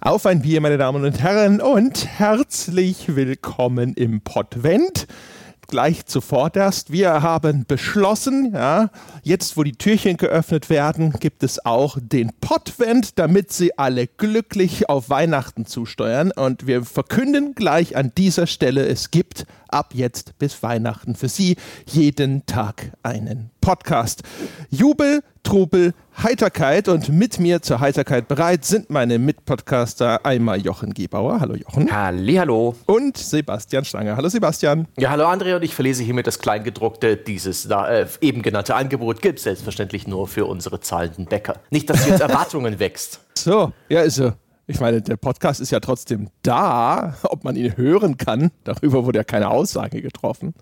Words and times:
Auf 0.00 0.26
ein 0.26 0.42
Bier, 0.42 0.60
meine 0.60 0.76
Damen 0.78 1.04
und 1.04 1.20
Herren, 1.20 1.60
und 1.60 2.06
herzlich 2.06 3.16
willkommen 3.16 3.94
im 3.94 4.20
Podvent 4.20 5.06
gleich 5.66 6.06
zuvorderst. 6.06 6.92
Wir 6.92 7.22
haben 7.22 7.64
beschlossen, 7.66 8.52
ja, 8.54 8.90
jetzt 9.22 9.56
wo 9.56 9.62
die 9.62 9.72
Türchen 9.72 10.16
geöffnet 10.16 10.70
werden, 10.70 11.12
gibt 11.18 11.42
es 11.42 11.64
auch 11.64 11.98
den 12.00 12.30
Potvent, 12.40 13.18
damit 13.18 13.52
sie 13.52 13.76
alle 13.78 14.06
glücklich 14.06 14.88
auf 14.88 15.10
Weihnachten 15.10 15.66
zusteuern. 15.66 16.32
Und 16.32 16.66
wir 16.66 16.84
verkünden 16.84 17.54
gleich 17.54 17.96
an 17.96 18.12
dieser 18.16 18.46
Stelle, 18.46 18.86
es 18.86 19.10
gibt 19.10 19.46
ab 19.74 19.90
jetzt 19.92 20.38
bis 20.38 20.62
Weihnachten 20.62 21.16
für 21.16 21.28
Sie 21.28 21.56
jeden 21.86 22.46
Tag 22.46 22.92
einen 23.02 23.50
Podcast. 23.60 24.22
Jubel, 24.70 25.22
Trubel, 25.42 25.94
Heiterkeit 26.22 26.88
und 26.88 27.08
mit 27.08 27.40
mir 27.40 27.60
zur 27.60 27.80
Heiterkeit 27.80 28.28
bereit 28.28 28.64
sind 28.64 28.88
meine 28.88 29.18
Mitpodcaster 29.18 30.24
einmal 30.24 30.60
Jochen 30.60 30.94
Gebauer. 30.94 31.40
Hallo 31.40 31.54
Jochen. 31.56 31.90
Hallihallo. 31.90 32.76
Und 32.86 33.16
Sebastian 33.16 33.84
Stange. 33.84 34.16
Hallo 34.16 34.28
Sebastian. 34.28 34.86
Ja, 34.96 35.10
hallo 35.10 35.24
André 35.24 35.56
und 35.56 35.64
ich 35.64 35.74
verlese 35.74 36.04
hiermit 36.04 36.26
das 36.26 36.38
Kleingedruckte. 36.38 37.16
Dieses 37.16 37.66
äh, 37.66 38.06
eben 38.20 38.42
genannte 38.42 38.76
Angebot 38.76 39.20
gibt 39.20 39.38
es 39.38 39.44
selbstverständlich 39.44 40.06
nur 40.06 40.28
für 40.28 40.46
unsere 40.46 40.80
zahlenden 40.80 41.26
Bäcker. 41.26 41.56
Nicht, 41.70 41.90
dass 41.90 42.06
jetzt 42.06 42.20
Erwartungen 42.22 42.78
wächst. 42.78 43.20
So, 43.36 43.72
ja, 43.88 44.02
ist 44.02 44.14
so. 44.14 44.32
Ich 44.66 44.80
meine, 44.80 45.02
der 45.02 45.16
Podcast 45.16 45.60
ist 45.60 45.70
ja 45.70 45.80
trotzdem 45.80 46.28
da. 46.42 47.14
Ob 47.24 47.44
man 47.44 47.54
ihn 47.54 47.76
hören 47.76 48.16
kann, 48.16 48.50
darüber 48.64 49.04
wurde 49.04 49.18
ja 49.18 49.24
keine 49.24 49.50
Aussage 49.50 50.00
getroffen. 50.00 50.54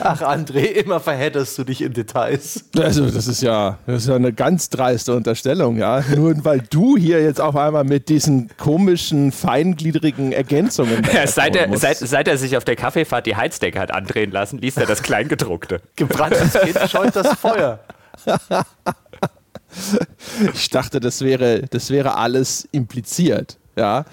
Ach, 0.00 0.22
André, 0.22 0.64
immer 0.64 1.00
verhedderst 1.00 1.58
du 1.58 1.64
dich 1.64 1.82
in 1.82 1.92
Details. 1.92 2.64
Also, 2.78 3.10
das 3.10 3.26
ist 3.26 3.42
ja, 3.42 3.78
das 3.86 4.02
ist 4.02 4.08
ja 4.08 4.16
eine 4.16 4.32
ganz 4.32 4.70
dreiste 4.70 5.14
Unterstellung, 5.14 5.76
ja. 5.76 6.02
Nur 6.16 6.42
weil 6.44 6.62
du 6.70 6.96
hier 6.96 7.22
jetzt 7.22 7.42
auf 7.42 7.54
einmal 7.54 7.84
mit 7.84 8.08
diesen 8.08 8.48
komischen, 8.56 9.32
feingliedrigen 9.32 10.32
Ergänzungen. 10.32 11.02
Ja, 11.12 11.26
seit, 11.26 11.54
er, 11.54 11.76
seit, 11.76 11.98
seit 11.98 12.26
er 12.26 12.38
sich 12.38 12.56
auf 12.56 12.64
der 12.64 12.74
Kaffeefahrt 12.74 13.26
die 13.26 13.36
Heizdecke 13.36 13.78
hat 13.78 13.92
andrehen 13.92 14.30
lassen, 14.30 14.58
liest 14.58 14.78
er 14.78 14.86
das 14.86 15.02
Kleingedruckte. 15.02 15.82
Gebranntes 15.94 16.54
Kind 16.54 16.78
scheut 16.88 17.14
das 17.14 17.34
Feuer. 17.34 17.80
ich 20.54 20.70
dachte, 20.70 21.00
das 21.00 21.20
wäre, 21.20 21.62
das 21.70 21.90
wäre 21.90 22.16
alles 22.16 22.68
impliziert. 22.72 23.58
Ja. 23.76 24.04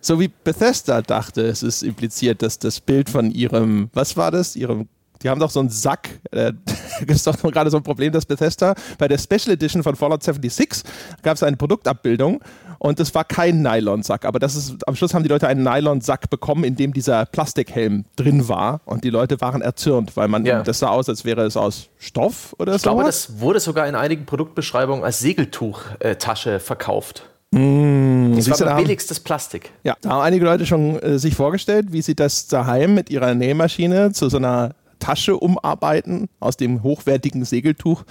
So 0.00 0.20
wie 0.20 0.28
Bethesda 0.28 1.02
dachte, 1.02 1.42
es 1.46 1.62
ist 1.62 1.82
impliziert, 1.82 2.42
dass 2.42 2.58
das 2.58 2.80
Bild 2.80 3.10
von 3.10 3.30
ihrem, 3.30 3.90
was 3.92 4.16
war 4.16 4.30
das? 4.30 4.54
Ihrem, 4.56 4.88
die 5.22 5.28
haben 5.28 5.40
doch 5.40 5.50
so 5.50 5.60
einen 5.60 5.70
Sack. 5.70 6.08
Äh, 6.30 6.52
gibt 7.00 7.10
es 7.10 7.22
doch 7.22 7.36
gerade 7.40 7.70
so 7.70 7.76
ein 7.76 7.82
Problem, 7.82 8.12
dass 8.12 8.26
Bethesda 8.26 8.74
bei 8.98 9.08
der 9.08 9.18
Special 9.18 9.50
Edition 9.50 9.82
von 9.82 9.96
Fallout 9.96 10.22
76 10.22 10.82
gab 11.22 11.36
es 11.36 11.42
eine 11.42 11.56
Produktabbildung 11.56 12.40
und 12.78 13.00
das 13.00 13.14
war 13.14 13.24
kein 13.24 13.62
Nylonsack, 13.62 14.24
aber 14.24 14.38
das 14.38 14.54
ist, 14.54 14.86
am 14.86 14.94
Schluss 14.94 15.12
haben 15.12 15.24
die 15.24 15.28
Leute 15.28 15.48
einen 15.48 15.64
Nylonsack 15.64 16.30
bekommen, 16.30 16.64
in 16.64 16.76
dem 16.76 16.92
dieser 16.92 17.26
Plastikhelm 17.26 18.04
drin 18.16 18.48
war 18.48 18.80
und 18.84 19.04
die 19.04 19.10
Leute 19.10 19.40
waren 19.40 19.62
erzürnt, 19.62 20.16
weil 20.16 20.28
man, 20.28 20.46
ja. 20.46 20.62
das 20.62 20.78
sah 20.78 20.88
aus, 20.88 21.08
als 21.08 21.24
wäre 21.24 21.42
es 21.42 21.56
aus 21.56 21.88
Stoff 21.98 22.54
oder 22.58 22.72
so. 22.72 22.76
Ich 22.76 22.82
glaube, 22.82 23.04
das 23.04 23.40
wurde 23.40 23.58
sogar 23.58 23.88
in 23.88 23.96
einigen 23.96 24.26
Produktbeschreibungen 24.26 25.04
als 25.04 25.18
Segeltuchtasche 25.18 26.60
verkauft. 26.60 27.24
Mmh, 27.50 28.36
das 28.36 28.60
war 28.60 28.76
billigstes 28.76 29.20
Plastik. 29.20 29.72
Ja, 29.82 29.96
da 30.02 30.10
haben 30.10 30.20
einige 30.20 30.44
Leute 30.44 30.66
schon 30.66 31.00
äh, 31.00 31.18
sich 31.18 31.34
vorgestellt, 31.34 31.92
wie 31.92 32.02
sie 32.02 32.14
das 32.14 32.46
daheim 32.46 32.94
mit 32.94 33.10
ihrer 33.10 33.34
Nähmaschine 33.34 34.12
zu 34.12 34.28
so 34.28 34.36
einer 34.36 34.74
Tasche 34.98 35.36
umarbeiten 35.36 36.28
aus 36.40 36.56
dem 36.56 36.82
hochwertigen 36.82 37.44
Segeltuch. 37.44 38.04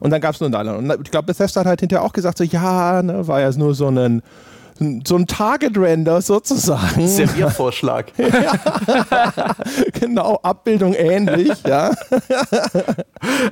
Und 0.00 0.10
dann 0.10 0.20
gab 0.20 0.34
es 0.34 0.40
nur 0.40 0.50
Nylon. 0.50 0.90
Und 0.90 1.04
ich 1.04 1.10
glaube, 1.10 1.26
Bethesda 1.26 1.60
hat 1.60 1.66
halt 1.66 1.80
hinterher 1.80 2.04
auch 2.04 2.12
gesagt, 2.12 2.38
so 2.38 2.44
ja, 2.44 3.02
ne, 3.02 3.26
war 3.28 3.40
ja 3.40 3.52
nur 3.52 3.74
so 3.74 3.88
ein 3.88 4.22
so 4.78 5.16
ein 5.16 5.26
Target-Render 5.26 6.20
sozusagen. 6.20 7.06
Serviervorschlag. 7.06 8.12
ja. 8.16 9.54
genau, 10.00 10.40
Abbildung 10.42 10.94
ähnlich, 10.94 11.62
ja. 11.66 11.92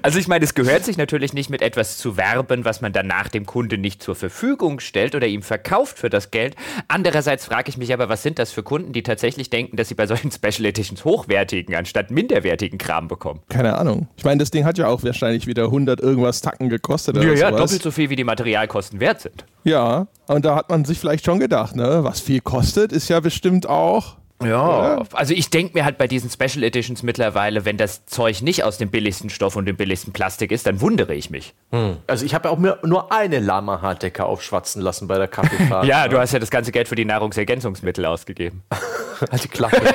also 0.03 0.19
ich 0.19 0.29
meine, 0.29 0.45
es 0.45 0.55
gehört 0.55 0.85
sich 0.85 0.97
natürlich 0.97 1.33
nicht 1.33 1.51
mit 1.51 1.63
etwas 1.63 1.99
zu 1.99 2.17
werben, 2.17 2.65
was 2.65 2.81
man 2.81 2.93
danach 2.93 3.29
dem 3.29 3.47
Kunden 3.47 3.81
nicht 3.81 4.03
zur 4.03 4.15
Verfügung 4.15 4.81
stellt 4.81 5.15
oder 5.15 5.27
ihm 5.27 5.43
verkauft 5.43 5.99
für 5.99 6.11
das 6.11 6.31
Geld. 6.31 6.57
Andererseits 6.89 7.47
frage 7.47 7.69
ich 7.69 7.77
mich 7.77 7.93
aber, 7.93 8.09
was 8.09 8.23
sind 8.23 8.39
das 8.39 8.53
für 8.53 8.63
Kunden, 8.63 8.93
die 8.93 9.03
tatsächlich 9.03 9.51
denken, 9.51 9.77
dass 9.77 9.89
sie 9.89 9.95
bei 9.95 10.07
solchen 10.07 10.31
Special 10.33 10.67
Editions 10.67 11.05
hochwertigen 11.05 11.75
anstatt 11.75 12.11
minderwertigen 12.11 12.79
Kram 12.79 13.09
bekommen? 13.09 13.41
Keine 13.49 13.77
Ahnung. 13.77 14.09
Ich 14.17 14.25
meine, 14.25 14.39
das 14.39 14.51
Ding 14.51 14.65
hat 14.65 14.79
ja 14.79 14.89
auch 14.89 15.03
wahrscheinlich 15.03 15.47
wieder 15.47 15.65
100 15.65 16.01
irgendwas 16.01 16.41
Tacken 16.41 16.69
gekostet. 16.69 17.17
Ja, 17.17 17.23
ja, 17.23 17.37
sowas. 17.37 17.61
doppelt 17.61 17.83
so 17.83 17.91
viel, 17.91 18.11
wie 18.11 18.17
die 18.17 18.25
Materialkosten 18.25 19.01
wert 19.01 19.21
sind. 19.21 19.45
Ja, 19.65 20.07
und 20.27 20.45
da 20.45 20.57
hat 20.57 20.71
man 20.71 20.85
sich 20.85 20.99
vielleicht 20.99 21.10
schon 21.19 21.41
gedacht, 21.41 21.77
ne, 21.77 22.01
was 22.03 22.21
viel 22.21 22.41
kostet, 22.41 22.93
ist 22.93 23.09
ja 23.09 23.21
bestimmt 23.21 23.69
auch 23.69 24.17
ja, 24.43 24.97
ja, 24.97 25.03
also 25.13 25.35
ich 25.35 25.51
denke 25.51 25.77
mir 25.77 25.85
halt 25.85 25.99
bei 25.99 26.07
diesen 26.07 26.31
Special 26.31 26.65
Editions 26.65 27.03
mittlerweile, 27.03 27.67
wenn 27.67 27.77
das 27.77 28.07
Zeug 28.07 28.41
nicht 28.41 28.65
aus 28.65 28.79
dem 28.79 28.91
billigsten 28.91 29.29
Stoff 29.29 29.55
und 29.55 29.67
dem 29.67 29.77
billigsten 29.77 30.15
Plastik 30.15 30.51
ist, 30.51 30.67
dann 30.67 30.81
wundere 30.81 31.15
ich 31.15 31.29
mich. 31.29 31.53
Hm. 31.73 31.99
Also 32.07 32.25
ich 32.25 32.35
habe 32.35 32.49
ja 32.49 32.55
auch 32.55 32.59
mir 32.59 32.79
nur 32.83 33.13
eine 33.13 33.39
Lama-Harddecke 33.39 34.25
aufschwatzen 34.25 34.81
lassen 34.81 35.09
bei 35.09 35.19
der 35.19 35.29
Kaffeefahrt. 35.29 35.85
ja, 35.87 36.09
du 36.09 36.19
hast 36.19 36.33
ja 36.33 36.39
das 36.39 36.51
ganze 36.51 36.73
Geld 36.73 36.89
für 36.89 36.95
die 36.95 37.05
Nahrungsergänzungsmittel 37.05 38.07
ausgegeben. 38.07 38.63
halt 39.31 39.45
die 39.45 39.49
Klappe. 39.49 39.77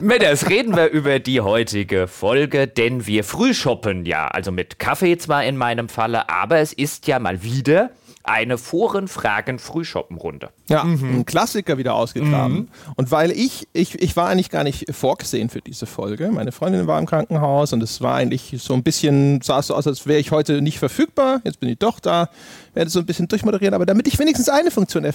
Männers, 0.00 0.50
reden 0.50 0.76
wir 0.76 0.90
über 0.90 1.20
die 1.20 1.40
heutige 1.40 2.08
Folge, 2.08 2.66
denn 2.66 3.06
wir 3.06 3.24
frühshoppen 3.24 4.04
ja, 4.04 4.28
also 4.28 4.52
mit 4.52 4.78
Kaffee 4.78 5.16
zwar 5.16 5.44
in 5.44 5.56
meinem 5.56 5.88
Falle, 5.88 6.28
aber 6.28 6.58
es 6.58 6.74
ist 6.74 7.06
ja 7.06 7.18
mal 7.18 7.42
wieder 7.42 7.88
eine 8.24 8.56
Foren-Fragen-Frühshoppenrunde. 8.56 10.48
Ja, 10.70 10.82
mhm. 10.82 11.20
ein 11.20 11.26
Klassiker 11.26 11.76
wieder 11.76 11.94
ausgegraben. 11.94 12.56
Mhm. 12.56 12.68
Und 12.96 13.10
weil 13.10 13.30
ich, 13.30 13.68
ich, 13.74 14.00
ich 14.00 14.16
war 14.16 14.28
eigentlich 14.28 14.48
gar 14.48 14.64
nicht 14.64 14.86
vorgesehen 14.94 15.50
für 15.50 15.60
diese 15.60 15.84
Folge. 15.84 16.30
Meine 16.30 16.50
Freundin 16.50 16.86
war 16.86 16.98
im 16.98 17.04
Krankenhaus 17.04 17.74
und 17.74 17.82
es 17.82 18.00
war 18.00 18.14
eigentlich 18.14 18.54
so 18.58 18.72
ein 18.72 18.82
bisschen, 18.82 19.42
sah 19.42 19.58
es 19.58 19.66
so 19.66 19.74
aus, 19.74 19.86
als 19.86 20.06
wäre 20.06 20.18
ich 20.18 20.30
heute 20.30 20.62
nicht 20.62 20.78
verfügbar. 20.78 21.42
Jetzt 21.44 21.60
bin 21.60 21.68
ich 21.68 21.78
doch 21.78 22.00
da, 22.00 22.30
werde 22.72 22.90
so 22.90 23.00
ein 23.00 23.04
bisschen 23.04 23.28
durchmoderieren. 23.28 23.74
Aber 23.74 23.84
damit 23.84 24.08
ich 24.08 24.18
wenigstens 24.18 24.48
eine 24.48 24.70
Funktion 24.70 25.04
äh, 25.04 25.12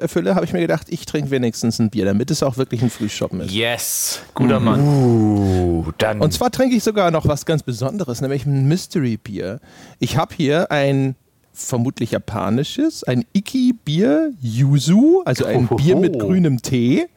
erfülle, 0.00 0.36
habe 0.36 0.44
ich 0.44 0.52
mir 0.52 0.60
gedacht, 0.60 0.86
ich 0.88 1.04
trinke 1.04 1.32
wenigstens 1.32 1.80
ein 1.80 1.90
Bier, 1.90 2.04
damit 2.04 2.30
es 2.30 2.44
auch 2.44 2.56
wirklich 2.58 2.80
ein 2.80 2.90
Frühshoppen 2.90 3.40
ist. 3.40 3.50
Yes, 3.50 4.20
guter 4.34 4.60
mhm. 4.60 4.64
Mann. 4.64 4.80
Uh, 4.80 5.92
dann. 5.98 6.20
Und 6.20 6.32
zwar 6.32 6.52
trinke 6.52 6.76
ich 6.76 6.84
sogar 6.84 7.10
noch 7.10 7.26
was 7.26 7.44
ganz 7.44 7.64
Besonderes, 7.64 8.20
nämlich 8.20 8.46
ein 8.46 8.68
Mystery-Bier. 8.68 9.58
Ich 9.98 10.16
habe 10.16 10.32
hier 10.32 10.70
ein 10.70 11.16
vermutlich 11.56 12.10
japanisches, 12.10 13.02
ein 13.04 13.24
Iki-Bier 13.32 14.32
Yuzu, 14.40 15.22
also 15.24 15.46
ein 15.46 15.66
Bier 15.68 15.96
mit 15.96 16.18
grünem 16.18 16.60
Tee. 16.62 17.08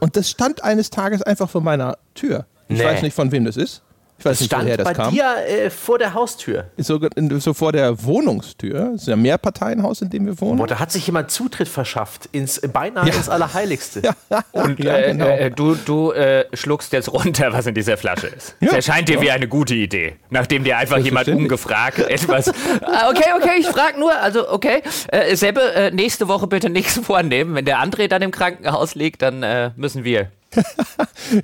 Und 0.00 0.16
das 0.16 0.28
stand 0.30 0.64
eines 0.64 0.90
Tages 0.90 1.22
einfach 1.22 1.48
vor 1.48 1.60
meiner 1.60 1.96
Tür. 2.14 2.46
Ich 2.68 2.78
nee. 2.78 2.84
weiß 2.84 3.02
nicht, 3.02 3.14
von 3.14 3.30
wem 3.32 3.44
das 3.44 3.56
ist. 3.56 3.82
Ich 4.18 4.24
weiß 4.24 4.32
das 4.32 4.40
nicht, 4.40 4.50
stand 4.50 4.64
woher 4.64 4.76
das 4.76 4.84
bei 4.84 4.94
kam. 4.94 5.12
dir 5.12 5.36
äh, 5.46 5.70
vor 5.70 5.98
der 5.98 6.14
Haustür. 6.14 6.66
So, 6.76 7.00
so, 7.38 7.52
vor 7.52 7.72
der 7.72 8.02
Wohnungstür. 8.04 8.90
Das 8.92 9.02
ist 9.02 9.08
ja 9.08 9.14
ein 9.14 9.22
Mehrparteienhaus, 9.22 10.02
in 10.02 10.10
dem 10.10 10.26
wir 10.26 10.40
wohnen. 10.40 10.58
Boah, 10.58 10.66
da 10.66 10.78
hat 10.78 10.92
sich 10.92 11.06
jemand 11.06 11.30
Zutritt 11.30 11.68
verschafft, 11.68 12.28
ins, 12.32 12.60
beinahe 12.60 13.08
ja. 13.08 13.14
ins 13.14 13.28
Allerheiligste. 13.28 14.02
Ja. 14.02 14.44
Und 14.52 14.78
ja, 14.82 14.96
äh, 14.96 15.12
genau. 15.12 15.26
äh, 15.26 15.50
du, 15.50 15.74
du 15.74 16.12
äh, 16.12 16.44
schluckst 16.54 16.92
jetzt 16.92 17.12
runter, 17.12 17.52
was 17.52 17.66
in 17.66 17.74
dieser 17.74 17.96
Flasche 17.96 18.28
ist. 18.28 18.56
Das 18.60 18.72
erscheint 18.72 19.08
dir 19.08 19.20
wie 19.20 19.30
eine 19.30 19.48
gute 19.48 19.74
Idee, 19.74 20.16
nachdem 20.30 20.64
dir 20.64 20.78
einfach 20.78 20.98
jemand 20.98 21.28
ungefragt 21.28 21.98
etwas. 22.08 22.52
Ah, 22.82 23.10
okay, 23.10 23.30
okay, 23.36 23.58
ich 23.58 23.66
frage 23.66 23.98
nur. 23.98 24.14
Also, 24.14 24.48
okay. 24.48 24.82
Äh, 25.08 25.34
Sebbe, 25.34 25.74
äh, 25.74 25.90
nächste 25.90 26.28
Woche 26.28 26.46
bitte 26.46 26.70
nichts 26.70 26.98
vornehmen. 27.02 27.54
Wenn 27.54 27.64
der 27.64 27.78
André 27.78 28.08
dann 28.08 28.22
im 28.22 28.30
Krankenhaus 28.30 28.94
liegt, 28.94 29.22
dann 29.22 29.72
müssen 29.76 30.04
wir 30.04 30.28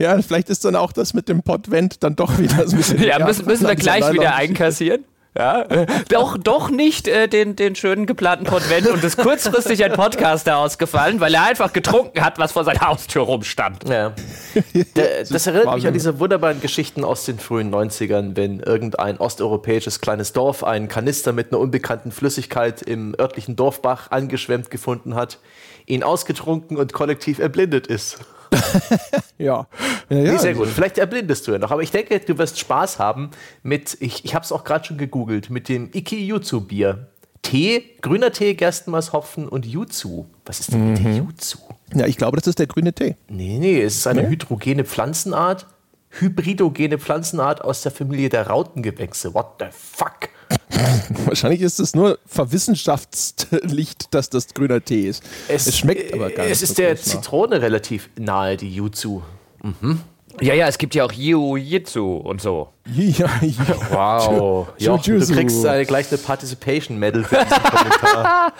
ja, 0.00 0.20
vielleicht 0.22 0.50
ist 0.50 0.64
dann 0.64 0.76
auch 0.76 0.92
das 0.92 1.14
mit 1.14 1.28
dem 1.28 1.42
Podvent 1.42 2.02
dann 2.02 2.16
doch 2.16 2.38
wieder 2.38 2.60
ein 2.60 2.70
bisschen. 2.70 3.02
ja, 3.02 3.24
müssen, 3.24 3.46
müssen 3.46 3.66
wir 3.66 3.76
gleich 3.76 4.12
wieder 4.12 4.34
einkassieren. 4.34 5.04
Ja, 5.38 5.62
äh, 5.62 5.86
doch, 6.08 6.36
doch 6.36 6.70
nicht 6.70 7.06
äh, 7.06 7.28
den, 7.28 7.54
den 7.54 7.76
schönen 7.76 8.06
geplanten 8.06 8.46
Podvent 8.46 8.88
und 8.88 9.04
ist 9.04 9.16
kurzfristig 9.16 9.84
ein 9.84 9.92
Podcaster 9.92 10.58
ausgefallen, 10.58 11.20
weil 11.20 11.32
er 11.34 11.44
einfach 11.44 11.72
getrunken 11.72 12.24
hat, 12.24 12.40
was 12.40 12.50
vor 12.50 12.64
seiner 12.64 12.80
Haustür 12.80 13.22
rumstand. 13.22 13.88
Ja. 13.88 14.12
das, 14.94 15.28
das 15.28 15.46
erinnert 15.46 15.76
mich 15.76 15.86
an 15.86 15.92
diese 15.92 16.18
wunderbaren 16.18 16.60
Geschichten 16.60 17.04
aus 17.04 17.26
den 17.26 17.38
frühen 17.38 17.72
90ern, 17.72 18.32
wenn 18.34 18.58
irgendein 18.58 19.18
osteuropäisches 19.18 20.00
kleines 20.00 20.32
Dorf 20.32 20.64
einen 20.64 20.88
Kanister 20.88 21.32
mit 21.32 21.52
einer 21.52 21.60
unbekannten 21.60 22.10
Flüssigkeit 22.10 22.82
im 22.82 23.14
örtlichen 23.16 23.54
Dorfbach 23.54 24.10
angeschwemmt 24.10 24.68
gefunden 24.68 25.14
hat, 25.14 25.38
ihn 25.86 26.02
ausgetrunken 26.02 26.76
und 26.76 26.92
kollektiv 26.92 27.38
erblindet 27.38 27.86
ist. 27.86 28.18
ja. 29.38 29.66
ja, 30.08 30.18
ja. 30.18 30.38
sehr 30.38 30.54
gut. 30.54 30.68
Vielleicht 30.68 30.98
erblindest 30.98 31.46
du 31.46 31.52
ja 31.52 31.58
noch. 31.58 31.70
Aber 31.70 31.82
ich 31.82 31.90
denke, 31.90 32.18
du 32.20 32.38
wirst 32.38 32.58
Spaß 32.58 32.98
haben 32.98 33.30
mit, 33.62 33.96
ich, 34.00 34.24
ich 34.24 34.34
habe 34.34 34.44
es 34.44 34.52
auch 34.52 34.64
gerade 34.64 34.84
schon 34.84 34.98
gegoogelt, 34.98 35.50
mit 35.50 35.68
dem 35.68 35.90
Iki-Jutsu-Bier. 35.92 37.08
Tee, 37.42 37.96
grüner 38.02 38.32
Tee, 38.32 38.54
Gerstenmalzhopfen 38.54 39.48
und 39.48 39.64
Jutsu. 39.64 40.26
Was 40.44 40.60
ist 40.60 40.72
denn 40.72 40.92
mit 40.92 41.02
mhm. 41.02 41.16
Jutsu? 41.16 41.58
Ja, 41.94 42.06
ich 42.06 42.18
glaube, 42.18 42.36
das 42.36 42.46
ist 42.46 42.58
der 42.58 42.66
grüne 42.66 42.92
Tee. 42.92 43.16
Nee, 43.28 43.58
nee, 43.58 43.80
es 43.80 43.96
ist 43.96 44.06
eine 44.06 44.22
nee? 44.22 44.28
hydrogene 44.28 44.84
Pflanzenart 44.84 45.66
hybridogene 46.10 46.98
Pflanzenart 46.98 47.62
aus 47.62 47.82
der 47.82 47.92
Familie 47.92 48.28
der 48.28 48.48
Rautengewächse. 48.48 49.32
What 49.34 49.54
the 49.60 49.66
fuck? 49.70 50.28
Wahrscheinlich 51.26 51.60
ist 51.60 51.80
es 51.80 51.94
nur 51.94 52.18
verwissenschaftlicht, 52.26 54.14
dass 54.14 54.30
das 54.30 54.54
grüner 54.54 54.84
Tee 54.84 55.08
ist. 55.08 55.22
Es, 55.48 55.66
es 55.66 55.78
schmeckt 55.78 56.12
aber 56.12 56.30
gar 56.30 56.44
nicht. 56.44 56.52
Es 56.52 56.62
ist 56.62 56.78
der 56.78 56.96
Zitrone 56.96 57.60
relativ 57.60 58.08
nahe, 58.18 58.56
die 58.56 58.72
Jutsu. 58.72 59.22
Mhm. 59.62 60.00
Ja, 60.40 60.54
ja, 60.54 60.68
es 60.68 60.78
gibt 60.78 60.94
ja 60.94 61.04
auch 61.04 61.12
Jiu-Jitsu 61.12 62.16
und 62.16 62.40
so. 62.40 62.68
Ja, 62.94 63.28
ja. 63.40 63.76
Wow. 63.90 64.68
Jo, 64.78 64.96
du 64.96 65.26
kriegst 65.26 65.64
äh, 65.64 65.84
gleich 65.84 66.10
eine 66.10 66.18
Participation 66.18 66.98
Medal 66.98 67.22
für 67.24 67.36
diesen 67.36 67.62
Kommentar. 67.62 68.52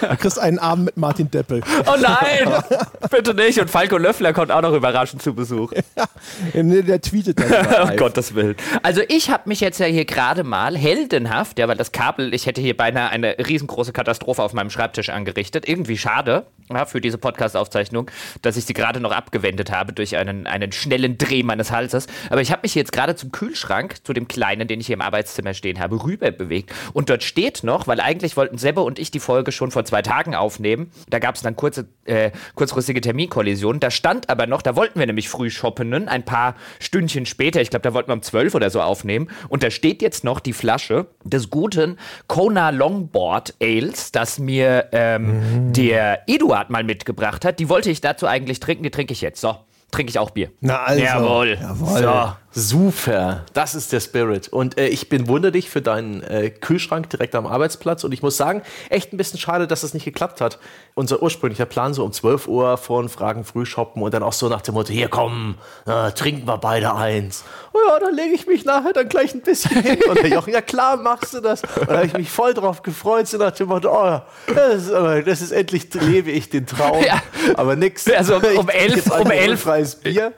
Du 0.00 0.16
kriegst 0.16 0.38
einen 0.38 0.58
Abend 0.58 0.86
mit 0.86 0.96
Martin 0.96 1.30
Deppel. 1.30 1.62
Oh 1.86 1.96
nein! 2.00 2.62
Bitte 3.10 3.34
nicht. 3.34 3.58
Und 3.60 3.70
Falco 3.70 3.96
Löffler 3.96 4.32
kommt 4.32 4.52
auch 4.52 4.62
noch 4.62 4.72
überraschend 4.72 5.22
zu 5.22 5.34
Besuch. 5.34 5.72
Ja, 5.96 6.62
der 6.62 7.00
tweetet 7.00 7.40
dann. 7.40 7.90
um 7.90 7.96
Gottes 7.96 8.34
Willen. 8.34 8.56
Also 8.82 9.02
ich 9.08 9.30
habe 9.30 9.48
mich 9.48 9.60
jetzt 9.60 9.80
ja 9.80 9.86
hier 9.86 10.04
gerade 10.04 10.44
mal 10.44 10.76
heldenhaft, 10.76 11.58
ja, 11.58 11.66
weil 11.68 11.76
das 11.76 11.92
Kabel, 11.92 12.34
ich 12.34 12.46
hätte 12.46 12.60
hier 12.60 12.76
beinahe 12.76 13.10
eine 13.10 13.36
riesengroße 13.38 13.92
Katastrophe 13.92 14.42
auf 14.42 14.52
meinem 14.52 14.70
Schreibtisch 14.70 15.10
angerichtet. 15.10 15.68
Irgendwie 15.68 15.98
schade 15.98 16.46
ja, 16.70 16.84
für 16.84 17.00
diese 17.00 17.18
Podcast-Aufzeichnung, 17.18 18.10
dass 18.42 18.56
ich 18.56 18.64
sie 18.64 18.74
gerade 18.74 19.00
noch 19.00 19.12
abgewendet 19.12 19.70
habe 19.70 19.92
durch 19.92 20.16
einen, 20.16 20.46
einen 20.46 20.72
schnellen 20.72 21.18
Dreh 21.18 21.42
meines 21.42 21.70
Halses. 21.70 22.06
Aber 22.30 22.40
ich 22.40 22.52
habe 22.52 22.60
mich 22.62 22.74
jetzt 22.74 22.92
gerade 22.92 23.16
zum 23.16 23.32
Kühlschrank 23.32 23.55
Kühlschrank, 23.56 24.04
zu 24.04 24.12
dem 24.12 24.28
kleinen, 24.28 24.68
den 24.68 24.80
ich 24.80 24.86
hier 24.86 24.94
im 24.94 25.00
Arbeitszimmer 25.00 25.54
stehen 25.54 25.80
habe, 25.80 26.04
rüber 26.04 26.30
bewegt. 26.30 26.72
Und 26.92 27.08
dort 27.08 27.22
steht 27.22 27.64
noch, 27.64 27.86
weil 27.86 28.00
eigentlich 28.00 28.36
wollten 28.36 28.58
Sebbe 28.58 28.82
und 28.82 28.98
ich 28.98 29.10
die 29.10 29.18
Folge 29.18 29.50
schon 29.50 29.70
vor 29.70 29.84
zwei 29.84 30.02
Tagen 30.02 30.34
aufnehmen. 30.34 30.90
Da 31.08 31.18
gab 31.18 31.36
es 31.36 31.42
dann 31.42 31.56
kurze, 31.56 31.88
äh, 32.04 32.30
kurzfristige 32.54 33.00
Terminkollisionen. 33.00 33.80
Da 33.80 33.90
stand 33.90 34.28
aber 34.28 34.46
noch, 34.46 34.60
da 34.60 34.76
wollten 34.76 34.98
wir 34.98 35.06
nämlich 35.06 35.28
früh 35.28 35.48
shoppen, 35.48 35.86
ein 36.08 36.24
paar 36.24 36.56
Stündchen 36.80 37.24
später. 37.24 37.62
Ich 37.62 37.70
glaube, 37.70 37.82
da 37.82 37.94
wollten 37.94 38.10
wir 38.10 38.14
um 38.14 38.22
zwölf 38.22 38.54
oder 38.54 38.68
so 38.70 38.82
aufnehmen. 38.82 39.30
Und 39.48 39.62
da 39.62 39.70
steht 39.70 40.02
jetzt 40.02 40.24
noch 40.24 40.40
die 40.40 40.52
Flasche 40.52 41.06
des 41.24 41.48
guten 41.48 41.98
Kona 42.26 42.70
Longboard 42.70 43.54
Ales, 43.62 44.12
das 44.12 44.38
mir 44.38 44.88
ähm, 44.92 45.68
mhm. 45.68 45.72
der 45.72 46.28
Eduard 46.28 46.68
mal 46.68 46.84
mitgebracht 46.84 47.44
hat. 47.44 47.58
Die 47.58 47.68
wollte 47.68 47.90
ich 47.90 48.00
dazu 48.00 48.26
eigentlich 48.26 48.60
trinken, 48.60 48.82
die 48.82 48.90
trinke 48.90 49.12
ich 49.12 49.22
jetzt. 49.22 49.40
So 49.40 49.56
trinke 49.90 50.10
ich 50.10 50.18
auch 50.18 50.30
Bier. 50.30 50.50
Na 50.60 50.82
also. 50.82 51.02
Jawohl. 51.02 51.58
Jawohl. 51.60 52.02
So. 52.02 52.32
Super, 52.58 53.44
das 53.52 53.74
ist 53.74 53.92
der 53.92 54.00
Spirit. 54.00 54.48
Und 54.48 54.78
äh, 54.78 54.86
ich 54.88 55.10
bin 55.10 55.28
wunderlich 55.28 55.68
für 55.68 55.82
deinen 55.82 56.22
äh, 56.22 56.48
Kühlschrank 56.48 57.10
direkt 57.10 57.34
am 57.34 57.46
Arbeitsplatz. 57.46 58.02
Und 58.02 58.12
ich 58.12 58.22
muss 58.22 58.38
sagen, 58.38 58.62
echt 58.88 59.12
ein 59.12 59.18
bisschen 59.18 59.38
schade, 59.38 59.66
dass 59.66 59.82
das 59.82 59.92
nicht 59.92 60.06
geklappt 60.06 60.40
hat. 60.40 60.58
Unser 60.94 61.22
ursprünglicher 61.22 61.66
Plan, 61.66 61.92
so 61.92 62.02
um 62.02 62.12
12 62.12 62.48
Uhr 62.48 62.78
vor 62.78 63.06
Fragen 63.10 63.44
früh 63.44 63.66
shoppen 63.66 64.00
und 64.02 64.14
dann 64.14 64.22
auch 64.22 64.32
so 64.32 64.48
nach 64.48 64.62
dem 64.62 64.72
Motto: 64.72 64.90
Hier 64.90 65.08
komm, 65.08 65.56
äh, 65.84 66.12
trinken 66.12 66.46
wir 66.46 66.56
beide 66.56 66.94
eins. 66.94 67.44
Oh 67.74 67.78
ja, 67.86 67.98
dann 68.00 68.14
lege 68.14 68.34
ich 68.34 68.46
mich 68.46 68.64
nachher 68.64 68.94
dann 68.94 69.10
gleich 69.10 69.34
ein 69.34 69.42
bisschen 69.42 69.82
hin. 69.82 69.98
Und 70.08 70.16
der 70.22 70.28
Jochen, 70.30 70.54
ja 70.54 70.62
klar, 70.62 70.96
machst 70.96 71.34
du 71.34 71.40
das. 71.40 71.60
Und 71.78 71.90
da 71.90 71.96
habe 71.96 72.06
ich 72.06 72.14
mich 72.14 72.30
voll 72.30 72.54
drauf 72.54 72.82
gefreut, 72.82 73.28
so 73.28 73.36
nach 73.36 73.52
dem 73.52 73.68
Motto: 73.68 73.90
Oh, 73.92 74.22
das 74.46 74.84
ist, 74.84 74.92
das 75.26 75.42
ist 75.42 75.52
endlich, 75.52 75.92
lebe 75.92 76.30
ich 76.30 76.48
den 76.48 76.66
Traum. 76.66 77.04
Ja. 77.04 77.22
Aber 77.54 77.76
nix. 77.76 78.10
Also 78.10 78.36
um 78.36 78.70
elf, 78.70 79.10
um 79.10 79.30
elf, 79.30 79.66
Bier. 80.02 80.32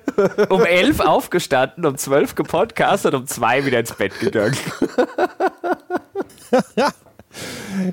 um 0.49 0.64
elf 0.64 0.99
aufgestanden, 0.99 1.87
um 1.87 1.97
12 1.97 2.08
zwölf 2.09 2.35
gepodcastet 2.35 3.15
und 3.15 3.21
um 3.21 3.27
zwei 3.27 3.65
wieder 3.67 3.81
ins 3.81 3.93
Bett 3.93 4.19
gegangen. 4.19 4.57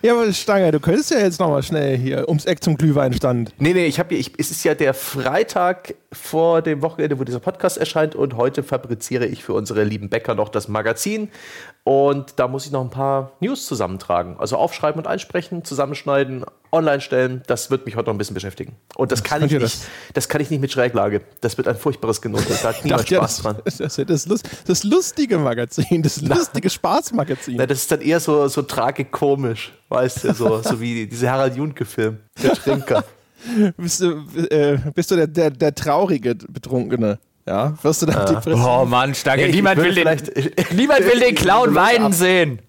Ja, 0.02 0.14
aber 0.14 0.32
Stange, 0.34 0.72
du 0.72 0.80
könntest 0.80 1.12
ja 1.12 1.20
jetzt 1.20 1.40
nochmal 1.40 1.62
schnell 1.62 1.98
hier 1.98 2.28
ums 2.28 2.46
Eck 2.46 2.64
zum 2.64 2.78
Glühweinstand. 2.78 3.54
Nee, 3.60 3.74
nee, 3.74 3.86
ich 3.86 4.00
habe 4.00 4.16
ich, 4.16 4.32
es 4.40 4.50
ist 4.50 4.64
ja 4.64 4.74
der 4.74 4.94
Freitag 4.94 5.96
vor 6.12 6.62
dem 6.62 6.82
Wochenende, 6.82 7.20
wo 7.20 7.24
dieser 7.24 7.40
Podcast 7.40 7.78
erscheint 7.78 8.16
und 8.16 8.38
heute 8.38 8.64
fabriziere 8.64 9.26
ich 9.26 9.44
für 9.44 9.54
unsere 9.54 9.84
lieben 9.84 10.10
Bäcker 10.10 10.34
noch 10.34 10.50
das 10.50 10.68
Magazin 10.68 11.30
und 11.86 12.40
da 12.40 12.48
muss 12.48 12.66
ich 12.66 12.72
noch 12.72 12.82
ein 12.82 12.90
paar 12.90 13.34
News 13.42 13.68
zusammentragen. 13.68 14.38
Also 14.40 14.58
aufschreiben 14.58 15.00
und 15.00 15.06
einsprechen, 15.06 15.64
zusammenschneiden, 15.64 16.44
online 16.72 17.00
stellen. 17.00 17.44
Das 17.46 17.70
wird 17.70 17.86
mich 17.86 17.96
heute 17.96 18.08
noch 18.08 18.16
ein 18.16 18.18
bisschen 18.18 18.34
beschäftigen. 18.34 18.76
Und 18.96 19.12
das, 19.12 19.24
kann 19.24 19.44
ich 19.44 19.52
nicht. 19.52 19.62
Das? 19.62 19.86
das? 20.16 20.28
kann 20.28 20.42
ich 20.42 20.50
nicht 20.50 20.62
mit 20.62 20.72
Schräglage. 20.72 21.22
Das 21.42 21.58
wird 21.58 21.68
ein 21.68 21.76
furchtbares 21.76 22.24
Genuss. 22.24 22.44
Da 22.48 22.70
hat 22.70 22.84
niemand 22.84 23.08
Spaß 23.08 23.38
dran. 23.38 23.58
Das, 23.64 23.78
das, 23.78 23.96
das, 23.98 24.26
Lust, 24.26 24.50
das, 24.66 24.84
lustige 24.84 25.38
Magazin, 25.38 26.02
das 26.02 26.20
lustige 26.22 26.72
Spaßmagazin. 26.72 27.58
Na, 27.58 27.68
das 27.68 27.78
ist 27.78 27.92
dann 27.92 28.02
eher 28.02 28.20
so, 28.20 28.48
so 28.48 28.64
tragikomisch, 28.64 29.72
weißt 29.90 30.24
du, 30.24 30.34
so, 30.34 30.64
so 30.64 30.82
wie 30.82 31.06
diese 31.06 31.30
Harald 31.30 31.56
Junke-Film, 31.56 32.18
der 32.42 32.54
Trinker. 32.54 33.04
bist 33.78 34.02
du, 34.02 34.24
äh, 34.50 34.80
bist 34.96 35.12
du 35.12 35.18
der, 35.18 35.28
der, 35.28 35.52
der 35.52 35.76
traurige 35.76 36.34
Betrunkene? 36.34 37.20
Ja, 37.48 37.74
wirst 37.84 38.02
du 38.02 38.08
dann 38.08 38.34
ja. 38.34 38.40
die 38.40 38.54
Oh 38.54 38.86
Mann, 38.86 39.14
Stange, 39.14 39.46
nee, 39.46 39.52
niemand, 39.52 39.78
will 39.78 39.94
den, 39.94 40.06
niemand 40.76 41.02
will 41.06 41.20
den 41.20 41.36
Clown 41.36 41.76
weinen 41.76 42.12
sehen. 42.12 42.60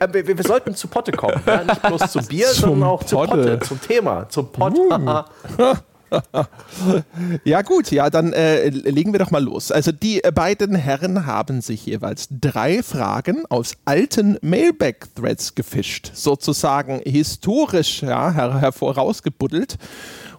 Ja, 0.00 0.12
wir, 0.12 0.26
wir, 0.26 0.44
sollten 0.44 0.74
zu 0.74 0.86
Potte 0.86 1.12
kommen. 1.12 1.40
Ja? 1.46 1.64
Nicht 1.64 1.82
bloß 1.82 2.12
zu 2.12 2.20
Bier, 2.20 2.48
sondern 2.48 2.88
auch 2.88 3.02
zu 3.02 3.16
Potte, 3.16 3.58
zum 3.60 3.80
Thema, 3.80 4.28
zum 4.28 4.52
Pott. 4.52 4.74
Uh. 4.78 5.74
ja 7.44 7.62
gut, 7.62 7.90
ja, 7.90 8.08
dann 8.10 8.32
äh, 8.32 8.68
legen 8.68 9.12
wir 9.12 9.18
doch 9.18 9.30
mal 9.30 9.42
los. 9.42 9.72
Also 9.72 9.92
die 9.92 10.22
äh, 10.24 10.32
beiden 10.32 10.74
Herren 10.74 11.26
haben 11.26 11.60
sich 11.60 11.86
jeweils 11.86 12.28
drei 12.30 12.82
Fragen 12.82 13.44
aus 13.48 13.72
alten 13.84 14.38
Mailback-Threads 14.42 15.54
gefischt, 15.54 16.12
sozusagen 16.14 17.00
historisch 17.04 18.02
ja, 18.02 18.30
her 18.32 18.60
hervorausgebuddelt. 18.60 19.76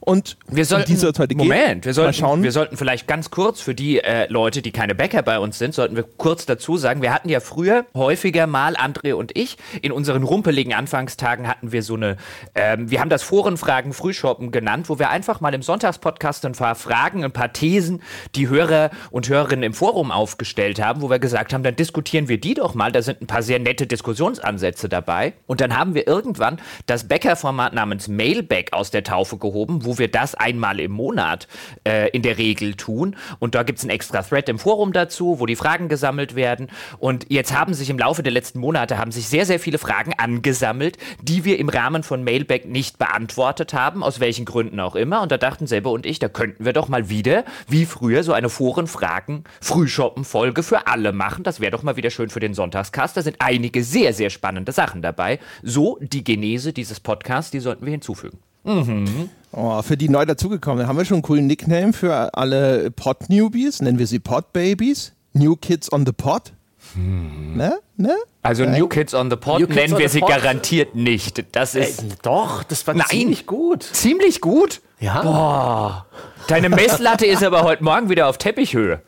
Und 0.02 0.38
wir 0.48 0.66
sollten, 0.66 0.98
Moment, 1.36 1.86
wir 1.86 1.94
sollten, 1.94 2.14
schauen. 2.14 2.44
wir 2.44 2.52
sollten 2.52 2.78
vielleicht 2.78 3.08
ganz 3.08 3.30
kurz 3.30 3.62
für 3.62 3.76
die 3.76 4.00
äh, 4.00 4.32
Leute, 4.32 4.62
die 4.62 4.72
keine 4.72 4.96
Bäcker 4.96 5.22
bei 5.22 5.40
uns 5.40 5.60
sind, 5.60 5.74
sollten 5.74 5.96
wir 5.96 6.04
kurz 6.04 6.46
dazu 6.46 6.78
sagen, 6.78 7.02
wir 7.02 7.14
hatten 7.14 7.30
ja 7.30 7.40
früher 7.40 7.86
häufiger 7.94 8.48
mal, 8.48 8.76
André 8.76 9.14
und 9.14 9.38
ich, 9.38 9.58
in 9.82 9.92
unseren 9.92 10.24
rumpeligen 10.24 10.74
Anfangstagen 10.74 11.48
hatten 11.48 11.72
wir 11.72 11.84
so 11.84 11.96
eine, 11.96 12.18
ähm, 12.56 12.90
wir 12.90 13.02
haben 13.02 13.10
das 13.10 13.24
Forenfragen 13.24 13.94
Frühshoppen 13.94 14.52
genannt, 14.52 14.90
wo 14.90 15.00
wir 15.00 15.10
einfach 15.10 15.42
mal 15.42 15.54
im 15.54 15.62
Sonntagspodcast 15.62 16.46
ein 16.46 16.54
paar 16.54 16.76
Fragen, 16.76 17.24
ein 17.24 17.32
paar 17.32 17.54
Thesen, 17.54 18.02
die 18.36 18.50
Hörer 18.50 18.92
und 19.12 19.30
Hörerinnen 19.30 19.64
im 19.64 19.74
Forum 19.74 20.12
aufgestellt 20.12 20.82
haben, 20.82 21.02
wo 21.02 21.10
wir 21.10 21.20
gesagt 21.20 21.54
haben, 21.54 21.64
dann 21.64 21.76
diskutieren 21.76 22.28
wir 22.30 22.40
die 22.40 22.54
doch 22.56 22.74
mal, 22.74 22.92
da 22.92 23.02
sind 23.02 23.22
ein 23.22 23.28
paar 23.28 23.44
sehr 23.44 23.60
nette 23.60 23.86
Diskussionsansätze 23.86 24.90
dabei. 24.90 25.34
Und 25.46 25.62
dann 25.62 25.78
haben 25.78 25.94
wir 25.94 26.08
irgendwann 26.08 26.60
das 26.86 27.08
Bäckerformat 27.08 27.74
namens 27.74 28.08
Mailback 28.08 28.74
aus 28.74 28.92
der 28.92 29.04
Taufe 29.04 29.38
gehoben, 29.38 29.86
wo 29.86 29.98
wir 30.00 30.10
das 30.10 30.36
einmal 30.36 30.80
im 30.80 30.92
Monat 30.92 31.48
äh, 31.88 32.10
in 32.10 32.22
der 32.22 32.38
Regel 32.38 32.76
tun. 32.76 33.16
Und 33.40 33.56
da 33.56 33.64
gibt 33.64 33.80
es 33.80 33.84
einen 33.84 33.92
extra 33.92 34.24
Thread 34.24 34.50
im 34.50 34.60
Forum 34.60 34.94
dazu, 34.94 35.40
wo 35.40 35.46
die 35.46 35.56
Fragen 35.56 35.90
gesammelt 35.90 36.36
werden. 36.36 36.68
Und 36.98 37.26
jetzt 37.30 37.58
haben 37.58 37.74
sich 37.74 37.90
im 37.90 38.00
Laufe 38.00 38.24
der 38.24 38.32
letzten 38.32 38.60
Monate 38.60 38.98
haben 38.98 39.12
sich 39.12 39.28
sehr, 39.28 39.46
sehr 39.46 39.60
viele 39.60 39.78
Fragen 39.78 40.14
angesammelt, 40.18 40.98
die 41.22 41.44
wir 41.46 41.60
im 41.60 41.70
Rahmen 41.70 42.04
von 42.04 42.24
Mailback 42.24 42.66
nicht 42.66 42.98
beantwortet 42.98 43.74
haben, 43.74 44.04
aus 44.04 44.20
welchen 44.20 44.46
Gründen 44.46 44.80
auch 44.80 44.96
immer. 44.96 45.22
Und 45.22 45.32
da 45.32 45.38
dachten 45.38 45.68
selber 45.68 45.92
und 45.92 46.06
ich, 46.06 46.20
da 46.20 46.30
könnten 46.30 46.66
wir 46.66 46.74
doch 46.74 46.88
mal 46.88 47.10
wieder, 47.10 47.44
wie 47.68 47.86
früher, 47.86 48.24
so 48.24 48.34
eine 48.34 48.50
Forenfragen-Frühshoppen-Folge 48.50 50.64
für 50.64 50.88
alle 50.88 51.12
machen. 51.12 51.44
Das 51.44 51.60
wäre 51.60 51.72
doch 51.72 51.84
mal 51.84 51.98
wieder 51.98 52.10
schön 52.10 52.30
für 52.30 52.40
den 52.40 52.54
Sonntagskast. 52.54 53.18
Da 53.18 53.22
sind 53.22 53.36
einige 53.40 53.84
sehr, 53.84 54.14
sehr 54.14 54.30
spannende 54.30 54.72
Sachen 54.72 55.02
dabei. 55.02 55.40
So 55.64 55.98
die 56.02 56.24
Genese 56.24 56.74
dieses 56.74 57.00
Podcasts, 57.00 57.52
die 57.52 57.60
sollten 57.60 57.86
wir 57.86 57.92
hinzufügen. 57.92 58.40
Mhm. 58.64 59.30
Oh, 59.52 59.82
für 59.82 59.98
die 59.98 60.10
neu 60.10 60.26
dazugekommenen 60.26 60.88
haben 60.88 60.98
wir 60.98 61.06
schon 61.06 61.16
einen 61.16 61.24
coolen 61.24 61.48
Nickname 61.48 61.94
für 61.94 62.34
alle 62.36 62.92
Pod-Newbies. 62.92 63.82
Nennen 63.82 63.98
wir 63.98 64.08
sie 64.08 64.20
Pod-Babies. 64.20 65.14
New 65.34 65.56
Kids 65.56 65.92
on 65.92 66.06
the 66.06 66.12
Pod. 66.12 66.54
Hm. 66.94 67.58
Ne? 67.58 67.80
Ne? 67.98 68.16
Also 68.42 68.64
Nein. 68.64 68.80
New 68.80 68.88
Kids 68.88 69.14
on 69.14 69.30
the 69.30 69.36
Pod 69.36 69.68
nennen 69.70 69.98
wir 69.98 70.10
sie 70.10 70.22
Pod? 70.22 70.30
garantiert 70.30 70.96
nicht. 70.96 71.44
Das 71.52 71.76
ist. 71.76 72.02
Äh, 72.02 72.08
doch, 72.22 72.64
das 72.64 72.86
war 72.88 72.94
Nein. 72.94 73.08
ziemlich 73.10 73.46
gut. 73.46 73.84
Ziemlich 73.84 74.40
gut? 74.42 74.82
Ja. 75.00 75.22
Boah. 75.22 76.06
Deine 76.48 76.70
Messlatte 76.70 77.26
ist 77.26 77.44
aber 77.44 77.64
heute 77.64 77.84
Morgen 77.84 78.10
wieder 78.10 78.28
auf 78.28 78.38
Teppichhöhe. 78.38 79.02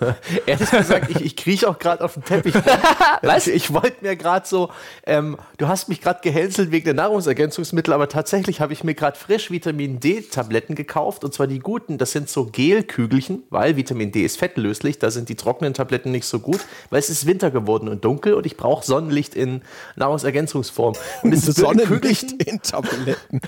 Ehrlich 0.46 0.70
gesagt, 0.70 1.10
ich, 1.10 1.20
ich 1.20 1.36
krieche 1.36 1.68
auch 1.68 1.78
gerade 1.78 2.04
auf 2.04 2.14
den 2.14 2.24
Teppich. 2.24 2.54
Was? 3.22 3.46
Ich 3.46 3.72
wollte 3.72 3.96
mir 4.02 4.16
gerade 4.16 4.46
so, 4.46 4.70
ähm, 5.06 5.36
du 5.58 5.68
hast 5.68 5.88
mich 5.88 6.00
gerade 6.00 6.20
gehänselt 6.22 6.70
wegen 6.70 6.84
der 6.84 6.94
Nahrungsergänzungsmittel, 6.94 7.92
aber 7.92 8.08
tatsächlich 8.08 8.60
habe 8.60 8.72
ich 8.72 8.84
mir 8.84 8.94
gerade 8.94 9.18
frisch 9.18 9.50
Vitamin 9.50 10.00
D-Tabletten 10.00 10.74
gekauft 10.74 11.24
und 11.24 11.32
zwar 11.32 11.46
die 11.46 11.58
guten. 11.58 11.98
Das 11.98 12.12
sind 12.12 12.28
so 12.28 12.46
Gelkügelchen, 12.46 13.44
weil 13.50 13.76
Vitamin 13.76 14.12
D 14.12 14.22
ist 14.22 14.38
fettlöslich. 14.38 14.98
Da 14.98 15.10
sind 15.10 15.28
die 15.28 15.36
trockenen 15.36 15.74
Tabletten 15.74 16.10
nicht 16.10 16.26
so 16.26 16.40
gut, 16.40 16.60
weil 16.90 16.98
es 16.98 17.10
ist 17.10 17.26
Winter 17.26 17.50
geworden 17.50 17.88
und 17.88 18.04
dunkel 18.04 18.34
und 18.34 18.46
ich 18.46 18.56
brauche 18.56 18.84
Sonnenlicht 18.84 19.34
in 19.34 19.62
Nahrungsergänzungsform. 19.96 20.94
Und 21.22 21.30
dieses 21.30 21.54
Sonnenlicht 21.56 22.32
in 22.44 22.60
Tabletten. 22.60 23.40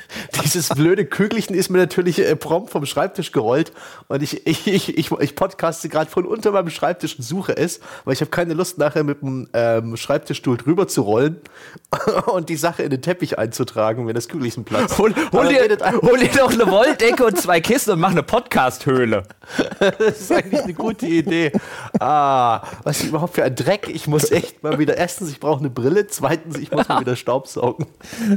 dieses 0.45 0.69
blöde 0.69 1.05
Kügelchen 1.05 1.55
ist 1.55 1.69
mir 1.69 1.79
natürlich 1.79 2.21
äh, 2.21 2.37
prompt 2.37 2.71
vom 2.71 2.87
Schreibtisch 2.87 3.33
gerollt 3.33 3.73
und 4.09 4.23
ich, 4.23 4.47
ich, 4.47 4.67
ich, 4.67 4.97
ich, 4.97 5.11
ich 5.11 5.35
podcaste 5.35 5.89
gerade 5.89 6.11
von 6.11 6.28
unter 6.29 6.53
meinem 6.53 6.71
Schreibtisch 6.71 7.17
und 7.17 7.23
suche 7.23 7.57
es, 7.57 7.81
weil 8.05 8.15
ich 8.15 8.21
habe 8.21 8.31
keine 8.31 8.55
Lust 8.55 8.79
nachher 8.79 9.05
mit 9.05 9.23
dem 9.23 9.49
ähm, 9.53 9.97
Schreibtischstuhl 9.97 10.57
drüber 10.57 10.89
zu 10.89 11.03
rollen 11.03 11.39
und 12.27 12.49
die 12.49 12.57
Sache 12.57 12.83
in 12.83 12.91
den 12.91 13.03
Teppich 13.03 13.39
einzutragen, 13.39 14.07
wenn 14.07 14.15
das 14.15 14.29
Kügelchen 14.29 14.65
platzt. 14.65 14.99
Hol, 14.99 15.15
hol, 15.33 15.49
dir, 15.49 15.79
hol 16.03 16.19
dir 16.19 16.31
doch 16.37 16.53
eine 16.53 16.71
Wolldecke 16.71 17.25
und 17.25 17.39
zwei 17.39 17.61
Kissen 17.61 17.93
und 17.93 18.01
mach 18.01 18.11
eine 18.11 18.23
Podcast-Höhle. 18.23 19.23
das 19.79 20.21
ist 20.21 20.33
eigentlich 20.33 20.63
eine 20.63 20.75
gute 20.75 21.07
Idee. 21.07 21.53
Ah, 21.99 22.63
was 22.85 23.01
ist 23.01 23.09
überhaupt 23.09 23.35
für 23.35 23.45
ein 23.45 23.55
Dreck. 23.55 23.89
Ich 23.89 24.07
muss 24.07 24.31
echt 24.31 24.63
mal 24.63 24.79
wieder, 24.79 24.97
erstens, 24.97 25.31
ich 25.31 25.41
brauche 25.41 25.61
eine 25.61 25.71
Brille, 25.71 26.07
zweitens, 26.07 26.59
ich 26.59 26.71
muss 26.71 26.89
mal 26.89 27.01
wieder 27.01 27.17
Staubsaugen. 27.17 27.87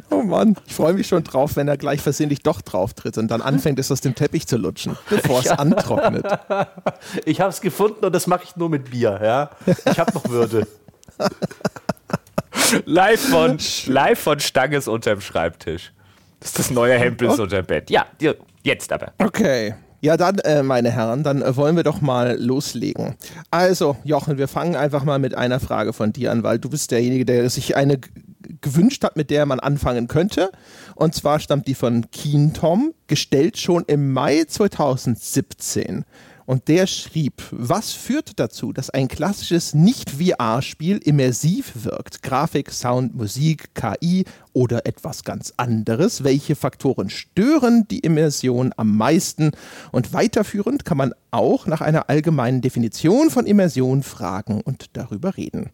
Oh 0.10 0.22
Mann, 0.22 0.56
ich 0.66 0.76
freue 0.76 0.94
mich 0.94 1.08
schon 1.08 1.24
drauf, 1.24 1.56
wenn 1.56 1.68
er 1.68 1.78
gleich 1.78 2.02
versehentlich 2.02 2.44
doch 2.44 2.62
drauf 2.62 2.94
tritt 2.94 3.18
und 3.18 3.30
dann 3.30 3.42
anfängt, 3.42 3.80
es 3.80 3.92
aus 3.92 4.02
dem 4.02 4.16
Teppich 4.16 4.48
zu 4.48 4.58
lutschen, 4.58 4.98
bevor 5.10 5.40
es 5.40 5.46
ja. 5.46 5.56
antrocknet. 5.56 6.26
Ich 7.26 7.42
habe 7.42 7.50
es 7.50 7.62
gefunden 7.62 7.81
und 7.82 8.14
das 8.14 8.28
mache 8.28 8.44
ich 8.44 8.56
nur 8.56 8.70
mit 8.70 8.90
Bier, 8.90 9.20
ja. 9.24 9.50
Ich 9.86 10.00
habe 10.00 10.14
noch 10.14 10.28
Würde. 10.30 10.68
live, 12.86 13.20
von, 13.20 13.58
live 13.88 14.20
von 14.20 14.40
Stanges 14.40 14.88
unterm 14.88 15.22
Schreibtisch. 15.22 15.92
Das 16.40 16.50
ist 16.50 16.60
das 16.60 16.72
neue 16.72 16.98
Hempels 16.98 17.34
okay. 17.34 17.42
unter 17.42 17.64
Bett. 17.64 17.90
Ja, 17.90 18.06
jetzt 18.64 18.92
aber. 18.92 19.14
Okay. 19.20 19.76
Ja, 20.04 20.18
dann, 20.18 20.40
äh, 20.40 20.64
meine 20.64 20.90
Herren, 20.90 21.24
dann 21.24 21.44
äh, 21.44 21.56
wollen 21.56 21.76
wir 21.76 21.84
doch 21.84 22.02
mal 22.02 22.36
loslegen. 22.40 23.16
Also, 23.52 23.98
Jochen, 24.04 24.40
wir 24.40 24.48
fangen 24.48 24.76
einfach 24.76 25.04
mal 25.04 25.20
mit 25.20 25.36
einer 25.36 25.60
Frage 25.60 25.94
von 25.94 26.12
dir 26.12 26.32
an, 26.32 26.42
weil 26.42 26.58
du 26.58 26.70
bist 26.70 26.90
derjenige, 26.90 27.24
der 27.24 27.48
sich 27.52 27.76
eine 27.76 28.00
gewünscht 28.62 29.04
hat, 29.04 29.16
mit 29.16 29.30
der 29.30 29.46
man 29.46 29.60
anfangen 29.60 30.08
könnte. 30.08 30.52
Und 30.96 31.14
zwar 31.14 31.40
stammt 31.40 31.68
die 31.68 31.76
von 31.76 32.10
Keen 32.12 32.54
Tom, 32.54 32.94
gestellt 33.06 33.58
schon 33.58 33.84
im 33.86 34.12
Mai 34.12 34.44
2017. 34.48 36.04
Und 36.46 36.68
der 36.68 36.88
schrieb, 36.88 37.42
was 37.52 37.92
führt 37.92 38.40
dazu, 38.40 38.74
dass 38.74 38.90
ein 38.90 39.08
klassisches 39.08 39.74
Nicht-VR-Spiel 39.74 40.98
immersiv 40.98 41.72
wirkt? 41.84 42.24
Grafik, 42.24 42.72
Sound, 42.72 43.16
Musik, 43.16 43.76
KI 43.76 44.26
oder 44.54 44.86
etwas 44.86 45.24
ganz 45.24 45.54
anderes? 45.58 46.24
Welche 46.24 46.56
Faktoren 46.56 47.10
stören 47.10 47.88
die 47.90 48.00
Immersion 48.00 48.74
am 48.78 48.98
meisten? 48.98 49.52
Und 49.92 50.14
weiterführend 50.14 50.86
kann 50.86 50.98
man 50.98 51.14
auch 51.32 51.68
nach 51.68 51.82
einer 51.82 52.10
allgemeinen 52.10 52.62
Definition 52.62 53.30
von 53.30 53.46
Immersion 53.46 54.04
fragen 54.04 54.62
und 54.62 54.90
darüber 54.94 55.38
reden. 55.38 55.70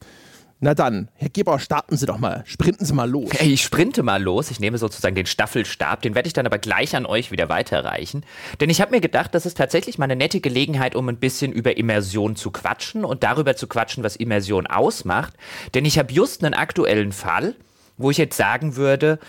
Na 0.59 0.73
dann, 0.73 1.09
Herr 1.13 1.29
Geber, 1.29 1.59
starten 1.59 1.97
Sie 1.97 2.07
doch 2.07 2.17
mal. 2.17 2.43
Sprinten 2.47 2.83
Sie 2.83 2.93
mal 2.93 3.07
los. 3.07 3.29
Ich 3.39 3.61
sprinte 3.61 4.01
mal 4.01 4.21
los. 4.21 4.49
Ich 4.49 4.59
nehme 4.59 4.79
sozusagen 4.79 5.13
den 5.13 5.27
Staffelstab. 5.27 6.01
Den 6.01 6.15
werde 6.15 6.25
ich 6.25 6.33
dann 6.33 6.47
aber 6.47 6.57
gleich 6.57 6.95
an 6.95 7.05
euch 7.05 7.31
wieder 7.31 7.47
weiterreichen. 7.47 8.25
Denn 8.59 8.71
ich 8.71 8.81
habe 8.81 8.89
mir 8.89 9.01
gedacht, 9.01 9.35
das 9.35 9.45
ist 9.45 9.57
tatsächlich 9.57 9.99
mal 9.99 10.05
eine 10.05 10.15
nette 10.15 10.41
Gelegenheit, 10.41 10.95
um 10.95 11.09
ein 11.09 11.17
bisschen 11.17 11.51
über 11.51 11.77
Immersion 11.77 12.35
zu 12.35 12.49
quatschen 12.49 13.05
und 13.05 13.21
darüber 13.21 13.55
zu 13.55 13.67
quatschen, 13.67 14.03
was 14.03 14.15
Immersion 14.15 14.65
ausmacht. 14.65 15.33
Denn 15.75 15.85
ich 15.85 15.99
habe 15.99 16.11
just 16.11 16.43
einen 16.43 16.55
aktuellen 16.55 17.11
Fall, 17.11 17.53
wo 17.97 18.09
ich 18.09 18.17
jetzt 18.17 18.35
sagen 18.35 18.75
würde, 18.75 19.19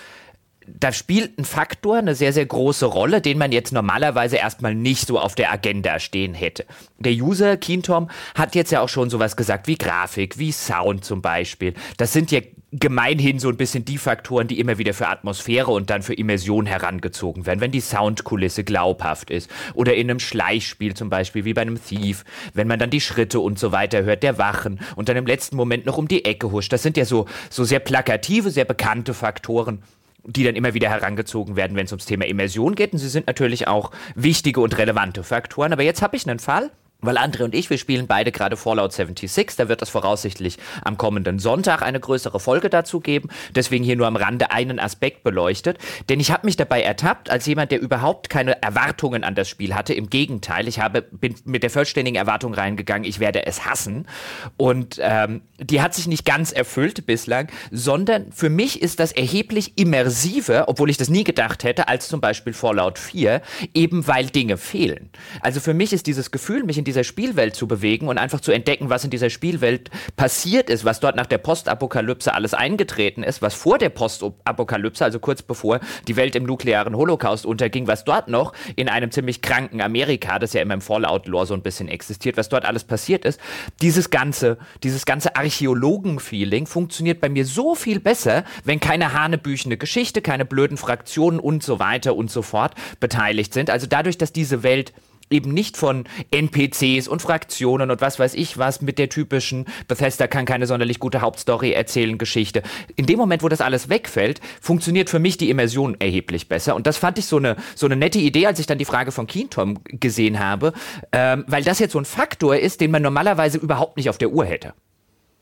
da 0.78 0.92
spielt 0.92 1.38
ein 1.38 1.44
Faktor 1.44 1.96
eine 1.96 2.14
sehr, 2.14 2.32
sehr 2.32 2.46
große 2.46 2.86
Rolle, 2.86 3.20
den 3.20 3.38
man 3.38 3.52
jetzt 3.52 3.72
normalerweise 3.72 4.36
erstmal 4.36 4.74
nicht 4.74 5.06
so 5.06 5.18
auf 5.18 5.34
der 5.34 5.52
Agenda 5.52 5.98
stehen 5.98 6.34
hätte. 6.34 6.64
Der 6.98 7.12
User, 7.12 7.56
Keentom, 7.56 8.10
hat 8.34 8.54
jetzt 8.54 8.72
ja 8.72 8.80
auch 8.80 8.88
schon 8.88 9.10
sowas 9.10 9.36
gesagt 9.36 9.66
wie 9.66 9.76
Grafik, 9.76 10.38
wie 10.38 10.52
Sound 10.52 11.04
zum 11.04 11.22
Beispiel. 11.22 11.74
Das 11.96 12.12
sind 12.12 12.30
ja 12.30 12.40
gemeinhin 12.70 13.38
so 13.38 13.48
ein 13.48 13.56
bisschen 13.56 13.84
die 13.84 13.96
Faktoren, 13.96 14.46
die 14.46 14.60
immer 14.60 14.76
wieder 14.76 14.92
für 14.92 15.08
Atmosphäre 15.08 15.70
und 15.70 15.88
dann 15.88 16.02
für 16.02 16.12
Immersion 16.12 16.66
herangezogen 16.66 17.46
werden. 17.46 17.60
Wenn 17.60 17.70
die 17.70 17.80
Soundkulisse 17.80 18.62
glaubhaft 18.62 19.30
ist 19.30 19.50
oder 19.72 19.94
in 19.94 20.10
einem 20.10 20.20
Schleichspiel 20.20 20.94
zum 20.94 21.08
Beispiel 21.08 21.46
wie 21.46 21.54
bei 21.54 21.62
einem 21.62 21.82
Thief, 21.82 22.24
wenn 22.52 22.68
man 22.68 22.78
dann 22.78 22.90
die 22.90 23.00
Schritte 23.00 23.40
und 23.40 23.58
so 23.58 23.72
weiter 23.72 24.02
hört, 24.02 24.22
der 24.22 24.36
Wachen 24.36 24.80
und 24.96 25.08
dann 25.08 25.16
im 25.16 25.26
letzten 25.26 25.56
Moment 25.56 25.86
noch 25.86 25.96
um 25.96 26.08
die 26.08 26.26
Ecke 26.26 26.52
huscht. 26.52 26.72
Das 26.72 26.82
sind 26.82 26.98
ja 26.98 27.06
so, 27.06 27.24
so 27.48 27.64
sehr 27.64 27.80
plakative, 27.80 28.50
sehr 28.50 28.66
bekannte 28.66 29.14
Faktoren 29.14 29.82
die 30.24 30.44
dann 30.44 30.56
immer 30.56 30.74
wieder 30.74 30.90
herangezogen 30.90 31.56
werden, 31.56 31.76
wenn 31.76 31.86
es 31.86 31.92
ums 31.92 32.06
Thema 32.06 32.26
Immersion 32.26 32.74
geht. 32.74 32.92
Und 32.92 32.98
sie 32.98 33.08
sind 33.08 33.26
natürlich 33.26 33.68
auch 33.68 33.90
wichtige 34.14 34.60
und 34.60 34.76
relevante 34.78 35.22
Faktoren. 35.22 35.72
Aber 35.72 35.82
jetzt 35.82 36.02
habe 36.02 36.16
ich 36.16 36.28
einen 36.28 36.38
Fall, 36.38 36.70
weil 37.00 37.16
Andre 37.16 37.44
und 37.44 37.54
ich, 37.54 37.70
wir 37.70 37.78
spielen 37.78 38.08
beide 38.08 38.32
gerade 38.32 38.56
Fallout 38.56 38.92
76, 38.92 39.54
da 39.56 39.68
wird 39.68 39.80
es 39.82 39.88
voraussichtlich 39.88 40.58
am 40.82 40.98
kommenden 40.98 41.38
Sonntag 41.38 41.80
eine 41.80 42.00
größere 42.00 42.40
Folge 42.40 42.70
dazu 42.70 42.98
geben. 42.98 43.28
Deswegen 43.54 43.84
hier 43.84 43.94
nur 43.94 44.08
am 44.08 44.16
Rande 44.16 44.50
einen 44.50 44.80
Aspekt 44.80 45.22
beleuchtet. 45.22 45.78
Denn 46.08 46.18
ich 46.18 46.32
habe 46.32 46.44
mich 46.44 46.56
dabei 46.56 46.82
ertappt, 46.82 47.30
als 47.30 47.46
jemand, 47.46 47.70
der 47.70 47.80
überhaupt 47.80 48.30
keine 48.30 48.60
Erwartungen 48.62 49.22
an 49.22 49.36
das 49.36 49.48
Spiel 49.48 49.76
hatte. 49.76 49.94
Im 49.94 50.10
Gegenteil, 50.10 50.66
ich 50.66 50.80
habe, 50.80 51.02
bin 51.02 51.36
mit 51.44 51.62
der 51.62 51.70
vollständigen 51.70 52.16
Erwartung 52.16 52.52
reingegangen, 52.52 53.08
ich 53.08 53.20
werde 53.20 53.46
es 53.46 53.64
hassen. 53.64 54.08
Und 54.56 54.98
ähm, 55.00 55.42
die 55.60 55.80
hat 55.80 55.94
sich 55.94 56.08
nicht 56.08 56.24
ganz 56.24 56.50
erfüllt 56.50 57.06
bislang, 57.06 57.46
sondern 57.70 58.32
für 58.32 58.50
mich 58.50 58.82
ist 58.82 58.98
das 58.98 59.12
erheblich 59.12 59.78
immersiver, 59.78 60.64
obwohl 60.66 60.90
ich 60.90 60.96
das 60.96 61.10
nie 61.10 61.22
gedacht 61.22 61.62
hätte, 61.62 61.86
als 61.86 62.08
zum 62.08 62.20
Beispiel 62.20 62.54
Fallout 62.54 62.98
4, 62.98 63.40
eben 63.72 64.08
weil 64.08 64.26
Dinge 64.26 64.56
fehlen. 64.56 65.10
Also 65.40 65.60
für 65.60 65.74
mich 65.74 65.92
ist 65.92 66.08
dieses 66.08 66.32
Gefühl, 66.32 66.64
mich 66.64 66.76
in 66.76 66.87
dieser 66.88 67.04
Spielwelt 67.04 67.54
zu 67.54 67.68
bewegen 67.68 68.08
und 68.08 68.16
einfach 68.16 68.40
zu 68.40 68.50
entdecken, 68.50 68.88
was 68.88 69.04
in 69.04 69.10
dieser 69.10 69.28
Spielwelt 69.28 69.90
passiert 70.16 70.70
ist, 70.70 70.86
was 70.86 71.00
dort 71.00 71.16
nach 71.16 71.26
der 71.26 71.36
Postapokalypse 71.36 72.32
alles 72.32 72.54
eingetreten 72.54 73.22
ist, 73.22 73.42
was 73.42 73.52
vor 73.52 73.76
der 73.76 73.90
Postapokalypse, 73.90 75.04
also 75.04 75.20
kurz 75.20 75.42
bevor 75.42 75.80
die 76.08 76.16
Welt 76.16 76.34
im 76.34 76.44
nuklearen 76.44 76.96
Holocaust 76.96 77.44
unterging, 77.44 77.86
was 77.86 78.04
dort 78.04 78.28
noch 78.28 78.54
in 78.74 78.88
einem 78.88 79.10
ziemlich 79.10 79.42
kranken 79.42 79.82
Amerika, 79.82 80.38
das 80.38 80.54
ja 80.54 80.62
immer 80.62 80.72
im 80.74 80.80
Fallout-Lore 80.80 81.44
so 81.44 81.52
ein 81.52 81.60
bisschen 81.60 81.88
existiert, 81.88 82.38
was 82.38 82.48
dort 82.48 82.64
alles 82.64 82.84
passiert 82.84 83.26
ist, 83.26 83.38
dieses 83.82 84.08
ganze, 84.08 84.56
dieses 84.82 85.04
ganze 85.04 85.36
Archäologen-Feeling 85.36 86.66
funktioniert 86.66 87.20
bei 87.20 87.28
mir 87.28 87.44
so 87.44 87.74
viel 87.74 88.00
besser, 88.00 88.44
wenn 88.64 88.80
keine 88.80 89.12
hanebüchene 89.12 89.76
Geschichte, 89.76 90.22
keine 90.22 90.46
blöden 90.46 90.78
Fraktionen 90.78 91.38
und 91.38 91.62
so 91.62 91.78
weiter 91.78 92.16
und 92.16 92.30
so 92.30 92.40
fort 92.40 92.72
beteiligt 92.98 93.52
sind. 93.52 93.68
Also 93.68 93.86
dadurch, 93.86 94.16
dass 94.16 94.32
diese 94.32 94.62
Welt 94.62 94.94
eben 95.30 95.52
nicht 95.52 95.76
von 95.76 96.04
NPCs 96.30 97.08
und 97.08 97.22
Fraktionen 97.22 97.90
und 97.90 98.00
was 98.00 98.18
weiß 98.18 98.34
ich 98.34 98.58
was 98.58 98.80
mit 98.80 98.98
der 98.98 99.08
typischen 99.08 99.66
Bethesda 99.86 100.26
kann 100.26 100.46
keine 100.46 100.66
sonderlich 100.66 100.98
gute 100.98 101.20
Hauptstory 101.20 101.72
erzählen 101.72 102.18
Geschichte. 102.18 102.62
In 102.96 103.06
dem 103.06 103.18
Moment, 103.18 103.42
wo 103.42 103.48
das 103.48 103.60
alles 103.60 103.88
wegfällt, 103.88 104.40
funktioniert 104.60 105.10
für 105.10 105.18
mich 105.18 105.36
die 105.36 105.50
Immersion 105.50 105.96
erheblich 106.00 106.48
besser. 106.48 106.74
Und 106.74 106.86
das 106.86 106.96
fand 106.96 107.18
ich 107.18 107.26
so 107.26 107.36
eine, 107.36 107.56
so 107.74 107.86
eine 107.86 107.96
nette 107.96 108.18
Idee, 108.18 108.46
als 108.46 108.58
ich 108.58 108.66
dann 108.66 108.78
die 108.78 108.84
Frage 108.84 109.12
von 109.12 109.26
Keentom 109.26 109.78
gesehen 109.84 110.38
habe, 110.38 110.72
ähm, 111.12 111.44
weil 111.46 111.64
das 111.64 111.78
jetzt 111.78 111.92
so 111.92 111.98
ein 111.98 112.04
Faktor 112.04 112.56
ist, 112.56 112.80
den 112.80 112.90
man 112.90 113.02
normalerweise 113.02 113.58
überhaupt 113.58 113.96
nicht 113.96 114.10
auf 114.10 114.18
der 114.18 114.30
Uhr 114.30 114.44
hätte. 114.44 114.74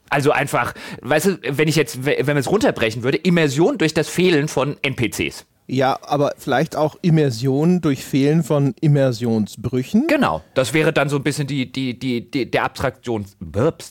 Also 0.08 0.30
einfach, 0.30 0.74
weißt 1.02 1.26
du, 1.26 1.38
wenn 1.48 1.68
ich 1.68 1.76
jetzt, 1.76 2.04
wenn 2.04 2.26
man 2.26 2.36
es 2.36 2.50
runterbrechen 2.50 3.02
würde, 3.02 3.18
Immersion 3.18 3.78
durch 3.78 3.92
das 3.92 4.08
Fehlen 4.08 4.48
von 4.48 4.76
NPCs. 4.82 5.46
Ja, 5.66 5.98
aber 6.02 6.32
vielleicht 6.38 6.76
auch 6.76 6.96
Immersion 7.02 7.80
durch 7.80 8.04
Fehlen 8.04 8.44
von 8.44 8.74
Immersionsbrüchen. 8.80 10.06
Genau, 10.06 10.42
das 10.54 10.72
wäre 10.72 10.92
dann 10.92 11.08
so 11.08 11.16
ein 11.16 11.22
bisschen 11.22 11.46
die, 11.46 11.70
die, 11.70 11.98
die, 11.98 12.30
die 12.30 12.50
der, 12.50 12.64
Abstraktions, 12.64 13.36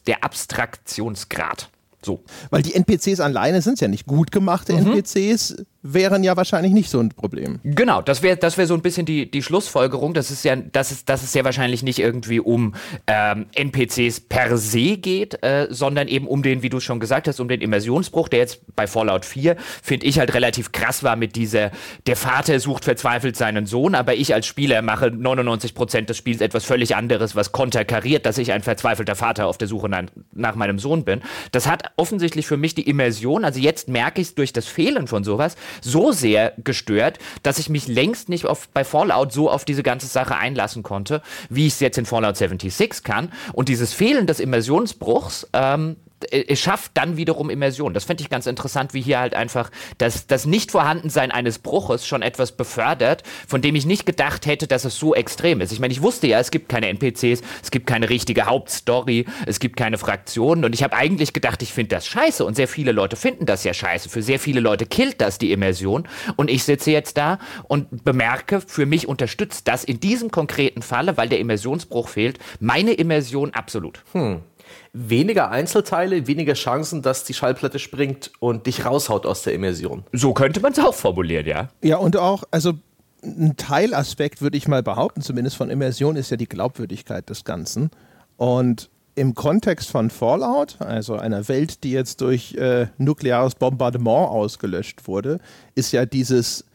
der 0.07 0.23
Abstraktionsgrad. 0.23 1.69
So. 2.01 2.23
Weil 2.49 2.61
die 2.61 2.75
NPCs 2.75 3.19
alleine 3.19 3.61
sind 3.61 3.81
ja 3.81 3.87
nicht 3.87 4.05
gut 4.05 4.31
gemachte 4.31 4.73
mhm. 4.73 4.93
NPCs, 4.93 5.65
wären 5.85 6.23
ja 6.23 6.35
wahrscheinlich 6.35 6.73
nicht 6.73 6.89
so 6.89 6.99
ein 6.99 7.09
Problem. 7.09 7.59
Genau, 7.63 8.01
das 8.01 8.23
wäre 8.23 8.37
das 8.37 8.57
wär 8.57 8.65
so 8.65 8.73
ein 8.73 8.81
bisschen 8.81 9.05
die, 9.05 9.29
die 9.29 9.43
Schlussfolgerung. 9.43 10.13
Das 10.15 10.31
ist 10.31 10.43
ja, 10.43 10.55
dass 10.55 10.89
es, 10.91 11.05
dass 11.05 11.23
es 11.23 11.33
ja 11.35 11.45
wahrscheinlich 11.45 11.83
nicht 11.83 11.99
irgendwie 11.99 12.39
um 12.39 12.73
ähm, 13.05 13.45
NPCs 13.53 14.21
per 14.21 14.57
se 14.57 14.97
geht, 14.97 15.43
äh, 15.43 15.67
sondern 15.69 16.07
eben 16.07 16.27
um 16.27 16.41
den, 16.41 16.63
wie 16.63 16.69
du 16.69 16.79
schon 16.79 16.99
gesagt 16.99 17.27
hast, 17.27 17.39
um 17.39 17.47
den 17.47 17.61
Immersionsbruch, 17.61 18.29
der 18.29 18.39
jetzt 18.39 18.61
bei 18.75 18.87
Fallout 18.87 19.25
4, 19.25 19.55
finde 19.83 20.07
ich 20.07 20.17
halt 20.17 20.33
relativ 20.33 20.71
krass 20.71 21.03
war 21.03 21.15
mit 21.15 21.35
dieser, 21.35 21.69
der 22.07 22.15
Vater 22.15 22.59
sucht 22.59 22.85
verzweifelt 22.85 23.37
seinen 23.37 23.67
Sohn, 23.67 23.93
aber 23.93 24.15
ich 24.15 24.33
als 24.33 24.47
Spieler 24.47 24.81
mache 24.81 25.07
99% 25.07 26.01
des 26.05 26.17
Spiels 26.17 26.41
etwas 26.41 26.65
völlig 26.65 26.95
anderes, 26.95 27.35
was 27.35 27.51
konterkariert, 27.51 28.25
dass 28.25 28.39
ich 28.39 28.51
ein 28.51 28.63
verzweifelter 28.63 29.15
Vater 29.15 29.45
auf 29.45 29.59
der 29.59 29.67
Suche 29.67 29.87
nach, 29.87 30.05
nach 30.33 30.55
meinem 30.55 30.79
Sohn 30.79 31.05
bin. 31.05 31.21
Das 31.51 31.67
hat 31.67 31.91
offensichtlich 31.95 32.47
für 32.47 32.57
mich 32.57 32.73
die 32.73 32.89
Immersion, 32.89 33.45
also 33.45 33.59
jetzt 33.59 33.87
merke 33.87 34.21
ich 34.21 34.29
es 34.29 34.35
durch 34.35 34.51
das 34.51 34.65
Fehlen 34.65 35.05
von 35.05 35.23
sowas, 35.23 35.55
so 35.81 36.11
sehr 36.11 36.53
gestört, 36.63 37.19
dass 37.43 37.59
ich 37.59 37.69
mich 37.69 37.87
längst 37.87 38.29
nicht 38.29 38.45
auf, 38.45 38.69
bei 38.69 38.83
Fallout 38.83 39.31
so 39.31 39.49
auf 39.49 39.65
diese 39.65 39.83
ganze 39.83 40.07
Sache 40.07 40.35
einlassen 40.35 40.83
konnte, 40.83 41.21
wie 41.49 41.67
ich 41.67 41.73
es 41.73 41.79
jetzt 41.79 41.97
in 41.97 42.05
Fallout 42.05 42.37
76 42.37 43.03
kann. 43.03 43.31
Und 43.53 43.69
dieses 43.69 43.93
Fehlen 43.93 44.27
des 44.27 44.39
Immersionsbruchs, 44.39 45.47
ähm, 45.53 45.95
äh, 45.95 46.04
es 46.31 46.59
schafft 46.59 46.91
dann 46.95 47.17
wiederum 47.17 47.49
Immersion. 47.49 47.93
Das 47.93 48.05
fände 48.05 48.23
ich 48.23 48.29
ganz 48.29 48.45
interessant, 48.45 48.93
wie 48.93 49.01
hier 49.01 49.19
halt 49.19 49.33
einfach 49.33 49.71
das, 49.97 50.27
das 50.27 50.45
Nicht-Vorhandensein 50.45 51.31
eines 51.31 51.59
Bruches 51.59 52.07
schon 52.07 52.21
etwas 52.21 52.51
befördert, 52.51 53.23
von 53.47 53.61
dem 53.61 53.75
ich 53.75 53.85
nicht 53.85 54.05
gedacht 54.05 54.45
hätte, 54.45 54.67
dass 54.67 54.85
es 54.85 54.97
so 54.97 55.15
extrem 55.15 55.61
ist. 55.61 55.71
Ich 55.71 55.79
meine, 55.79 55.93
ich 55.93 56.01
wusste 56.01 56.27
ja, 56.27 56.39
es 56.39 56.51
gibt 56.51 56.69
keine 56.69 56.87
NPCs, 56.87 57.41
es 57.61 57.71
gibt 57.71 57.87
keine 57.87 58.09
richtige 58.09 58.45
Hauptstory, 58.45 59.25
es 59.45 59.59
gibt 59.59 59.77
keine 59.77 59.97
Fraktionen 59.97 60.65
und 60.65 60.73
ich 60.73 60.83
habe 60.83 60.95
eigentlich 60.95 61.33
gedacht, 61.33 61.61
ich 61.61 61.73
finde 61.73 61.95
das 61.95 62.07
scheiße 62.07 62.43
und 62.43 62.55
sehr 62.55 62.67
viele 62.67 62.91
Leute 62.91 63.15
finden 63.15 63.45
das 63.45 63.63
ja 63.63 63.73
scheiße. 63.73 64.09
Für 64.09 64.21
sehr 64.21 64.39
viele 64.39 64.59
Leute 64.59 64.85
killt 64.85 65.21
das 65.21 65.37
die 65.37 65.51
Immersion 65.51 66.07
und 66.35 66.49
ich 66.49 66.63
sitze 66.63 66.91
jetzt 66.91 67.17
da 67.17 67.39
und 67.63 68.03
bemerke, 68.03 68.61
für 68.61 68.85
mich 68.85 69.07
unterstützt 69.07 69.67
das 69.67 69.83
in 69.83 69.99
diesem 69.99 70.31
konkreten 70.31 70.81
Falle, 70.81 71.17
weil 71.17 71.29
der 71.29 71.39
Immersionsbruch 71.39 72.09
fehlt, 72.09 72.39
meine 72.59 72.93
Immersion 72.93 73.53
absolut. 73.53 74.03
Hm 74.13 74.41
weniger 74.95 75.51
Einzelteile, 75.51 76.25
weniger 76.25 76.53
Chancen, 76.53 77.01
dass 77.01 77.25
die 77.25 77.33
Schallplatte 77.33 77.79
springt 77.79 78.31
und 78.39 78.65
dich 78.65 78.85
raushaut 78.85 79.25
aus 79.25 79.43
der 79.43 79.53
Immersion. 79.53 80.05
So 80.13 80.33
könnte 80.33 80.61
man 80.61 80.71
es 80.71 80.79
auch 80.79 80.93
formulieren, 80.93 81.45
ja. 81.45 81.69
Ja, 81.83 81.97
und 81.97 82.15
auch, 82.15 82.43
also 82.51 82.73
ein 83.21 83.57
Teilaspekt, 83.57 84.41
würde 84.41 84.57
ich 84.57 84.67
mal 84.67 84.83
behaupten, 84.83 85.21
zumindest 85.21 85.57
von 85.57 85.69
Immersion, 85.69 86.15
ist 86.15 86.31
ja 86.31 86.37
die 86.37 86.47
Glaubwürdigkeit 86.47 87.29
des 87.29 87.43
Ganzen. 87.43 87.91
Und 88.37 88.89
im 89.15 89.33
Kontext 89.33 89.89
von 89.89 90.09
Fallout, 90.09 90.77
also 90.79 91.15
einer 91.15 91.47
Welt, 91.47 91.83
die 91.83 91.91
jetzt 91.91 92.21
durch 92.21 92.53
äh, 92.55 92.87
nukleares 92.97 93.55
Bombardement 93.55 94.29
ausgelöscht 94.29 95.07
wurde, 95.07 95.39
ist 95.73 95.91
ja 95.91 96.05
dieses 96.05 96.65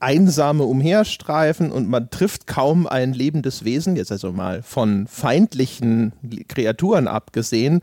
einsame 0.00 0.64
Umherstreifen 0.64 1.72
und 1.72 1.88
man 1.88 2.10
trifft 2.10 2.46
kaum 2.46 2.86
ein 2.86 3.12
lebendes 3.12 3.64
Wesen, 3.64 3.96
jetzt 3.96 4.12
also 4.12 4.32
mal 4.32 4.62
von 4.62 5.06
feindlichen 5.06 6.12
Kreaturen 6.48 7.08
abgesehen, 7.08 7.80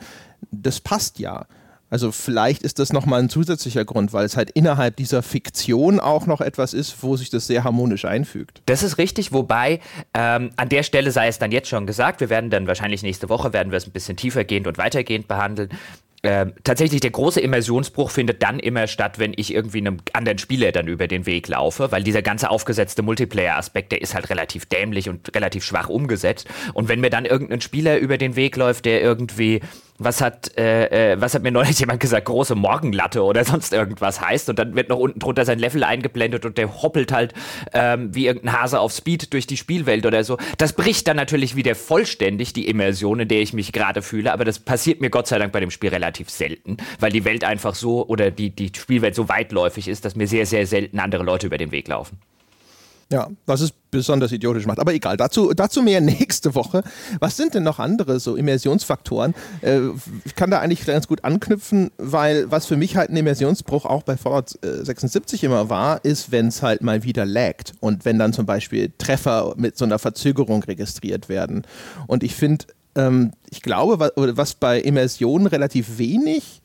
das 0.52 0.80
passt 0.80 1.20
ja. 1.20 1.46
Also 1.90 2.12
vielleicht 2.12 2.64
ist 2.64 2.80
das 2.80 2.92
nochmal 2.92 3.22
ein 3.22 3.30
zusätzlicher 3.30 3.86
Grund, 3.86 4.12
weil 4.12 4.26
es 4.26 4.36
halt 4.36 4.50
innerhalb 4.52 4.96
dieser 4.96 5.22
Fiktion 5.22 6.00
auch 6.00 6.26
noch 6.26 6.42
etwas 6.42 6.74
ist, 6.74 7.04
wo 7.04 7.16
sich 7.16 7.30
das 7.30 7.48
sehr 7.48 7.64
harmonisch 7.64 8.06
einfügt. 8.06 8.62
Das 8.66 8.82
ist 8.82 8.98
richtig, 8.98 9.32
wobei 9.32 9.80
ähm, 10.14 10.50
an 10.58 10.68
der 10.70 10.84
Stelle 10.84 11.12
sei 11.12 11.28
es 11.28 11.38
dann 11.38 11.52
jetzt 11.52 11.70
schon 11.70 11.86
gesagt, 11.86 12.22
wir 12.22 12.30
werden 12.30 12.50
dann 12.50 12.68
wahrscheinlich 12.68 13.04
nächste 13.04 13.30
Woche, 13.30 13.54
werden 13.54 13.72
wir 13.72 13.78
es 13.78 13.86
ein 13.86 13.92
bisschen 13.92 14.18
tiefergehend 14.18 14.68
und 14.68 14.78
weitergehend 14.78 15.28
behandeln. 15.28 15.70
Ähm, 16.28 16.54
tatsächlich 16.64 17.02
der 17.02 17.12
große 17.12 17.40
Immersionsbruch 17.40 18.10
findet 18.10 18.42
dann 18.42 18.58
immer 18.60 18.88
statt, 18.88 19.20
wenn 19.20 19.34
ich 19.36 19.54
irgendwie 19.54 19.78
einem 19.78 19.98
anderen 20.14 20.40
Spieler 20.40 20.72
dann 20.72 20.88
über 20.88 21.08
den 21.08 21.28
Weg 21.28 21.48
laufe, 21.48 21.92
weil 21.92 22.02
dieser 22.02 22.24
ganze 22.24 22.50
aufgesetzte 22.50 23.04
Multiplayer-Aspekt, 23.04 23.92
der 23.92 24.02
ist 24.02 24.16
halt 24.16 24.32
relativ 24.32 24.66
dämlich 24.66 25.08
und 25.08 25.36
relativ 25.36 25.64
schwach 25.64 25.88
umgesetzt. 25.88 26.48
Und 26.74 26.90
wenn 26.90 27.00
mir 27.00 27.12
dann 27.12 27.26
irgendein 27.26 27.62
Spieler 27.62 28.00
über 28.00 28.18
den 28.18 28.36
Weg 28.36 28.56
läuft, 28.56 28.86
der 28.86 29.02
irgendwie 29.02 29.62
was 29.98 30.22
hat, 30.22 30.58
äh, 30.58 31.14
äh, 31.14 31.22
was 31.22 31.34
hat 31.34 31.44
mir 31.44 31.52
neulich 31.52 31.80
jemand 31.80 32.00
gesagt, 32.00 32.26
große 32.26 32.56
Morgenlatte 32.56 33.24
oder 33.24 33.46
sonst 33.46 33.74
irgendwas 33.74 34.22
heißt 34.22 34.50
und 34.50 34.60
dann 34.60 34.76
wird 34.76 34.90
noch 34.90 34.98
unten 34.98 35.20
drunter 35.20 35.46
sein 35.46 35.60
Level 35.60 35.84
eingeblendet 35.84 36.46
und 36.46 36.58
der 36.58 36.82
hoppelt 36.82 37.12
halt 37.12 37.34
ähm, 37.74 38.14
wie 38.14 38.28
irgendein 38.28 38.60
Hase 38.60 38.80
auf 38.80 38.92
Speed 38.92 39.34
durch 39.34 39.48
die 39.48 39.58
Spielwelt 39.58 40.06
oder 40.06 40.24
so. 40.24 40.38
Das 40.58 40.74
bricht 40.74 41.08
dann 41.08 41.18
natürlich 41.18 41.56
wieder 41.56 41.76
vollständig 41.76 42.54
die 42.54 42.68
Immersion, 42.68 43.22
in 43.22 43.28
der 43.28 43.42
ich 43.42 43.54
mich 43.54 43.72
gerade 43.72 44.02
fühle, 44.02 44.34
aber 44.34 44.46
das 44.46 44.60
passiert 44.60 45.02
mir 45.02 45.10
Gott 45.10 45.28
sei 45.28 45.40
Dank 45.40 45.54
bei 45.54 45.60
dem 45.60 45.72
Spiel 45.72 45.90
relativ 45.90 46.30
selten, 46.30 46.78
weil 47.00 47.12
die 47.12 47.26
Welt 47.26 47.44
einfach 47.44 47.76
so 47.76 48.06
oder 48.08 48.32
die, 48.32 48.50
die 48.50 48.72
Spielwelt 48.76 49.16
so 49.16 49.30
weitläufig 49.30 49.88
ist, 49.88 50.06
dass 50.06 50.16
mir 50.16 50.28
sehr, 50.28 50.46
sehr 50.46 50.68
selten 50.68 51.00
andere 51.00 51.24
Leute 51.24 51.48
über 51.48 51.58
den 51.58 51.72
Weg 51.72 51.88
laufen. 51.88 52.20
Ja, 53.12 53.30
was 53.46 53.62
es 53.62 53.72
besonders 53.92 54.32
idiotisch 54.32 54.66
macht. 54.66 54.80
Aber 54.80 54.94
egal, 54.94 55.16
dazu, 55.16 55.54
dazu 55.54 55.84
mehr 55.84 56.02
nächste 56.02 56.56
Woche. 56.56 56.84
Was 57.20 57.38
sind 57.38 57.54
denn 57.54 57.64
noch 57.64 57.78
andere 57.78 58.20
so 58.20 58.36
Immersionsfaktoren? 58.36 59.36
Äh, 59.62 59.82
ich 60.26 60.36
kann 60.36 60.50
da 60.50 60.60
eigentlich 60.60 60.86
ganz 60.86 61.08
gut 61.08 61.24
anknüpfen, 61.24 61.92
weil 61.98 62.50
was 62.50 62.66
für 62.66 62.78
mich 62.78 62.98
halt 62.98 63.12
ein 63.12 63.18
Immersionsbruch 63.18 63.86
auch 63.86 64.04
bei 64.04 64.18
Fallout 64.18 64.58
76 64.62 65.44
äh, 65.44 65.46
immer 65.46 65.70
war, 65.70 66.04
ist, 66.04 66.32
wenn 66.32 66.48
es 66.48 66.64
halt 66.64 66.82
mal 66.82 67.04
wieder 67.04 67.26
laggt 67.26 67.74
und 67.80 68.06
wenn 68.06 68.18
dann 68.18 68.34
zum 68.34 68.48
Beispiel 68.48 68.92
Treffer 68.98 69.54
mit 69.56 69.78
so 69.78 69.86
einer 69.86 70.00
Verzögerung 70.00 70.64
registriert 70.64 71.30
werden. 71.30 71.66
Und 72.08 72.24
ich 72.24 72.34
finde, 72.34 72.66
ähm, 72.96 73.34
ich 73.52 73.62
glaube, 73.62 74.00
was, 74.00 74.12
was 74.16 74.54
bei 74.56 74.80
Immersion 74.82 75.46
relativ 75.46 76.00
wenig 76.00 76.62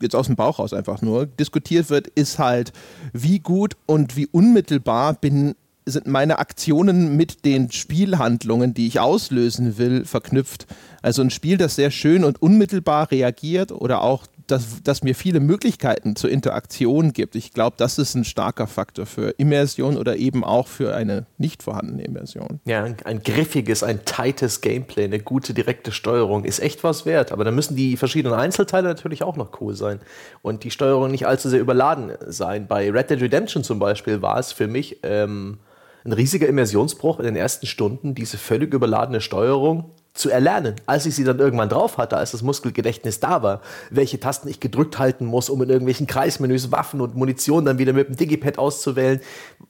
jetzt 0.00 0.16
aus 0.16 0.26
dem 0.26 0.36
Bauch 0.36 0.58
raus 0.58 0.72
einfach 0.72 1.02
nur, 1.02 1.26
diskutiert 1.26 1.90
wird, 1.90 2.08
ist 2.08 2.38
halt, 2.38 2.72
wie 3.12 3.38
gut 3.38 3.76
und 3.86 4.16
wie 4.16 4.26
unmittelbar 4.26 5.14
bin 5.14 5.54
sind 5.86 6.06
meine 6.06 6.38
Aktionen 6.38 7.16
mit 7.16 7.44
den 7.44 7.70
Spielhandlungen, 7.70 8.72
die 8.72 8.86
ich 8.86 9.00
auslösen 9.00 9.76
will, 9.76 10.04
verknüpft. 10.04 10.66
Also 11.02 11.20
ein 11.20 11.30
Spiel, 11.30 11.58
das 11.58 11.76
sehr 11.76 11.90
schön 11.90 12.24
und 12.24 12.40
unmittelbar 12.40 13.10
reagiert 13.10 13.70
oder 13.70 14.02
auch, 14.02 14.26
das, 14.46 14.82
das 14.82 15.02
mir 15.02 15.14
viele 15.14 15.40
Möglichkeiten 15.40 16.16
zur 16.16 16.30
Interaktion 16.30 17.12
gibt. 17.12 17.34
Ich 17.34 17.52
glaube, 17.52 17.76
das 17.78 17.98
ist 17.98 18.14
ein 18.14 18.24
starker 18.24 18.66
Faktor 18.66 19.06
für 19.06 19.30
Immersion 19.38 19.96
oder 19.96 20.16
eben 20.16 20.44
auch 20.44 20.66
für 20.66 20.94
eine 20.94 21.26
nicht 21.38 21.62
vorhandene 21.62 22.04
Immersion. 22.04 22.60
Ja, 22.66 22.84
ein, 22.84 22.96
ein 23.04 23.22
griffiges, 23.22 23.82
ein 23.82 24.04
tightes 24.04 24.60
Gameplay, 24.60 25.04
eine 25.04 25.18
gute 25.18 25.54
direkte 25.54 25.92
Steuerung 25.92 26.44
ist 26.44 26.60
echt 26.60 26.84
was 26.84 27.06
wert. 27.06 27.32
Aber 27.32 27.44
da 27.44 27.50
müssen 27.50 27.74
die 27.76 27.96
verschiedenen 27.96 28.38
Einzelteile 28.38 28.88
natürlich 28.88 29.22
auch 29.22 29.36
noch 29.36 29.60
cool 29.60 29.74
sein 29.74 30.00
und 30.42 30.64
die 30.64 30.70
Steuerung 30.70 31.10
nicht 31.10 31.26
allzu 31.26 31.48
sehr 31.48 31.60
überladen 31.60 32.12
sein. 32.26 32.66
Bei 32.66 32.90
Red 32.90 33.10
Dead 33.10 33.22
Redemption 33.22 33.64
zum 33.64 33.78
Beispiel 33.78 34.20
war 34.20 34.38
es 34.38 34.52
für 34.52 34.66
mich 34.66 34.98
ähm, 35.02 35.58
ein 36.04 36.12
riesiger 36.12 36.46
Immersionsbruch 36.48 37.18
in 37.18 37.24
den 37.24 37.36
ersten 37.36 37.66
Stunden, 37.66 38.14
diese 38.14 38.36
völlig 38.38 38.74
überladene 38.74 39.20
Steuerung 39.20 39.92
zu 40.14 40.30
erlernen, 40.30 40.76
als 40.86 41.06
ich 41.06 41.16
sie 41.16 41.24
dann 41.24 41.40
irgendwann 41.40 41.68
drauf 41.68 41.98
hatte, 41.98 42.16
als 42.16 42.30
das 42.30 42.42
Muskelgedächtnis 42.42 43.18
da 43.18 43.42
war, 43.42 43.60
welche 43.90 44.20
Tasten 44.20 44.46
ich 44.48 44.60
gedrückt 44.60 45.00
halten 45.00 45.26
muss, 45.26 45.50
um 45.50 45.60
in 45.60 45.68
irgendwelchen 45.68 46.06
Kreismenüs 46.06 46.70
Waffen 46.70 47.00
und 47.00 47.16
Munition 47.16 47.64
dann 47.64 47.78
wieder 47.78 47.92
mit 47.92 48.08
dem 48.08 48.16
Digipad 48.16 48.56
auszuwählen. 48.56 49.20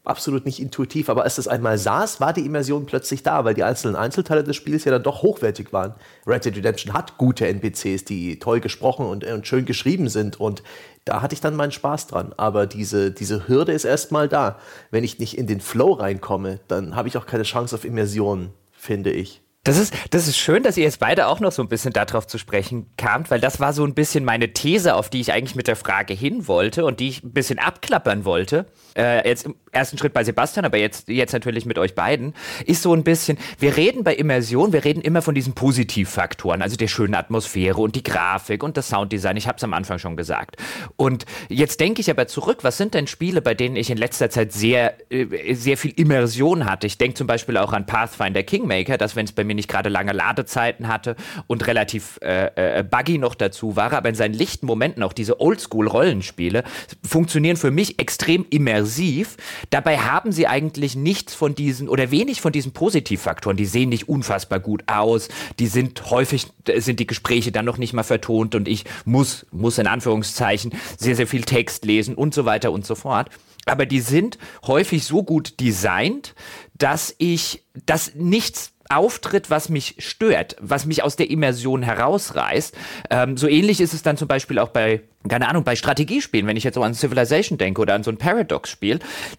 Absolut 0.04 0.44
nicht 0.44 0.60
intuitiv, 0.60 1.08
aber 1.08 1.22
als 1.22 1.36
das 1.36 1.48
einmal 1.48 1.78
saß, 1.78 2.20
war 2.20 2.34
die 2.34 2.44
Immersion 2.44 2.84
plötzlich 2.84 3.22
da, 3.22 3.46
weil 3.46 3.54
die 3.54 3.64
einzelnen 3.64 3.96
Einzelteile 3.96 4.44
des 4.44 4.54
Spiels 4.54 4.84
ja 4.84 4.92
dann 4.92 5.02
doch 5.02 5.22
hochwertig 5.22 5.72
waren. 5.72 5.94
Red 6.26 6.44
Dead 6.44 6.56
Redemption 6.58 6.92
hat 6.92 7.16
gute 7.16 7.48
NPCs, 7.48 8.04
die 8.04 8.38
toll 8.38 8.60
gesprochen 8.60 9.06
und, 9.06 9.24
und 9.24 9.46
schön 9.46 9.64
geschrieben 9.64 10.10
sind 10.10 10.38
und 10.38 10.62
da 11.06 11.22
hatte 11.22 11.34
ich 11.34 11.40
dann 11.40 11.56
meinen 11.56 11.72
Spaß 11.72 12.08
dran. 12.08 12.34
Aber 12.36 12.66
diese, 12.66 13.10
diese 13.10 13.48
Hürde 13.48 13.72
ist 13.72 13.84
erstmal 13.84 14.28
da. 14.28 14.58
Wenn 14.90 15.04
ich 15.04 15.18
nicht 15.18 15.38
in 15.38 15.46
den 15.46 15.60
Flow 15.60 15.92
reinkomme, 15.92 16.60
dann 16.68 16.96
habe 16.96 17.08
ich 17.08 17.16
auch 17.16 17.26
keine 17.26 17.44
Chance 17.44 17.74
auf 17.74 17.84
Immersion, 17.84 18.50
finde 18.72 19.10
ich. 19.10 19.43
Das 19.64 19.78
ist, 19.78 19.94
das 20.10 20.28
ist 20.28 20.36
schön, 20.36 20.62
dass 20.62 20.76
ihr 20.76 20.84
jetzt 20.84 21.00
beide 21.00 21.26
auch 21.26 21.40
noch 21.40 21.50
so 21.50 21.62
ein 21.62 21.68
bisschen 21.68 21.94
darauf 21.94 22.26
zu 22.26 22.36
sprechen 22.36 22.86
kamt, 22.98 23.30
weil 23.30 23.40
das 23.40 23.60
war 23.60 23.72
so 23.72 23.82
ein 23.84 23.94
bisschen 23.94 24.22
meine 24.22 24.52
These, 24.52 24.94
auf 24.94 25.08
die 25.08 25.22
ich 25.22 25.32
eigentlich 25.32 25.54
mit 25.54 25.68
der 25.68 25.76
Frage 25.76 26.12
hin 26.12 26.46
wollte 26.46 26.84
und 26.84 27.00
die 27.00 27.08
ich 27.08 27.24
ein 27.24 27.32
bisschen 27.32 27.58
abklappern 27.58 28.26
wollte. 28.26 28.66
Äh, 28.94 29.26
jetzt 29.26 29.46
im 29.46 29.54
ersten 29.72 29.96
Schritt 29.96 30.12
bei 30.12 30.22
Sebastian, 30.22 30.66
aber 30.66 30.76
jetzt, 30.76 31.08
jetzt 31.08 31.32
natürlich 31.32 31.64
mit 31.64 31.78
euch 31.78 31.94
beiden, 31.94 32.34
ist 32.66 32.82
so 32.82 32.92
ein 32.94 33.04
bisschen, 33.04 33.38
wir 33.58 33.78
reden 33.78 34.04
bei 34.04 34.14
Immersion, 34.14 34.74
wir 34.74 34.84
reden 34.84 35.00
immer 35.00 35.22
von 35.22 35.34
diesen 35.34 35.54
Positivfaktoren, 35.54 36.60
also 36.60 36.76
der 36.76 36.88
schönen 36.88 37.14
Atmosphäre 37.14 37.80
und 37.80 37.96
die 37.96 38.02
Grafik 38.02 38.62
und 38.62 38.76
das 38.76 38.90
Sounddesign. 38.90 39.38
Ich 39.38 39.48
habe 39.48 39.56
es 39.56 39.64
am 39.64 39.72
Anfang 39.72 39.98
schon 39.98 40.14
gesagt. 40.16 40.56
Und 40.96 41.24
jetzt 41.48 41.80
denke 41.80 42.02
ich 42.02 42.10
aber 42.10 42.26
zurück, 42.26 42.58
was 42.62 42.76
sind 42.76 42.92
denn 42.92 43.06
Spiele, 43.06 43.40
bei 43.40 43.54
denen 43.54 43.76
ich 43.76 43.88
in 43.88 43.96
letzter 43.96 44.28
Zeit 44.28 44.52
sehr, 44.52 44.94
äh, 45.10 45.54
sehr 45.54 45.78
viel 45.78 45.94
Immersion 45.96 46.66
hatte? 46.66 46.86
Ich 46.86 46.98
denke 46.98 47.14
zum 47.14 47.26
Beispiel 47.26 47.56
auch 47.56 47.72
an 47.72 47.86
Pathfinder 47.86 48.42
Kingmaker, 48.42 48.98
dass 48.98 49.16
wenn 49.16 49.24
es 49.24 49.32
bei 49.32 49.42
mir 49.42 49.53
irgendwie 49.54 49.64
nicht 49.64 49.68
gerade 49.68 49.88
lange 49.88 50.12
Ladezeiten 50.12 50.88
hatte. 50.88 51.16
Und 51.46 51.66
relativ 51.66 52.18
äh, 52.22 52.78
äh, 52.78 52.82
buggy 52.82 53.18
noch 53.18 53.34
dazu 53.34 53.76
war, 53.76 53.92
aber 53.92 54.08
in 54.08 54.14
seinen 54.14 54.34
lichten 54.34 54.66
Momenten 54.66 55.02
auch 55.02 55.12
diese 55.12 55.40
Oldschool-Rollenspiele 55.40 56.64
funktionieren 57.06 57.56
für 57.56 57.70
mich 57.70 57.98
extrem 57.98 58.46
immersiv. 58.50 59.36
Dabei 59.70 59.98
haben 59.98 60.32
sie 60.32 60.46
eigentlich 60.46 60.96
nichts 60.96 61.34
von 61.34 61.54
diesen 61.54 61.88
oder 61.88 62.10
wenig 62.10 62.40
von 62.40 62.52
diesen 62.52 62.72
Positivfaktoren. 62.72 63.56
Die 63.56 63.66
sehen 63.66 63.88
nicht 63.88 64.08
unfassbar 64.08 64.60
gut 64.60 64.84
aus, 64.86 65.28
die 65.58 65.66
sind 65.66 66.10
häufig, 66.10 66.46
sind 66.76 67.00
die 67.00 67.06
Gespräche 67.06 67.52
dann 67.52 67.64
noch 67.64 67.78
nicht 67.78 67.92
mal 67.92 68.02
vertont. 68.02 68.54
Und 68.54 68.68
ich 68.68 68.84
muss, 69.04 69.46
muss 69.50 69.78
in 69.78 69.86
Anführungszeichen 69.86 70.72
sehr, 70.98 71.16
sehr 71.16 71.26
viel 71.26 71.42
Text 71.42 71.84
lesen 71.84 72.14
und 72.14 72.34
so 72.34 72.44
weiter 72.44 72.72
und 72.72 72.86
so 72.86 72.94
fort. 72.94 73.30
Aber 73.66 73.86
die 73.86 74.00
sind 74.00 74.38
häufig 74.66 75.04
so 75.04 75.22
gut 75.22 75.58
designt, 75.60 76.34
dass 76.74 77.14
ich, 77.16 77.64
dass 77.86 78.14
nichts 78.14 78.73
auftritt, 78.88 79.50
was 79.50 79.68
mich 79.68 79.96
stört, 79.98 80.56
was 80.60 80.86
mich 80.86 81.02
aus 81.02 81.16
der 81.16 81.30
Immersion 81.30 81.82
herausreißt. 81.82 82.76
Ähm, 83.10 83.36
so 83.36 83.48
ähnlich 83.48 83.80
ist 83.80 83.94
es 83.94 84.02
dann 84.02 84.16
zum 84.16 84.28
Beispiel 84.28 84.58
auch 84.58 84.68
bei 84.68 85.02
keine 85.28 85.48
Ahnung, 85.48 85.64
bei 85.64 85.74
Strategiespielen, 85.74 86.46
wenn 86.46 86.56
ich 86.56 86.64
jetzt 86.64 86.74
so 86.74 86.82
an 86.82 86.94
Civilization 86.94 87.56
denke 87.56 87.80
oder 87.80 87.94
an 87.94 88.02
so 88.02 88.10
ein 88.10 88.18
Paradox-Spiel, 88.18 88.98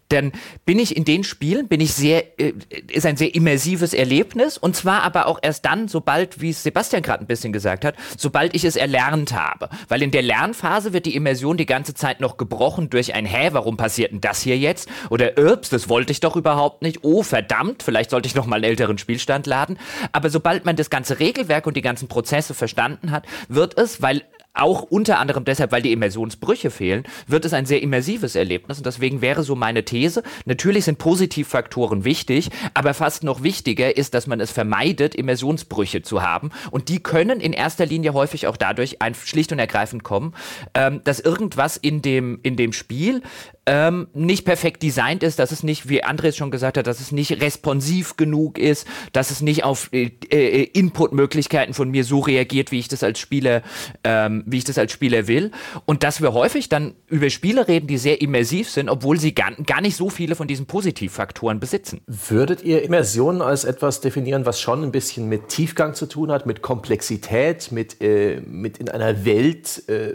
dann 0.09 0.31
bin 0.65 0.79
ich 0.79 0.95
in 0.95 1.05
den 1.05 1.23
Spielen, 1.23 1.67
bin 1.67 1.79
ich 1.79 1.93
sehr, 1.93 2.39
äh, 2.39 2.53
ist 2.91 3.05
ein 3.05 3.17
sehr 3.17 3.35
immersives 3.35 3.93
Erlebnis 3.93 4.57
und 4.57 4.75
zwar 4.75 5.03
aber 5.03 5.27
auch 5.27 5.39
erst 5.41 5.65
dann, 5.65 5.87
sobald, 5.87 6.41
wie 6.41 6.49
es 6.49 6.63
Sebastian 6.63 7.03
gerade 7.03 7.23
ein 7.23 7.27
bisschen 7.27 7.53
gesagt 7.53 7.85
hat, 7.85 7.95
sobald 8.17 8.55
ich 8.55 8.63
es 8.63 8.75
erlernt 8.75 9.33
habe. 9.33 9.69
Weil 9.87 10.01
in 10.01 10.11
der 10.11 10.23
Lernphase 10.23 10.91
wird 10.93 11.05
die 11.05 11.15
Immersion 11.15 11.57
die 11.57 11.67
ganze 11.67 11.93
Zeit 11.93 12.19
noch 12.19 12.37
gebrochen 12.37 12.89
durch 12.89 13.13
ein 13.13 13.25
Hä, 13.25 13.49
warum 13.51 13.77
passiert 13.77 14.11
denn 14.11 14.21
das 14.21 14.41
hier 14.41 14.57
jetzt? 14.57 14.89
Oder 15.09 15.37
Irps, 15.37 15.69
das 15.69 15.87
wollte 15.87 16.11
ich 16.11 16.19
doch 16.19 16.35
überhaupt 16.35 16.81
nicht. 16.81 17.03
Oh, 17.03 17.21
verdammt, 17.21 17.83
vielleicht 17.83 18.09
sollte 18.09 18.27
ich 18.27 18.35
noch 18.35 18.47
mal 18.47 18.55
einen 18.55 18.65
älteren 18.65 18.97
Spielstand 18.97 19.45
laden. 19.45 19.77
Aber 20.11 20.29
sobald 20.29 20.65
man 20.65 20.75
das 20.75 20.89
ganze 20.89 21.19
Regelwerk 21.19 21.67
und 21.67 21.77
die 21.77 21.81
ganzen 21.81 22.07
Prozesse 22.07 22.53
verstanden 22.55 23.11
hat, 23.11 23.25
wird 23.49 23.77
es, 23.77 24.01
weil 24.01 24.23
auch 24.55 24.83
unter 24.83 25.19
anderem 25.19 25.45
deshalb, 25.45 25.71
weil 25.71 25.81
die 25.81 25.91
Immersionsbrüche 25.91 26.71
fehlen, 26.71 27.03
wird 27.27 27.45
es 27.45 27.53
ein 27.53 27.65
sehr 27.65 27.81
immersives 27.81 28.35
Erlebnis. 28.35 28.77
Und 28.77 28.85
deswegen 28.85 29.21
wäre 29.21 29.43
so 29.43 29.55
meine 29.55 29.83
These, 29.83 30.23
natürlich 30.45 30.85
sind 30.85 30.97
Positivfaktoren 30.97 32.05
wichtig, 32.05 32.49
aber 32.73 32.93
fast 32.93 33.23
noch 33.23 33.43
wichtiger 33.43 33.95
ist, 33.95 34.13
dass 34.13 34.27
man 34.27 34.39
es 34.39 34.51
vermeidet, 34.51 35.15
Immersionsbrüche 35.15 36.01
zu 36.01 36.21
haben. 36.21 36.51
Und 36.71 36.89
die 36.89 37.01
können 37.01 37.39
in 37.39 37.53
erster 37.53 37.85
Linie 37.85 38.13
häufig 38.13 38.47
auch 38.47 38.57
dadurch 38.57 39.01
ein, 39.01 39.13
schlicht 39.15 39.51
und 39.51 39.59
ergreifend 39.59 40.03
kommen, 40.03 40.33
ähm, 40.73 41.01
dass 41.03 41.19
irgendwas 41.19 41.77
in 41.77 42.01
dem, 42.01 42.39
in 42.43 42.55
dem 42.55 42.73
Spiel 42.73 43.21
ähm, 43.65 44.07
nicht 44.13 44.45
perfekt 44.45 44.83
designt 44.83 45.23
ist, 45.23 45.39
dass 45.39 45.51
es 45.51 45.63
nicht, 45.63 45.89
wie 45.89 46.03
Andres 46.03 46.37
schon 46.37 46.51
gesagt 46.51 46.77
hat, 46.77 46.87
dass 46.87 46.99
es 46.99 47.11
nicht 47.11 47.41
responsiv 47.41 48.15
genug 48.15 48.57
ist, 48.57 48.87
dass 49.11 49.31
es 49.31 49.41
nicht 49.41 49.63
auf 49.63 49.89
äh, 49.91 50.11
äh, 50.29 50.63
Inputmöglichkeiten 50.63 51.73
von 51.73 51.89
mir 51.89 52.03
so 52.03 52.19
reagiert, 52.19 52.71
wie 52.71 52.79
ich 52.79 52.87
das 52.87 53.03
als 53.03 53.19
Spieler, 53.19 53.63
ähm, 54.03 54.43
wie 54.45 54.57
ich 54.57 54.63
das 54.63 54.77
als 54.77 54.91
Spieler 54.91 55.27
will. 55.27 55.51
Und 55.85 56.03
dass 56.03 56.21
wir 56.21 56.33
häufig 56.33 56.69
dann 56.69 56.93
über 57.07 57.29
Spiele 57.29 57.67
reden, 57.67 57.87
die 57.87 57.97
sehr 57.97 58.21
immersiv 58.21 58.69
sind, 58.69 58.89
obwohl 58.89 59.19
sie 59.19 59.33
gar, 59.33 59.51
gar 59.65 59.81
nicht 59.81 59.95
so 59.95 60.09
viele 60.09 60.35
von 60.35 60.47
diesen 60.47 60.67
Positivfaktoren 60.67 61.59
besitzen. 61.59 62.01
Würdet 62.05 62.63
ihr 62.63 62.83
Immersion 62.83 63.41
als 63.41 63.63
etwas 63.63 64.01
definieren, 64.01 64.45
was 64.45 64.61
schon 64.61 64.83
ein 64.83 64.91
bisschen 64.91 65.27
mit 65.27 65.49
Tiefgang 65.49 65.95
zu 65.95 66.05
tun 66.05 66.31
hat, 66.31 66.45
mit 66.45 66.61
Komplexität, 66.61 67.71
mit, 67.71 68.01
äh, 68.01 68.41
mit 68.45 68.77
in 68.77 68.89
einer 68.89 69.25
Welt 69.25 69.87
äh, 69.89 70.13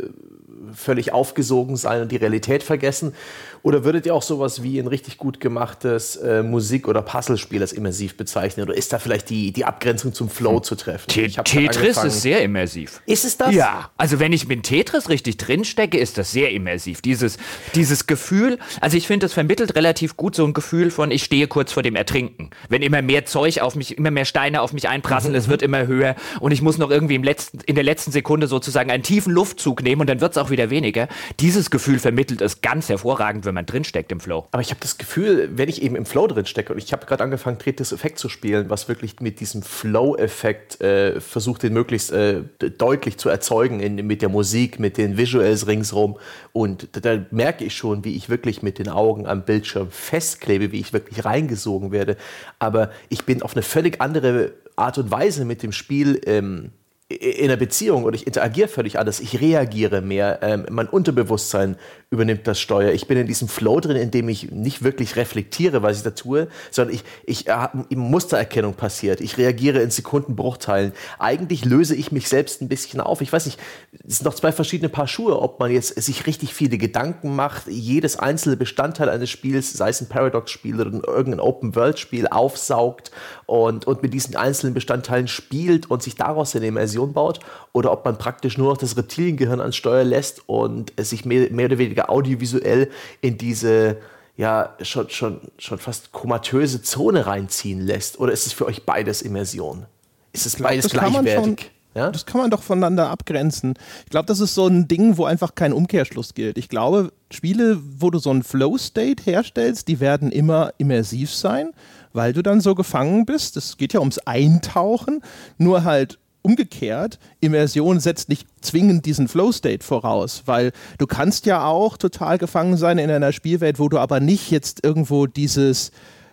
völlig 0.75 1.13
aufgesogen 1.13 1.77
sein 1.77 2.03
und 2.03 2.13
die 2.13 2.17
Realität 2.17 2.63
vergessen? 2.63 3.15
Oder 3.63 3.85
würdet 3.85 4.07
ihr 4.07 4.15
auch 4.15 4.23
sowas 4.23 4.63
wie 4.63 4.79
ein 4.79 4.87
richtig 4.87 5.19
gut 5.19 5.39
gemachtes 5.41 6.17
äh, 6.17 6.43
Musik- 6.43 6.89
oder 6.89 7.03
Puzzlespiel 7.03 7.61
als 7.61 7.73
immersiv 7.73 8.17
bezeichnen? 8.17 8.67
Oder 8.67 8.77
ist 8.77 8.93
da 8.93 8.99
vielleicht 8.99 9.29
die, 9.29 9.53
die 9.53 9.65
Abgrenzung 9.65 10.15
zum 10.15 10.31
Flow 10.31 10.57
hm. 10.57 10.63
zu 10.63 10.75
treffen? 10.77 11.09
Tetris 11.09 12.03
ist 12.03 12.23
sehr 12.23 12.43
immersiv. 12.43 13.03
Ist 13.07 13.25
es 13.25 13.37
das? 13.37 13.55
Ja. 13.55 13.91
Also 13.99 14.19
wenn 14.19 14.33
ich 14.33 14.49
mit 14.49 14.63
Tetris 14.63 15.09
richtig 15.09 15.37
drinstecke, 15.37 15.99
ist 15.99 16.17
das 16.17 16.33
sehr 16.33 16.51
immersiv. 16.51 17.03
Dieses, 17.03 17.37
dieses 17.75 18.07
Gefühl, 18.07 18.59
also 18.81 18.97
ich 18.97 19.07
finde, 19.07 19.27
das 19.27 19.35
vermittelt 19.35 19.75
relativ 19.75 20.17
gut 20.17 20.35
so 20.35 20.45
ein 20.45 20.55
Gefühl 20.55 20.91
von, 20.91 21.11
ich 21.11 21.25
stehe 21.25 21.47
kurz 21.47 21.73
vor 21.73 21.83
dem 21.83 21.97
Ertrinken. 21.97 22.51
Wenn 22.69 22.83
immer 22.83 23.03
mehr 23.03 23.27
Zeug 23.27 23.61
auf 23.61 23.75
mich, 23.75 23.99
immer 23.99 24.11
mehr 24.11 24.25
Steine 24.25 24.63
auf 24.63 24.73
mich 24.73 24.89
einprasseln, 24.89 25.33
mhm. 25.33 25.39
es 25.39 25.49
wird 25.49 25.63
immer 25.63 25.87
höher 25.87 26.17
und 26.41 26.53
ich 26.53 26.63
muss 26.63 26.79
noch 26.79 26.91
irgendwie 26.91 27.15
im 27.15 27.25
letzten, 27.25 27.61
in 27.67 27.75
der 27.75 27.85
letzten 27.85 28.13
Sekunde 28.13 28.47
sozusagen 28.47 28.91
einen 28.91 29.03
tiefen 29.03 29.33
Luftzug 29.33 29.83
nehmen 29.83 30.01
und 30.01 30.09
dann 30.09 30.21
wird 30.21 30.33
es 30.33 30.39
auch 30.39 30.51
wieder 30.51 30.60
weniger. 30.69 31.09
Dieses 31.41 31.71
Gefühl 31.71 31.99
vermittelt 31.99 32.43
es 32.43 32.61
ganz 32.61 32.91
hervorragend, 32.91 33.47
wenn 33.47 33.55
man 33.55 33.65
drinsteckt 33.65 34.13
im 34.13 34.21
Flow. 34.21 34.47
Aber 34.51 34.61
ich 34.61 34.71
habe 34.71 34.81
das 34.81 34.99
Gefühl, 34.99 35.49
wenn 35.55 35.71
ich 35.71 35.81
eben 35.81 35.97
im 35.97 36.05
Flow 36.05 36.27
drinstecke 36.27 36.75
und 36.75 36.79
ich 36.79 36.93
habe 36.93 37.07
gerade 37.07 37.25
angefangen, 37.25 37.59
Tetris 37.59 37.93
Effekt 37.93 38.19
zu 38.19 38.29
spielen, 38.29 38.69
was 38.69 38.89
wirklich 38.89 39.21
mit 39.21 39.41
diesem 39.41 39.63
Flow-Effekt 39.63 40.81
äh, 40.83 41.21
versucht, 41.21 41.63
den 41.63 41.73
möglichst 41.73 42.13
äh, 42.13 42.43
deutlich 42.59 43.17
zu 43.17 43.29
erzeugen 43.29 43.81
in, 43.81 44.07
mit 44.07 44.21
der 44.21 44.29
Musik, 44.29 44.79
mit 44.79 44.99
den 44.99 45.17
Visuals 45.17 45.67
ringsrum. 45.67 46.19
Und 46.53 46.89
da, 46.93 47.01
da, 47.01 47.25
merke 47.31 47.65
ich 47.65 47.77
schon, 47.77 48.05
wie 48.05 48.17
ich 48.17 48.29
wirklich 48.29 48.63
mit 48.63 48.79
den 48.79 48.89
Augen 48.89 49.27
am 49.27 49.45
Bildschirm 49.45 49.91
festklebe, 49.91 50.73
wie 50.73 50.81
ich 50.81 50.93
wirklich 50.93 51.25
reingesogen 51.25 51.93
werde. 51.93 52.17
Aber 52.59 52.91
ich 53.09 53.25
bin 53.25 53.43
auf 53.43 53.55
eine 53.55 53.63
völlig 53.63 54.01
andere 54.01 54.53
Art 54.77 54.99
und 54.99 55.11
Weise 55.11 55.45
mit 55.45 55.63
dem 55.63 55.73
Spiel 55.73 56.21
ähm, 56.27 56.73
in 57.11 57.47
einer 57.47 57.57
Beziehung 57.57 58.05
oder 58.05 58.15
ich 58.15 58.27
interagiere 58.27 58.69
völlig 58.69 58.99
anders, 58.99 59.19
ich 59.19 59.41
reagiere 59.41 60.01
mehr, 60.01 60.39
ähm, 60.43 60.65
mein 60.71 60.89
Unterbewusstsein 60.89 61.77
übernimmt 62.11 62.47
das 62.47 62.61
Steuer. 62.61 62.93
Ich 62.93 63.09
bin 63.09 63.19
in 63.19 63.27
diesem 63.27 63.49
Flow 63.49 63.81
drin, 63.81 63.97
in 63.97 64.13
dem 64.13 64.29
ich 64.29 64.51
nicht 64.53 64.85
wirklich 64.85 65.17
reflektiere, 65.17 65.83
was 65.83 65.99
ich 65.99 66.03
da 66.05 66.11
tue, 66.11 66.47
sondern 66.71 66.95
ich, 66.95 67.05
ich 67.25 67.49
äh, 67.49 67.69
Mustererkennung 67.91 68.75
passiert. 68.75 69.21
Ich 69.21 69.39
reagiere 69.39 69.81
in 69.81 69.91
Sekundenbruchteilen. 69.91 70.93
Eigentlich 71.19 71.65
löse 71.65 71.97
ich 71.97 72.13
mich 72.13 72.29
selbst 72.29 72.63
ein 72.63 72.69
bisschen 72.69 73.01
auf. 73.01 73.21
Ich 73.21 73.33
weiß 73.33 73.47
nicht, 73.47 73.59
es 74.07 74.19
sind 74.19 74.27
noch 74.27 74.35
zwei 74.35 74.53
verschiedene 74.53 74.89
Paar 74.89 75.09
Schuhe, 75.09 75.41
ob 75.41 75.59
man 75.59 75.73
jetzt 75.73 76.01
sich 76.01 76.27
richtig 76.27 76.55
viele 76.55 76.79
Gedanken 76.79 77.35
macht, 77.35 77.67
jedes 77.67 78.17
einzelne 78.17 78.57
Bestandteil 78.57 79.09
eines 79.09 79.31
Spiels, 79.31 79.73
sei 79.73 79.89
es 79.89 80.01
ein 80.01 80.09
Paradox-Spiel 80.09 80.81
oder 80.81 81.09
irgendein 81.09 81.41
Open-World-Spiel, 81.41 82.29
aufsaugt 82.29 83.11
und, 83.47 83.87
und 83.87 84.03
mit 84.03 84.15
diesen 84.15 84.37
einzelnen 84.37 84.75
Bestandteilen 84.75 85.27
spielt 85.27 85.91
und 85.91 86.03
sich 86.03 86.15
daraus 86.15 86.55
eine 86.55 86.67
Immersion 86.67 87.00
baut, 87.09 87.41
oder 87.73 87.93
ob 87.93 88.05
man 88.05 88.19
praktisch 88.19 88.59
nur 88.59 88.71
noch 88.71 88.79
das 88.79 88.97
Reptiliengehirn 88.97 89.61
ans 89.61 89.77
Steuer 89.77 90.05
lässt 90.05 90.43
und 90.49 90.93
es 90.97 91.11
sich 91.11 91.25
mehr, 91.25 91.51
mehr 91.51 91.67
oder 91.67 91.79
weniger 91.79 92.11
audiovisuell 92.11 92.91
in 93.21 93.39
diese 93.39 93.99
ja 94.37 94.75
schon, 94.81 95.11
schon, 95.11 95.41
schon 95.59 95.79
fast 95.79 96.13
komatöse 96.13 96.83
Zone 96.83 97.27
reinziehen 97.27 97.81
lässt? 97.81 98.19
Oder 98.19 98.33
ist 98.33 98.47
es 98.47 98.53
für 98.55 98.65
euch 98.65 98.85
beides 98.87 99.21
Immersion? 99.21 99.85
Ist 100.33 100.47
es 100.47 100.57
beides 100.57 100.91
gleichwertig? 100.91 101.71
Ja? 101.95 102.11
Das 102.11 102.25
kann 102.25 102.41
man 102.41 102.51
doch 102.51 102.63
voneinander 102.63 103.11
abgrenzen. 103.11 103.75
Ich 104.05 104.11
glaube, 104.11 104.27
das 104.27 104.41
ist 104.41 104.55
so 104.55 104.67
ein 104.67 104.89
Ding, 104.89 105.19
wo 105.19 105.25
einfach 105.25 105.55
kein 105.55 105.73
Umkehrschluss 105.73 106.35
gilt. 106.35 106.57
Ich 106.57 106.69
glaube, 106.69 107.13
Spiele, 107.31 107.79
wo 107.99 108.11
du 108.11 108.19
so 108.19 108.31
einen 108.31 108.43
Flow-State 108.43 109.25
herstellst, 109.25 109.89
die 109.89 110.01
werden 110.01 110.31
immer 110.31 110.73
immersiv 110.79 111.35
sein, 111.35 111.73
weil 112.13 112.33
du 112.33 112.43
dann 112.43 112.61
so 112.61 112.75
gefangen 112.75 113.27
bist. 113.27 113.57
Es 113.57 113.77
geht 113.77 113.93
ja 113.93 114.01
ums 114.01 114.19
Eintauchen, 114.19 115.23
nur 115.59 115.85
halt 115.85 116.19
umgekehrt, 116.43 117.19
Immersion 117.41 118.01
setzt 118.01 118.29
nicht 118.29 118.47
zwingend 118.61 119.07
diesen 119.07 119.29
Flow-State 119.29 119.85
voraus, 119.85 120.43
weil 120.47 120.73
du 120.99 121.07
kannst 121.07 121.47
ja 121.47 121.65
auch 121.65 121.97
total 121.97 122.39
gefangen 122.39 122.77
sein 122.77 122.99
in 122.99 123.11
einer 123.11 123.33
Spielwelt, 123.33 123.79
wo 123.79 123.89
du 123.89 123.99
aber 123.99 124.21
nicht 124.21 124.51
jetzt 124.51 124.85
irgendwo 124.85 125.27
dieses 125.27 125.91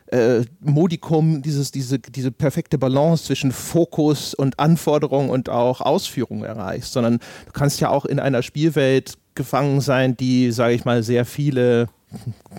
äh, 0.07 0.45
Modikum, 0.61 1.41
dieses, 1.41 1.71
diese, 1.71 1.99
diese 1.99 2.31
perfekte 2.31 2.77
Balance 2.77 3.25
zwischen 3.25 3.51
Fokus 3.51 4.33
und 4.33 4.59
Anforderung 4.59 5.29
und 5.29 5.49
auch 5.49 5.81
Ausführung 5.81 6.43
erreichst, 6.43 6.93
sondern 6.93 7.19
du 7.45 7.51
kannst 7.51 7.79
ja 7.81 7.89
auch 7.89 8.05
in 8.05 8.19
einer 8.19 8.41
Spielwelt 8.41 9.15
gefangen 9.35 9.81
sein, 9.81 10.15
die, 10.15 10.51
sage 10.51 10.73
ich 10.73 10.85
mal, 10.85 11.03
sehr 11.03 11.25
viele 11.25 11.89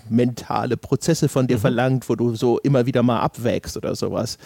mentale 0.09 0.77
Prozesse 0.77 1.27
von 1.27 1.47
dir 1.47 1.57
mhm. 1.57 1.61
verlangt, 1.61 2.09
wo 2.09 2.15
du 2.15 2.35
so 2.35 2.59
immer 2.59 2.85
wieder 2.85 3.03
mal 3.03 3.19
abwägst 3.19 3.77
oder 3.77 3.95
sowas. 3.95 4.37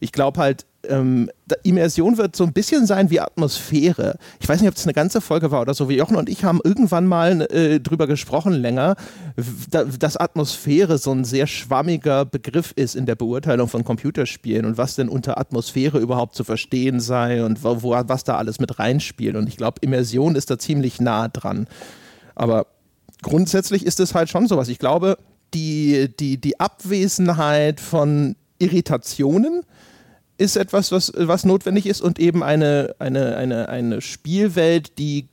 Ich 0.00 0.12
glaube 0.12 0.40
halt, 0.40 0.66
ähm, 0.88 1.30
Immersion 1.62 2.18
wird 2.18 2.36
so 2.36 2.44
ein 2.44 2.52
bisschen 2.52 2.86
sein 2.86 3.10
wie 3.10 3.20
Atmosphäre. 3.20 4.18
Ich 4.40 4.48
weiß 4.48 4.60
nicht, 4.60 4.68
ob 4.68 4.76
es 4.76 4.84
eine 4.84 4.92
ganze 4.92 5.20
Folge 5.20 5.50
war 5.50 5.62
oder 5.62 5.74
so. 5.74 5.88
Wie 5.88 5.96
Jochen 5.96 6.16
und 6.16 6.28
ich 6.28 6.44
haben 6.44 6.60
irgendwann 6.62 7.06
mal 7.06 7.42
äh, 7.50 7.80
drüber 7.80 8.06
gesprochen 8.06 8.52
länger, 8.52 8.96
da, 9.70 9.84
dass 9.84 10.16
Atmosphäre 10.16 10.98
so 10.98 11.12
ein 11.12 11.24
sehr 11.24 11.46
schwammiger 11.46 12.24
Begriff 12.24 12.72
ist 12.76 12.94
in 12.96 13.06
der 13.06 13.14
Beurteilung 13.14 13.68
von 13.68 13.84
Computerspielen 13.84 14.64
und 14.64 14.78
was 14.78 14.94
denn 14.94 15.08
unter 15.08 15.38
Atmosphäre 15.38 15.98
überhaupt 15.98 16.34
zu 16.34 16.44
verstehen 16.44 17.00
sei 17.00 17.44
und 17.44 17.64
wo, 17.64 17.82
wo 17.82 17.90
was 17.90 18.24
da 18.24 18.36
alles 18.36 18.60
mit 18.60 18.78
reinspielt. 18.78 19.36
Und 19.36 19.48
ich 19.48 19.56
glaube, 19.56 19.78
Immersion 19.80 20.36
ist 20.36 20.50
da 20.50 20.58
ziemlich 20.58 21.00
nah 21.00 21.28
dran. 21.28 21.66
Aber 22.34 22.66
grundsätzlich 23.22 23.86
ist 23.86 24.00
es 24.00 24.14
halt 24.14 24.28
schon 24.28 24.46
sowas. 24.46 24.68
Ich 24.68 24.78
glaube, 24.78 25.18
die, 25.54 26.10
die, 26.18 26.40
die 26.40 26.58
Abwesenheit 26.58 27.80
von 27.80 28.34
Irritationen, 28.58 29.62
ist 30.36 30.56
etwas, 30.56 30.92
was, 30.92 31.12
was 31.16 31.44
notwendig 31.44 31.86
ist 31.86 32.00
und 32.00 32.18
eben 32.18 32.42
eine, 32.42 32.94
eine, 32.98 33.36
eine, 33.36 33.68
eine 33.68 34.00
Spielwelt, 34.00 34.98
die 34.98 35.28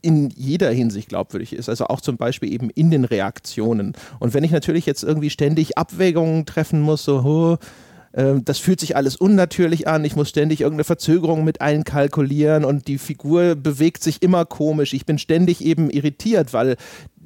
in 0.00 0.30
jeder 0.30 0.70
Hinsicht 0.70 1.08
glaubwürdig 1.08 1.52
ist, 1.52 1.68
also 1.68 1.86
auch 1.86 2.00
zum 2.00 2.16
Beispiel 2.16 2.52
eben 2.52 2.70
in 2.70 2.90
den 2.90 3.04
Reaktionen. 3.04 3.94
Und 4.20 4.32
wenn 4.32 4.44
ich 4.44 4.52
natürlich 4.52 4.86
jetzt 4.86 5.02
irgendwie 5.02 5.30
ständig 5.30 5.76
Abwägungen 5.76 6.46
treffen 6.46 6.80
muss, 6.80 7.04
so, 7.04 7.18
oh, 7.24 7.56
das 8.12 8.58
fühlt 8.58 8.80
sich 8.80 8.96
alles 8.96 9.16
unnatürlich 9.16 9.86
an, 9.86 10.04
ich 10.04 10.16
muss 10.16 10.30
ständig 10.30 10.62
irgendeine 10.62 10.84
Verzögerung 10.84 11.44
mit 11.44 11.60
einkalkulieren 11.60 12.64
und 12.64 12.88
die 12.88 12.98
Figur 12.98 13.54
bewegt 13.54 14.02
sich 14.02 14.22
immer 14.22 14.44
komisch, 14.44 14.94
ich 14.94 15.06
bin 15.06 15.18
ständig 15.18 15.64
eben 15.64 15.90
irritiert, 15.90 16.52
weil 16.52 16.76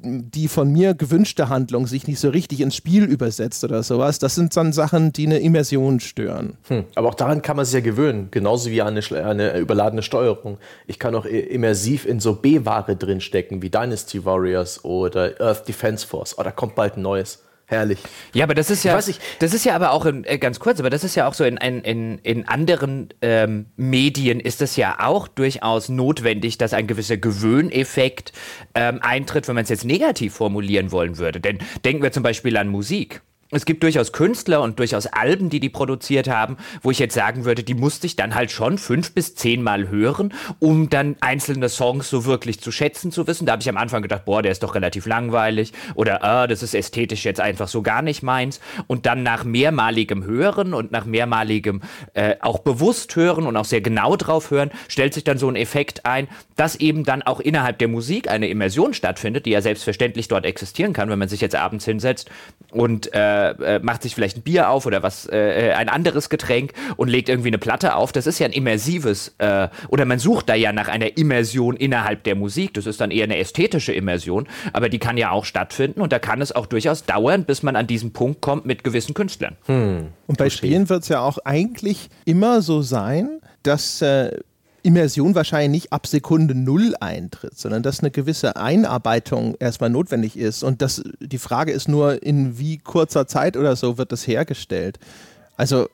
die 0.03 0.47
von 0.47 0.71
mir 0.71 0.93
gewünschte 0.93 1.49
Handlung 1.49 1.87
sich 1.87 2.07
nicht 2.07 2.19
so 2.19 2.29
richtig 2.29 2.61
ins 2.61 2.75
Spiel 2.75 3.05
übersetzt 3.05 3.63
oder 3.63 3.83
sowas. 3.83 4.19
Das 4.19 4.35
sind 4.35 4.55
dann 4.55 4.73
Sachen, 4.73 5.13
die 5.13 5.25
eine 5.25 5.39
Immersion 5.39 5.99
stören. 5.99 6.57
Hm. 6.67 6.83
Aber 6.95 7.09
auch 7.09 7.15
daran 7.15 7.41
kann 7.41 7.55
man 7.55 7.65
sich 7.65 7.75
ja 7.75 7.79
gewöhnen, 7.79 8.27
genauso 8.29 8.69
wie 8.69 8.81
an 8.81 8.97
eine, 8.97 9.25
eine 9.25 9.57
überladene 9.57 10.03
Steuerung. 10.03 10.57
Ich 10.87 10.99
kann 10.99 11.15
auch 11.15 11.25
immersiv 11.25 12.05
in 12.05 12.19
so 12.19 12.35
B-Ware 12.35 12.95
drinstecken, 12.95 13.61
wie 13.61 13.69
Dynasty 13.69 14.25
Warriors 14.25 14.83
oder 14.83 15.39
Earth 15.39 15.67
Defense 15.67 16.05
Force. 16.05 16.37
Oh, 16.37 16.43
da 16.43 16.51
kommt 16.51 16.75
bald 16.75 16.97
ein 16.97 17.01
neues. 17.01 17.41
Herrlich. 17.73 17.99
Ja, 18.33 18.45
aber 18.45 18.53
das 18.53 18.69
ist 18.69 18.83
ja, 18.83 18.95
das 19.39 19.53
ist 19.53 19.65
ja 19.65 19.75
aber 19.75 19.91
auch 19.91 20.05
in, 20.05 20.23
äh, 20.25 20.37
ganz 20.37 20.59
kurz, 20.59 20.79
aber 20.79 20.89
das 20.89 21.03
ist 21.03 21.15
ja 21.15 21.27
auch 21.27 21.33
so 21.33 21.43
in, 21.43 21.57
in, 21.57 22.19
in 22.19 22.47
anderen 22.47 23.09
ähm, 23.21 23.65
Medien 23.75 24.39
ist 24.39 24.61
es 24.61 24.75
ja 24.75 24.97
auch 24.99 25.27
durchaus 25.27 25.89
notwendig, 25.89 26.57
dass 26.57 26.73
ein 26.73 26.87
gewisser 26.87 27.17
Gewöhneffekt 27.17 28.31
ähm, 28.75 28.99
eintritt, 29.01 29.47
wenn 29.47 29.55
man 29.55 29.63
es 29.63 29.69
jetzt 29.69 29.85
negativ 29.85 30.35
formulieren 30.35 30.91
wollen 30.91 31.17
würde. 31.17 31.39
Denn 31.39 31.59
denken 31.83 32.03
wir 32.03 32.11
zum 32.11 32.23
Beispiel 32.23 32.57
an 32.57 32.67
Musik. 32.67 33.21
Es 33.55 33.65
gibt 33.65 33.83
durchaus 33.83 34.11
Künstler 34.11 34.61
und 34.61 34.79
durchaus 34.79 35.07
Alben, 35.07 35.49
die 35.49 35.59
die 35.59 35.69
produziert 35.69 36.27
haben, 36.27 36.57
wo 36.81 36.91
ich 36.91 36.99
jetzt 36.99 37.13
sagen 37.13 37.45
würde, 37.45 37.63
die 37.63 37.73
musste 37.73 38.07
ich 38.07 38.15
dann 38.15 38.35
halt 38.35 38.51
schon 38.51 38.77
fünf 38.77 39.13
bis 39.13 39.35
zehnmal 39.35 39.89
hören, 39.89 40.33
um 40.59 40.89
dann 40.89 41.15
einzelne 41.19 41.69
Songs 41.69 42.09
so 42.09 42.25
wirklich 42.25 42.59
zu 42.59 42.71
schätzen 42.71 43.11
zu 43.11 43.27
wissen. 43.27 43.45
Da 43.45 43.53
habe 43.53 43.61
ich 43.61 43.69
am 43.69 43.77
Anfang 43.77 44.01
gedacht, 44.01 44.25
boah, 44.25 44.41
der 44.41 44.51
ist 44.51 44.63
doch 44.63 44.75
relativ 44.75 45.05
langweilig 45.05 45.73
oder 45.95 46.23
ah, 46.23 46.47
das 46.47 46.63
ist 46.63 46.73
ästhetisch 46.73 47.25
jetzt 47.25 47.39
einfach 47.39 47.67
so 47.67 47.81
gar 47.81 48.01
nicht 48.01 48.23
meins. 48.23 48.59
Und 48.87 49.05
dann 49.05 49.23
nach 49.23 49.43
mehrmaligem 49.43 50.23
Hören 50.23 50.73
und 50.73 50.91
nach 50.91 51.05
mehrmaligem 51.05 51.81
äh, 52.13 52.35
auch 52.39 52.59
bewusst 52.59 53.15
hören 53.15 53.45
und 53.45 53.57
auch 53.57 53.65
sehr 53.65 53.81
genau 53.81 54.15
drauf 54.15 54.51
hören, 54.51 54.71
stellt 54.87 55.13
sich 55.13 55.23
dann 55.23 55.37
so 55.37 55.47
ein 55.47 55.55
Effekt 55.55 56.05
ein, 56.05 56.27
dass 56.55 56.75
eben 56.75 57.03
dann 57.03 57.21
auch 57.21 57.39
innerhalb 57.39 57.77
der 57.79 57.87
Musik 57.87 58.29
eine 58.29 58.47
Immersion 58.47 58.93
stattfindet, 58.93 59.45
die 59.45 59.51
ja 59.51 59.61
selbstverständlich 59.61 60.27
dort 60.27 60.45
existieren 60.45 60.93
kann, 60.93 61.09
wenn 61.09 61.19
man 61.19 61.29
sich 61.29 61.41
jetzt 61.41 61.55
abends 61.55 61.85
hinsetzt 61.85 62.29
und 62.71 63.13
äh, 63.13 63.42
äh, 63.51 63.79
macht 63.79 64.03
sich 64.03 64.15
vielleicht 64.15 64.37
ein 64.37 64.41
Bier 64.41 64.69
auf 64.69 64.85
oder 64.85 65.03
was, 65.03 65.25
äh, 65.25 65.69
äh, 65.69 65.73
ein 65.73 65.89
anderes 65.89 66.29
Getränk 66.29 66.73
und 66.97 67.09
legt 67.09 67.29
irgendwie 67.29 67.49
eine 67.49 67.57
Platte 67.57 67.95
auf. 67.95 68.11
Das 68.11 68.27
ist 68.27 68.39
ja 68.39 68.45
ein 68.45 68.53
immersives, 68.53 69.35
äh, 69.37 69.69
oder 69.89 70.05
man 70.05 70.19
sucht 70.19 70.49
da 70.49 70.55
ja 70.55 70.71
nach 70.71 70.87
einer 70.87 71.17
Immersion 71.17 71.75
innerhalb 71.75 72.23
der 72.23 72.35
Musik. 72.35 72.73
Das 72.73 72.85
ist 72.85 73.01
dann 73.01 73.11
eher 73.11 73.25
eine 73.25 73.37
ästhetische 73.37 73.93
Immersion, 73.93 74.47
aber 74.73 74.89
die 74.89 74.99
kann 74.99 75.17
ja 75.17 75.31
auch 75.31 75.45
stattfinden 75.45 76.01
und 76.01 76.11
da 76.11 76.19
kann 76.19 76.41
es 76.41 76.51
auch 76.51 76.65
durchaus 76.65 77.05
dauern, 77.05 77.45
bis 77.45 77.63
man 77.63 77.75
an 77.75 77.87
diesen 77.87 78.13
Punkt 78.13 78.41
kommt 78.41 78.65
mit 78.65 78.83
gewissen 78.83 79.13
Künstlern. 79.13 79.55
Hm. 79.65 80.07
Und 80.27 80.37
bei 80.37 80.49
Spielen 80.49 80.89
wird 80.89 81.03
es 81.03 81.09
ja 81.09 81.21
auch 81.21 81.37
eigentlich 81.43 82.09
immer 82.25 82.61
so 82.61 82.81
sein, 82.81 83.39
dass 83.63 84.01
äh, 84.01 84.39
Immersion 84.83 85.33
wahrscheinlich 85.33 85.83
nicht 85.83 85.93
ab 85.93 86.05
Sekunde 86.07 86.55
Null 86.55 86.93
eintritt, 86.99 87.57
sondern 87.57 87.83
dass 87.83 88.01
eine 88.01 88.11
gewisse 88.11 88.57
Einarbeitung 88.57 89.55
erstmal 89.59 89.89
notwendig 89.89 90.37
ist. 90.37 90.61
Und 90.61 90.81
das, 90.81 91.01
die 91.19 91.37
Frage 91.37 91.71
ist 91.71 91.87
nur, 91.87 92.21
in 92.21 92.59
wie 92.59 92.77
kurzer 92.77 93.25
Zeit 93.25 93.55
oder 93.55 93.75
so 93.77 93.97
wird 93.97 94.11
das 94.11 94.27
hergestellt. 94.27 94.99
Also, 95.55 95.87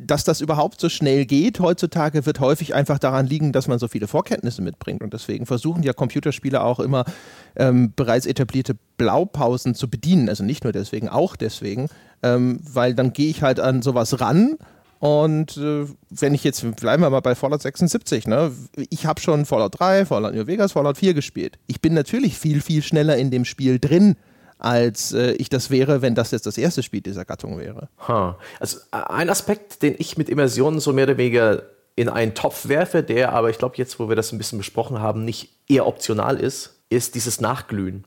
dass 0.00 0.24
das 0.24 0.40
überhaupt 0.40 0.80
so 0.80 0.88
schnell 0.88 1.24
geht 1.24 1.60
heutzutage, 1.60 2.26
wird 2.26 2.40
häufig 2.40 2.74
einfach 2.74 2.98
daran 2.98 3.26
liegen, 3.26 3.52
dass 3.52 3.68
man 3.68 3.78
so 3.78 3.88
viele 3.88 4.08
Vorkenntnisse 4.08 4.62
mitbringt. 4.62 5.02
Und 5.02 5.12
deswegen 5.12 5.46
versuchen 5.46 5.82
ja 5.82 5.92
Computerspiele 5.92 6.62
auch 6.62 6.80
immer 6.80 7.04
ähm, 7.56 7.92
bereits 7.94 8.26
etablierte 8.26 8.76
Blaupausen 8.96 9.74
zu 9.74 9.88
bedienen. 9.88 10.28
Also 10.28 10.44
nicht 10.44 10.64
nur 10.64 10.72
deswegen, 10.72 11.08
auch 11.08 11.36
deswegen, 11.36 11.88
ähm, 12.22 12.60
weil 12.62 12.94
dann 12.94 13.12
gehe 13.12 13.30
ich 13.30 13.42
halt 13.42 13.60
an 13.60 13.82
sowas 13.82 14.20
ran 14.20 14.56
und 14.98 15.56
äh, 15.56 15.86
wenn 16.08 16.34
ich 16.34 16.42
jetzt, 16.44 16.64
bleiben 16.76 17.02
wir 17.02 17.10
mal 17.10 17.20
bei 17.20 17.34
Fallout 17.34 17.62
76, 17.62 18.26
ne? 18.26 18.52
ich 18.90 19.06
habe 19.06 19.20
schon 19.20 19.44
Fallout 19.44 19.78
3, 19.78 20.06
Fallout 20.06 20.34
New 20.34 20.46
Vegas, 20.46 20.72
Fallout 20.72 20.96
4 20.96 21.14
gespielt. 21.14 21.58
Ich 21.66 21.80
bin 21.80 21.94
natürlich 21.94 22.38
viel, 22.38 22.60
viel 22.62 22.82
schneller 22.82 23.16
in 23.16 23.30
dem 23.30 23.44
Spiel 23.44 23.78
drin, 23.78 24.16
als 24.58 25.12
äh, 25.12 25.32
ich 25.32 25.50
das 25.50 25.70
wäre, 25.70 26.00
wenn 26.00 26.14
das 26.14 26.30
jetzt 26.30 26.46
das 26.46 26.56
erste 26.56 26.82
Spiel 26.82 27.02
dieser 27.02 27.26
Gattung 27.26 27.58
wäre. 27.58 27.88
Huh. 28.08 28.34
Also 28.58 28.78
ein 28.90 29.28
Aspekt, 29.28 29.82
den 29.82 29.94
ich 29.98 30.16
mit 30.16 30.30
Immersionen 30.30 30.80
so 30.80 30.92
mehr 30.92 31.04
oder 31.04 31.18
weniger 31.18 31.62
in 31.94 32.08
einen 32.08 32.34
Topf 32.34 32.68
werfe, 32.68 33.02
der 33.02 33.32
aber, 33.32 33.50
ich 33.50 33.58
glaube, 33.58 33.76
jetzt, 33.76 33.98
wo 33.98 34.08
wir 34.08 34.16
das 34.16 34.32
ein 34.32 34.38
bisschen 34.38 34.58
besprochen 34.58 35.00
haben, 35.00 35.24
nicht 35.24 35.50
eher 35.68 35.86
optional 35.86 36.38
ist, 36.38 36.74
ist 36.88 37.14
dieses 37.14 37.40
Nachglühen 37.40 38.04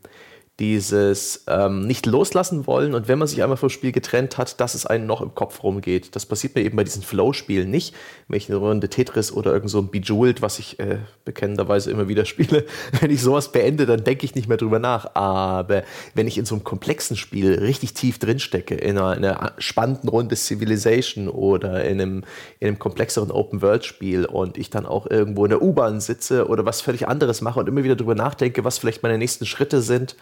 dieses 0.60 1.46
ähm, 1.48 1.88
nicht 1.88 2.06
loslassen 2.06 2.68
wollen 2.68 2.94
und 2.94 3.08
wenn 3.08 3.18
man 3.18 3.28
sich 3.28 3.42
einmal 3.42 3.58
vom 3.58 3.70
Spiel 3.70 3.92
getrennt 3.92 4.38
hat, 4.38 4.60
dass 4.60 4.76
es 4.76 4.86
einen 4.86 5.06
noch 5.08 5.22
im 5.22 5.34
Kopf 5.34 5.64
rumgeht. 5.64 6.16
Das 6.16 6.26
passiert 6.26 6.56
mir 6.56 6.64
eben 6.64 6.76
bei 6.76 6.84
diesen 6.84 7.02
Flow-Spielen 7.02 7.70
nicht. 7.70 7.96
Wenn 8.28 8.38
ich 8.38 8.50
eine 8.50 8.58
Runde 8.58 8.90
Tetris 8.90 9.32
oder 9.32 9.54
irgend 9.54 9.70
so 9.70 9.80
ein 9.80 9.90
Bejeweled, 9.90 10.42
was 10.42 10.60
ich 10.60 10.80
äh, 10.80 10.98
bekennenderweise 11.24 11.92
immer 11.92 12.10
wieder 12.10 12.26
spiele, 12.26 12.66
wenn 13.00 13.10
ich 13.10 13.22
sowas 13.22 13.52
beende, 13.52 13.86
dann 13.86 14.04
denke 14.04 14.26
ich 14.26 14.36
nicht 14.36 14.50
mehr 14.50 14.58
drüber 14.58 14.80
nach. 14.80 15.16
Aber 15.16 15.84
wenn 16.14 16.28
ich 16.28 16.38
in 16.38 16.46
so 16.46 16.56
einem 16.56 16.64
komplexen 16.66 17.16
Spiel 17.16 17.54
richtig 17.54 17.94
tief 17.94 18.20
drinstecke, 18.20 18.76
in 18.76 18.98
einer, 18.98 19.16
in 19.16 19.26
einer 19.26 19.54
spannenden 19.58 20.10
Runde 20.10 20.36
Civilization 20.36 21.30
oder 21.30 21.86
in 21.86 22.02
einem, 22.02 22.24
in 22.60 22.68
einem 22.68 22.80
komplexeren 22.80 23.32
Open-World-Spiel 23.32 24.26
und 24.26 24.58
ich 24.58 24.70
dann 24.70 24.86
auch 24.86 25.10
irgendwo 25.10 25.46
in 25.46 25.52
der 25.52 25.62
U-Bahn 25.62 26.02
sitze 26.02 26.48
oder 26.48 26.66
was 26.66 26.82
völlig 26.82 27.08
anderes 27.08 27.42
mache 27.42 27.60
und 27.62 27.68
immer 27.68 27.84
wieder 27.84 27.96
drüber 27.96 28.16
nachdenke, 28.16 28.66
was 28.66 28.78
vielleicht 28.78 29.04
meine 29.04 29.18
nächsten 29.18 29.46
Schritte 29.46 29.82
sind, 29.82 30.16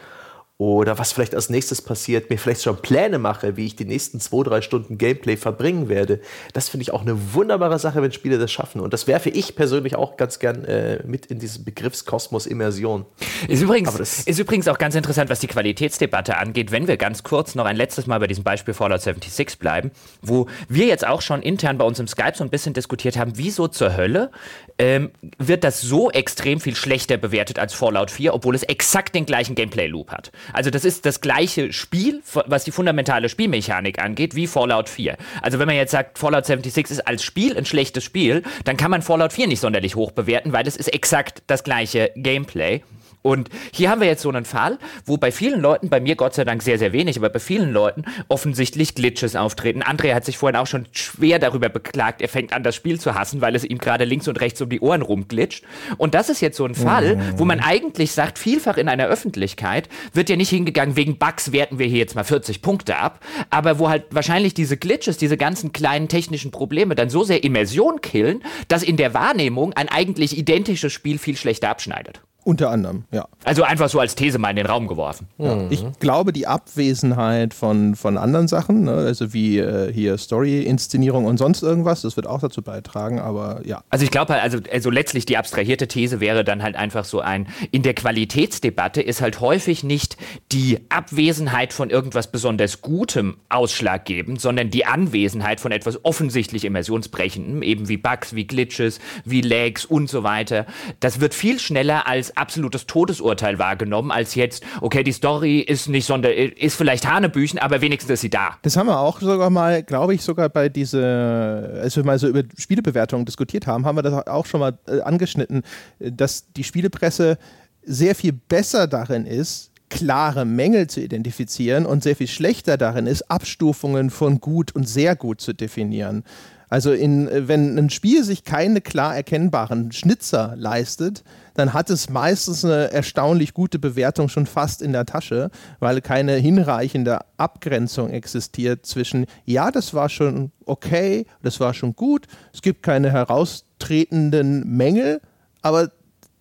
oder 0.59 0.97
was 0.97 1.11
vielleicht 1.11 1.35
als 1.35 1.51
nächstes 1.51 1.83
passiert, 1.83 2.31
mir 2.31 2.39
vielleicht 2.39 2.63
schon 2.63 2.77
Pläne 2.77 3.19
mache, 3.19 3.57
wie 3.57 3.67
ich 3.67 3.75
die 3.75 3.85
nächsten 3.85 4.19
zwei, 4.19 4.41
drei 4.41 4.61
Stunden 4.61 4.97
Gameplay 4.97 5.37
verbringen 5.37 5.87
werde. 5.87 6.19
Das 6.53 6.67
finde 6.67 6.81
ich 6.81 6.91
auch 6.91 7.01
eine 7.01 7.35
wunderbare 7.35 7.77
Sache, 7.77 8.01
wenn 8.01 8.11
Spiele 8.11 8.39
das 8.39 8.51
schaffen. 8.51 8.81
Und 8.81 8.91
das 8.91 9.05
werfe 9.05 9.29
ich 9.29 9.55
persönlich 9.55 9.95
auch 9.95 10.17
ganz 10.17 10.39
gern 10.39 10.65
äh, 10.65 11.03
mit 11.05 11.27
in 11.27 11.37
diesen 11.37 11.63
Begriffskosmos 11.63 12.47
Immersion. 12.47 13.05
Ist 13.47 13.61
übrigens, 13.61 14.23
ist 14.23 14.39
übrigens 14.39 14.67
auch 14.67 14.79
ganz 14.79 14.95
interessant, 14.95 15.29
was 15.29 15.39
die 15.39 15.47
Qualitätsdebatte 15.47 16.37
angeht, 16.37 16.71
wenn 16.71 16.87
wir 16.87 16.97
ganz 16.97 17.21
kurz 17.21 17.53
noch 17.53 17.65
ein 17.65 17.75
letztes 17.75 18.07
Mal 18.07 18.19
bei 18.19 18.25
diesem 18.25 18.43
Beispiel 18.43 18.73
Fallout 18.73 19.01
76 19.01 19.59
bleiben, 19.59 19.91
wo 20.23 20.47
wir 20.69 20.87
jetzt 20.87 21.05
auch 21.05 21.21
schon 21.21 21.43
intern 21.43 21.77
bei 21.77 21.85
uns 21.85 21.99
im 21.99 22.07
Skype 22.07 22.33
so 22.33 22.43
ein 22.43 22.49
bisschen 22.49 22.73
diskutiert 22.73 23.15
haben, 23.15 23.33
wieso 23.35 23.67
zur 23.67 23.95
Hölle 23.95 24.31
ähm, 24.79 25.11
wird 25.37 25.63
das 25.63 25.81
so 25.81 26.09
extrem 26.09 26.59
viel 26.59 26.75
schlechter 26.75 27.17
bewertet 27.17 27.59
als 27.59 27.75
Fallout 27.75 28.09
4, 28.09 28.33
obwohl 28.33 28.55
es 28.55 28.63
exakt 28.63 29.13
den 29.13 29.27
gleichen 29.27 29.53
Gameplay-Loop 29.53 30.11
hat. 30.11 30.31
Also 30.53 30.69
das 30.69 30.85
ist 30.85 31.05
das 31.05 31.21
gleiche 31.21 31.73
Spiel, 31.73 32.21
was 32.45 32.63
die 32.63 32.71
fundamentale 32.71 33.29
Spielmechanik 33.29 33.99
angeht, 33.99 34.35
wie 34.35 34.47
Fallout 34.47 34.89
4. 34.89 35.17
Also 35.41 35.59
wenn 35.59 35.67
man 35.67 35.75
jetzt 35.75 35.91
sagt, 35.91 36.17
Fallout 36.17 36.45
76 36.45 36.97
ist 36.97 37.07
als 37.07 37.23
Spiel 37.23 37.57
ein 37.57 37.65
schlechtes 37.65 38.03
Spiel, 38.03 38.43
dann 38.65 38.77
kann 38.77 38.91
man 38.91 39.01
Fallout 39.01 39.33
4 39.33 39.47
nicht 39.47 39.59
sonderlich 39.59 39.95
hoch 39.95 40.11
bewerten, 40.11 40.53
weil 40.53 40.67
es 40.67 40.75
ist 40.77 40.93
exakt 40.93 41.43
das 41.47 41.63
gleiche 41.63 42.11
Gameplay. 42.15 42.81
Und 43.27 43.49
hier 43.73 43.89
haben 43.89 43.99
wir 43.99 44.07
jetzt 44.07 44.21
so 44.21 44.29
einen 44.29 44.45
Fall, 44.45 44.79
wo 45.05 45.17
bei 45.17 45.33
vielen 45.33 45.59
Leuten, 45.59 45.89
bei 45.89 45.99
mir 45.99 46.15
Gott 46.15 46.33
sei 46.33 46.45
Dank 46.45 46.63
sehr, 46.63 46.79
sehr 46.79 46.93
wenig, 46.93 47.17
aber 47.17 47.27
bei 47.27 47.39
vielen 47.39 47.73
Leuten 47.73 48.05
offensichtlich 48.29 48.95
Glitches 48.95 49.35
auftreten. 49.35 49.83
André 49.83 50.13
hat 50.13 50.23
sich 50.23 50.37
vorhin 50.37 50.55
auch 50.55 50.65
schon 50.65 50.85
schwer 50.93 51.37
darüber 51.37 51.67
beklagt, 51.67 52.21
er 52.21 52.29
fängt 52.29 52.53
an, 52.53 52.63
das 52.63 52.73
Spiel 52.73 53.01
zu 53.01 53.15
hassen, 53.15 53.41
weil 53.41 53.53
es 53.57 53.65
ihm 53.65 53.79
gerade 53.79 54.05
links 54.05 54.29
und 54.29 54.39
rechts 54.39 54.61
um 54.61 54.69
die 54.69 54.79
Ohren 54.79 55.01
rumglitscht. 55.01 55.65
Und 55.97 56.13
das 56.13 56.29
ist 56.29 56.39
jetzt 56.39 56.55
so 56.55 56.63
ein 56.63 56.73
Fall, 56.73 57.19
wo 57.35 57.43
man 57.43 57.59
eigentlich 57.59 58.13
sagt, 58.13 58.39
vielfach 58.39 58.77
in 58.77 58.87
einer 58.87 59.07
Öffentlichkeit 59.07 59.89
wird 60.13 60.29
ja 60.29 60.37
nicht 60.37 60.49
hingegangen, 60.49 60.95
wegen 60.95 61.17
Bugs 61.17 61.51
werten 61.51 61.79
wir 61.79 61.87
hier 61.87 61.99
jetzt 61.99 62.15
mal 62.15 62.23
40 62.23 62.61
Punkte 62.61 62.95
ab, 62.95 63.19
aber 63.49 63.77
wo 63.77 63.89
halt 63.89 64.05
wahrscheinlich 64.11 64.53
diese 64.53 64.77
Glitches, 64.77 65.17
diese 65.17 65.35
ganzen 65.35 65.73
kleinen 65.73 66.07
technischen 66.07 66.51
Probleme 66.51 66.95
dann 66.95 67.09
so 67.09 67.25
sehr 67.25 67.43
Immersion 67.43 67.99
killen, 67.99 68.41
dass 68.69 68.83
in 68.83 68.95
der 68.95 69.13
Wahrnehmung 69.13 69.73
ein 69.73 69.89
eigentlich 69.89 70.37
identisches 70.37 70.93
Spiel 70.93 71.17
viel 71.17 71.35
schlechter 71.35 71.67
abschneidet. 71.67 72.21
Unter 72.47 72.69
anderem, 72.69 73.03
ja. 73.11 73.27
Also 73.43 73.63
einfach 73.63 73.89
so 73.89 73.99
als 73.99 74.15
These 74.15 74.39
mal 74.39 74.51
in 74.51 74.55
den 74.55 74.67
Raum 74.67 74.87
geworfen. 74.87 75.27
Ja. 75.37 75.53
Mhm. 75.53 75.67
Ich 75.69 75.83
glaube, 75.99 76.31
die 76.31 76.47
Abwesenheit 76.47 77.53
von, 77.53 77.95
von 77.95 78.17
anderen 78.17 78.47
Sachen, 78.47 78.85
ne, 78.85 78.93
also 78.93 79.33
wie 79.33 79.57
äh, 79.57 79.91
hier 79.91 80.17
Story-Inszenierung 80.17 81.25
und 81.25 81.35
sonst 81.35 81.61
irgendwas, 81.61 82.03
das 82.03 82.15
wird 82.15 82.25
auch 82.25 82.39
dazu 82.39 82.61
beitragen, 82.61 83.19
aber 83.19 83.59
ja. 83.65 83.83
Also 83.89 84.05
ich 84.05 84.11
glaube 84.11 84.31
halt, 84.31 84.43
also, 84.43 84.59
also 84.71 84.89
letztlich 84.89 85.25
die 85.25 85.35
abstrahierte 85.35 85.89
These 85.89 86.21
wäre 86.21 86.45
dann 86.45 86.63
halt 86.63 86.77
einfach 86.77 87.03
so 87.03 87.19
ein, 87.19 87.49
in 87.71 87.83
der 87.83 87.93
Qualitätsdebatte 87.93 89.01
ist 89.01 89.21
halt 89.21 89.41
häufig 89.41 89.83
nicht 89.83 90.15
die 90.53 90.79
Abwesenheit 90.87 91.73
von 91.73 91.89
irgendwas 91.89 92.31
besonders 92.31 92.81
Gutem 92.81 93.35
ausschlaggebend, 93.49 94.39
sondern 94.39 94.69
die 94.69 94.85
Anwesenheit 94.85 95.59
von 95.59 95.73
etwas 95.73 96.05
offensichtlich 96.05 96.63
immersionsbrechendem, 96.63 97.61
eben 97.61 97.89
wie 97.89 97.97
Bugs, 97.97 98.35
wie 98.35 98.47
Glitches, 98.47 99.01
wie 99.25 99.41
Lags 99.41 99.83
und 99.83 100.09
so 100.09 100.23
weiter. 100.23 100.65
Das 101.01 101.19
wird 101.19 101.33
viel 101.33 101.59
schneller 101.59 102.07
als 102.07 102.36
absolutes 102.37 102.85
Todesurteil 102.85 103.59
wahrgenommen, 103.59 104.11
als 104.11 104.35
jetzt, 104.35 104.63
okay, 104.81 105.03
die 105.03 105.11
Story 105.11 105.59
ist 105.59 105.87
nicht 105.89 106.05
sonder, 106.05 106.33
ist 106.33 106.75
vielleicht 106.75 107.07
Hanebüchen, 107.07 107.59
aber 107.59 107.81
wenigstens 107.81 108.11
ist 108.11 108.21
sie 108.21 108.29
da. 108.29 108.57
Das 108.61 108.77
haben 108.77 108.87
wir 108.87 108.99
auch 108.99 109.19
sogar 109.19 109.49
mal, 109.49 109.83
glaube 109.83 110.13
ich, 110.13 110.21
sogar 110.21 110.49
bei 110.49 110.69
diese, 110.69 111.79
als 111.81 111.95
wir 111.95 112.03
mal 112.03 112.19
so 112.19 112.27
über 112.27 112.43
Spielebewertungen 112.57 113.25
diskutiert 113.25 113.67
haben, 113.67 113.85
haben 113.85 113.97
wir 113.97 114.03
das 114.03 114.27
auch 114.27 114.45
schon 114.45 114.59
mal 114.59 114.77
äh, 114.87 115.01
angeschnitten, 115.01 115.63
dass 115.99 116.51
die 116.53 116.63
Spielepresse 116.63 117.37
sehr 117.83 118.15
viel 118.15 118.33
besser 118.33 118.87
darin 118.87 119.25
ist, 119.25 119.71
klare 119.89 120.45
Mängel 120.45 120.87
zu 120.87 121.01
identifizieren 121.01 121.85
und 121.85 122.03
sehr 122.03 122.15
viel 122.15 122.27
schlechter 122.27 122.77
darin 122.77 123.07
ist, 123.07 123.31
Abstufungen 123.31 124.09
von 124.09 124.41
gut 124.41 124.75
und 124.75 124.87
sehr 124.87 125.15
gut 125.15 125.41
zu 125.41 125.53
definieren. 125.53 126.23
Also 126.69 126.91
in, 126.91 127.29
wenn 127.31 127.77
ein 127.77 127.89
Spiel 127.89 128.23
sich 128.23 128.43
keine 128.43 128.81
klar 128.81 129.15
erkennbaren 129.15 129.93
Schnitzer 129.93 130.53
leistet, 130.57 131.23
dann 131.57 131.73
hat 131.73 131.89
es 131.89 132.09
meistens 132.09 132.63
eine 132.63 132.91
erstaunlich 132.91 133.53
gute 133.53 133.79
Bewertung 133.79 134.29
schon 134.29 134.45
fast 134.45 134.81
in 134.81 134.93
der 134.93 135.05
Tasche, 135.05 135.49
weil 135.79 136.01
keine 136.01 136.33
hinreichende 136.33 137.19
Abgrenzung 137.37 138.11
existiert 138.11 138.85
zwischen, 138.85 139.25
ja, 139.43 139.71
das 139.71 139.95
war 139.95 140.07
schon 140.07 140.51
okay, 140.65 141.25
das 141.41 141.59
war 141.59 141.73
schon 141.73 141.95
gut, 141.95 142.27
es 142.53 142.61
gibt 142.61 142.83
keine 142.83 143.11
heraustretenden 143.11 144.67
Mängel, 144.67 145.19
aber 145.63 145.91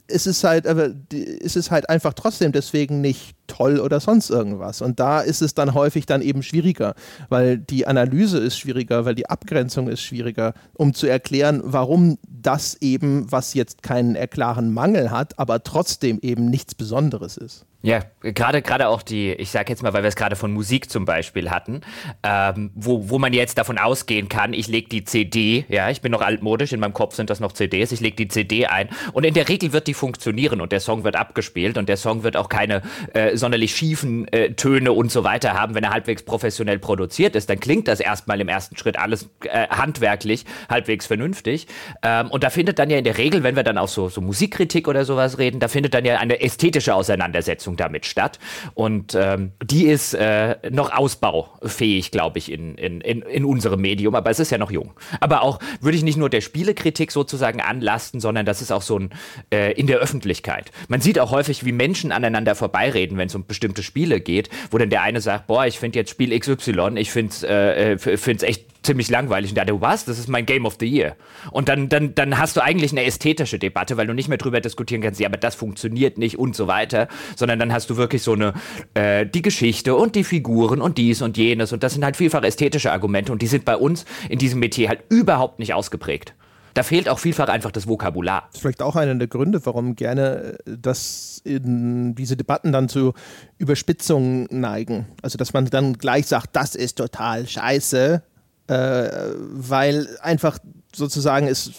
es 0.08 0.26
ist 0.26 0.44
halt, 0.44 0.66
aber 0.66 0.90
es 1.12 1.56
ist 1.56 1.70
halt 1.70 1.88
einfach 1.88 2.14
trotzdem 2.14 2.52
deswegen 2.52 3.00
nicht 3.00 3.36
toll 3.46 3.78
oder 3.80 4.00
sonst 4.00 4.30
irgendwas. 4.30 4.80
Und 4.82 5.00
da 5.00 5.20
ist 5.20 5.42
es 5.42 5.54
dann 5.54 5.74
häufig 5.74 6.06
dann 6.06 6.22
eben 6.22 6.42
schwieriger, 6.42 6.94
weil 7.28 7.58
die 7.58 7.86
Analyse 7.86 8.38
ist 8.38 8.58
schwieriger, 8.58 9.04
weil 9.04 9.14
die 9.14 9.28
Abgrenzung 9.28 9.88
ist 9.88 10.02
schwieriger, 10.02 10.54
um 10.74 10.94
zu 10.94 11.06
erklären, 11.06 11.60
warum 11.64 12.18
das 12.28 12.76
eben, 12.80 13.30
was 13.30 13.54
jetzt 13.54 13.82
keinen 13.82 14.16
klaren 14.30 14.72
Mangel 14.72 15.10
hat, 15.10 15.38
aber 15.38 15.62
trotzdem 15.62 16.18
eben 16.22 16.46
nichts 16.46 16.74
Besonderes 16.74 17.36
ist. 17.36 17.65
Ja, 17.82 18.00
gerade 18.20 18.62
gerade 18.62 18.88
auch 18.88 19.02
die, 19.02 19.32
ich 19.32 19.50
sage 19.50 19.70
jetzt 19.70 19.82
mal, 19.82 19.92
weil 19.92 20.02
wir 20.02 20.08
es 20.08 20.16
gerade 20.16 20.34
von 20.34 20.52
Musik 20.52 20.90
zum 20.90 21.04
Beispiel 21.04 21.50
hatten, 21.50 21.82
ähm, 22.24 22.70
wo, 22.74 23.10
wo 23.10 23.18
man 23.18 23.32
jetzt 23.32 23.58
davon 23.58 23.78
ausgehen 23.78 24.28
kann, 24.28 24.54
ich 24.54 24.66
lege 24.66 24.88
die 24.88 25.04
CD, 25.04 25.66
ja, 25.68 25.88
ich 25.90 26.00
bin 26.00 26.10
noch 26.10 26.22
altmodisch, 26.22 26.72
in 26.72 26.80
meinem 26.80 26.94
Kopf 26.94 27.14
sind 27.14 27.30
das 27.30 27.38
noch 27.38 27.52
CDs, 27.52 27.92
ich 27.92 28.00
lege 28.00 28.16
die 28.16 28.28
CD 28.28 28.66
ein 28.66 28.88
und 29.12 29.24
in 29.24 29.34
der 29.34 29.48
Regel 29.48 29.72
wird 29.72 29.86
die 29.86 29.94
funktionieren 29.94 30.60
und 30.60 30.72
der 30.72 30.80
Song 30.80 31.04
wird 31.04 31.14
abgespielt 31.14 31.78
und 31.78 31.88
der 31.88 31.96
Song 31.96 32.24
wird 32.24 32.36
auch 32.36 32.48
keine 32.48 32.82
äh, 33.12 33.36
sonderlich 33.36 33.76
schiefen 33.76 34.26
äh, 34.32 34.54
Töne 34.54 34.90
und 34.90 35.12
so 35.12 35.22
weiter 35.22 35.52
haben, 35.52 35.74
wenn 35.74 35.84
er 35.84 35.90
halbwegs 35.90 36.24
professionell 36.24 36.80
produziert 36.80 37.36
ist, 37.36 37.50
dann 37.50 37.60
klingt 37.60 37.86
das 37.86 38.00
erstmal 38.00 38.40
im 38.40 38.48
ersten 38.48 38.76
Schritt 38.76 38.98
alles 38.98 39.28
äh, 39.44 39.68
handwerklich 39.68 40.44
halbwegs 40.68 41.06
vernünftig. 41.06 41.68
Ähm, 42.02 42.30
und 42.30 42.42
da 42.42 42.50
findet 42.50 42.78
dann 42.80 42.90
ja 42.90 42.98
in 42.98 43.04
der 43.04 43.18
Regel, 43.18 43.44
wenn 43.44 43.54
wir 43.54 43.62
dann 43.62 43.78
auch 43.78 43.88
so, 43.88 44.08
so 44.08 44.20
Musikkritik 44.20 44.88
oder 44.88 45.04
sowas 45.04 45.38
reden, 45.38 45.60
da 45.60 45.68
findet 45.68 45.94
dann 45.94 46.04
ja 46.04 46.16
eine 46.16 46.40
ästhetische 46.40 46.94
Auseinandersetzung 46.94 47.65
damit 47.74 48.06
statt. 48.06 48.38
Und 48.74 49.16
ähm, 49.16 49.50
die 49.64 49.86
ist 49.86 50.14
äh, 50.14 50.56
noch 50.70 50.92
ausbaufähig, 50.92 52.12
glaube 52.12 52.38
ich, 52.38 52.52
in, 52.52 52.76
in, 52.76 53.00
in, 53.00 53.22
in 53.22 53.44
unserem 53.44 53.80
Medium, 53.80 54.14
aber 54.14 54.30
es 54.30 54.38
ist 54.38 54.50
ja 54.50 54.58
noch 54.58 54.70
jung. 54.70 54.92
Aber 55.18 55.42
auch 55.42 55.58
würde 55.80 55.96
ich 55.96 56.04
nicht 56.04 56.18
nur 56.18 56.30
der 56.30 56.40
Spielekritik 56.40 57.10
sozusagen 57.10 57.60
anlasten, 57.60 58.20
sondern 58.20 58.46
das 58.46 58.62
ist 58.62 58.70
auch 58.70 58.82
so 58.82 58.98
ein 58.98 59.10
äh, 59.50 59.72
in 59.72 59.88
der 59.88 59.98
Öffentlichkeit. 59.98 60.70
Man 60.86 61.00
sieht 61.00 61.18
auch 61.18 61.32
häufig, 61.32 61.64
wie 61.64 61.72
Menschen 61.72 62.12
aneinander 62.12 62.54
vorbeireden, 62.54 63.18
wenn 63.18 63.26
es 63.26 63.34
um 63.34 63.46
bestimmte 63.46 63.82
Spiele 63.82 64.20
geht, 64.20 64.50
wo 64.70 64.78
dann 64.78 64.90
der 64.90 65.02
eine 65.02 65.20
sagt, 65.20 65.48
boah, 65.48 65.66
ich 65.66 65.78
finde 65.78 65.98
jetzt 65.98 66.10
Spiel 66.10 66.38
XY, 66.38 66.92
ich 66.96 67.10
finde 67.10 67.32
es 67.32 67.42
äh, 67.42 67.94
äh 67.94 68.46
echt 68.46 68.75
ziemlich 68.86 69.10
langweilig. 69.10 69.50
Und 69.50 69.58
dachte, 69.58 69.80
was? 69.80 70.04
Das 70.04 70.18
ist 70.18 70.28
mein 70.28 70.46
Game 70.46 70.64
of 70.64 70.76
the 70.80 70.86
Year. 70.86 71.16
Und 71.50 71.68
dann, 71.68 71.88
dann, 71.88 72.14
dann 72.14 72.38
hast 72.38 72.56
du 72.56 72.62
eigentlich 72.62 72.92
eine 72.92 73.04
ästhetische 73.04 73.58
Debatte, 73.58 73.96
weil 73.96 74.06
du 74.06 74.14
nicht 74.14 74.28
mehr 74.28 74.38
drüber 74.38 74.60
diskutieren 74.60 75.02
kannst, 75.02 75.20
ja, 75.20 75.28
aber 75.28 75.36
das 75.36 75.54
funktioniert 75.54 76.18
nicht 76.18 76.38
und 76.38 76.56
so 76.56 76.66
weiter, 76.66 77.08
sondern 77.36 77.58
dann 77.58 77.72
hast 77.72 77.90
du 77.90 77.96
wirklich 77.96 78.22
so 78.22 78.32
eine, 78.32 78.54
äh, 78.94 79.26
die 79.26 79.42
Geschichte 79.42 79.94
und 79.94 80.14
die 80.14 80.24
Figuren 80.24 80.80
und 80.80 80.98
dies 80.98 81.22
und 81.22 81.36
jenes. 81.36 81.72
Und 81.72 81.82
das 81.82 81.94
sind 81.94 82.04
halt 82.04 82.16
vielfach 82.16 82.42
ästhetische 82.42 82.92
Argumente 82.92 83.32
und 83.32 83.42
die 83.42 83.46
sind 83.46 83.64
bei 83.64 83.76
uns 83.76 84.04
in 84.28 84.38
diesem 84.38 84.60
Metier 84.60 84.88
halt 84.88 85.00
überhaupt 85.08 85.58
nicht 85.58 85.74
ausgeprägt. 85.74 86.34
Da 86.76 86.82
fehlt 86.82 87.08
auch 87.08 87.18
vielfach 87.18 87.48
einfach 87.48 87.70
das 87.70 87.88
Vokabular. 87.88 88.42
Das 88.48 88.56
ist 88.56 88.60
vielleicht 88.60 88.82
auch 88.82 88.96
einer 88.96 89.14
der 89.14 89.28
Gründe, 89.28 89.64
warum 89.64 89.96
gerne 89.96 90.58
äh, 90.66 90.76
das 90.78 91.42
diese 91.46 92.36
Debatten 92.36 92.72
dann 92.72 92.88
zu 92.88 93.14
Überspitzungen 93.56 94.46
neigen. 94.50 95.06
Also, 95.22 95.38
dass 95.38 95.52
man 95.52 95.66
dann 95.66 95.94
gleich 95.94 96.26
sagt, 96.26 96.54
das 96.54 96.74
ist 96.74 96.98
total 96.98 97.46
scheiße, 97.46 98.22
äh, 98.68 99.08
weil 99.38 100.08
einfach 100.20 100.58
sozusagen 100.94 101.46
es 101.46 101.72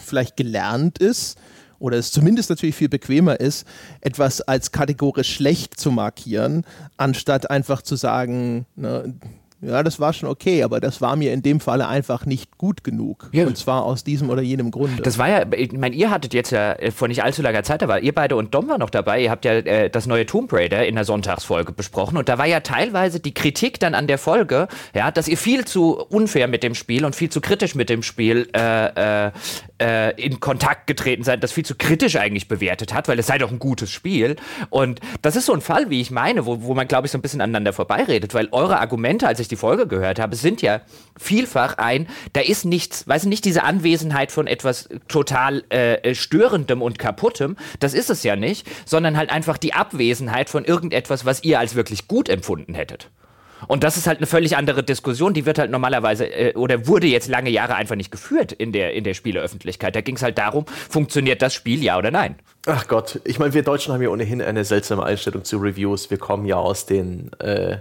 vielleicht 0.00 0.36
gelernt 0.36 0.98
ist 0.98 1.38
oder 1.78 1.96
es 1.96 2.12
zumindest 2.12 2.50
natürlich 2.50 2.76
viel 2.76 2.88
bequemer 2.88 3.40
ist, 3.40 3.66
etwas 4.00 4.42
als 4.42 4.70
kategorisch 4.70 5.34
schlecht 5.34 5.80
zu 5.80 5.90
markieren, 5.90 6.64
anstatt 6.96 7.50
einfach 7.50 7.82
zu 7.82 7.96
sagen, 7.96 8.66
ne, 8.76 9.14
ja, 9.62 9.82
das 9.82 10.00
war 10.00 10.12
schon 10.12 10.28
okay, 10.28 10.62
aber 10.62 10.80
das 10.80 11.00
war 11.00 11.16
mir 11.16 11.32
in 11.32 11.42
dem 11.42 11.60
Falle 11.60 11.86
einfach 11.86 12.24
nicht 12.24 12.56
gut 12.56 12.82
genug. 12.82 13.28
Ja. 13.32 13.46
Und 13.46 13.58
zwar 13.58 13.84
aus 13.84 14.04
diesem 14.04 14.30
oder 14.30 14.40
jenem 14.40 14.70
Grunde. 14.70 15.02
Das 15.02 15.18
war 15.18 15.28
ja, 15.28 15.44
ich 15.52 15.72
meine, 15.72 15.94
ihr 15.94 16.10
hattet 16.10 16.32
jetzt 16.32 16.50
ja 16.50 16.72
äh, 16.72 16.90
vor 16.90 17.08
nicht 17.08 17.22
allzu 17.22 17.42
langer 17.42 17.62
Zeit, 17.62 17.82
da 17.82 17.88
war 17.88 18.00
ihr 18.00 18.14
beide 18.14 18.36
und 18.36 18.54
Dom 18.54 18.68
war 18.68 18.78
noch 18.78 18.90
dabei, 18.90 19.22
ihr 19.22 19.30
habt 19.30 19.44
ja 19.44 19.52
äh, 19.52 19.90
das 19.90 20.06
neue 20.06 20.24
Tomb 20.24 20.50
Raider 20.52 20.86
in 20.86 20.94
der 20.94 21.04
Sonntagsfolge 21.04 21.72
besprochen 21.72 22.16
und 22.16 22.28
da 22.28 22.38
war 22.38 22.46
ja 22.46 22.60
teilweise 22.60 23.20
die 23.20 23.34
Kritik 23.34 23.78
dann 23.80 23.94
an 23.94 24.06
der 24.06 24.18
Folge, 24.18 24.68
ja, 24.94 25.10
dass 25.10 25.28
ihr 25.28 25.36
viel 25.36 25.66
zu 25.66 25.96
unfair 25.96 26.48
mit 26.48 26.62
dem 26.62 26.74
Spiel 26.74 27.04
und 27.04 27.14
viel 27.14 27.28
zu 27.28 27.40
kritisch 27.40 27.74
mit 27.74 27.90
dem 27.90 28.02
Spiel 28.02 28.48
äh, 28.56 29.26
äh, 29.26 29.30
äh, 29.80 30.10
in 30.20 30.40
Kontakt 30.40 30.86
getreten 30.86 31.24
seid, 31.24 31.42
das 31.42 31.52
viel 31.52 31.64
zu 31.64 31.74
kritisch 31.74 32.16
eigentlich 32.16 32.48
bewertet 32.48 32.92
hat, 32.92 33.08
weil 33.08 33.18
es 33.18 33.26
sei 33.26 33.38
doch 33.38 33.50
ein 33.50 33.58
gutes 33.58 33.90
Spiel. 33.90 34.36
Und 34.68 35.00
das 35.22 35.36
ist 35.36 35.46
so 35.46 35.52
ein 35.52 35.60
Fall, 35.60 35.90
wie 35.90 36.00
ich 36.00 36.10
meine, 36.10 36.46
wo, 36.46 36.62
wo 36.62 36.74
man, 36.74 36.86
glaube 36.86 37.06
ich, 37.06 37.12
so 37.12 37.18
ein 37.18 37.22
bisschen 37.22 37.40
aneinander 37.40 37.72
vorbeiredet, 37.72 38.34
weil 38.34 38.48
eure 38.52 38.78
Argumente, 38.78 39.26
als 39.26 39.40
ich 39.40 39.48
die 39.48 39.56
Folge 39.56 39.86
gehört 39.86 40.18
habe, 40.18 40.36
sind 40.36 40.62
ja 40.62 40.82
vielfach 41.18 41.78
ein, 41.78 42.06
da 42.32 42.40
ist 42.40 42.64
nichts, 42.64 43.08
weiß 43.08 43.24
nicht, 43.26 43.44
diese 43.44 43.64
Anwesenheit 43.64 44.32
von 44.32 44.46
etwas 44.46 44.88
total 45.08 45.64
äh, 45.70 46.14
störendem 46.14 46.82
und 46.82 46.98
kaputtem, 46.98 47.56
das 47.78 47.94
ist 47.94 48.10
es 48.10 48.22
ja 48.22 48.36
nicht, 48.36 48.68
sondern 48.84 49.16
halt 49.16 49.30
einfach 49.30 49.56
die 49.56 49.74
Abwesenheit 49.74 50.50
von 50.50 50.64
irgendetwas, 50.64 51.24
was 51.24 51.42
ihr 51.42 51.58
als 51.58 51.74
wirklich 51.74 52.08
gut 52.08 52.28
empfunden 52.28 52.74
hättet. 52.74 53.10
Und 53.68 53.84
das 53.84 53.96
ist 53.96 54.06
halt 54.06 54.18
eine 54.18 54.26
völlig 54.26 54.56
andere 54.56 54.82
Diskussion, 54.82 55.34
die 55.34 55.46
wird 55.46 55.58
halt 55.58 55.70
normalerweise 55.70 56.26
äh, 56.26 56.54
oder 56.54 56.86
wurde 56.86 57.06
jetzt 57.06 57.28
lange 57.28 57.50
Jahre 57.50 57.74
einfach 57.74 57.96
nicht 57.96 58.10
geführt 58.10 58.52
in 58.52 58.72
der, 58.72 58.94
in 58.94 59.04
der 59.04 59.14
Spieleöffentlichkeit. 59.14 59.94
Da 59.94 60.00
ging 60.00 60.16
es 60.16 60.22
halt 60.22 60.38
darum, 60.38 60.66
funktioniert 60.66 61.42
das 61.42 61.54
Spiel, 61.54 61.82
ja 61.82 61.98
oder 61.98 62.10
nein? 62.10 62.36
Ach 62.66 62.86
Gott, 62.88 63.20
ich 63.24 63.38
meine, 63.38 63.54
wir 63.54 63.62
Deutschen 63.62 63.92
haben 63.92 64.02
ja 64.02 64.08
ohnehin 64.08 64.42
eine 64.42 64.64
seltsame 64.64 65.04
Einstellung 65.04 65.44
zu 65.44 65.58
Reviews. 65.58 66.10
Wir 66.10 66.18
kommen 66.18 66.46
ja 66.46 66.56
aus 66.56 66.86
den 66.86 67.32
äh, 67.40 67.78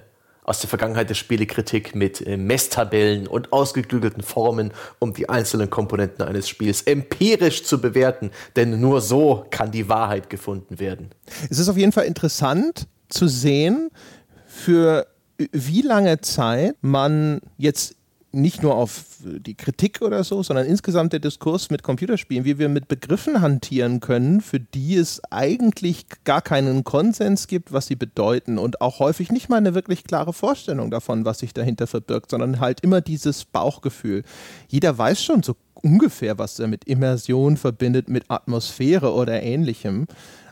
aus 0.49 0.61
der 0.61 0.69
Vergangenheit 0.69 1.07
der 1.09 1.13
Spielekritik 1.13 1.93
mit 1.93 2.25
äh, 2.25 2.35
Messtabellen 2.35 3.27
und 3.27 3.53
ausgeklügelten 3.53 4.23
Formen, 4.23 4.71
um 4.97 5.13
die 5.13 5.29
einzelnen 5.29 5.69
Komponenten 5.69 6.25
eines 6.25 6.49
Spiels 6.49 6.81
empirisch 6.81 7.63
zu 7.65 7.79
bewerten. 7.79 8.31
Denn 8.55 8.81
nur 8.81 8.99
so 9.01 9.45
kann 9.51 9.69
die 9.69 9.89
Wahrheit 9.89 10.27
gefunden 10.31 10.79
werden. 10.79 11.11
Es 11.51 11.59
ist 11.59 11.69
auf 11.69 11.77
jeden 11.77 11.91
Fall 11.91 12.05
interessant 12.05 12.87
zu 13.09 13.27
sehen, 13.27 13.91
für 14.47 15.05
wie 15.51 15.81
lange 15.81 16.21
Zeit 16.21 16.75
man 16.81 17.41
jetzt 17.57 17.95
nicht 18.31 18.61
nur 18.61 18.75
auf 18.75 19.05
die 19.23 19.55
Kritik 19.55 20.01
oder 20.01 20.23
so, 20.23 20.43
sondern 20.43 20.67
insgesamt 20.67 21.13
der 21.13 21.19
Diskurs 21.19 21.71
mit 21.71 21.81
Computerspielen, 21.81 22.45
wie 22.45 22.59
wir 22.59 22.69
mit 22.69 22.87
Begriffen 22.87 23.41
hantieren 23.41 24.01
können, 24.01 24.41
für 24.41 24.59
die 24.59 24.95
es 24.95 25.21
eigentlich 25.31 26.05
gar 26.25 26.41
keinen 26.41 26.83
Konsens 26.83 27.47
gibt, 27.47 27.73
was 27.73 27.87
sie 27.87 27.95
bedeuten 27.95 28.59
und 28.59 28.81
auch 28.81 28.99
häufig 28.99 29.31
nicht 29.31 29.49
mal 29.49 29.57
eine 29.57 29.73
wirklich 29.73 30.03
klare 30.03 30.33
Vorstellung 30.33 30.91
davon, 30.91 31.25
was 31.25 31.39
sich 31.39 31.53
dahinter 31.53 31.87
verbirgt, 31.87 32.29
sondern 32.29 32.59
halt 32.59 32.81
immer 32.81 33.01
dieses 33.01 33.45
Bauchgefühl. 33.45 34.23
Jeder 34.67 34.95
weiß 34.95 35.23
schon 35.23 35.41
so 35.41 35.55
ungefähr, 35.81 36.37
was 36.37 36.59
er 36.59 36.67
mit 36.67 36.83
Immersion 36.85 37.57
verbindet, 37.57 38.09
mit 38.09 38.25
Atmosphäre 38.29 39.13
oder 39.13 39.41
ähnlichem 39.41 40.07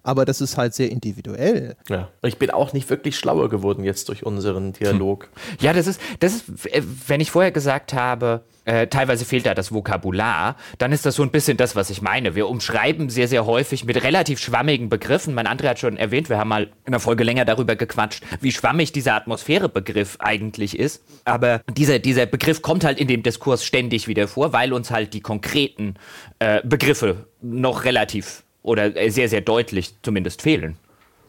aber 0.08 0.24
das 0.24 0.40
ist 0.40 0.58
halt 0.58 0.74
sehr 0.74 0.90
individuell. 0.90 1.76
Ja, 1.90 2.08
ich 2.24 2.38
bin 2.38 2.50
auch 2.50 2.72
nicht 2.72 2.90
wirklich 2.90 3.18
schlauer 3.18 3.50
geworden 3.50 3.84
jetzt 3.84 4.08
durch 4.08 4.26
unseren 4.26 4.72
Dialog. 4.72 5.26
Hm. 5.26 5.58
Ja, 5.60 5.74
das 5.74 5.86
ist, 5.86 6.00
das 6.22 6.36
ist, 6.36 6.66
äh, 6.68 6.82
wenn 7.08 7.20
ich 7.20 7.30
vorher 7.30 7.52
gesagt 7.52 7.94
habe, 7.94 8.42
äh, 8.64 8.88
teilweise 8.88 9.26
fehlt 9.26 9.46
da 9.46 9.54
das 9.54 9.74
Vokabular, 9.74 10.56
dann 10.78 10.94
ist 10.94 11.06
das 11.06 11.16
so 11.16 11.24
ein 11.24 11.32
bisschen 11.32 11.58
das, 11.58 11.76
was 11.76 11.90
ich 11.90 12.02
meine. 12.02 12.36
Wir 12.36 12.48
umschreiben 12.48 13.10
sehr, 13.10 13.28
sehr 13.28 13.46
häufig 13.46 13.84
mit 13.84 14.02
relativ 14.02 14.40
schwammigen 14.40 14.88
Begriffen. 14.88 15.34
Mein 15.34 15.46
André 15.46 15.68
hat 15.68 15.80
schon 15.80 15.98
erwähnt, 15.98 16.30
wir 16.30 16.38
haben 16.38 16.50
mal 16.50 16.70
in 16.86 16.92
der 16.92 17.02
Folge 17.02 17.26
länger 17.26 17.44
darüber 17.44 17.76
gequatscht, 17.76 18.24
wie 18.40 18.54
schwammig 18.54 18.94
dieser 18.94 19.14
Atmosphärebegriff 19.16 20.16
eigentlich 20.20 20.80
ist. 20.80 21.04
Aber 21.26 21.62
dieser, 21.76 22.00
dieser 22.00 22.26
Begriff 22.26 22.62
kommt 22.62 22.86
halt 22.86 22.98
in 22.98 23.10
dem 23.10 23.24
Diskurs 23.24 23.66
ständig 23.66 24.08
wieder 24.08 24.30
vor, 24.30 24.54
weil 24.54 24.72
uns 24.72 24.90
halt 24.90 25.14
die 25.14 25.22
konkreten 25.22 25.96
äh, 26.40 26.62
Begriffe 26.64 27.28
noch 27.42 27.84
relativ 27.84 28.44
oder 28.64 28.96
äh, 28.96 29.10
sehr, 29.10 29.30
sehr 29.30 29.42
deutlich 29.42 29.94
zumindest 30.02 30.42
fehlen. 30.42 30.78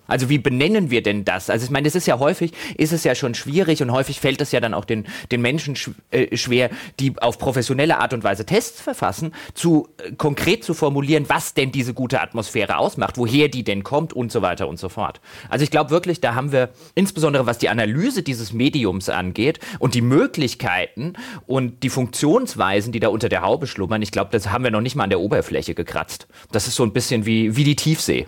Also 0.09 0.29
wie 0.29 0.39
benennen 0.39 0.91
wir 0.91 1.03
denn 1.03 1.25
das? 1.25 1.51
Also 1.51 1.65
ich 1.65 1.71
meine, 1.71 1.87
es 1.87 1.95
ist 1.95 2.07
ja 2.07 2.19
häufig, 2.19 2.53
ist 2.77 2.93
es 2.93 3.05
ja 3.05 3.15
schon 3.15 3.35
schwierig 3.35 3.83
und 3.83 3.93
häufig 3.93 4.19
fällt 4.19 4.41
es 4.41 4.51
ja 4.51 4.59
dann 4.59 4.75
auch 4.75 4.87
den, 4.87 5.07
den 5.31 5.43
Menschen 5.43 5.77
sch 5.77 5.91
äh, 6.11 6.37
schwer, 6.37 6.71
die 6.99 7.13
auf 7.21 7.39
professionelle 7.39 7.99
Art 7.99 8.15
und 8.15 8.25
Weise 8.25 8.47
Tests 8.47 8.81
verfassen, 8.81 9.33
zu 9.55 9.89
äh, 9.99 10.13
konkret 10.13 10.65
zu 10.65 10.75
formulieren, 10.75 11.27
was 11.29 11.55
denn 11.55 11.71
diese 11.71 11.95
gute 11.95 12.21
Atmosphäre 12.21 12.79
ausmacht, 12.79 13.19
woher 13.19 13.49
die 13.49 13.63
denn 13.63 13.85
kommt 13.85 14.15
und 14.15 14.33
so 14.33 14.41
weiter 14.41 14.67
und 14.67 14.79
so 14.79 14.89
fort. 14.89 15.21
Also 15.51 15.63
ich 15.63 15.71
glaube 15.71 15.91
wirklich, 15.91 16.21
da 16.21 16.35
haben 16.35 16.53
wir 16.53 16.71
insbesondere 16.95 17.45
was 17.45 17.59
die 17.59 17.69
Analyse 17.69 18.23
dieses 18.23 18.53
Mediums 18.55 19.11
angeht 19.11 19.61
und 19.79 19.95
die 19.95 20.01
Möglichkeiten 20.01 21.13
und 21.47 21.83
die 21.83 21.91
Funktionsweisen, 21.91 22.93
die 22.93 23.01
da 23.01 23.09
unter 23.09 23.29
der 23.29 23.43
Haube 23.43 23.67
schlummern, 23.67 24.01
ich 24.01 24.11
glaube, 24.11 24.31
das 24.33 24.51
haben 24.51 24.65
wir 24.65 24.71
noch 24.71 24.81
nicht 24.81 24.97
mal 24.97 25.05
an 25.05 25.11
der 25.11 25.21
Oberfläche 25.21 25.75
gekratzt. 25.75 26.27
Das 26.51 26.67
ist 26.67 26.77
so 26.77 26.83
ein 26.83 26.95
bisschen 26.95 27.27
wie, 27.27 27.57
wie 27.57 27.65
die 27.65 27.77
Tiefsee. 27.77 28.27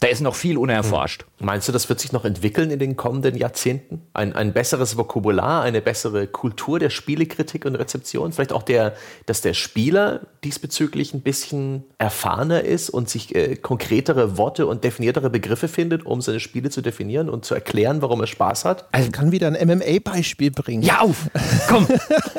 Da 0.00 0.08
ist 0.08 0.22
noch 0.22 0.34
viel 0.34 0.56
unerforscht. 0.56 1.22
Hm. 1.38 1.46
Meinst 1.46 1.68
du, 1.68 1.72
das 1.72 1.88
wird 1.90 2.00
sich 2.00 2.10
noch 2.12 2.24
entwickeln 2.24 2.70
in 2.70 2.78
den 2.78 2.96
kommenden 2.96 3.36
Jahrzehnten? 3.36 4.00
Ein, 4.14 4.34
ein 4.34 4.54
besseres 4.54 4.96
Vokabular, 4.96 5.62
eine 5.62 5.82
bessere 5.82 6.26
Kultur 6.26 6.78
der 6.78 6.88
Spielekritik 6.88 7.66
und 7.66 7.74
Rezeption? 7.74 8.32
Vielleicht 8.32 8.52
auch 8.52 8.62
der, 8.62 8.94
dass 9.26 9.42
der 9.42 9.52
Spieler 9.52 10.20
diesbezüglich 10.42 11.12
ein 11.12 11.20
bisschen 11.20 11.84
erfahrener 11.98 12.64
ist 12.64 12.88
und 12.88 13.10
sich 13.10 13.34
äh, 13.34 13.56
konkretere 13.56 14.38
Worte 14.38 14.66
und 14.66 14.84
definiertere 14.84 15.28
Begriffe 15.28 15.68
findet, 15.68 16.06
um 16.06 16.22
seine 16.22 16.40
Spiele 16.40 16.70
zu 16.70 16.80
definieren 16.80 17.28
und 17.28 17.44
zu 17.44 17.54
erklären, 17.54 18.00
warum 18.00 18.22
er 18.22 18.26
Spaß 18.26 18.64
hat? 18.64 18.88
Also 18.92 19.08
ich 19.08 19.12
kann 19.12 19.32
wieder 19.32 19.48
ein 19.48 19.68
MMA-Beispiel 19.68 20.50
bringen. 20.50 20.82
Ja, 20.82 21.00
auf! 21.00 21.28
Komm, 21.68 21.86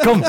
komm! 0.03 0.23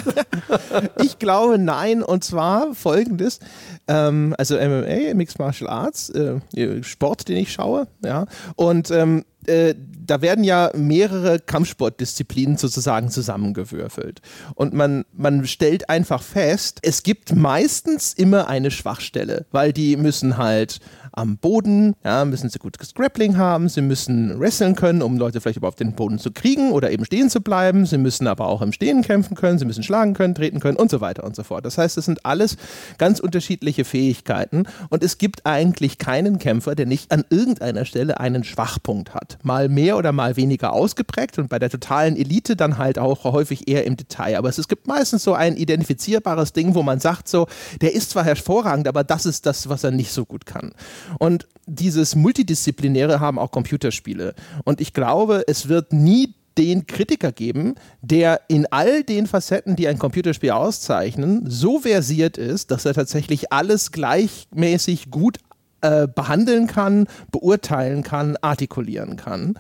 ich 1.02 1.18
glaube 1.18 1.56
nein, 1.58 2.02
und 2.02 2.24
zwar 2.24 2.74
folgendes. 2.74 3.40
Ähm, 3.88 4.34
also 4.38 4.56
MMA, 4.56 5.14
Mixed 5.14 5.38
Martial 5.38 5.68
Arts, 5.68 6.10
äh, 6.10 6.82
Sport 6.82 7.28
den 7.28 7.36
ich 7.36 7.52
schaue. 7.52 7.88
Ja? 8.04 8.26
Und 8.56 8.90
ähm, 8.90 9.24
äh, 9.46 9.74
da 10.04 10.20
werden 10.22 10.44
ja 10.44 10.70
mehrere 10.74 11.40
Kampfsportdisziplinen 11.40 12.56
sozusagen 12.56 13.10
zusammengewürfelt. 13.10 14.20
Und 14.54 14.72
man, 14.72 15.04
man 15.12 15.46
stellt 15.46 15.88
einfach 15.88 16.22
fest, 16.22 16.80
es 16.82 17.02
gibt 17.02 17.34
meistens 17.34 18.12
immer 18.12 18.48
eine 18.48 18.70
Schwachstelle, 18.70 19.46
weil 19.50 19.72
die 19.72 19.96
müssen 19.96 20.36
halt 20.36 20.80
am 21.12 21.36
Boden, 21.36 21.94
ja, 22.04 22.24
müssen 22.24 22.48
sie 22.48 22.58
gutes 22.58 22.94
Grappling 22.94 23.36
haben, 23.36 23.68
sie 23.68 23.82
müssen 23.82 24.38
wresteln 24.40 24.74
können, 24.74 25.02
um 25.02 25.18
Leute 25.18 25.40
vielleicht 25.40 25.58
überhaupt 25.58 25.80
den 25.80 25.94
Boden 25.94 26.18
zu 26.18 26.32
kriegen 26.32 26.72
oder 26.72 26.90
eben 26.90 27.04
stehen 27.04 27.30
zu 27.30 27.40
bleiben, 27.40 27.86
sie 27.86 27.98
müssen 27.98 28.26
aber 28.26 28.46
auch 28.46 28.62
im 28.62 28.72
Stehen 28.72 29.02
kämpfen 29.02 29.36
können, 29.36 29.58
sie 29.58 29.64
müssen 29.64 29.82
schlagen 29.82 30.14
können, 30.14 30.34
treten 30.34 30.60
können 30.60 30.76
und 30.76 30.90
so 30.90 31.00
weiter 31.00 31.24
und 31.24 31.36
so 31.36 31.42
fort. 31.42 31.64
Das 31.64 31.78
heißt, 31.78 31.98
es 31.98 32.06
sind 32.06 32.24
alles 32.24 32.56
ganz 32.98 33.20
unterschiedliche 33.20 33.84
Fähigkeiten 33.84 34.64
und 34.88 35.02
es 35.02 35.18
gibt 35.18 35.46
eigentlich 35.46 35.98
keinen 35.98 36.38
Kämpfer, 36.38 36.74
der 36.74 36.86
nicht 36.86 37.12
an 37.12 37.24
irgendeiner 37.30 37.84
Stelle 37.84 38.18
einen 38.18 38.44
Schwachpunkt 38.44 39.14
hat. 39.14 39.38
Mal 39.42 39.68
mehr 39.68 39.96
oder 39.96 40.12
mal 40.12 40.36
weniger 40.36 40.72
ausgeprägt 40.72 41.38
und 41.38 41.48
bei 41.48 41.58
der 41.58 41.70
totalen 41.70 42.16
Elite 42.16 42.56
dann 42.56 42.78
halt 42.78 42.98
auch 42.98 43.24
häufig 43.24 43.68
eher 43.68 43.84
im 43.84 43.96
Detail. 43.96 44.36
Aber 44.36 44.48
es 44.48 44.68
gibt 44.68 44.86
meistens 44.86 45.24
so 45.24 45.34
ein 45.34 45.56
identifizierbares 45.56 46.52
Ding, 46.52 46.74
wo 46.74 46.82
man 46.82 47.00
sagt 47.00 47.28
so, 47.28 47.46
der 47.80 47.94
ist 47.94 48.10
zwar 48.10 48.24
hervorragend, 48.24 48.88
aber 48.88 49.04
das 49.04 49.26
ist 49.26 49.46
das, 49.46 49.68
was 49.68 49.84
er 49.84 49.90
nicht 49.90 50.12
so 50.12 50.24
gut 50.24 50.46
kann. 50.46 50.72
Und 51.18 51.46
dieses 51.66 52.14
Multidisziplinäre 52.14 53.20
haben 53.20 53.38
auch 53.38 53.50
Computerspiele. 53.50 54.34
Und 54.64 54.80
ich 54.80 54.92
glaube, 54.92 55.44
es 55.46 55.68
wird 55.68 55.92
nie 55.92 56.34
den 56.58 56.86
Kritiker 56.86 57.32
geben, 57.32 57.76
der 58.02 58.42
in 58.48 58.66
all 58.70 59.02
den 59.04 59.26
Facetten, 59.26 59.76
die 59.76 59.88
ein 59.88 59.98
Computerspiel 59.98 60.50
auszeichnen, 60.50 61.44
so 61.48 61.80
versiert 61.80 62.36
ist, 62.36 62.70
dass 62.70 62.84
er 62.84 62.94
tatsächlich 62.94 63.52
alles 63.52 63.90
gleichmäßig 63.90 65.10
gut 65.10 65.38
äh, 65.80 66.06
behandeln 66.06 66.66
kann, 66.66 67.06
beurteilen 67.30 68.02
kann, 68.02 68.36
artikulieren 68.40 69.16
kann. 69.16 69.54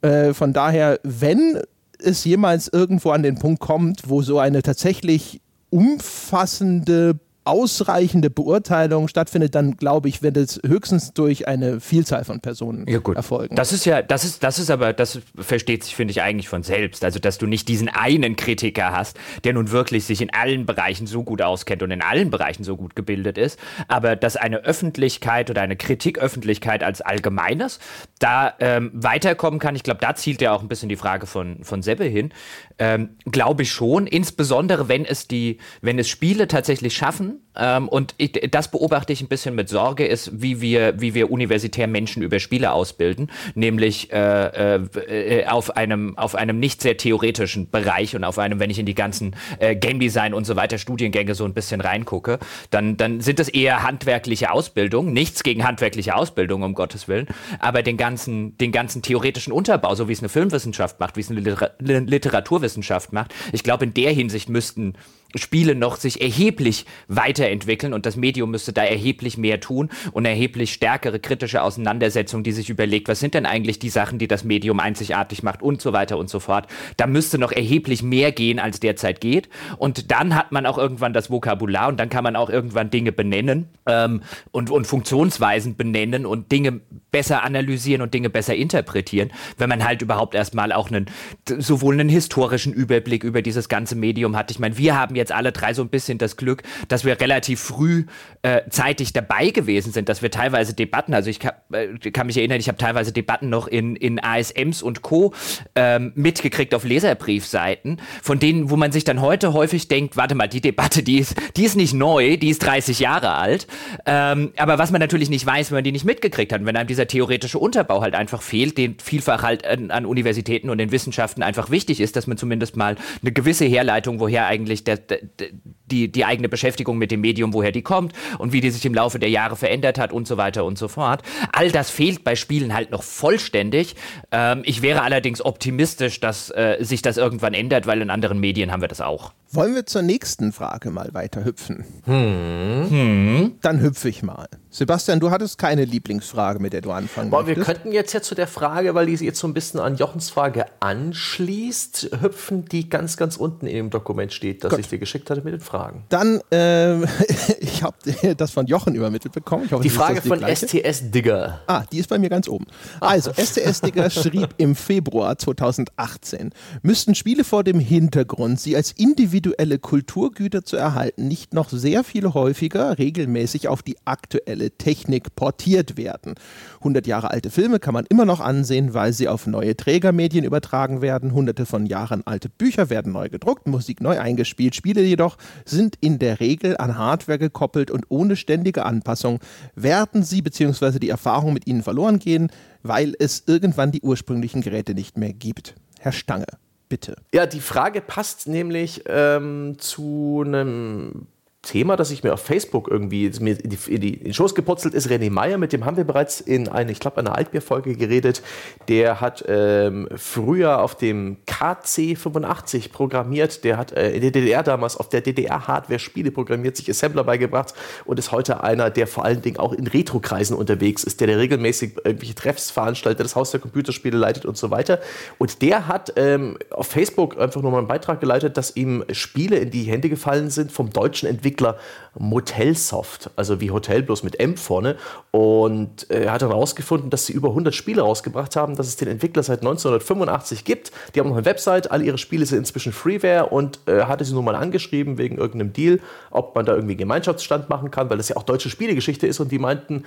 Äh, 0.00 0.34
von 0.34 0.52
daher, 0.52 0.98
wenn 1.04 1.60
es 1.98 2.24
jemals 2.24 2.68
irgendwo 2.68 3.10
an 3.10 3.22
den 3.22 3.38
Punkt 3.38 3.60
kommt, 3.60 4.08
wo 4.08 4.22
so 4.22 4.38
eine 4.38 4.62
tatsächlich 4.62 5.40
umfassende 5.70 7.18
ausreichende 7.44 8.30
Beurteilung 8.30 9.08
stattfindet, 9.08 9.54
dann 9.54 9.76
glaube 9.76 10.08
ich, 10.08 10.22
wird 10.22 10.36
es 10.36 10.60
höchstens 10.64 11.12
durch 11.12 11.48
eine 11.48 11.80
Vielzahl 11.80 12.24
von 12.24 12.40
Personen 12.40 12.86
ja, 12.88 12.98
gut. 12.98 13.16
erfolgen. 13.16 13.56
Das 13.56 13.72
ist 13.72 13.84
ja, 13.84 14.02
das 14.02 14.24
ist, 14.24 14.42
das 14.44 14.58
ist 14.58 14.70
aber, 14.70 14.92
das 14.92 15.20
versteht 15.36 15.82
sich, 15.82 15.96
finde 15.96 16.12
ich, 16.12 16.22
eigentlich 16.22 16.48
von 16.48 16.62
selbst. 16.62 17.04
Also, 17.04 17.18
dass 17.18 17.38
du 17.38 17.46
nicht 17.46 17.68
diesen 17.68 17.88
einen 17.88 18.36
Kritiker 18.36 18.92
hast, 18.92 19.18
der 19.44 19.54
nun 19.54 19.70
wirklich 19.70 20.04
sich 20.04 20.20
in 20.20 20.32
allen 20.32 20.66
Bereichen 20.66 21.06
so 21.06 21.24
gut 21.24 21.42
auskennt 21.42 21.82
und 21.82 21.90
in 21.90 22.02
allen 22.02 22.30
Bereichen 22.30 22.64
so 22.64 22.76
gut 22.76 22.94
gebildet 22.94 23.38
ist, 23.38 23.58
aber 23.88 24.14
dass 24.14 24.36
eine 24.36 24.58
Öffentlichkeit 24.58 25.50
oder 25.50 25.62
eine 25.62 25.76
Kritiköffentlichkeit 25.76 26.82
als 26.82 27.00
Allgemeines 27.00 27.80
da 28.18 28.54
ähm, 28.60 28.90
weiterkommen 28.94 29.58
kann. 29.58 29.74
Ich 29.74 29.82
glaube, 29.82 30.00
da 30.00 30.14
zielt 30.14 30.40
ja 30.40 30.52
auch 30.52 30.62
ein 30.62 30.68
bisschen 30.68 30.88
die 30.88 30.96
Frage 30.96 31.26
von, 31.26 31.64
von 31.64 31.82
Sebbe 31.82 32.04
hin. 32.04 32.32
Ähm, 32.78 33.16
glaube 33.24 33.62
ich 33.62 33.72
schon, 33.72 34.06
insbesondere 34.06 34.88
wenn 34.88 35.04
es 35.04 35.26
die, 35.26 35.58
wenn 35.80 35.98
es 35.98 36.08
Spiele 36.08 36.46
tatsächlich 36.46 36.94
schaffen, 36.96 37.31
ähm, 37.56 37.88
und 37.88 38.14
ich, 38.16 38.32
das 38.50 38.70
beobachte 38.70 39.12
ich 39.12 39.20
ein 39.20 39.28
bisschen 39.28 39.54
mit 39.54 39.68
Sorge, 39.68 40.06
ist, 40.06 40.42
wie 40.42 40.60
wir, 40.60 41.00
wie 41.00 41.14
wir 41.14 41.30
universitär 41.30 41.86
Menschen 41.86 42.22
über 42.22 42.38
Spiele 42.40 42.72
ausbilden, 42.72 43.30
nämlich 43.54 44.12
äh, 44.12 44.76
äh, 44.76 45.46
auf, 45.46 45.76
einem, 45.76 46.16
auf 46.16 46.34
einem 46.34 46.58
nicht 46.58 46.80
sehr 46.80 46.96
theoretischen 46.96 47.70
Bereich 47.70 48.16
und 48.16 48.24
auf 48.24 48.38
einem, 48.38 48.58
wenn 48.58 48.70
ich 48.70 48.78
in 48.78 48.86
die 48.86 48.94
ganzen 48.94 49.36
äh, 49.58 49.76
Game 49.76 50.00
Design 50.00 50.34
und 50.34 50.46
so 50.46 50.56
weiter 50.56 50.78
Studiengänge 50.78 51.34
so 51.34 51.44
ein 51.44 51.54
bisschen 51.54 51.80
reingucke, 51.80 52.38
dann, 52.70 52.96
dann 52.96 53.20
sind 53.20 53.38
es 53.40 53.48
eher 53.48 53.82
handwerkliche 53.82 54.50
Ausbildungen, 54.50 55.12
nichts 55.12 55.42
gegen 55.42 55.64
handwerkliche 55.64 56.14
Ausbildung, 56.14 56.62
um 56.62 56.74
Gottes 56.74 57.08
Willen, 57.08 57.26
aber 57.58 57.82
den 57.82 57.96
ganzen, 57.96 58.56
den 58.58 58.72
ganzen 58.72 59.02
theoretischen 59.02 59.52
Unterbau, 59.52 59.94
so 59.94 60.08
wie 60.08 60.12
es 60.12 60.20
eine 60.20 60.28
Filmwissenschaft 60.28 61.00
macht, 61.00 61.16
wie 61.16 61.20
es 61.20 61.30
eine 61.30 61.40
Literaturwissenschaft 61.40 63.12
macht, 63.12 63.34
ich 63.52 63.62
glaube, 63.62 63.84
in 63.84 63.94
der 63.94 64.12
Hinsicht 64.12 64.48
müssten 64.48 64.94
Spiele 65.36 65.74
noch 65.74 65.96
sich 65.96 66.20
erheblich 66.20 66.86
weiterentwickeln 67.08 67.92
und 67.92 68.06
das 68.06 68.16
Medium 68.16 68.50
müsste 68.50 68.72
da 68.72 68.84
erheblich 68.84 69.38
mehr 69.38 69.60
tun 69.60 69.90
und 70.12 70.24
erheblich 70.24 70.72
stärkere 70.72 71.18
kritische 71.18 71.62
Auseinandersetzung, 71.62 72.42
die 72.42 72.52
sich 72.52 72.70
überlegt, 72.70 73.08
was 73.08 73.20
sind 73.20 73.34
denn 73.34 73.46
eigentlich 73.46 73.78
die 73.78 73.90
Sachen, 73.90 74.18
die 74.18 74.28
das 74.28 74.44
Medium 74.44 74.80
einzigartig 74.80 75.42
macht 75.42 75.62
und 75.62 75.80
so 75.80 75.92
weiter 75.92 76.18
und 76.18 76.28
so 76.28 76.40
fort. 76.40 76.66
Da 76.96 77.06
müsste 77.06 77.38
noch 77.38 77.52
erheblich 77.52 78.02
mehr 78.02 78.32
gehen, 78.32 78.58
als 78.58 78.80
derzeit 78.80 79.20
geht. 79.20 79.48
Und 79.78 80.10
dann 80.10 80.34
hat 80.34 80.52
man 80.52 80.66
auch 80.66 80.78
irgendwann 80.78 81.12
das 81.12 81.30
Vokabular 81.30 81.88
und 81.88 81.98
dann 81.98 82.08
kann 82.08 82.24
man 82.24 82.36
auch 82.36 82.50
irgendwann 82.50 82.90
Dinge 82.90 83.12
benennen 83.12 83.68
ähm, 83.86 84.22
und, 84.50 84.70
und 84.70 84.86
Funktionsweisen 84.86 85.76
benennen 85.76 86.26
und 86.26 86.52
Dinge 86.52 86.80
besser 87.10 87.42
analysieren 87.42 88.02
und 88.02 88.14
Dinge 88.14 88.30
besser 88.30 88.54
interpretieren, 88.54 89.32
wenn 89.58 89.68
man 89.68 89.84
halt 89.84 90.02
überhaupt 90.02 90.34
erstmal 90.34 90.72
auch 90.72 90.90
einen, 90.90 91.06
sowohl 91.46 91.94
einen 91.94 92.08
historischen 92.08 92.72
Überblick 92.72 93.24
über 93.24 93.42
dieses 93.42 93.68
ganze 93.68 93.94
Medium 93.94 94.36
hat. 94.36 94.50
Ich 94.50 94.58
meine, 94.58 94.78
wir 94.78 94.98
haben 94.98 95.14
jetzt 95.22 95.32
alle 95.32 95.52
drei 95.52 95.74
so 95.74 95.82
ein 95.82 95.88
bisschen 95.88 96.18
das 96.18 96.36
Glück, 96.36 96.62
dass 96.88 97.04
wir 97.04 97.20
relativ 97.20 97.60
früh 97.60 98.04
äh, 98.42 98.62
zeitig 98.70 99.12
dabei 99.12 99.50
gewesen 99.50 99.92
sind, 99.92 100.08
dass 100.08 100.22
wir 100.22 100.30
teilweise 100.30 100.74
Debatten, 100.74 101.14
also 101.14 101.30
ich 101.30 101.38
kann, 101.38 101.54
äh, 101.72 102.10
kann 102.10 102.26
mich 102.26 102.36
erinnern, 102.36 102.60
ich 102.60 102.68
habe 102.68 102.78
teilweise 102.78 103.12
Debatten 103.12 103.48
noch 103.48 103.66
in, 103.66 103.96
in 103.96 104.22
ASMs 104.22 104.82
und 104.82 105.02
Co. 105.02 105.32
Ähm, 105.74 106.12
mitgekriegt 106.14 106.74
auf 106.74 106.84
Leserbriefseiten, 106.84 108.00
von 108.22 108.38
denen, 108.38 108.70
wo 108.70 108.76
man 108.76 108.92
sich 108.92 109.04
dann 109.04 109.20
heute 109.20 109.52
häufig 109.52 109.88
denkt, 109.88 110.16
warte 110.16 110.34
mal, 110.34 110.48
die 110.48 110.60
Debatte, 110.60 111.02
die 111.02 111.18
ist, 111.18 111.34
die 111.56 111.64
ist 111.64 111.76
nicht 111.76 111.94
neu, 111.94 112.36
die 112.36 112.50
ist 112.50 112.64
30 112.64 112.98
Jahre 112.98 113.34
alt. 113.34 113.66
Ähm, 114.06 114.52
aber 114.56 114.78
was 114.78 114.90
man 114.90 115.00
natürlich 115.00 115.30
nicht 115.30 115.46
weiß, 115.46 115.70
wenn 115.70 115.76
man 115.76 115.84
die 115.84 115.92
nicht 115.92 116.04
mitgekriegt 116.04 116.52
hat, 116.52 116.64
wenn 116.64 116.76
einem 116.76 116.86
dieser 116.86 117.06
theoretische 117.06 117.58
Unterbau 117.58 118.02
halt 118.02 118.14
einfach 118.14 118.42
fehlt, 118.42 118.78
den 118.78 118.96
vielfach 118.98 119.42
halt 119.42 119.66
an, 119.66 119.90
an, 119.90 120.06
Universitäten 120.06 120.70
und 120.70 120.78
den 120.78 120.90
Wissenschaften 120.92 121.42
einfach 121.42 121.70
wichtig 121.70 122.00
ist, 122.00 122.16
dass 122.16 122.26
man 122.26 122.36
zumindest 122.36 122.76
mal 122.76 122.96
eine 123.20 123.32
gewisse 123.32 123.64
Herleitung, 123.64 124.20
woher 124.20 124.46
eigentlich 124.46 124.84
der, 124.84 124.98
der, 125.16 125.50
die, 125.92 126.10
die 126.10 126.24
eigene 126.24 126.48
Beschäftigung 126.48 126.98
mit 126.98 127.10
dem 127.10 127.20
Medium, 127.20 127.52
woher 127.52 127.70
die 127.70 127.82
kommt 127.82 128.12
und 128.38 128.52
wie 128.52 128.60
die 128.60 128.70
sich 128.70 128.84
im 128.86 128.94
Laufe 128.94 129.18
der 129.18 129.30
Jahre 129.30 129.56
verändert 129.56 129.98
hat 129.98 130.12
und 130.12 130.26
so 130.26 130.36
weiter 130.36 130.64
und 130.64 130.78
so 130.78 130.88
fort. 130.88 131.22
All 131.52 131.70
das 131.70 131.90
fehlt 131.90 132.24
bei 132.24 132.34
Spielen 132.34 132.74
halt 132.74 132.90
noch 132.90 133.02
vollständig. 133.02 133.94
Ähm, 134.30 134.62
ich 134.64 134.82
wäre 134.82 135.02
allerdings 135.02 135.44
optimistisch, 135.44 136.18
dass 136.20 136.50
äh, 136.50 136.78
sich 136.80 137.02
das 137.02 137.18
irgendwann 137.18 137.54
ändert, 137.54 137.86
weil 137.86 138.00
in 138.00 138.10
anderen 138.10 138.40
Medien 138.40 138.72
haben 138.72 138.80
wir 138.80 138.88
das 138.88 139.00
auch. 139.00 139.32
Wollen 139.54 139.74
wir 139.74 139.84
zur 139.84 140.00
nächsten 140.00 140.50
Frage 140.52 140.90
mal 140.90 141.12
weiter 141.12 141.44
hüpfen? 141.44 141.84
Hm. 142.04 142.86
Hm. 142.88 143.52
Dann 143.60 143.80
hüpfe 143.82 144.08
ich 144.08 144.22
mal. 144.22 144.48
Sebastian, 144.70 145.20
du 145.20 145.30
hattest 145.30 145.58
keine 145.58 145.84
Lieblingsfrage, 145.84 146.58
mit 146.58 146.72
der 146.72 146.80
du 146.80 146.90
anfangen 146.90 147.28
Boah, 147.28 147.46
Wir 147.46 147.56
könnten 147.56 147.92
jetzt 147.92 148.14
ja 148.14 148.22
zu 148.22 148.34
der 148.34 148.46
Frage, 148.46 148.94
weil 148.94 149.04
die 149.04 149.16
sich 149.18 149.26
jetzt 149.26 149.38
so 149.38 149.46
ein 149.46 149.52
bisschen 149.52 149.78
an 149.78 149.96
Jochens 149.96 150.30
Frage 150.30 150.64
anschließt, 150.80 152.16
hüpfen, 152.22 152.64
die 152.64 152.88
ganz, 152.88 153.18
ganz 153.18 153.36
unten 153.36 153.66
in 153.66 153.76
dem 153.76 153.90
Dokument 153.90 154.32
steht, 154.32 154.64
das 154.64 154.70
Gott. 154.70 154.80
ich 154.80 154.88
dir 154.88 154.98
geschickt 154.98 155.28
hatte 155.28 155.42
mit 155.42 155.52
den 155.52 155.60
Fragen. 155.60 155.81
Dann, 156.08 156.40
äh, 156.50 157.02
ich 157.60 157.82
habe 157.82 157.96
das 158.36 158.50
von 158.50 158.66
Jochen 158.66 158.94
übermittelt 158.94 159.34
bekommen. 159.34 159.70
Hoffe, 159.70 159.82
die 159.82 159.90
Frage 159.90 160.20
die 160.20 160.28
von 160.28 160.40
STS 160.42 161.10
Digger. 161.10 161.60
Ah, 161.66 161.84
die 161.90 161.98
ist 161.98 162.08
bei 162.08 162.18
mir 162.18 162.28
ganz 162.28 162.48
oben. 162.48 162.66
Also, 163.00 163.32
STS 163.32 163.80
Digger 163.80 164.10
schrieb 164.10 164.54
im 164.58 164.74
Februar 164.74 165.38
2018, 165.38 166.50
müssten 166.82 167.14
Spiele 167.14 167.44
vor 167.44 167.64
dem 167.64 167.80
Hintergrund, 167.80 168.60
sie 168.60 168.76
als 168.76 168.92
individuelle 168.92 169.78
Kulturgüter 169.78 170.64
zu 170.64 170.76
erhalten, 170.76 171.28
nicht 171.28 171.54
noch 171.54 171.70
sehr 171.70 172.04
viel 172.04 172.32
häufiger 172.34 172.98
regelmäßig 172.98 173.68
auf 173.68 173.82
die 173.82 173.96
aktuelle 174.04 174.70
Technik 174.70 175.34
portiert 175.34 175.96
werden. 175.96 176.34
100 176.82 177.06
Jahre 177.06 177.30
alte 177.30 177.50
Filme 177.50 177.78
kann 177.78 177.94
man 177.94 178.06
immer 178.06 178.24
noch 178.24 178.40
ansehen, 178.40 178.92
weil 178.92 179.12
sie 179.12 179.28
auf 179.28 179.46
neue 179.46 179.76
Trägermedien 179.76 180.44
übertragen 180.44 181.00
werden. 181.00 181.32
Hunderte 181.32 181.64
von 181.64 181.86
Jahren 181.86 182.22
alte 182.26 182.48
Bücher 182.48 182.90
werden 182.90 183.12
neu 183.12 183.28
gedruckt, 183.28 183.68
Musik 183.68 184.00
neu 184.00 184.18
eingespielt. 184.18 184.74
Spiele 184.74 185.02
jedoch 185.02 185.38
sind 185.64 185.96
in 186.00 186.18
der 186.18 186.40
Regel 186.40 186.76
an 186.76 186.98
Hardware 186.98 187.38
gekoppelt 187.38 187.90
und 187.90 188.06
ohne 188.08 188.36
ständige 188.36 188.84
Anpassung 188.84 189.38
werden 189.74 190.24
sie 190.24 190.42
bzw. 190.42 190.98
die 190.98 191.08
Erfahrung 191.08 191.52
mit 191.52 191.66
ihnen 191.66 191.82
verloren 191.82 192.18
gehen, 192.18 192.50
weil 192.82 193.14
es 193.18 193.44
irgendwann 193.46 193.92
die 193.92 194.02
ursprünglichen 194.02 194.60
Geräte 194.60 194.94
nicht 194.94 195.16
mehr 195.16 195.32
gibt. 195.32 195.74
Herr 196.00 196.12
Stange 196.12 196.46
bitte. 196.92 197.16
Ja, 197.32 197.46
die 197.46 197.60
Frage 197.60 198.02
passt 198.02 198.46
nämlich 198.46 199.04
ähm, 199.06 199.76
zu 199.78 200.42
einem 200.44 201.26
Thema, 201.62 201.96
das 201.96 202.10
ich 202.10 202.24
mir 202.24 202.32
auf 202.32 202.42
Facebook 202.42 202.88
irgendwie 202.88 203.30
mir 203.38 203.56
in, 203.62 203.70
die, 203.70 203.78
in, 203.86 204.00
die, 204.00 204.18
den 204.18 204.34
Schoß 204.34 204.56
geputzelt 204.56 204.94
ist. 204.94 205.08
René 205.08 205.30
Meyer, 205.30 205.58
mit 205.58 205.72
dem 205.72 205.84
haben 205.84 205.96
wir 205.96 206.02
bereits 206.02 206.40
in 206.40 206.66
eine, 206.66 206.90
ich 206.90 206.98
glaube, 206.98 207.18
einer 207.18 207.36
Altbier-Folge 207.36 207.94
geredet. 207.94 208.42
Der 208.88 209.20
hat 209.20 209.44
ähm, 209.46 210.08
früher 210.16 210.82
auf 210.82 210.96
dem 210.96 211.36
KC85 211.46 212.90
programmiert. 212.90 213.62
Der 213.62 213.76
hat 213.76 213.92
äh, 213.92 214.10
in 214.10 214.22
der 214.22 214.32
DDR 214.32 214.64
damals 214.64 214.96
auf 214.96 215.08
der 215.08 215.20
DDR-Hardware 215.20 216.00
Spiele 216.00 216.32
programmiert, 216.32 216.76
sich 216.76 216.90
Assembler 216.90 217.22
beigebracht 217.22 217.74
und 218.06 218.18
ist 218.18 218.32
heute 218.32 218.64
einer, 218.64 218.90
der 218.90 219.06
vor 219.06 219.24
allen 219.24 219.40
Dingen 219.40 219.58
auch 219.58 219.72
in 219.72 219.86
Retro-Kreisen 219.86 220.56
unterwegs 220.56 221.04
ist, 221.04 221.20
der, 221.20 221.28
der 221.28 221.38
regelmäßig 221.38 221.92
irgendwelche 222.02 222.34
Treffs 222.34 222.72
veranstaltet, 222.72 223.24
das 223.24 223.36
Haus 223.36 223.52
der 223.52 223.60
Computerspiele 223.60 224.18
leitet 224.18 224.46
und 224.46 224.56
so 224.56 224.72
weiter. 224.72 224.98
Und 225.38 225.62
der 225.62 225.86
hat 225.86 226.12
ähm, 226.16 226.58
auf 226.70 226.88
Facebook 226.88 227.38
einfach 227.38 227.62
nochmal 227.62 227.78
einen 227.78 227.88
Beitrag 227.88 228.18
geleitet, 228.18 228.56
dass 228.56 228.74
ihm 228.74 229.04
Spiele 229.12 229.58
in 229.58 229.70
die 229.70 229.84
Hände 229.84 230.08
gefallen 230.08 230.50
sind 230.50 230.72
vom 230.72 230.90
deutschen 230.90 231.28
Entwickler 231.28 231.51
Entwickler 231.52 231.76
Motelsoft, 232.18 233.30
also 233.36 233.60
wie 233.60 233.70
Hotel 233.70 234.02
bloß 234.02 234.22
mit 234.22 234.38
M 234.38 234.56
vorne. 234.56 234.96
Und 235.30 236.10
äh, 236.10 236.24
er 236.24 236.32
hat 236.32 236.42
dann 236.42 236.50
herausgefunden, 236.50 237.10
dass 237.10 237.26
sie 237.26 237.32
über 237.32 237.48
100 237.48 237.74
Spiele 237.74 238.02
rausgebracht 238.02 238.56
haben, 238.56 238.76
dass 238.76 238.86
es 238.86 238.96
den 238.96 239.08
Entwickler 239.08 239.42
seit 239.42 239.60
1985 239.60 240.64
gibt. 240.64 240.92
Die 241.14 241.20
haben 241.20 241.28
noch 241.28 241.36
eine 241.36 241.46
Website, 241.46 241.90
alle 241.90 242.04
ihre 242.04 242.18
Spiele 242.18 242.44
sind 242.44 242.58
inzwischen 242.58 242.92
Freeware 242.92 243.46
und 243.46 243.80
äh, 243.86 244.02
hatte 244.02 244.24
sie 244.24 244.34
nun 244.34 244.44
mal 244.44 244.54
angeschrieben 244.54 245.16
wegen 245.16 245.38
irgendeinem 245.38 245.72
Deal, 245.72 246.00
ob 246.30 246.54
man 246.54 246.66
da 246.66 246.74
irgendwie 246.74 246.96
Gemeinschaftsstand 246.96 247.70
machen 247.70 247.90
kann, 247.90 248.10
weil 248.10 248.18
das 248.18 248.28
ja 248.28 248.36
auch 248.36 248.42
deutsche 248.42 248.68
Spielegeschichte 248.68 249.26
ist 249.26 249.40
und 249.40 249.50
die 249.50 249.58
meinten, 249.58 250.04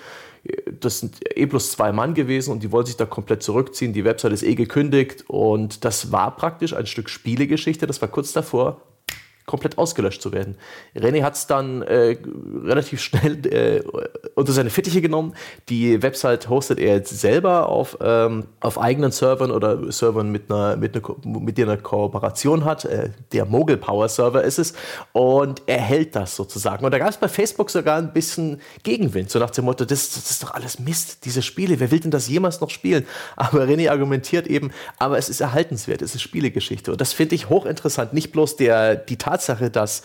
das 0.79 0.99
sind 0.99 1.17
eh 1.35 1.45
bloß 1.45 1.71
zwei 1.71 1.91
Mann 1.91 2.13
gewesen 2.13 2.51
und 2.51 2.61
die 2.61 2.71
wollen 2.71 2.85
sich 2.85 2.97
da 2.97 3.05
komplett 3.05 3.41
zurückziehen. 3.41 3.93
Die 3.93 4.05
Website 4.05 4.33
ist 4.33 4.43
eh 4.43 4.53
gekündigt 4.53 5.25
und 5.27 5.85
das 5.85 6.11
war 6.11 6.35
praktisch 6.35 6.73
ein 6.73 6.85
Stück 6.85 7.09
Spielegeschichte. 7.09 7.87
Das 7.87 8.01
war 8.01 8.09
kurz 8.09 8.31
davor, 8.31 8.81
komplett 9.45 9.77
ausgelöscht 9.77 10.21
zu 10.21 10.31
werden. 10.31 10.55
René 10.95 11.23
hat 11.23 11.35
es 11.35 11.47
dann 11.47 11.81
äh, 11.83 12.17
relativ 12.63 13.01
schnell 13.01 13.45
äh, 13.45 13.83
unter 14.35 14.51
seine 14.51 14.69
Fittiche 14.69 15.01
genommen. 15.01 15.33
Die 15.69 16.01
Website 16.01 16.49
hostet 16.49 16.79
er 16.79 16.95
jetzt 16.95 17.19
selber 17.19 17.69
auf, 17.69 17.97
ähm, 18.01 18.45
auf 18.59 18.79
eigenen 18.79 19.11
Servern 19.11 19.51
oder 19.51 19.91
Servern 19.91 20.31
mit 20.31 20.51
einer, 20.51 20.77
mit 20.77 20.95
einer, 20.95 21.15
mit 21.39 21.57
der 21.57 21.67
eine 21.67 21.77
Kooperation 21.77 22.65
hat. 22.65 22.85
Äh, 22.85 23.09
der 23.31 23.45
Mogul 23.45 23.77
Power 23.77 24.09
Server 24.09 24.43
ist 24.43 24.59
es. 24.59 24.73
Und 25.13 25.61
er 25.67 25.79
hält 25.79 26.15
das 26.15 26.35
sozusagen. 26.35 26.85
Und 26.85 26.91
da 26.91 26.99
gab 26.99 27.09
es 27.09 27.17
bei 27.17 27.27
Facebook 27.27 27.69
sogar 27.69 27.97
ein 27.97 28.13
bisschen 28.13 28.61
Gegenwind, 28.83 29.29
so 29.29 29.39
nach 29.39 29.51
dem 29.51 29.65
Motto, 29.65 29.85
das, 29.85 30.11
das 30.11 30.31
ist 30.31 30.43
doch 30.43 30.53
alles 30.53 30.79
Mist, 30.79 31.25
diese 31.25 31.41
Spiele, 31.41 31.79
wer 31.79 31.91
will 31.91 31.99
denn 31.99 32.11
das 32.11 32.27
jemals 32.27 32.61
noch 32.61 32.69
spielen? 32.69 33.05
Aber 33.35 33.63
René 33.65 33.89
argumentiert 33.89 34.47
eben, 34.47 34.71
aber 34.97 35.17
es 35.17 35.29
ist 35.29 35.41
erhaltenswert, 35.41 36.01
es 36.01 36.15
ist 36.15 36.21
Spielegeschichte. 36.21 36.91
Und 36.91 37.01
das 37.01 37.13
finde 37.13 37.35
ich 37.35 37.49
hochinteressant. 37.49 38.13
Nicht 38.13 38.31
bloß 38.31 38.55
der, 38.55 38.95
die 38.95 39.17
Tatsache, 39.17 39.34
Tatsache, 39.35 39.69
dass 39.69 40.03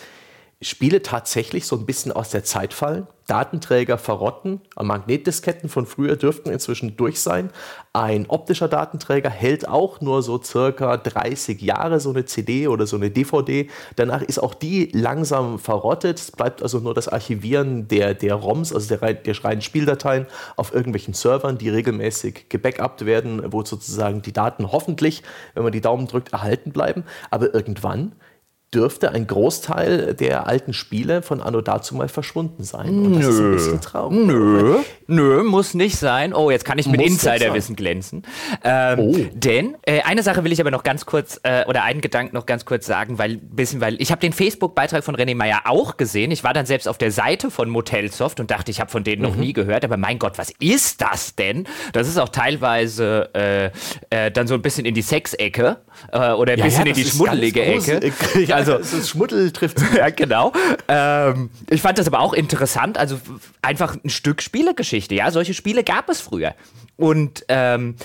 Spiele 0.62 1.00
tatsächlich 1.00 1.66
so 1.66 1.74
ein 1.76 1.86
bisschen 1.86 2.12
aus 2.12 2.28
der 2.28 2.44
Zeit 2.44 2.74
fallen. 2.74 3.06
Datenträger 3.26 3.96
verrotten. 3.96 4.60
Magnetdisketten 4.78 5.70
von 5.70 5.86
früher 5.86 6.16
dürften 6.16 6.50
inzwischen 6.50 6.98
durch 6.98 7.20
sein. 7.20 7.50
Ein 7.94 8.26
optischer 8.28 8.68
Datenträger 8.68 9.30
hält 9.30 9.66
auch 9.66 10.02
nur 10.02 10.22
so 10.22 10.42
circa 10.42 10.98
30 10.98 11.62
Jahre 11.62 11.98
so 11.98 12.10
eine 12.10 12.26
CD 12.26 12.68
oder 12.68 12.86
so 12.86 12.96
eine 12.96 13.10
DVD. 13.10 13.70
Danach 13.96 14.20
ist 14.20 14.38
auch 14.38 14.52
die 14.52 14.90
langsam 14.92 15.58
verrottet. 15.58 16.18
Es 16.18 16.30
bleibt 16.32 16.62
also 16.62 16.80
nur 16.80 16.92
das 16.92 17.08
Archivieren 17.08 17.88
der, 17.88 18.12
der 18.12 18.34
ROMs, 18.34 18.74
also 18.74 18.94
der, 18.94 19.14
der 19.14 19.44
reinen 19.44 19.62
Spieldateien 19.62 20.26
auf 20.56 20.74
irgendwelchen 20.74 21.14
Servern, 21.14 21.56
die 21.56 21.70
regelmäßig 21.70 22.50
gebackupt 22.50 23.06
werden, 23.06 23.50
wo 23.50 23.64
sozusagen 23.64 24.20
die 24.20 24.34
Daten 24.34 24.72
hoffentlich, 24.72 25.22
wenn 25.54 25.62
man 25.62 25.72
die 25.72 25.80
Daumen 25.80 26.06
drückt, 26.06 26.34
erhalten 26.34 26.72
bleiben. 26.72 27.04
Aber 27.30 27.54
irgendwann 27.54 28.12
dürfte 28.72 29.10
ein 29.10 29.26
Großteil 29.26 30.14
der 30.14 30.46
alten 30.46 30.72
Spiele 30.72 31.22
von 31.22 31.40
Anno 31.40 31.60
dazu 31.60 31.96
mal 31.96 32.08
verschwunden 32.08 32.62
sein. 32.62 33.04
Und 33.04 33.14
das 33.16 33.24
nö. 33.24 33.30
ist 33.30 33.40
ein 33.40 33.52
bisschen 33.52 33.80
traurig. 33.80 34.18
Nö, 34.18 34.78
nö, 35.08 35.42
muss 35.42 35.74
nicht 35.74 35.96
sein. 35.96 36.32
Oh, 36.32 36.52
jetzt 36.52 36.64
kann 36.64 36.78
ich 36.78 36.86
mit 36.86 37.00
Insiderwissen 37.00 37.74
glänzen. 37.74 38.22
Ähm, 38.62 38.98
oh. 39.00 39.16
Denn 39.34 39.76
äh, 39.82 40.02
eine 40.02 40.22
Sache 40.22 40.44
will 40.44 40.52
ich 40.52 40.60
aber 40.60 40.70
noch 40.70 40.84
ganz 40.84 41.04
kurz, 41.04 41.40
äh, 41.42 41.64
oder 41.66 41.82
einen 41.82 42.00
Gedanken 42.00 42.36
noch 42.36 42.46
ganz 42.46 42.64
kurz 42.64 42.86
sagen, 42.86 43.18
weil 43.18 43.38
bisschen, 43.38 43.80
weil 43.80 44.00
ich 44.00 44.12
habe 44.12 44.20
den 44.20 44.32
Facebook-Beitrag 44.32 45.02
von 45.02 45.16
René 45.16 45.34
Meyer 45.34 45.62
auch 45.64 45.96
gesehen. 45.96 46.30
Ich 46.30 46.44
war 46.44 46.54
dann 46.54 46.66
selbst 46.66 46.86
auf 46.86 46.96
der 46.96 47.10
Seite 47.10 47.50
von 47.50 47.68
Motelsoft 47.68 48.38
und 48.38 48.52
dachte, 48.52 48.70
ich 48.70 48.80
habe 48.80 48.90
von 48.90 49.02
denen 49.02 49.22
mhm. 49.22 49.28
noch 49.28 49.36
nie 49.36 49.52
gehört. 49.52 49.84
Aber 49.84 49.96
mein 49.96 50.20
Gott, 50.20 50.38
was 50.38 50.52
ist 50.60 51.02
das 51.02 51.34
denn? 51.34 51.66
Das 51.92 52.06
ist 52.06 52.18
auch 52.18 52.28
teilweise 52.28 53.30
äh, 53.34 54.26
äh 54.26 54.30
dann 54.30 54.46
so 54.46 54.54
ein 54.54 54.62
bisschen 54.62 54.84
in 54.84 54.94
die 54.94 55.02
Sexecke 55.02 55.78
äh, 56.12 56.30
oder 56.30 56.52
ein 56.52 56.58
ja, 56.60 56.66
bisschen 56.66 56.86
ja, 56.86 56.90
in 56.90 56.94
die 56.94 57.04
schmuddelige 57.04 57.64
Ecke. 57.64 58.12
Also 58.60 58.74
es 58.80 58.92
ist 58.92 59.08
Schmuddel 59.08 59.50
trifft. 59.50 59.78
ja, 59.96 60.10
genau. 60.10 60.52
Ähm, 60.88 61.50
ich 61.68 61.80
fand 61.82 61.98
das 61.98 62.06
aber 62.06 62.20
auch 62.20 62.32
interessant. 62.32 62.98
Also 62.98 63.20
einfach 63.62 63.96
ein 64.04 64.10
Stück 64.10 64.42
Spielegeschichte. 64.42 65.14
Ja, 65.14 65.30
solche 65.30 65.54
Spiele 65.54 65.84
gab 65.84 66.08
es 66.08 66.20
früher. 66.20 66.54
Und 66.96 67.44
ähm, 67.48 67.96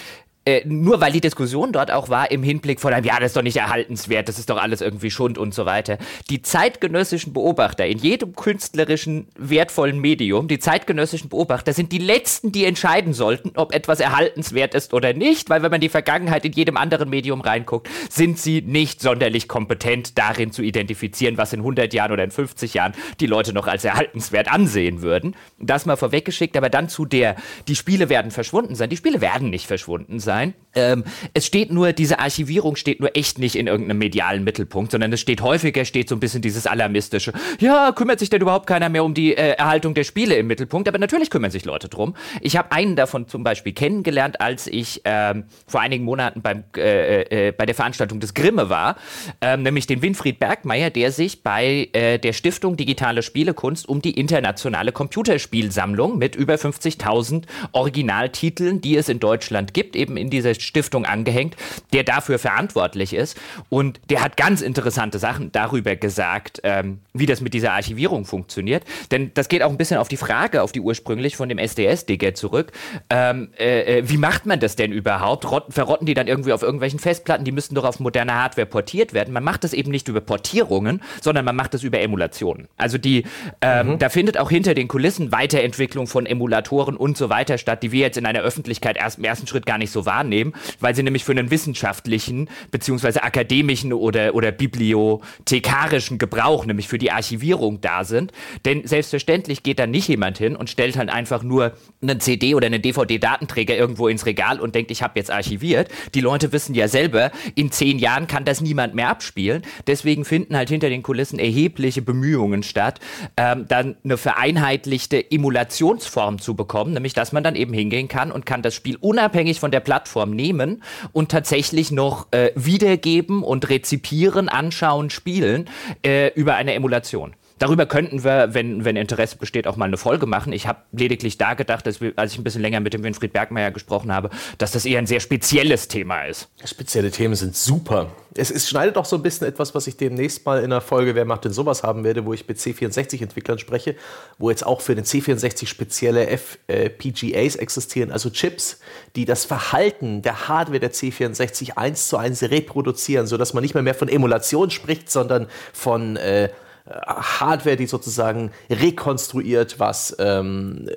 äh, 0.47 0.61
nur 0.65 1.01
weil 1.01 1.11
die 1.11 1.21
Diskussion 1.21 1.71
dort 1.71 1.89
auch 1.89 2.09
war 2.09 2.29
im 2.29 2.43
Hinblick 2.43 2.79
von 2.79 2.93
einem, 2.93 3.03
ja, 3.03 3.19
das 3.19 3.31
ist 3.31 3.35
doch 3.35 3.41
nicht 3.41 3.57
erhaltenswert, 3.57 4.29
das 4.29 4.37
ist 4.37 4.51
doch 4.51 4.61
alles 4.61 4.81
irgendwie 4.81 5.09
Schund 5.09 5.39
und 5.39 5.55
so 5.55 5.65
weiter. 5.65 5.97
Die 6.29 6.43
zeitgenössischen 6.43 7.33
Beobachter 7.33 7.87
in 7.87 7.97
jedem 7.97 8.35
künstlerischen 8.35 9.27
wertvollen 9.35 9.99
Medium, 9.99 10.47
die 10.47 10.59
zeitgenössischen 10.59 11.29
Beobachter 11.29 11.73
sind 11.73 11.91
die 11.91 11.97
letzten, 11.97 12.51
die 12.51 12.65
entscheiden 12.65 13.13
sollten, 13.13 13.53
ob 13.55 13.73
etwas 13.73 13.99
erhaltenswert 13.99 14.75
ist 14.75 14.93
oder 14.93 15.13
nicht, 15.13 15.49
weil 15.49 15.63
wenn 15.63 15.71
man 15.71 15.81
die 15.81 15.89
Vergangenheit 15.89 16.45
in 16.45 16.51
jedem 16.51 16.77
anderen 16.77 17.09
Medium 17.09 17.41
reinguckt, 17.41 17.89
sind 18.11 18.37
sie 18.37 18.61
nicht 18.61 19.01
sonderlich 19.01 19.47
kompetent 19.47 20.15
darin 20.19 20.51
zu 20.51 20.61
identifizieren, 20.61 21.39
was 21.39 21.53
in 21.53 21.61
100 21.61 21.91
Jahren 21.91 22.11
oder 22.11 22.23
in 22.23 22.29
50 22.29 22.75
Jahren 22.75 22.93
die 23.19 23.25
Leute 23.25 23.51
noch 23.51 23.65
als 23.65 23.83
erhaltenswert 23.83 24.51
ansehen 24.51 25.01
würden. 25.01 25.35
Das 25.57 25.87
mal 25.87 25.95
vorweggeschickt, 25.95 26.55
aber 26.55 26.69
dann 26.69 26.87
zu 26.87 27.05
der, 27.05 27.35
die 27.67 27.75
Spiele 27.75 28.09
werden 28.09 28.29
verschwunden 28.29 28.75
sein. 28.75 28.91
Die 28.91 28.97
Spiele 28.97 29.21
werden 29.21 29.49
nicht 29.49 29.65
verschwunden 29.65 30.19
sein 30.19 30.34
sein. 30.36 30.53
Ähm, 30.75 31.05
es 31.33 31.45
steht 31.45 31.71
nur, 31.71 31.93
diese 31.93 32.19
Archivierung 32.19 32.75
steht 32.75 32.99
nur 32.99 33.15
echt 33.15 33.39
nicht 33.39 33.55
in 33.55 33.67
irgendeinem 33.67 33.97
medialen 33.97 34.43
Mittelpunkt, 34.43 34.91
sondern 34.91 35.11
es 35.13 35.21
steht 35.21 35.41
häufiger, 35.41 35.86
steht 35.86 36.09
so 36.09 36.15
ein 36.15 36.19
bisschen 36.19 36.41
dieses 36.41 36.67
Alarmistische. 36.67 37.31
Ja, 37.59 37.93
kümmert 37.93 38.19
sich 38.19 38.29
denn 38.29 38.41
überhaupt 38.41 38.67
keiner 38.67 38.89
mehr 38.89 39.03
um 39.03 39.13
die 39.13 39.36
äh, 39.36 39.51
Erhaltung 39.51 39.93
der 39.93 40.03
Spiele 40.03 40.36
im 40.36 40.47
Mittelpunkt? 40.47 40.88
Aber 40.88 40.97
natürlich 40.97 41.29
kümmern 41.29 41.51
sich 41.51 41.63
Leute 41.65 41.88
drum. 41.88 42.15
Ich 42.41 42.57
habe 42.57 42.71
einen 42.71 42.95
davon 42.95 43.27
zum 43.27 43.43
Beispiel 43.43 43.73
kennengelernt, 43.73 44.41
als 44.41 44.67
ich 44.67 45.01
ähm, 45.05 45.45
vor 45.65 45.79
einigen 45.79 46.03
Monaten 46.03 46.41
beim, 46.41 46.65
äh, 46.75 47.47
äh, 47.47 47.51
bei 47.51 47.65
der 47.65 47.75
Veranstaltung 47.75 48.19
des 48.19 48.33
Grimme 48.33 48.69
war, 48.69 48.97
ähm, 49.39 49.63
nämlich 49.63 49.88
den 49.88 50.01
Winfried 50.01 50.39
Bergmeier, 50.39 50.89
der 50.89 51.11
sich 51.11 51.41
bei 51.41 51.89
äh, 51.93 52.19
der 52.19 52.33
Stiftung 52.33 52.75
Digitale 52.75 53.23
Spielekunst 53.23 53.88
um 53.88 54.01
die 54.01 54.19
internationale 54.19 54.91
Computerspielsammlung 54.91 56.17
mit 56.17 56.36
über 56.36 56.55
50.000 56.55 57.43
Originaltiteln, 57.71 58.81
die 58.81 58.97
es 58.97 59.07
in 59.07 59.19
Deutschland 59.19 59.73
gibt, 59.73 59.95
eben 59.95 60.17
in 60.17 60.24
in 60.26 60.30
dieser 60.32 60.53
Stiftung 60.55 61.05
angehängt, 61.05 61.55
der 61.93 62.03
dafür 62.03 62.39
verantwortlich 62.39 63.13
ist. 63.13 63.39
Und 63.69 63.99
der 64.09 64.23
hat 64.23 64.38
ganz 64.38 64.61
interessante 64.61 65.19
Sachen 65.19 65.51
darüber 65.51 65.95
gesagt, 65.95 66.61
ähm, 66.63 66.99
wie 67.13 67.26
das 67.26 67.41
mit 67.41 67.53
dieser 67.53 67.73
Archivierung 67.73 68.26
funktioniert. 68.26 68.84
Denn 69.11 69.32
das 69.34 69.47
geht 69.47 69.61
auch 69.61 69.69
ein 69.69 69.78
bisschen 69.78 69.97
auf 69.97 70.07
die 70.07 70.17
Frage, 70.17 70.63
auf 70.63 70.71
die 70.71 70.82
ursprünglich 70.82 71.36
von 71.36 71.47
dem 71.47 71.59
SDS-Digger 71.59 72.34
zurück. 72.34 72.71
Ähm, 73.09 73.49
äh, 73.57 73.99
äh, 73.99 74.09
wie 74.09 74.17
macht 74.17 74.45
man 74.45 74.59
das 74.59 74.76
denn 74.76 74.91
überhaupt? 74.91 75.49
Rotten, 75.49 75.71
verrotten 75.71 76.05
die 76.07 76.13
dann 76.13 76.28
irgendwie 76.28 76.53
auf 76.53 76.63
irgendwelchen 76.63 76.99
Festplatten? 76.99 77.45
Die 77.45 77.51
müssten 77.51 77.76
doch 77.76 77.86
auf 77.86 77.99
moderne 77.99 78.34
Hardware 78.34 78.65
portiert 78.65 79.13
werden. 79.13 79.34
Man 79.34 79.43
macht 79.43 79.63
das 79.63 79.73
eben 79.73 79.91
nicht 79.91 80.07
über 80.07 80.21
Portierungen, 80.21 81.01
sondern 81.21 81.45
man 81.45 81.55
macht 81.55 81.73
das 81.73 81.84
über 81.84 81.99
Emulationen. 81.99 82.67
Also 82.78 82.97
die, 82.97 83.26
ähm, 83.61 83.91
mhm. 83.91 83.99
da 83.99 84.09
findet 84.09 84.39
auch 84.39 84.49
hinter 84.49 84.73
den 84.73 84.88
Kulissen 84.88 85.32
Weiterentwicklung 85.32 86.07
von 86.07 86.26
Emulatoren 86.26 86.97
und 86.97 87.15
so 87.15 87.30
weiter 87.30 87.57
statt, 87.59 87.84
die 87.84 87.91
wir 87.91 88.01
jetzt 88.01 88.17
in 88.17 88.26
einer 88.26 88.41
Öffentlichkeit 88.41 88.97
erst 88.97 89.19
im 89.19 89.23
ersten 89.23 89.45
Schritt 89.45 89.65
gar 89.65 89.78
nicht 89.78 89.91
so 89.91 90.05
wahrnehmen 90.05 90.14
wahrnehmen, 90.16 90.53
weil 90.80 90.95
sie 90.95 91.03
nämlich 91.03 91.24
für 91.24 91.32
einen 91.32 91.51
wissenschaftlichen 91.51 92.49
beziehungsweise 92.72 93.24
akademischen 93.24 93.91
oder, 93.93 94.34
oder 94.34 94.51
bibliothekarischen 94.51 96.18
Gebrauch, 96.18 96.66
nämlich 96.66 96.88
für 96.88 96.97
die 96.97 97.11
Archivierung 97.11 97.82
da 97.82 98.03
sind. 98.03 98.32
Denn 98.63 98.88
selbstverständlich 98.88 99.63
geht 99.63 99.80
da 99.80 99.88
nicht 99.88 100.07
jemand 100.07 100.38
hin 100.38 100.55
und 100.55 100.70
stellt 100.70 100.97
halt 100.97 101.09
einfach 101.09 101.43
nur 101.43 101.74
einen 102.01 102.20
CD 102.20 102.55
oder 102.55 102.68
einen 102.68 102.82
DVD-Datenträger 102.82 103.76
irgendwo 103.76 104.07
ins 104.07 104.26
Regal 104.26 104.59
und 104.59 104.76
denkt, 104.76 104.91
ich 104.91 105.01
habe 105.01 105.20
jetzt 105.20 105.32
archiviert. 105.32 105.89
Die 106.13 106.22
Leute 106.22 106.51
wissen 106.51 106.76
ja 106.76 106.88
selber, 106.88 107.32
in 107.55 107.72
zehn 107.72 107.99
Jahren 107.99 108.28
kann 108.28 108.45
das 108.45 108.61
niemand 108.61 108.95
mehr 108.95 109.09
abspielen. 109.09 109.63
Deswegen 109.88 110.26
finden 110.26 110.55
halt 110.55 110.70
hinter 110.70 110.89
den 110.89 111.03
Kulissen 111.03 111.39
erhebliche 111.39 112.01
Bemühungen 112.01 112.63
statt, 112.63 112.99
ähm, 113.38 113.66
dann 113.68 113.97
eine 114.03 114.18
vereinheitlichte 114.18 115.32
Emulationsform 115.32 116.39
zu 116.39 116.55
bekommen, 116.55 116.93
nämlich 116.93 117.13
dass 117.13 117.32
man 117.32 117.43
dann 117.43 117.55
eben 117.55 117.74
hingehen 117.74 118.07
kann 118.07 118.32
und 118.32 118.45
kann 118.45 118.61
das 118.61 118.76
Spiel 118.76 118.97
unabhängig 118.97 119.59
von 119.59 119.72
der 119.72 119.80
Plattform 119.80 120.05
Plattform 120.06 120.32
nehmen 120.32 120.84
und 121.12 121.32
tatsächlich 121.32 121.91
noch 121.91 122.28
äh, 122.32 122.51
wiedergeben 122.56 123.43
und 123.43 123.70
rezipieren, 123.70 124.49
anschauen, 124.49 125.10
spielen 125.10 125.68
äh, 126.06 126.32
über 126.36 126.56
eine 126.56 126.74
Emulation. 126.76 127.34
Darüber 127.58 127.86
könnten 127.86 128.26
wir, 128.26 128.53
wenn, 128.53 128.84
wenn 128.84 128.97
Interesse 128.97 129.38
besteht, 129.38 129.66
auch 129.66 129.78
mal 129.78 129.86
eine 129.86 129.95
Folge 129.95 130.26
machen. 130.26 130.51
Ich 130.51 130.68
habe 130.68 130.80
lediglich 130.91 131.38
da 131.38 131.53
gedacht, 131.53 131.88
dass 131.88 132.01
wir, 132.01 132.12
als 132.18 132.34
ich 132.34 132.38
ein 132.38 132.43
bisschen 132.43 132.62
länger 132.62 132.82
mit 132.82 132.93
dem 132.93 133.03
Winfried 133.03 133.32
Bergmeier 133.32 133.72
gesprochen 133.72 134.12
habe, 134.14 134.30
dass 134.58 134.72
das 134.72 134.86
eher 134.86 134.99
ein 134.99 135.08
sehr 135.08 135.22
spezielles 135.22 135.88
Thema 135.88 136.24
ist. 136.24 136.49
Spezielle 136.66 137.12
Themen 137.12 137.36
sind 137.36 137.56
super. 137.56 138.12
Es, 138.38 138.51
es 138.51 138.68
schneidet 138.68 138.97
auch 138.97 139.06
so 139.06 139.16
ein 139.16 139.22
bisschen 139.22 139.47
etwas, 139.47 139.74
was 139.74 139.88
ich 139.88 139.95
demnächst 139.95 140.45
mal 140.45 140.62
in 140.62 140.70
der 140.70 140.82
Folge 140.82 141.16
Wer 141.16 141.24
macht 141.24 141.45
denn 141.45 141.53
sowas 141.53 141.84
haben 141.84 142.03
werde, 142.03 142.26
wo 142.26 142.34
ich 142.34 142.45
mit 142.45 142.58
C64-Entwicklern 142.58 143.58
spreche, 143.58 143.95
wo 144.38 144.49
jetzt 144.49 144.66
auch 144.66 144.82
für 144.82 144.93
den 144.93 145.06
C64 145.06 145.68
spezielle 145.68 146.28
FPGAs 146.28 147.56
existieren, 147.56 148.12
also 148.12 148.30
Chips, 148.30 148.80
die 149.16 149.24
das 149.24 149.45
Verhalten 149.45 150.22
der 150.22 150.49
Hardware 150.49 150.82
der 150.82 150.91
C64 150.91 151.78
eins 151.78 152.10
zu 152.10 152.18
eins 152.18 152.43
reproduzieren, 152.43 153.28
sodass 153.28 153.53
man 153.53 153.64
nicht 153.64 153.74
mehr, 153.74 153.84
mehr 153.84 153.95
von 153.95 154.10
Emulation 154.10 154.70
spricht, 154.70 155.10
sondern 155.10 155.47
von 155.72 156.18
äh, 156.18 156.49
Hardware, 156.88 157.75
die 157.75 157.88
sozusagen 157.88 158.51
rekonstruiert, 158.69 159.79
was, 159.79 160.15
ähm, 160.19 160.89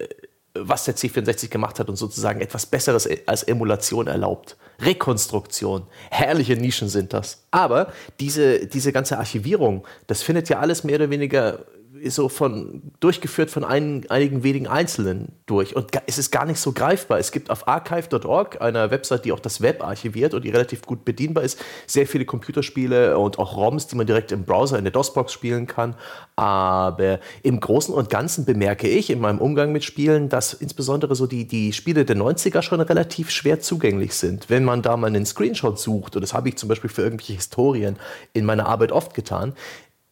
was 0.55 0.85
der 0.85 0.97
C64 0.97 1.49
gemacht 1.49 1.79
hat 1.79 1.89
und 1.89 1.97
sozusagen 1.97 2.41
etwas 2.41 2.67
Besseres 2.67 3.09
als 3.27 3.43
Emulation 3.45 4.07
erlaubt. 4.07 4.57
Rekonstruktion. 4.81 5.87
Herrliche 6.11 6.57
Nischen 6.57 6.89
sind 6.89 7.13
das. 7.13 7.45
Aber 7.51 7.93
diese, 8.21 8.67
diese 8.67 8.93
ganze 8.93 9.19
Archivierung, 9.19 9.87
das 10.07 10.23
findet 10.23 10.49
ja 10.49 10.59
alles 10.59 10.85
mehr 10.85 10.97
oder 10.97 11.11
weniger 11.11 11.65
so 12.09 12.29
von 12.29 12.83
durchgeführt 13.01 13.51
von 13.51 13.65
ein, 13.65 14.05
einigen 14.11 14.43
wenigen 14.43 14.67
Einzelnen 14.67 15.33
durch. 15.47 15.75
Und 15.75 15.91
es 16.07 16.19
ist 16.19 16.31
gar 16.31 16.45
nicht 16.45 16.61
so 16.61 16.73
greifbar. 16.73 17.19
Es 17.19 17.33
gibt 17.33 17.51
auf 17.51 17.67
archive.org, 17.67 18.61
einer 18.61 18.91
Website, 18.91 19.25
die 19.25 19.33
auch 19.33 19.41
das 19.41 19.61
Web 19.61 19.83
archiviert 19.83 20.35
und 20.35 20.45
die 20.45 20.51
relativ 20.51 20.83
gut 20.83 21.05
bedienbar 21.05 21.45
ist, 21.45 21.59
sehr 21.87 22.07
viele 22.07 22.25
Computerspiele 22.25 23.19
und 23.19 23.39
auch 23.39 23.57
ROMs, 23.57 23.87
die 23.87 23.97
man 23.97 24.07
direkt 24.07 24.33
im 24.33 24.45
Browser 24.45 24.79
in 24.79 24.85
der 24.85 24.93
DOS-Box 24.93 25.33
spielen 25.33 25.67
kann. 25.67 25.95
Aber 26.37 27.21
im 27.43 27.61
Großen 27.61 27.95
und 27.95 28.11
Ganzen 28.11 28.45
bemerke 28.45 28.89
ich 28.89 29.11
in 29.11 29.21
meinem 29.21 29.39
Umgang 29.39 29.73
mit 29.73 29.85
Spielen, 29.85 30.29
dass 30.29 30.53
insbesondere 30.53 31.15
so 31.15 31.27
die, 31.27 31.47
die 31.47 31.73
Spiele 31.73 32.05
der 32.05 32.17
90er 32.17 32.63
schon 32.63 32.81
relativ 32.81 33.31
schwer 33.31 33.61
zugänglich 33.61 34.15
sind. 34.15 34.51
Wenn 34.51 34.65
man 34.65 34.83
da 34.83 34.97
mal 34.97 35.09
einen 35.09 35.27
Screenshot 35.27 35.79
sucht, 35.79 36.17
und 36.17 36.23
das 36.23 36.35
habe 36.35 36.49
ich 36.51 36.57
zum 36.57 36.69
Beispiel 36.69 36.91
für 36.91 37.03
irgendwelche 37.03 37.35
Historien 37.35 37.97
in 38.35 38.45
meiner 38.45 38.67
Arbeit 38.67 38.93
oft 38.93 39.15
getan, 39.15 39.55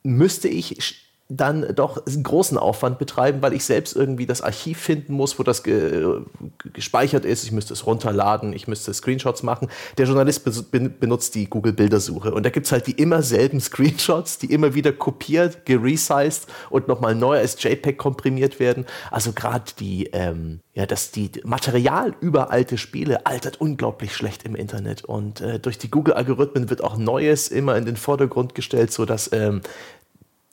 müsste 0.03 0.49
ich 0.49 1.06
dann 1.29 1.75
doch 1.75 2.05
großen 2.05 2.57
Aufwand 2.57 2.99
betreiben, 2.99 3.43
weil 3.43 3.53
ich 3.53 3.65
selbst 3.65 3.97
irgendwie 3.97 4.27
das 4.27 4.43
Archiv 4.43 4.79
finden 4.79 5.13
muss, 5.13 5.39
wo 5.39 5.43
das 5.43 5.65
ge 5.65 6.21
gespeichert 6.73 7.25
ist. 7.25 7.43
Ich 7.43 7.51
müsste 7.51 7.75
es 7.75 7.85
runterladen, 7.85 8.53
ich 8.53 8.69
müsste 8.69 8.95
Screenshots 8.95 9.43
machen. 9.43 9.69
Der 9.99 10.07
Journalist 10.07 10.45
be 10.71 10.89
benutzt 10.89 11.35
die 11.35 11.51
Google-Bildersuche 11.51 12.33
und 12.33 12.45
da 12.45 12.51
gibt 12.51 12.67
es 12.67 12.73
halt 12.73 12.87
die 12.87 12.93
immer 12.93 13.23
selben 13.23 13.61
Screenshots, 13.61 14.39
die 14.39 14.53
immer 14.53 14.75
wieder 14.75 14.93
kopiert, 14.93 15.67
geresized 15.67 16.47
und 16.71 16.87
nochmal 16.87 17.17
neu 17.17 17.39
als 17.39 17.61
JPEG 17.61 17.99
komprimiert 17.99 18.61
werden. 18.61 18.87
Also 19.11 19.33
gerade 19.33 19.73
die, 19.81 20.07
ähm, 20.13 20.61
ja, 20.75 20.87
dass 20.87 21.11
die 21.11 21.33
Material 21.45 22.15
über 22.21 22.53
alte 22.53 22.79
Spiele 22.79 23.27
altert 23.27 23.61
unglaublich 23.61 24.15
schlecht 24.15 24.45
im 24.45 24.55
Internet 24.55 25.05
und 25.05 25.41
äh, 25.41 25.59
durch 25.59 25.79
die 25.79 25.91
Google-Algorithmen 25.91 26.71
wird 26.71 26.85
auch 26.85 26.97
Neues 26.97 27.49
immer 27.49 27.77
in 27.77 27.85
den 27.85 27.97
Vordergrund 27.97 28.55
gestellt, 28.55 28.93
sodass 28.93 29.31
ähm, 29.33 29.61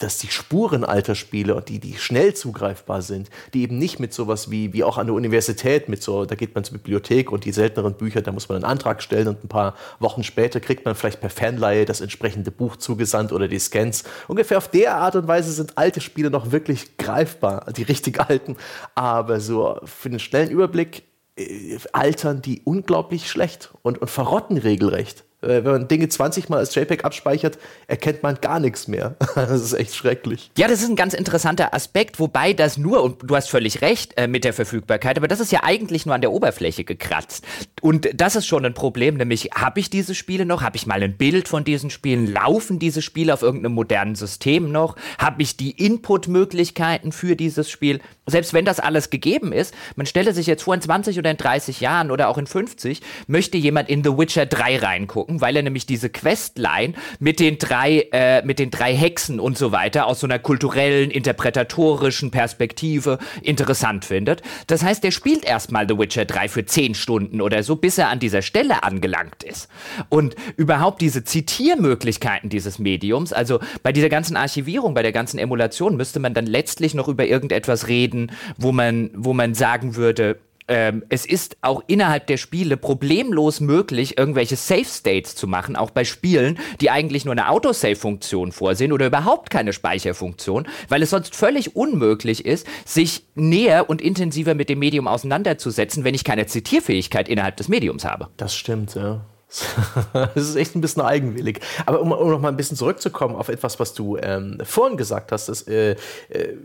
dass 0.04 0.18
die 0.18 0.28
Spuren 0.28 0.84
alter 0.84 1.16
Spiele 1.16 1.56
und 1.56 1.70
die, 1.70 1.80
die 1.80 1.96
schnell 1.98 2.34
zugreifbar 2.34 3.02
sind, 3.02 3.30
die 3.54 3.64
eben 3.64 3.78
nicht 3.78 4.02
mit 4.02 4.14
sowas 4.14 4.52
wie, 4.52 4.74
wie 4.74 4.84
auch 4.84 4.98
an 4.98 5.08
der 5.08 5.16
Universität, 5.16 5.88
mit 5.88 6.04
so, 6.04 6.26
da 6.26 6.36
geht 6.36 6.54
man 6.56 6.66
zur 6.66 6.78
Bibliothek 6.78 7.32
und 7.32 7.46
die 7.46 7.54
selteneren 7.54 7.94
Bücher, 7.94 8.22
da 8.22 8.34
muss 8.34 8.50
man 8.50 8.58
einen 8.58 8.66
Antrag 8.66 9.02
stellen 9.02 9.30
und 9.30 9.46
ein 9.46 9.48
paar 9.48 9.76
Wochen 10.00 10.24
später 10.24 10.60
kriegt 10.60 10.84
man 10.84 10.94
vielleicht 10.96 11.22
per 11.22 11.30
Fanleihe 11.30 11.86
das 11.86 12.02
entsprechende 12.02 12.52
Buch 12.52 12.76
zugesandt 12.76 13.32
oder 13.32 13.48
die 13.48 13.60
Scans. 13.60 14.04
Ungefähr 14.28 14.58
auf 14.58 14.68
der 14.68 14.96
Art 14.96 15.16
und 15.16 15.28
Weise 15.28 15.54
sind 15.54 15.78
alte 15.78 16.02
Spiele 16.02 16.30
noch 16.30 16.52
wirklich 16.52 16.98
greifbar, 16.98 17.72
die 17.72 17.84
richtig 17.84 18.20
alten, 18.20 18.58
aber 18.96 19.40
so 19.40 19.80
für 19.86 20.10
den 20.10 20.20
schnellen 20.20 20.50
Überblick 20.50 21.04
äh, 21.38 21.78
altern 21.94 22.42
die 22.42 22.62
unglaublich 22.66 23.32
schlecht 23.32 23.72
und, 23.84 24.00
und 24.00 24.10
verrotten 24.10 24.58
regelrecht. 24.58 25.24
Äh, 25.44 25.64
wenn 25.64 25.72
man 25.72 25.88
Dinge 25.88 26.10
20 26.10 26.50
Mal 26.50 26.58
als 26.58 26.74
JPEG 26.74 27.06
abspeichert, 27.06 27.58
erkennt 27.88 28.24
man 28.24 28.40
gar 28.42 28.60
nichts 28.60 28.88
mehr. 28.88 29.16
das 29.36 29.62
ist 29.62 29.74
echt 29.74 29.96
schrecklich. 29.96 30.52
Ja, 30.58 30.68
das 30.68 30.82
ist 30.82 30.90
ein 30.90 30.96
ganz 30.96 31.14
interessanter 31.14 31.74
Aspekt, 31.74 32.20
wobei 32.20 32.54
das 32.54 32.78
nur, 32.78 33.04
und 33.04 33.18
du 33.24 33.36
hast 33.36 33.50
völlig 33.50 33.82
recht 33.82 34.18
äh, 34.18 34.28
mit 34.28 34.44
der 34.44 34.54
Verfügbarkeit, 34.54 35.18
aber 35.18 35.28
das 35.28 35.40
ist 35.40 35.52
ja 35.52 35.62
eigentlich 35.64 36.06
nur 36.06 36.16
an 36.16 36.22
der 36.22 36.32
Oberfläche 36.32 36.84
gekratzt. 36.84 37.46
Und 37.82 38.10
das 38.14 38.36
ist 38.36 38.48
schon 38.48 38.66
ein 38.66 38.74
Problem, 38.74 39.16
nämlich 39.18 39.50
habe 39.56 39.80
ich 39.80 39.90
diese 39.90 40.16
Spiele 40.16 40.46
noch? 40.46 40.62
Habe 40.62 40.78
ich 40.78 40.86
mal 40.86 41.02
ein 41.02 41.18
Bild 41.18 41.48
von 41.48 41.64
diesen 41.64 41.90
Spielen? 41.90 42.32
Laufen 42.32 42.80
diese 42.80 43.02
Spiele 43.02 43.34
auf 43.34 43.42
irgendeinem 43.42 43.74
modernen 43.74 44.16
System 44.16 44.72
noch? 44.72 44.96
Habe 45.18 45.42
ich 45.42 45.58
die 45.58 45.72
Input-Möglichkeiten 45.72 47.12
für 47.12 47.36
dieses 47.36 47.70
Spiel? 47.70 48.00
Selbst 48.26 48.54
wenn 48.54 48.64
das 48.64 48.80
alles 48.80 49.10
gegeben 49.10 49.52
ist, 49.52 49.74
man 49.96 50.06
stelle 50.06 50.34
sich 50.34 50.48
jetzt 50.48 50.64
vor, 50.64 50.74
in 50.74 50.82
20 50.82 51.20
oder 51.20 51.30
in 51.30 51.38
30 51.38 51.82
Jahren 51.82 52.10
oder 52.10 52.30
auch 52.30 52.38
in 52.38 52.48
50 52.48 53.02
möchte 53.28 53.58
jemand 53.58 53.90
in 53.90 54.04
The 54.04 54.18
Witcher 54.18 54.46
3 54.46 54.78
reingucken 54.78 55.33
gucken, 55.34 55.42
weil 55.42 55.56
er 55.56 55.64
nämlich 55.64 55.86
diese 55.86 56.10
Questline 56.10 56.94
mit 57.20 57.40
den 57.40 57.58
drei, 57.58 58.08
äh, 58.12 58.46
mit 58.46 58.60
den 58.60 58.72
drei 58.72 58.96
Hexen 58.96 59.40
und 59.40 59.58
so 59.58 59.72
weiter 59.72 60.08
aus 60.08 60.20
so 60.20 60.28
einer 60.28 60.40
kulturellen, 60.40 61.12
interpretatorischen 61.12 62.32
Perspektive 62.32 63.20
interessant 63.42 64.06
findet. 64.06 64.42
Das 64.68 64.84
heißt, 64.84 65.04
er 65.06 65.12
spielt 65.12 65.46
erstmal 65.46 65.88
The 65.88 65.98
Witcher 65.98 66.26
3 66.26 66.48
für 66.48 66.66
zehn 66.66 66.96
Stunden 66.96 67.42
oder 67.42 67.64
so, 67.64 67.76
bis 67.76 67.98
er 67.98 68.10
an 68.10 68.20
dieser 68.20 68.42
Stelle 68.42 68.84
angelangt 68.84 69.44
ist. 69.44 69.70
Und 70.10 70.36
überhaupt 70.58 71.02
diese 71.02 71.24
Zitiermöglichkeiten 71.24 72.50
dieses 72.50 72.80
Mediums, 72.80 73.34
also 73.34 73.60
bei 73.82 73.92
dieser 73.92 74.10
ganzen 74.10 74.38
Archivierung, 74.38 74.94
bei 74.94 75.04
der 75.04 75.12
ganzen 75.12 75.40
Emulation, 75.40 75.98
müsste 75.98 76.20
man 76.20 76.34
dann 76.34 76.46
letztlich 76.46 76.94
noch 76.94 77.08
über 77.08 77.26
irgendetwas 77.26 77.88
reden, 77.88 78.32
wo 78.58 78.72
man, 78.72 79.10
wo 79.14 79.34
man 79.34 79.54
sagen 79.54 79.96
würde, 79.96 80.40
ähm, 80.68 81.04
es 81.10 81.26
ist 81.26 81.58
auch 81.62 81.84
innerhalb 81.88 82.28
der 82.28 82.38
Spiele 82.38 82.78
problemlos 82.78 83.60
möglich, 83.60 84.18
irgendwelche 84.18 84.56
Safe 84.56 84.86
States 84.86 85.36
zu 85.36 85.48
machen, 85.48 85.76
auch 85.76 85.92
bei 85.92 86.04
Spielen, 86.06 86.60
die 86.82 86.90
eigentlich 86.90 87.26
nur 87.26 87.34
eine 87.34 87.50
Autosave-Funktion 87.50 88.52
vorsehen 88.52 88.92
oder 88.92 89.08
überhaupt 89.08 89.50
keine 89.50 89.74
Speicherfunktion, 89.74 90.68
weil 90.90 91.02
es 91.02 91.10
sonst 91.10 91.36
völlig 91.36 91.76
unmöglich 91.76 92.46
ist, 92.46 92.68
sich 92.86 93.24
näher 93.36 93.90
und 93.90 94.02
intensiver 94.02 94.56
mit 94.56 94.70
dem 94.70 94.80
Medium 94.80 95.08
auseinanderzusetzen, 95.08 96.04
wenn 96.04 96.16
ich 96.16 96.24
keine 96.24 96.46
Zitierfähigkeit 96.46 97.28
innerhalb 97.28 97.58
des 97.58 97.68
Mediums 97.68 98.06
habe. 98.06 98.30
Das 98.38 98.56
stimmt, 98.56 98.96
ja. 98.96 99.26
das 100.14 100.36
ist 100.36 100.56
echt 100.56 100.76
ein 100.76 100.82
bisschen 100.82 101.04
eigenwillig. 101.04 101.60
Aber 101.86 102.02
um, 102.02 102.12
um 102.12 102.30
noch 102.30 102.42
mal 102.42 102.50
ein 102.50 102.58
bisschen 102.58 102.78
zurückzukommen 102.78 103.36
auf 103.36 103.50
etwas, 103.50 103.80
was 103.80 103.94
du 103.94 104.18
ähm, 104.18 104.58
vorhin 104.64 104.98
gesagt 104.98 105.32
hast, 105.32 105.50
dass 105.50 105.68
äh, 105.68 105.96
äh, 106.30 106.58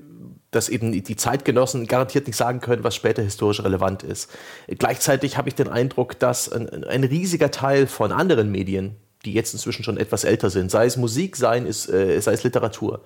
dass 0.50 0.68
eben 0.68 0.92
die 0.92 1.16
Zeitgenossen 1.16 1.86
garantiert 1.86 2.26
nicht 2.26 2.36
sagen 2.36 2.60
können, 2.60 2.84
was 2.84 2.94
später 2.94 3.22
historisch 3.22 3.62
relevant 3.62 4.02
ist. 4.02 4.30
Gleichzeitig 4.66 5.36
habe 5.36 5.48
ich 5.48 5.54
den 5.54 5.68
Eindruck, 5.68 6.18
dass 6.18 6.50
ein, 6.50 6.84
ein, 6.84 7.04
riesiger 7.04 7.50
Teil 7.50 7.86
von 7.86 8.12
anderen 8.12 8.50
Medien, 8.50 8.96
die 9.24 9.34
jetzt 9.34 9.52
inzwischen 9.52 9.84
schon 9.84 9.98
etwas 9.98 10.24
älter 10.24 10.48
sind, 10.48 10.70
sei 10.70 10.86
es 10.86 10.96
Musik, 10.96 11.36
sei 11.36 11.58
es, 11.58 11.88
äh, 11.88 12.18
sei 12.20 12.32
es 12.32 12.44
Literatur, 12.44 13.02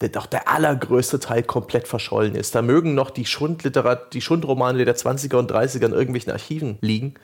der 0.00 0.10
doch 0.10 0.26
der 0.26 0.48
allergrößte 0.48 1.18
Teil 1.18 1.42
komplett 1.42 1.88
verschollen 1.88 2.36
ist. 2.36 2.54
Da 2.54 2.62
mögen 2.62 2.94
noch 2.94 3.10
die, 3.10 3.26
Schundliterat 3.26 4.14
die 4.14 4.20
Schundromane 4.20 4.84
der 4.84 4.96
20er 4.96 5.36
und 5.36 5.50
30er 5.50 5.86
in 5.86 5.92
irgendwelchen 5.92 6.32
Archiven 6.32 6.78
liegen, 6.80 7.14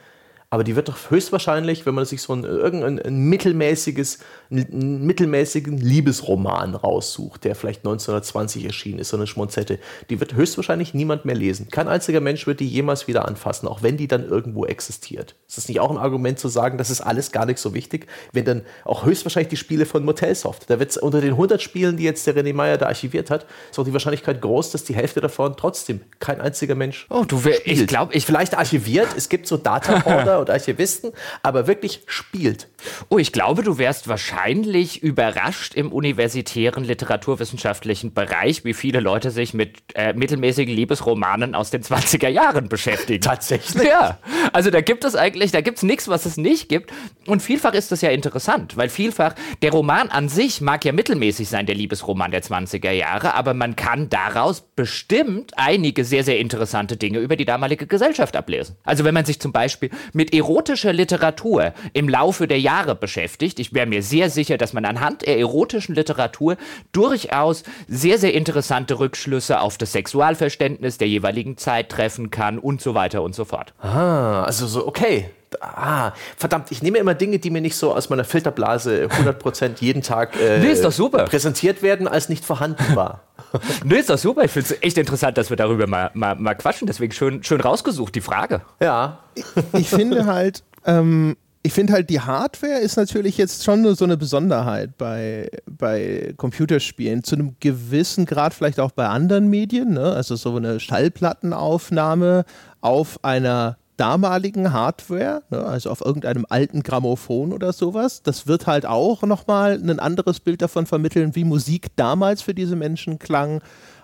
aber 0.53 0.65
die 0.65 0.75
wird 0.75 0.89
doch 0.89 1.11
höchstwahrscheinlich, 1.11 1.87
wenn 1.87 1.95
man 1.95 2.05
sich 2.05 2.23
so 2.23 2.33
ein, 2.33 2.43
irgendein 2.43 2.99
ein 2.99 3.21
mittelmäßiges, 3.29 4.19
einen 4.51 5.07
mittelmäßigen 5.07 5.79
Liebesroman 5.79 6.75
raussucht, 6.75 7.45
der 7.45 7.55
vielleicht 7.55 7.81
1920 7.81 8.65
erschienen 8.65 8.99
ist, 8.99 9.11
so 9.11 9.17
eine 9.17 9.29
Schmonzette, 9.29 9.79
die 10.11 10.19
wird 10.19 10.35
höchstwahrscheinlich 10.35 10.93
niemand 10.93 11.25
mehr 11.25 11.37
lesen. 11.37 11.69
Kein 11.71 11.87
einziger 11.87 12.21
Mensch 12.21 12.49
wird 12.49 12.59
die 12.59 12.67
jemals 12.67 13.07
wieder 13.07 13.29
anfassen, 13.29 13.69
auch 13.69 13.85
wenn 13.85 13.97
die 13.97 14.09
dann 14.09 14.29
irgendwo 14.29 14.67
existiert. 14.67 15.37
Ist 15.47 15.57
das 15.57 15.69
nicht 15.69 15.79
auch 15.79 15.91
ein 15.91 15.99
Argument 15.99 16.41
zu 16.41 16.49
sagen, 16.49 16.79
das 16.79 16.91
ist 16.91 17.01
alles 17.01 17.31
gar 17.31 17.47
nicht 17.47 17.61
so 17.61 17.73
wichtig, 17.73 18.09
wenn 18.33 18.45
dann 18.45 18.63
auch 18.85 19.05
höchstwahrscheinlich 19.05 19.51
die 19.51 19.57
Spiele 19.57 19.87
von 19.87 20.05
Motelsoft, 20.05 20.69
da 20.69 20.81
wird 20.81 20.97
unter 20.97 21.21
den 21.21 21.35
100 21.35 21.63
Spielen, 21.63 21.97
die 21.97 22.03
jetzt 22.03 22.27
der 22.27 22.35
René 22.35 22.53
Meyer 22.53 22.77
da 22.77 22.87
archiviert 22.87 23.31
hat, 23.31 23.47
ist 23.71 23.79
auch 23.79 23.85
die 23.85 23.93
Wahrscheinlichkeit 23.93 24.41
groß, 24.41 24.73
dass 24.73 24.83
die 24.83 24.97
Hälfte 24.97 25.21
davon 25.21 25.57
trotzdem 25.57 26.01
kein 26.19 26.41
einziger 26.41 26.75
Mensch 26.75 27.07
Oh, 27.09 27.25
du, 27.25 27.41
ich 27.65 27.87
glaube, 27.87 28.15
ich 28.15 28.27
vielleicht 28.27 28.59
archiviert, 28.59 29.09
es 29.17 29.29
gibt 29.29 29.47
so 29.47 29.57
Data 29.57 30.01
und 30.41 30.51
Archivisten, 30.51 31.13
aber 31.43 31.67
wirklich 31.67 32.03
spielt. 32.07 32.69
Oh, 33.09 33.19
ich 33.19 33.33
glaube, 33.33 33.63
du 33.63 33.79
wärst 33.79 34.09
wahrscheinlich 34.09 35.03
überrascht 35.03 35.75
im 35.75 35.93
universitären 35.93 36.85
literaturwissenschaftlichen 36.85 38.15
Bereich, 38.15 38.65
wie 38.65 38.75
viele 38.75 39.01
Leute 39.01 39.31
sich 39.31 39.55
mit 39.55 39.79
äh, 39.95 40.13
mittelmäßigen 40.13 40.75
Liebesromanen 40.75 41.55
aus 41.55 41.71
den 41.71 41.83
20er 41.83 42.29
Jahren 42.29 42.69
beschäftigen. 42.69 43.21
Tatsächlich? 43.31 43.85
Ja. 43.89 44.19
Also 44.53 44.71
da 44.71 44.81
gibt 44.81 45.05
es 45.05 45.15
eigentlich, 45.15 45.53
da 45.53 45.61
gibt 45.61 45.79
es 45.79 45.83
nichts, 45.83 46.09
was 46.09 46.27
es 46.27 46.37
nicht 46.37 46.69
gibt. 46.69 46.93
Und 47.27 47.41
vielfach 47.41 47.75
ist 47.75 47.93
das 47.93 48.01
ja 48.01 48.11
interessant, 48.11 48.77
weil 48.77 48.89
vielfach 48.89 49.35
der 49.63 49.73
Roman 49.73 50.09
an 50.09 50.29
sich 50.29 50.61
mag 50.61 50.85
ja 50.85 50.93
mittelmäßig 50.93 51.49
sein, 51.49 51.67
der 51.67 51.75
Liebesroman 51.75 52.31
der 52.31 52.43
20er 52.43 52.91
Jahre, 52.91 53.35
aber 53.35 53.55
man 53.55 53.77
kann 53.77 54.09
daraus 54.09 54.63
bestimmt 54.75 55.53
einige 55.57 56.05
sehr, 56.05 56.25
sehr 56.25 56.39
interessante 56.39 56.97
Dinge 56.97 57.19
über 57.19 57.37
die 57.37 57.45
damalige 57.45 57.87
Gesellschaft 57.87 58.37
ablesen. 58.37 58.77
Also 58.85 59.05
wenn 59.05 59.15
man 59.15 59.25
sich 59.25 59.41
zum 59.41 59.53
Beispiel 59.53 59.91
mit 60.13 60.30
erotischer 60.33 60.93
Literatur 60.93 61.73
im 61.93 62.09
Laufe 62.09 62.47
der 62.47 62.61
Jahre 62.61 62.95
beschäftigt. 62.95 63.59
Ich 63.59 63.75
wäre 63.75 63.87
mir 63.87 64.03
sehr 64.03 64.31
sicher, 64.31 64.59
dass 64.59 64.73
man 64.73 64.85
anhand 64.85 65.23
der 65.23 65.39
erotischen 65.39 65.95
Literatur 65.95 66.57
durchaus 66.93 67.63
sehr, 67.89 68.19
sehr 68.19 68.35
interessante 68.35 68.99
Rückschlüsse 68.99 69.61
auf 69.61 69.79
das 69.79 69.93
Sexualverständnis 69.93 70.99
der 70.99 71.09
jeweiligen 71.09 71.57
Zeit 71.57 71.89
treffen 71.89 72.31
kann 72.31 72.59
und 72.59 72.81
so 72.81 72.95
weiter 72.95 73.23
und 73.23 73.35
so 73.35 73.45
fort. 73.45 73.75
Ah, 73.81 74.43
also 74.45 74.67
so, 74.67 74.87
okay. 74.87 75.31
Ah, 75.61 76.13
verdammt, 76.37 76.71
ich 76.71 76.83
nehme 76.83 76.99
immer 76.99 77.15
Dinge, 77.15 77.39
die 77.39 77.51
mir 77.51 77.61
nicht 77.61 77.77
so 77.77 77.95
aus 77.95 78.09
meiner 78.09 78.25
Filterblase 78.25 79.07
100% 79.07 79.81
jeden 79.81 80.03
Tag 80.03 80.37
äh, 80.41 80.59
nee, 80.61 80.71
ist 80.71 80.85
doch 80.85 80.93
super. 80.93 81.25
präsentiert 81.25 81.83
werden, 81.83 82.07
als 82.07 82.29
nicht 82.29 82.45
vorhanden 82.45 82.95
war. 82.95 83.23
Nö, 83.85 83.97
ist 83.97 84.11
doch 84.11 84.19
super. 84.19 84.45
Ich 84.45 84.51
finde 84.51 84.69
es 84.75 84.83
echt 84.83 84.99
interessant, 84.99 85.37
dass 85.39 85.51
wir 85.51 85.57
darüber 85.57 85.87
mal, 85.87 86.11
mal, 86.15 86.37
mal 86.37 86.55
quatschen. 86.55 86.87
Deswegen 86.87 87.13
schön, 87.13 87.43
schön 87.43 87.61
rausgesucht, 87.61 88.15
die 88.15 88.21
Frage. 88.21 88.63
Ja. 88.81 89.21
Ich, 89.35 89.45
ich 89.73 89.89
finde 89.89 90.27
halt, 90.27 90.63
ähm, 90.87 91.37
ich 91.63 91.73
finde 91.75 91.93
halt, 91.93 92.09
die 92.09 92.21
Hardware 92.21 92.79
ist 92.79 92.97
natürlich 92.97 93.37
jetzt 93.37 93.65
schon 93.65 93.83
nur 93.83 93.95
so 93.95 94.05
eine 94.05 94.17
Besonderheit 94.17 94.97
bei, 94.97 95.51
bei 95.67 96.33
Computerspielen. 96.37 97.23
Zu 97.23 97.37
einem 97.37 97.57
gewissen 97.61 98.25
Grad 98.25 98.55
vielleicht 98.55 98.81
auch 98.81 98.93
bei 98.93 99.07
anderen 99.07 99.49
Medien. 99.49 99.93
Ne? 99.93 100.13
Also 100.13 100.37
so 100.37 100.57
eine 100.57 100.81
Schallplattenaufnahme 100.81 102.45
auf 102.81 103.23
einer 103.23 103.77
damaligen 104.01 104.73
Hardware, 104.73 105.43
ne, 105.51 105.63
also 105.63 105.91
auf 105.91 106.01
irgendeinem 106.01 106.47
alten 106.49 106.83
Grammophon 106.83 107.53
oder 107.53 107.75
sowas. 107.75 108.23
Das 108.23 108.47
wird 108.47 108.67
halt 108.67 108.87
auch 108.87 109.23
nochmal 109.23 109.75
ein 109.75 110.01
anderes 110.01 110.41
Bild 110.41 110.63
davon 110.63 110.87
vermitteln, 110.87 111.35
wie 111.37 111.45
Musik 111.45 111.89
damals 111.97 112.41
für 112.41 112.55
diese 112.55 112.77
Menschen 112.77 113.19
klang, 113.19 113.61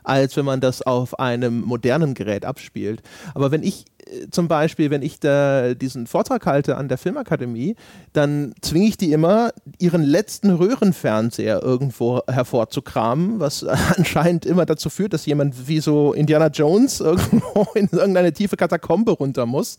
als 0.06 0.36
wenn 0.36 0.44
man 0.44 0.60
das 0.60 0.82
auf 0.82 1.18
einem 1.18 1.62
modernen 1.62 2.14
Gerät 2.14 2.44
abspielt. 2.44 3.02
Aber 3.34 3.50
wenn 3.50 3.62
ich 3.62 3.86
äh, 4.06 4.30
zum 4.30 4.48
Beispiel, 4.48 4.90
wenn 4.90 5.02
ich 5.02 5.20
da 5.20 5.74
diesen 5.74 6.06
Vortrag 6.06 6.46
halte 6.46 6.76
an 6.76 6.88
der 6.88 6.98
Filmakademie, 6.98 7.76
dann 8.12 8.54
zwinge 8.60 8.86
ich 8.86 8.96
die 8.96 9.12
immer, 9.12 9.50
ihren 9.78 10.02
letzten 10.02 10.50
Röhrenfernseher 10.50 11.62
irgendwo 11.62 12.20
hervorzukramen, 12.28 13.40
was 13.40 13.64
anscheinend 13.96 14.46
immer 14.46 14.66
dazu 14.66 14.90
führt, 14.90 15.12
dass 15.12 15.26
jemand 15.26 15.68
wie 15.68 15.80
so 15.80 16.12
Indiana 16.12 16.48
Jones 16.48 17.00
irgendwo 17.00 17.66
in 17.74 17.88
irgendeine 17.90 18.32
tiefe 18.32 18.56
Katakombe 18.56 19.12
runter 19.12 19.46
muss. 19.46 19.76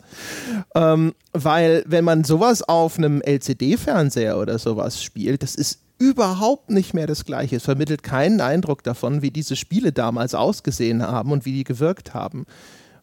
Ähm, 0.74 1.14
weil 1.32 1.84
wenn 1.86 2.04
man 2.04 2.24
sowas 2.24 2.62
auf 2.62 2.98
einem 2.98 3.22
LCD-Fernseher 3.22 4.38
oder 4.38 4.58
sowas 4.58 5.02
spielt, 5.02 5.42
das 5.42 5.54
ist 5.54 5.80
überhaupt 5.98 6.70
nicht 6.70 6.94
mehr 6.94 7.06
das 7.06 7.24
Gleiche. 7.24 7.56
Es 7.56 7.64
vermittelt 7.64 8.02
keinen 8.02 8.40
Eindruck 8.40 8.82
davon, 8.82 9.22
wie 9.22 9.30
diese 9.30 9.56
Spiele 9.56 9.92
damals 9.92 10.34
ausgesehen 10.34 11.02
haben 11.02 11.32
und 11.32 11.44
wie 11.44 11.52
die 11.52 11.64
gewirkt 11.64 12.14
haben, 12.14 12.46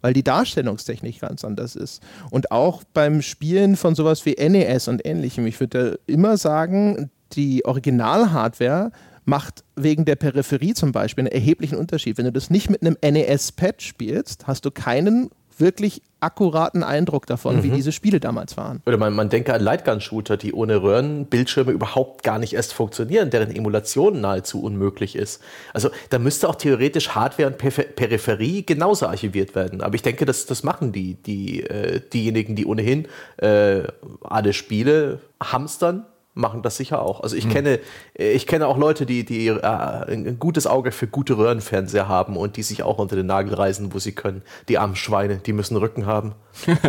weil 0.01 0.13
die 0.13 0.23
Darstellungstechnik 0.23 1.19
ganz 1.19 1.43
anders 1.43 1.75
ist. 1.75 2.01
Und 2.31 2.51
auch 2.51 2.83
beim 2.93 3.21
Spielen 3.21 3.75
von 3.75 3.95
sowas 3.95 4.25
wie 4.25 4.35
NES 4.35 4.87
und 4.87 5.05
ähnlichem, 5.05 5.45
ich 5.45 5.59
würde 5.59 5.99
immer 6.07 6.37
sagen, 6.37 7.09
die 7.33 7.65
Original-Hardware 7.65 8.91
macht 9.25 9.63
wegen 9.75 10.05
der 10.05 10.15
Peripherie 10.15 10.73
zum 10.73 10.91
Beispiel 10.91 11.23
einen 11.23 11.33
erheblichen 11.33 11.77
Unterschied. 11.77 12.17
Wenn 12.17 12.25
du 12.25 12.31
das 12.31 12.49
nicht 12.49 12.69
mit 12.69 12.81
einem 12.81 12.95
NES-Pad 13.01 13.81
spielst, 13.81 14.47
hast 14.47 14.65
du 14.65 14.71
keinen 14.71 15.31
wirklich 15.57 16.01
akkuraten 16.19 16.83
Eindruck 16.83 17.27
davon, 17.27 17.57
mhm. 17.57 17.63
wie 17.63 17.69
diese 17.69 17.91
Spiele 17.91 18.19
damals 18.19 18.57
waren. 18.57 18.81
Oder 18.85 18.97
man, 18.97 19.13
man 19.13 19.29
denke 19.29 19.53
an 19.53 19.61
Lightgun-Shooter, 19.61 20.37
die 20.37 20.53
ohne 20.53 20.81
Röhrenbildschirme 20.81 21.71
überhaupt 21.71 22.23
gar 22.23 22.39
nicht 22.39 22.53
erst 22.53 22.73
funktionieren, 22.73 23.29
deren 23.29 23.55
Emulation 23.55 24.21
nahezu 24.21 24.61
unmöglich 24.63 25.15
ist. 25.15 25.41
Also 25.73 25.89
da 26.09 26.17
müsste 26.17 26.49
auch 26.49 26.55
theoretisch 26.55 27.09
Hardware 27.09 27.49
und 27.49 27.57
Peripherie 27.57 28.65
genauso 28.65 29.07
archiviert 29.07 29.53
werden. 29.53 29.81
Aber 29.81 29.95
ich 29.95 30.01
denke, 30.01 30.25
das, 30.25 30.47
das 30.47 30.63
machen 30.63 30.91
die, 30.91 31.15
die 31.15 31.63
äh, 31.63 32.01
diejenigen, 32.11 32.55
die 32.55 32.65
ohnehin 32.65 33.07
äh, 33.37 33.83
alle 34.21 34.53
Spiele 34.53 35.19
hamstern 35.41 36.05
machen 36.35 36.61
das 36.61 36.77
sicher 36.77 37.01
auch. 37.01 37.21
Also 37.21 37.35
ich 37.35 37.45
mhm. 37.45 37.51
kenne, 37.51 37.79
ich 38.13 38.45
kenne 38.45 38.67
auch 38.67 38.77
Leute, 38.77 39.05
die, 39.05 39.25
die 39.25 39.47
äh, 39.47 39.61
ein 39.61 40.37
gutes 40.37 40.67
Auge 40.67 40.91
für 40.91 41.07
gute 41.07 41.37
Röhrenfernseher 41.37 42.07
haben 42.07 42.37
und 42.37 42.57
die 42.57 42.63
sich 42.63 42.83
auch 42.83 42.99
unter 42.99 43.15
den 43.15 43.25
Nagel 43.25 43.53
reißen, 43.55 43.93
wo 43.93 43.99
sie 43.99 44.11
können. 44.11 44.43
Die 44.67 44.77
armen 44.77 44.95
Schweine, 44.95 45.37
die 45.37 45.53
müssen 45.53 45.77
Rücken 45.77 46.05
haben. 46.05 46.35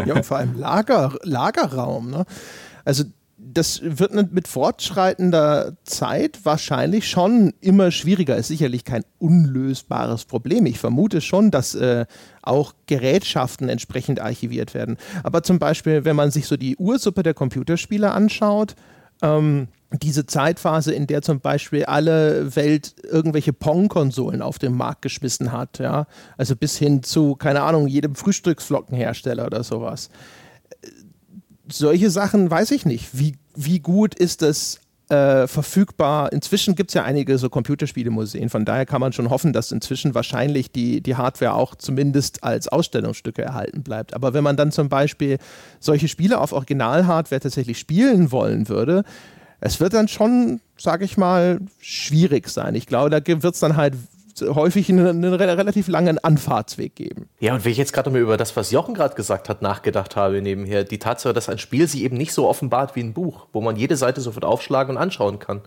ja, 0.05 0.15
und 0.15 0.27
vor 0.27 0.39
allem 0.39 0.59
Lager, 0.59 1.15
Lagerraum. 1.23 2.11
Ne? 2.11 2.27
Also 2.85 3.05
das 3.39 3.81
wird 3.83 4.33
mit 4.33 4.49
fortschreitender 4.49 5.77
Zeit 5.85 6.41
wahrscheinlich 6.45 7.09
schon 7.09 7.53
immer 7.61 7.91
schwieriger. 7.91 8.37
Ist 8.37 8.49
sicherlich 8.49 8.85
kein 8.85 9.05
unlösbares 9.19 10.25
Problem. 10.25 10.67
Ich 10.67 10.79
vermute 10.79 11.21
schon, 11.21 11.51
dass 11.51 11.75
äh, 11.75 12.07
auch 12.43 12.75
Gerätschaften 12.87 13.69
entsprechend 13.69 14.21
archiviert 14.21 14.75
werden. 14.75 14.97
Aber 15.23 15.43
zum 15.43 15.59
Beispiel, 15.59 16.05
wenn 16.05 16.17
man 16.17 16.31
sich 16.31 16.47
so 16.47 16.57
die 16.57 16.77
Ursuppe 16.77 17.23
der 17.23 17.35
Computerspiele 17.35 18.11
anschaut, 18.11 18.75
ähm, 19.23 19.69
diese 19.93 20.27
Zeitphase, 20.27 20.93
in 20.93 21.07
der 21.07 21.23
zum 21.23 21.41
Beispiel 21.41 21.85
alle 21.85 22.55
Welt 22.57 22.95
irgendwelche 23.05 23.53
Pong-Konsolen 23.53 24.43
auf 24.43 24.59
den 24.59 24.77
Markt 24.77 25.03
geschmissen 25.03 25.53
hat, 25.53 25.79
ja, 25.79 26.07
also 26.37 26.57
bis 26.57 26.77
hin 26.77 27.03
zu, 27.03 27.37
keine 27.37 27.63
Ahnung, 27.63 27.87
jedem 27.87 28.15
Frühstücksflockenhersteller 28.15 29.47
oder 29.47 29.63
sowas. 29.63 30.11
Solche 31.71 32.11
Sachen 32.11 32.51
weiß 32.51 32.71
ich 32.73 32.85
nicht. 32.87 33.19
Wie, 33.19 33.37
wie 33.55 33.81
gut 33.81 34.15
ist 34.15 34.43
das 34.43 34.81
äh, 35.09 35.47
verfügbar. 35.47 36.33
Inzwischen 36.33 36.75
gibt 36.75 36.91
es 36.91 36.95
ja 36.95 37.05
einige 37.05 37.39
so 37.39 37.49
Computerspielemuseen, 37.49 38.49
von 38.49 38.65
daher 38.65 38.87
kann 38.87 39.01
man 39.01 39.13
schon 39.13 39.31
hoffen, 39.31 39.53
dass 39.53 39.71
inzwischen 39.73 40.15
wahrscheinlich 40.15 40.73
die, 40.73 41.01
die 41.01 41.17
Hardware 41.17 41.55
auch 41.55 41.75
zumindest 41.75 42.43
als 42.43 42.69
Ausstellungsstücke 42.69 43.43
erhalten 43.43 43.83
bleibt. 43.83 44.15
Aber 44.15 44.35
wenn 44.35 44.43
man 44.43 44.57
dann 44.57 44.73
zum 44.73 44.89
Beispiel 44.89 45.39
solche 45.79 46.09
Spiele 46.09 46.41
auf 46.41 46.53
Original-Hardware 46.53 47.41
tatsächlich 47.41 47.79
spielen 47.79 48.33
wollen 48.33 48.69
würde, 48.69 49.05
es 49.61 49.81
wird 49.81 49.95
dann 49.95 50.09
schon, 50.09 50.61
sage 50.77 51.05
ich 51.05 51.17
mal, 51.17 51.61
schwierig 51.81 52.49
sein. 52.49 52.75
Ich 52.75 52.87
glaube, 52.87 53.11
da 53.11 53.21
wird 53.25 53.55
es 53.55 53.61
dann 53.61 53.77
halt 53.77 53.95
häufig 54.41 54.91
einen, 54.91 55.25
einen, 55.25 55.35
relativ 55.35 55.89
langen 55.89 56.19
Anfahrtsweg 56.19 56.95
geben. 56.95 57.29
Ja, 57.41 57.55
und 57.55 57.65
wenn 57.65 57.73
ich 57.73 57.79
jetzt 57.79 57.93
gerade 57.93 58.11
mal 58.11 58.21
über 58.21 58.37
das, 58.37 58.57
was 58.57 58.71
Jochen 58.71 58.95
gerade 58.95 59.15
gesagt 59.15 59.49
hat, 59.49 59.63
nachgedacht 59.63 60.17
habe 60.17 60.43
nebenher, 60.43 60.85
die 60.85 60.99
Tatsache, 60.99 61.35
dass 61.35 61.49
ein 61.49 61.59
Spiel 61.59 61.87
sich 61.87 62.03
eben 62.03 62.17
nicht 62.17 62.33
so 62.33 62.49
offenbart 62.49 62.97
wie 62.97 63.01
ein 63.01 63.13
Buch, 63.13 63.47
wo 63.53 63.61
man 63.61 63.77
jede 63.77 63.97
Seite 63.97 64.21
sofort 64.21 64.45
aufschlagen 64.45 64.97
und 64.97 65.03
anschauen 65.03 65.39
kann 65.39 65.63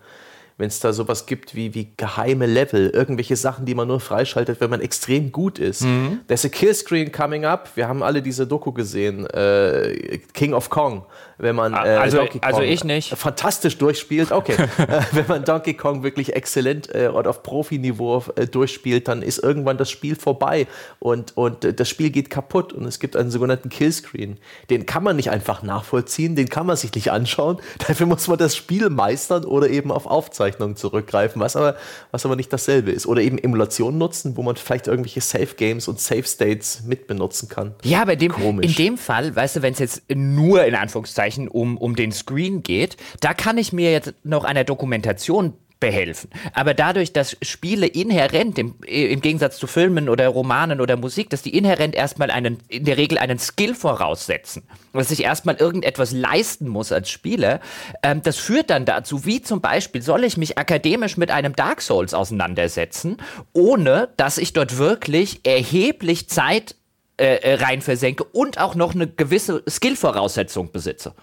wenn 0.60 0.68
es 0.68 0.82
da 0.82 0.91
sowas 0.91 1.26
gibt 1.26 1.55
wie, 1.55 1.74
wie 1.74 1.88
geheime 1.95 2.45
Level, 2.45 2.89
irgendwelche 2.89 3.38
Sachen, 3.38 3.66
die 3.66 3.74
man 3.74 3.88
nur 3.88 4.01
freischaltet, 4.01 4.60
wenn 4.60 4.70
man 4.70 4.82
extrem 4.82 5.32
gut 5.32 5.57
ist. 5.57 5.84
Mhm. 5.84 6.20
There's 6.28 6.43
a 6.43 6.49
Killscreen 6.49 7.14
coming 7.14 7.45
up. 7.45 7.70
Wir 7.76 7.88
haben 7.88 8.03
alle 8.03 8.22
diese 8.22 8.45
Doku 8.45 8.74
gesehen, 8.74 9.26
äh, 9.28 10.20
King 10.34 10.53
of 10.53 10.70
Kong. 10.70 11.05
Wenn 11.38 11.55
man 11.55 11.74
äh, 11.74 11.78
also, 11.78 12.18
Donkey 12.18 12.39
Kong 12.39 12.47
also 12.49 12.62
ich 12.62 12.84
nicht. 12.84 13.16
fantastisch 13.18 13.78
durchspielt, 13.78 14.32
okay. 14.32 14.57
Äh, 14.89 15.01
wenn 15.12 15.28
man 15.28 15.43
Donkey 15.43 15.74
Kong 15.76 16.03
wirklich 16.03 16.36
exzellent 16.36 16.93
äh, 16.93 17.07
und 17.07 17.28
auf 17.28 17.43
Profiniveau 17.43 18.24
äh, 18.36 18.47
durchspielt, 18.47 19.07
dann 19.07 19.22
ist 19.22 19.38
irgendwann 19.38 19.78
das 19.78 19.89
Spiel 19.91 20.16
vorbei 20.16 20.68
und, 20.99 21.38
und 21.38 21.64
äh, 21.64 21.74
das 21.74 21.88
Spiel 21.88 22.10
geht 22.10 22.30
kaputt 22.30 22.74
und 22.74 22.86
es 22.86 22.99
gibt 22.99 23.16
einen 23.16 23.30
sogenannten 23.30 23.70
Killscreen. 23.70 24.38
Den 24.70 24.86
kann 24.86 25.03
man 25.03 25.16
nicht 25.16 25.30
einfach 25.30 25.64
nachvollziehen, 25.64 26.36
den 26.36 26.49
kann 26.49 26.66
man 26.66 26.76
sich 26.76 26.93
nicht 26.95 27.12
anschauen. 27.12 27.60
Dafür 27.88 28.07
muss 28.07 28.28
man 28.28 28.38
das 28.38 28.55
Spiel 28.55 28.89
meistern 28.89 29.45
oder 29.45 29.70
eben 29.70 29.91
auf 29.91 30.05
Aufzeichnung 30.07 30.48
Aufzeichnungen 30.49 30.75
zurückgreifen, 30.75 31.41
was 31.41 31.55
aber, 31.55 31.75
was 32.11 32.25
aber 32.25 32.35
nicht 32.35 32.51
dasselbe 32.51 32.91
ist. 32.91 33.05
Oder 33.05 33.21
eben 33.21 33.37
Emulation 33.37 33.97
nutzen, 33.97 34.35
wo 34.35 34.43
man 34.43 34.55
vielleicht 34.55 34.87
irgendwelche 34.87 35.21
Safe 35.21 35.55
Games 35.55 35.87
und 35.87 35.99
Safe 35.99 36.23
States 36.23 36.83
mitbenutzen 36.85 37.49
kann. 37.49 37.75
Ja, 37.83 38.01
aber 38.01 38.15
dem, 38.15 38.33
in 38.61 38.73
dem 38.73 38.97
Fall, 38.97 39.35
weißt 39.35 39.57
du, 39.57 39.61
wenn 39.61 39.73
es 39.73 39.79
jetzt 39.79 40.03
nur 40.13 40.63
in 40.65 40.75
Anführungszeichen 40.75 41.47
um, 41.47 41.77
um 41.77 41.95
den 41.95 42.11
Screen 42.11 42.63
geht, 42.63 42.97
da 43.21 43.33
kann 43.33 43.57
ich 43.57 43.73
mir 43.73 43.91
jetzt 43.91 44.13
noch 44.23 44.43
einer 44.43 44.63
Dokumentation 44.63 45.53
behelfen. 45.80 46.30
Aber 46.53 46.73
dadurch, 46.73 47.13
dass 47.13 47.38
Spiele 47.41 47.88
inhärent, 47.88 48.57
im, 48.59 48.75
im, 48.86 49.21
Gegensatz 49.21 49.57
zu 49.57 49.67
Filmen 49.67 50.09
oder 50.09 50.27
Romanen 50.27 50.82
oder 50.82 50.97
Musik, 50.97 51.30
dass 51.30 51.41
die 51.41 51.55
inhärent 51.57 51.95
erstmal 51.95 52.32
einen, 52.32 52.57
in 52.67 52.86
der 52.86 52.97
Regel 52.97 53.17
einen 53.17 53.39
Skill 53.39 53.75
voraussetzen, 53.75 54.63
dass 54.93 55.11
ich 55.11 55.23
erstmal 55.23 55.55
irgendetwas 55.55 56.11
leisten 56.11 56.67
muss 56.67 56.91
als 56.91 57.09
Spieler, 57.09 57.61
ähm, 58.03 58.21
das 58.21 58.38
führt 58.38 58.69
dann 58.69 58.86
dazu, 58.86 59.25
wie 59.25 59.41
zum 59.41 59.61
Beispiel, 59.61 60.01
soll 60.01 60.23
ich 60.23 60.38
mich 60.38 60.57
akademisch 60.57 61.17
mit 61.17 61.32
einem 61.32 61.55
Dark 61.55 61.82
Souls 61.82 62.13
auseinandersetzen, 62.13 63.17
ohne 63.53 64.09
dass 64.17 64.38
ich 64.38 64.53
dort 64.53 64.77
wirklich 64.77 65.41
erheblich 65.45 66.30
Zeit 66.30 66.75
äh, 67.17 67.36
äh 67.36 67.53
rein 67.55 67.82
versenke 67.82 68.23
und 68.25 68.59
auch 68.59 68.75
noch 68.75 68.93
eine 68.93 69.07
gewisse 69.07 69.63
Skill-Voraussetzung 69.67 70.71
besitze. 70.71 71.13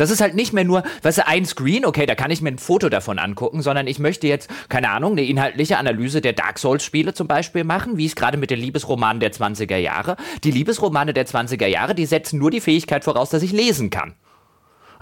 Das 0.00 0.10
ist 0.10 0.22
halt 0.22 0.34
nicht 0.34 0.54
mehr 0.54 0.64
nur, 0.64 0.82
weißt 1.02 1.18
du, 1.18 1.26
ein 1.26 1.44
Screen, 1.44 1.84
okay, 1.84 2.06
da 2.06 2.14
kann 2.14 2.30
ich 2.30 2.40
mir 2.40 2.48
ein 2.48 2.58
Foto 2.58 2.88
davon 2.88 3.18
angucken, 3.18 3.60
sondern 3.60 3.86
ich 3.86 3.98
möchte 3.98 4.26
jetzt, 4.26 4.48
keine 4.70 4.88
Ahnung, 4.88 5.12
eine 5.12 5.24
inhaltliche 5.24 5.76
Analyse 5.76 6.22
der 6.22 6.32
Dark 6.32 6.58
Souls-Spiele 6.58 7.12
zum 7.12 7.28
Beispiel 7.28 7.64
machen, 7.64 7.98
wie 7.98 8.06
es 8.06 8.16
gerade 8.16 8.38
mit 8.38 8.50
den 8.50 8.60
Liebesromanen 8.60 9.20
der 9.20 9.30
20er 9.30 9.76
Jahre. 9.76 10.16
Die 10.42 10.52
Liebesromane 10.52 11.12
der 11.12 11.26
20er 11.26 11.66
Jahre, 11.66 11.94
die 11.94 12.06
setzen 12.06 12.38
nur 12.38 12.50
die 12.50 12.62
Fähigkeit 12.62 13.04
voraus, 13.04 13.28
dass 13.28 13.42
ich 13.42 13.52
lesen 13.52 13.90
kann. 13.90 14.14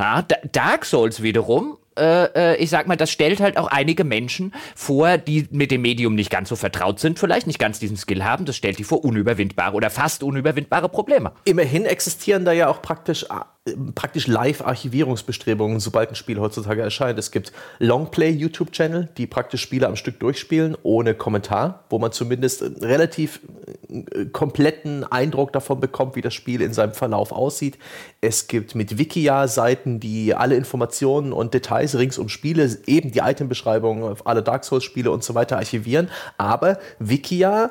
Ja, 0.00 0.22
Dark 0.50 0.84
Souls 0.84 1.22
wiederum 1.22 1.78
äh, 1.98 2.52
äh, 2.52 2.56
ich 2.56 2.70
sag 2.70 2.86
mal, 2.86 2.96
das 2.96 3.10
stellt 3.10 3.40
halt 3.40 3.56
auch 3.56 3.68
einige 3.68 4.04
Menschen 4.04 4.54
vor, 4.74 5.18
die 5.18 5.48
mit 5.50 5.70
dem 5.70 5.82
Medium 5.82 6.14
nicht 6.14 6.30
ganz 6.30 6.48
so 6.48 6.56
vertraut 6.56 7.00
sind, 7.00 7.18
vielleicht 7.18 7.46
nicht 7.46 7.58
ganz 7.58 7.78
diesen 7.78 7.96
Skill 7.96 8.24
haben. 8.24 8.44
Das 8.44 8.56
stellt 8.56 8.78
die 8.78 8.84
vor 8.84 9.04
unüberwindbare 9.04 9.74
oder 9.74 9.90
fast 9.90 10.22
unüberwindbare 10.22 10.88
Probleme. 10.88 11.32
Immerhin 11.44 11.84
existieren 11.84 12.44
da 12.44 12.52
ja 12.52 12.68
auch 12.68 12.82
praktisch 12.82 13.24
äh, 13.24 13.72
praktisch 13.94 14.26
Live-Archivierungsbestrebungen, 14.26 15.80
sobald 15.80 16.10
ein 16.10 16.14
Spiel 16.14 16.38
heutzutage 16.38 16.82
erscheint. 16.82 17.18
Es 17.18 17.30
gibt 17.30 17.52
Longplay-YouTube-Channel, 17.78 19.08
die 19.16 19.26
praktisch 19.26 19.62
Spiele 19.62 19.86
am 19.86 19.96
Stück 19.96 20.20
durchspielen, 20.20 20.76
ohne 20.82 21.14
Kommentar, 21.14 21.84
wo 21.90 21.98
man 21.98 22.12
zumindest 22.12 22.62
einen 22.62 22.76
relativ 22.76 23.40
äh, 23.88 24.26
kompletten 24.26 25.04
Eindruck 25.04 25.52
davon 25.52 25.80
bekommt, 25.80 26.16
wie 26.16 26.22
das 26.22 26.34
Spiel 26.34 26.60
in 26.60 26.72
seinem 26.72 26.94
Verlauf 26.94 27.32
aussieht. 27.32 27.78
Es 28.20 28.46
gibt 28.48 28.74
mit 28.74 28.98
Wikia-Seiten, 28.98 30.00
die 30.00 30.34
alle 30.34 30.56
Informationen 30.56 31.32
und 31.32 31.54
Details 31.54 31.87
Details 31.88 31.98
rings 31.98 32.18
um 32.18 32.28
Spiele, 32.28 32.78
eben 32.86 33.12
die 33.12 33.20
Itembeschreibungen 33.20 34.16
alle 34.24 34.42
Dark 34.42 34.64
Souls-Spiele 34.64 35.10
und 35.10 35.24
so 35.24 35.34
weiter 35.34 35.56
archivieren. 35.56 36.08
Aber 36.36 36.78
Wikia 36.98 37.70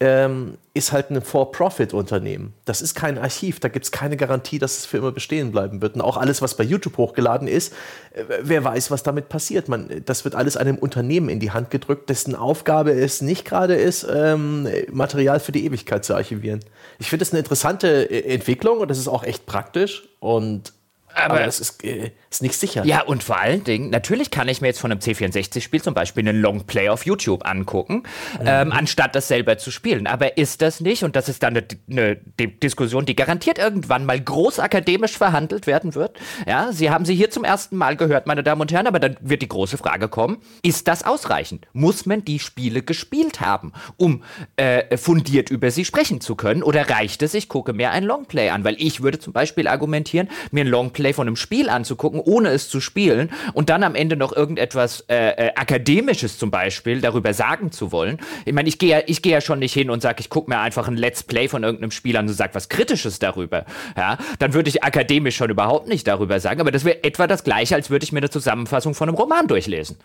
ähm, 0.00 0.58
ist 0.74 0.92
halt 0.92 1.10
ein 1.10 1.20
For-Profit-Unternehmen. 1.20 2.54
Das 2.64 2.82
ist 2.82 2.94
kein 2.94 3.18
Archiv, 3.18 3.58
da 3.58 3.66
gibt 3.66 3.84
es 3.84 3.90
keine 3.90 4.16
Garantie, 4.16 4.60
dass 4.60 4.78
es 4.78 4.86
für 4.86 4.98
immer 4.98 5.10
bestehen 5.10 5.50
bleiben 5.50 5.82
wird. 5.82 5.96
Und 5.96 6.02
auch 6.02 6.16
alles, 6.16 6.40
was 6.40 6.54
bei 6.54 6.62
YouTube 6.62 6.96
hochgeladen 6.98 7.48
ist, 7.48 7.72
äh, 8.12 8.22
wer 8.42 8.62
weiß, 8.62 8.92
was 8.92 9.02
damit 9.02 9.28
passiert. 9.28 9.68
Man, 9.68 10.02
das 10.04 10.24
wird 10.24 10.36
alles 10.36 10.56
einem 10.56 10.78
Unternehmen 10.78 11.28
in 11.28 11.40
die 11.40 11.50
Hand 11.50 11.72
gedrückt, 11.72 12.10
dessen 12.10 12.36
Aufgabe 12.36 12.92
es 12.92 13.22
nicht 13.22 13.44
gerade 13.44 13.74
ist, 13.74 14.06
ähm, 14.08 14.68
Material 14.92 15.40
für 15.40 15.50
die 15.50 15.64
Ewigkeit 15.64 16.04
zu 16.04 16.14
archivieren. 16.14 16.60
Ich 17.00 17.10
finde 17.10 17.24
das 17.24 17.32
eine 17.32 17.40
interessante 17.40 17.88
äh, 18.08 18.32
Entwicklung 18.32 18.78
und 18.78 18.88
das 18.88 18.98
ist 18.98 19.08
auch 19.08 19.24
echt 19.24 19.46
praktisch. 19.46 20.08
Und 20.20 20.72
aber, 21.18 21.34
aber 21.34 21.44
das 21.44 21.60
ist, 21.60 21.84
äh, 21.84 22.12
ist 22.30 22.42
nicht 22.42 22.54
sicher. 22.54 22.84
Ja, 22.84 23.02
und 23.02 23.22
vor 23.22 23.38
allen 23.38 23.64
Dingen, 23.64 23.90
natürlich 23.90 24.30
kann 24.30 24.48
ich 24.48 24.60
mir 24.60 24.68
jetzt 24.68 24.80
von 24.80 24.90
einem 24.90 25.00
C64-Spiel 25.00 25.82
zum 25.82 25.94
Beispiel 25.94 26.28
einen 26.28 26.40
Longplay 26.40 26.88
auf 26.88 27.06
YouTube 27.06 27.46
angucken, 27.46 28.04
mhm. 28.40 28.46
ähm, 28.46 28.72
anstatt 28.72 29.14
das 29.14 29.28
selber 29.28 29.58
zu 29.58 29.70
spielen. 29.70 30.06
Aber 30.06 30.36
ist 30.36 30.62
das 30.62 30.80
nicht, 30.80 31.04
und 31.04 31.16
das 31.16 31.28
ist 31.28 31.42
dann 31.42 31.56
eine, 31.56 31.66
eine 31.90 32.16
Diskussion, 32.16 33.06
die 33.06 33.16
garantiert 33.16 33.58
irgendwann 33.58 34.04
mal 34.04 34.20
groß 34.20 34.58
akademisch 34.58 35.16
verhandelt 35.16 35.66
werden 35.66 35.94
wird. 35.94 36.18
Ja, 36.46 36.72
Sie 36.72 36.90
haben 36.90 37.04
sie 37.04 37.14
hier 37.14 37.30
zum 37.30 37.44
ersten 37.44 37.76
Mal 37.76 37.96
gehört, 37.96 38.26
meine 38.26 38.42
Damen 38.42 38.60
und 38.60 38.72
Herren, 38.72 38.86
aber 38.86 39.00
dann 39.00 39.16
wird 39.20 39.42
die 39.42 39.48
große 39.48 39.78
Frage 39.78 40.08
kommen, 40.08 40.38
ist 40.62 40.88
das 40.88 41.04
ausreichend? 41.04 41.66
Muss 41.72 42.06
man 42.06 42.24
die 42.24 42.38
Spiele 42.38 42.82
gespielt 42.82 43.40
haben, 43.40 43.72
um 43.96 44.22
äh, 44.56 44.96
fundiert 44.96 45.50
über 45.50 45.70
sie 45.70 45.84
sprechen 45.84 46.20
zu 46.20 46.36
können? 46.36 46.62
Oder 46.62 46.88
reicht 46.88 47.22
es, 47.22 47.34
ich 47.34 47.48
gucke 47.48 47.72
mir 47.72 47.90
ein 47.90 48.04
Longplay 48.04 48.50
an? 48.50 48.64
Weil 48.64 48.76
ich 48.78 49.02
würde 49.02 49.18
zum 49.18 49.32
Beispiel 49.32 49.66
argumentieren, 49.66 50.28
mir 50.50 50.64
ein 50.64 50.68
Longplay 50.68 51.07
Gameplay 51.08 51.12
von 51.12 51.26
einem 51.26 51.36
Spiel 51.36 51.68
anzugucken, 51.68 52.20
ohne 52.20 52.50
es 52.50 52.68
zu 52.68 52.80
spielen 52.80 53.30
und 53.54 53.70
dann 53.70 53.82
am 53.82 53.94
Ende 53.94 54.16
noch 54.16 54.34
irgendetwas 54.34 55.04
äh, 55.08 55.48
äh, 55.48 55.52
Akademisches 55.54 56.38
zum 56.38 56.50
Beispiel 56.50 57.00
darüber 57.00 57.34
sagen 57.34 57.72
zu 57.72 57.92
wollen. 57.92 58.18
Ich 58.44 58.52
meine, 58.52 58.68
ich 58.68 58.78
gehe 58.78 58.90
ja, 58.90 59.00
geh 59.06 59.30
ja 59.30 59.40
schon 59.40 59.58
nicht 59.58 59.72
hin 59.72 59.90
und 59.90 60.02
sage, 60.02 60.20
ich 60.20 60.30
gucke 60.30 60.50
mir 60.50 60.58
einfach 60.58 60.88
ein 60.88 60.96
Let's 60.96 61.22
Play 61.22 61.48
von 61.48 61.64
irgendeinem 61.64 61.90
Spiel 61.90 62.16
an 62.16 62.26
und 62.26 62.34
sage 62.34 62.54
was 62.54 62.68
Kritisches 62.68 63.18
darüber. 63.18 63.64
Ja, 63.96 64.18
dann 64.38 64.54
würde 64.54 64.68
ich 64.68 64.84
akademisch 64.84 65.36
schon 65.36 65.50
überhaupt 65.50 65.88
nicht 65.88 66.06
darüber 66.06 66.40
sagen, 66.40 66.60
aber 66.60 66.70
das 66.70 66.84
wäre 66.84 67.02
etwa 67.04 67.26
das 67.26 67.44
Gleiche, 67.44 67.74
als 67.74 67.90
würde 67.90 68.04
ich 68.04 68.12
mir 68.12 68.18
eine 68.18 68.30
Zusammenfassung 68.30 68.94
von 68.94 69.08
einem 69.08 69.16
Roman 69.16 69.46
durchlesen. 69.46 69.96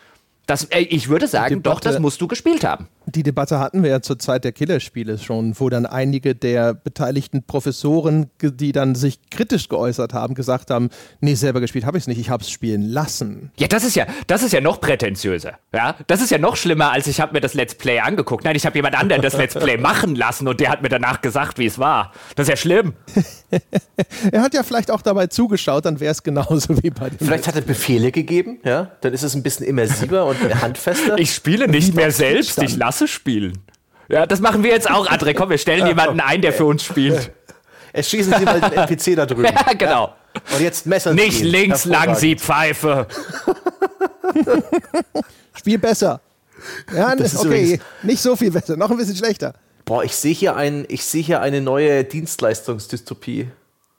Das, 0.45 0.65
äh, 0.65 0.79
ich 0.79 1.07
würde 1.07 1.27
sagen, 1.27 1.63
doch, 1.63 1.79
das 1.79 1.99
musst 1.99 2.19
du 2.19 2.27
gespielt 2.27 2.65
haben. 2.65 2.87
Die 3.05 3.23
Debatte 3.23 3.59
hatten 3.59 3.83
wir 3.83 3.89
ja 3.89 4.01
zur 4.01 4.19
Zeit 4.19 4.43
der 4.43 4.51
Killerspiele 4.51 5.17
schon, 5.17 5.57
wo 5.59 5.69
dann 5.69 5.85
einige 5.85 6.35
der 6.35 6.73
beteiligten 6.73 7.43
Professoren, 7.43 8.29
die 8.41 8.71
dann 8.71 8.95
sich 8.95 9.19
kritisch 9.29 9.69
geäußert 9.69 10.13
haben, 10.13 10.35
gesagt 10.35 10.69
haben, 10.69 10.89
nee, 11.19 11.35
selber 11.35 11.61
gespielt 11.61 11.85
habe 11.85 11.97
ich 11.97 12.03
es 12.03 12.07
nicht, 12.07 12.19
ich 12.19 12.29
habe 12.29 12.43
es 12.43 12.49
spielen 12.49 12.81
lassen. 12.81 13.51
Ja, 13.57 13.67
das 13.67 13.83
ist 13.83 13.95
ja, 13.95 14.05
das 14.27 14.43
ist 14.43 14.53
ja 14.53 14.61
noch 14.61 14.81
prätentiöser. 14.81 15.53
Ja, 15.73 15.95
das 16.07 16.21
ist 16.21 16.29
ja 16.29 16.37
noch 16.37 16.55
schlimmer, 16.55 16.91
als 16.91 17.07
ich 17.07 17.21
habe 17.21 17.33
mir 17.33 17.41
das 17.41 17.53
Let's 17.53 17.75
Play 17.75 17.99
angeguckt. 17.99 18.43
Nein, 18.43 18.55
ich 18.55 18.65
habe 18.65 18.77
jemand 18.77 18.97
anderen 18.97 19.21
das 19.21 19.37
Let's 19.37 19.55
Play 19.55 19.77
machen 19.81 20.15
lassen 20.15 20.47
und 20.47 20.59
der 20.59 20.69
hat 20.69 20.81
mir 20.81 20.89
danach 20.89 21.21
gesagt, 21.21 21.57
wie 21.57 21.65
es 21.65 21.79
war. 21.79 22.11
Das 22.35 22.45
ist 22.45 22.49
ja 22.49 22.57
schlimm. 22.57 22.93
er 24.31 24.41
hat 24.41 24.53
ja 24.53 24.63
vielleicht 24.63 24.91
auch 24.91 25.01
dabei 25.01 25.27
zugeschaut, 25.27 25.85
dann 25.85 25.99
wäre 25.99 26.11
es 26.11 26.23
genauso 26.23 26.81
wie 26.81 26.89
bei 26.89 27.09
dem. 27.09 27.19
Vielleicht 27.19 27.47
hat 27.47 27.55
er 27.55 27.61
Befehle 27.61 28.11
gegeben, 28.11 28.59
ja, 28.63 28.91
dann 29.01 29.13
ist 29.13 29.23
es 29.23 29.35
ein 29.35 29.43
bisschen 29.43 29.65
immersiver 29.65 30.25
und 30.25 30.32
handfester. 30.61 31.17
Ich 31.17 31.33
spiele 31.33 31.67
nicht 31.67 31.93
mehr 31.93 32.11
selbst, 32.11 32.61
ich 32.61 32.75
lasse 32.75 33.07
spielen. 33.07 33.59
Ja, 34.09 34.25
das 34.25 34.41
machen 34.41 34.63
wir 34.63 34.71
jetzt 34.71 34.89
auch, 34.89 35.09
André. 35.09 35.33
Komm, 35.33 35.49
wir 35.49 35.57
stellen 35.57 35.87
jemanden 35.87 36.19
ein, 36.19 36.41
der 36.41 36.53
für 36.53 36.65
uns 36.65 36.83
spielt. 36.83 37.31
Es 37.93 38.09
schießen 38.09 38.33
Sie 38.37 38.45
mal 38.45 38.59
den 38.59 38.73
NPC 38.73 39.15
da 39.15 39.25
drüben. 39.25 39.43
Ja, 39.53 39.73
genau. 39.73 40.15
Und 40.53 40.61
jetzt 40.61 40.87
Messer. 40.87 41.13
Nicht 41.13 41.41
links 41.41 41.85
lang, 41.85 42.15
Sie 42.15 42.35
Pfeife. 42.35 43.07
Spiel 45.55 45.77
besser. 45.77 46.19
Ja, 46.95 47.13
okay, 47.13 47.79
nicht 48.01 48.21
so 48.21 48.35
viel 48.35 48.49
besser, 48.49 48.77
noch 48.77 48.89
ein 48.89 48.97
bisschen 48.97 49.15
schlechter. 49.15 49.53
Boah, 49.85 50.03
ich 50.03 50.15
sehe 50.15 50.33
hier, 50.33 50.55
ein, 50.55 50.87
seh 50.89 51.21
hier 51.21 51.41
eine 51.41 51.61
neue 51.61 52.03
Dienstleistungsdystopie. 52.03 53.49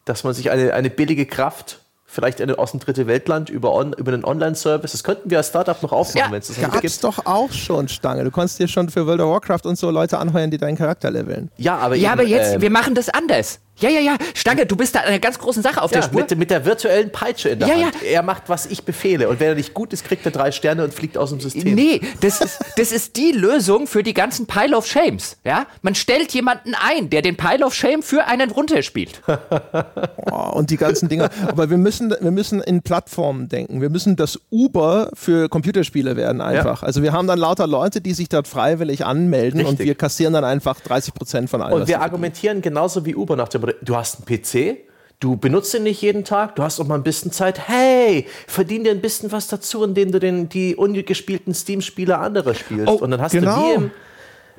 Dass 0.05 0.25
man 0.25 0.35
sich 0.35 0.51
eine, 0.51 0.75
eine 0.75 0.91
billige 0.91 1.25
Kraft 1.25 1.81
vielleicht 2.15 2.41
eine, 2.41 2.59
aus 2.59 2.71
dem 2.71 2.81
dritte 2.81 3.07
Weltland 3.07 3.51
über, 3.51 3.75
on, 3.75 3.93
über 3.93 4.13
einen 4.13 4.25
Online-Service. 4.25 4.93
Das 4.93 5.05
könnten 5.05 5.31
wir 5.31 5.39
als 5.39 5.49
Startup 5.49 5.81
noch 5.83 5.93
aufmachen, 5.93 6.29
ja, 6.29 6.33
wenn 6.33 6.39
es 6.39 6.49
das 6.49 6.59
noch 6.59 6.81
gibt. 6.81 7.05
doch 7.05 7.27
auch 7.27 7.53
schon 7.53 7.89
Stange. 7.89 8.25
Du 8.25 8.31
konntest 8.31 8.59
dir 8.59 8.69
schon 8.69 8.89
für 8.89 9.07
World 9.07 9.21
of 9.21 9.31
Warcraft 9.31 9.67
und 9.67 9.77
so 9.77 9.91
Leute 9.91 10.19
anheuern, 10.19 10.51
die 10.51 10.59
deinen 10.59 10.77
Charakter 10.77 11.11
leveln. 11.11 11.51
Ja, 11.57 11.77
aber, 11.79 11.97
ja, 11.97 12.13
eben, 12.13 12.21
aber 12.21 12.29
jetzt, 12.29 12.55
ähm, 12.55 12.61
wir 12.63 12.71
machen 12.71 12.95
das 12.95 13.09
anders. 13.09 13.61
Ja, 13.81 13.91
ja, 13.91 14.01
ja. 14.01 14.17
Stange, 14.35 14.67
du 14.67 14.77
bist 14.77 14.95
da 14.95 15.01
eine 15.01 15.19
ganz 15.19 15.39
große 15.39 15.61
Sache 15.61 15.83
auf 15.83 15.91
ja, 15.91 16.01
der 16.01 16.07
Spur. 16.07 16.21
Mit, 16.21 16.39
mit 16.39 16.51
der 16.51 16.65
virtuellen 16.65 17.11
Peitsche 17.11 17.51
in 17.51 17.59
der 17.59 17.69
ja, 17.69 17.75
Hand. 17.75 17.95
Ja. 18.03 18.11
Er 18.11 18.23
macht, 18.23 18.45
was 18.49 18.67
ich 18.67 18.85
befehle. 18.85 19.29
Und 19.29 19.41
wenn 19.41 19.49
er 19.49 19.55
nicht 19.57 19.75
gut 19.75 19.93
ist, 19.93 20.05
kriegt 20.05 20.25
er 20.25 20.31
drei 20.33 20.53
Sterne 20.53 20.85
und 20.85 20.95
fliegt 20.95 21.19
aus 21.19 21.31
dem 21.31 21.41
System. 21.41 21.75
Nee, 21.75 22.01
das 22.21 22.41
ist, 22.41 22.61
das 22.77 22.93
ist 22.93 23.17
die 23.17 23.33
Lösung 23.33 23.87
für 23.87 24.05
die 24.05 24.15
ganzen 24.15 24.47
Pile 24.47 24.77
of 24.77 24.87
Shames. 24.87 25.37
Ja? 25.45 25.67
Man 25.83 25.97
stellt 25.97 26.33
jemanden 26.33 26.75
ein, 26.75 27.11
der 27.11 27.23
den 27.23 27.37
Pile 27.37 27.67
of 27.67 27.75
Shame 27.75 28.03
für 28.03 28.27
einen 28.27 28.51
runterspielt. 28.51 29.23
oh, 30.31 30.51
und 30.53 30.71
die 30.71 30.77
ganzen 30.77 31.09
Dinge. 31.09 31.29
Aber 31.49 31.69
wir 31.69 31.79
müssen, 31.79 32.15
wir 32.21 32.31
müssen 32.31 32.61
in 32.63 32.83
Plattformen 32.83 33.49
denken. 33.49 33.81
Wir 33.81 33.91
müssen 33.91 34.15
das 34.15 34.39
Uber 34.51 35.11
für 35.15 35.49
Computerspiele 35.49 36.17
werden 36.17 36.41
einfach. 36.41 36.83
Ja. 36.83 36.87
Also 36.87 37.03
wir 37.03 37.13
haben 37.13 37.27
dann 37.27 37.41
lauter 37.41 37.67
Leute, 37.67 38.01
die 38.01 38.15
sich 38.15 38.29
dort 38.29 38.47
freiwillig 38.47 39.05
anmelden 39.05 39.61
Richtig. 39.61 39.81
und 39.81 39.85
wir 39.85 39.95
kassieren 39.97 40.33
dann 40.33 40.45
einfach 40.45 40.79
30 40.81 41.13
Prozent 41.13 41.51
von 41.51 41.61
allem. 41.61 41.81
Und 41.81 41.89
wir 41.89 42.01
argumentieren 42.01 42.63
genauso 42.63 43.05
wie 43.05 43.17
Uber 43.17 43.35
nach 43.35 43.49
dem 43.49 43.64
du 43.67 43.97
hast 43.97 44.19
einen 44.19 44.27
PC, 44.27 44.79
du 45.21 45.37
benutzt 45.37 45.75
ihn 45.75 45.85
nicht 45.85 46.03
jeden 46.03 46.25
Tag, 46.25 46.57
du 46.57 46.63
hast 46.63 46.81
auch 46.81 46.87
mal 46.87 46.97
ein 46.97 47.03
bisschen 47.03 47.33
Zeit. 47.33 47.69
Hey, 47.69 48.27
verdien 48.47 48.85
dir 48.85 48.91
ein 48.91 49.01
bisschen 49.01 49.33
was 49.33 49.49
dazu, 49.49 49.83
indem 49.85 50.13
du 50.13 50.21
den, 50.21 50.49
die 50.49 50.77
ungespielten 50.77 51.55
Steam-Spiele 51.55 52.19
andere 52.19 52.55
spielst. 52.55 52.89
Oh, 52.89 52.97
und 52.97 53.11
dann 53.11 53.21
hast 53.21 53.33
genau. 53.33 53.57
du 53.57 53.67
die 53.67 53.75
im, 53.75 53.91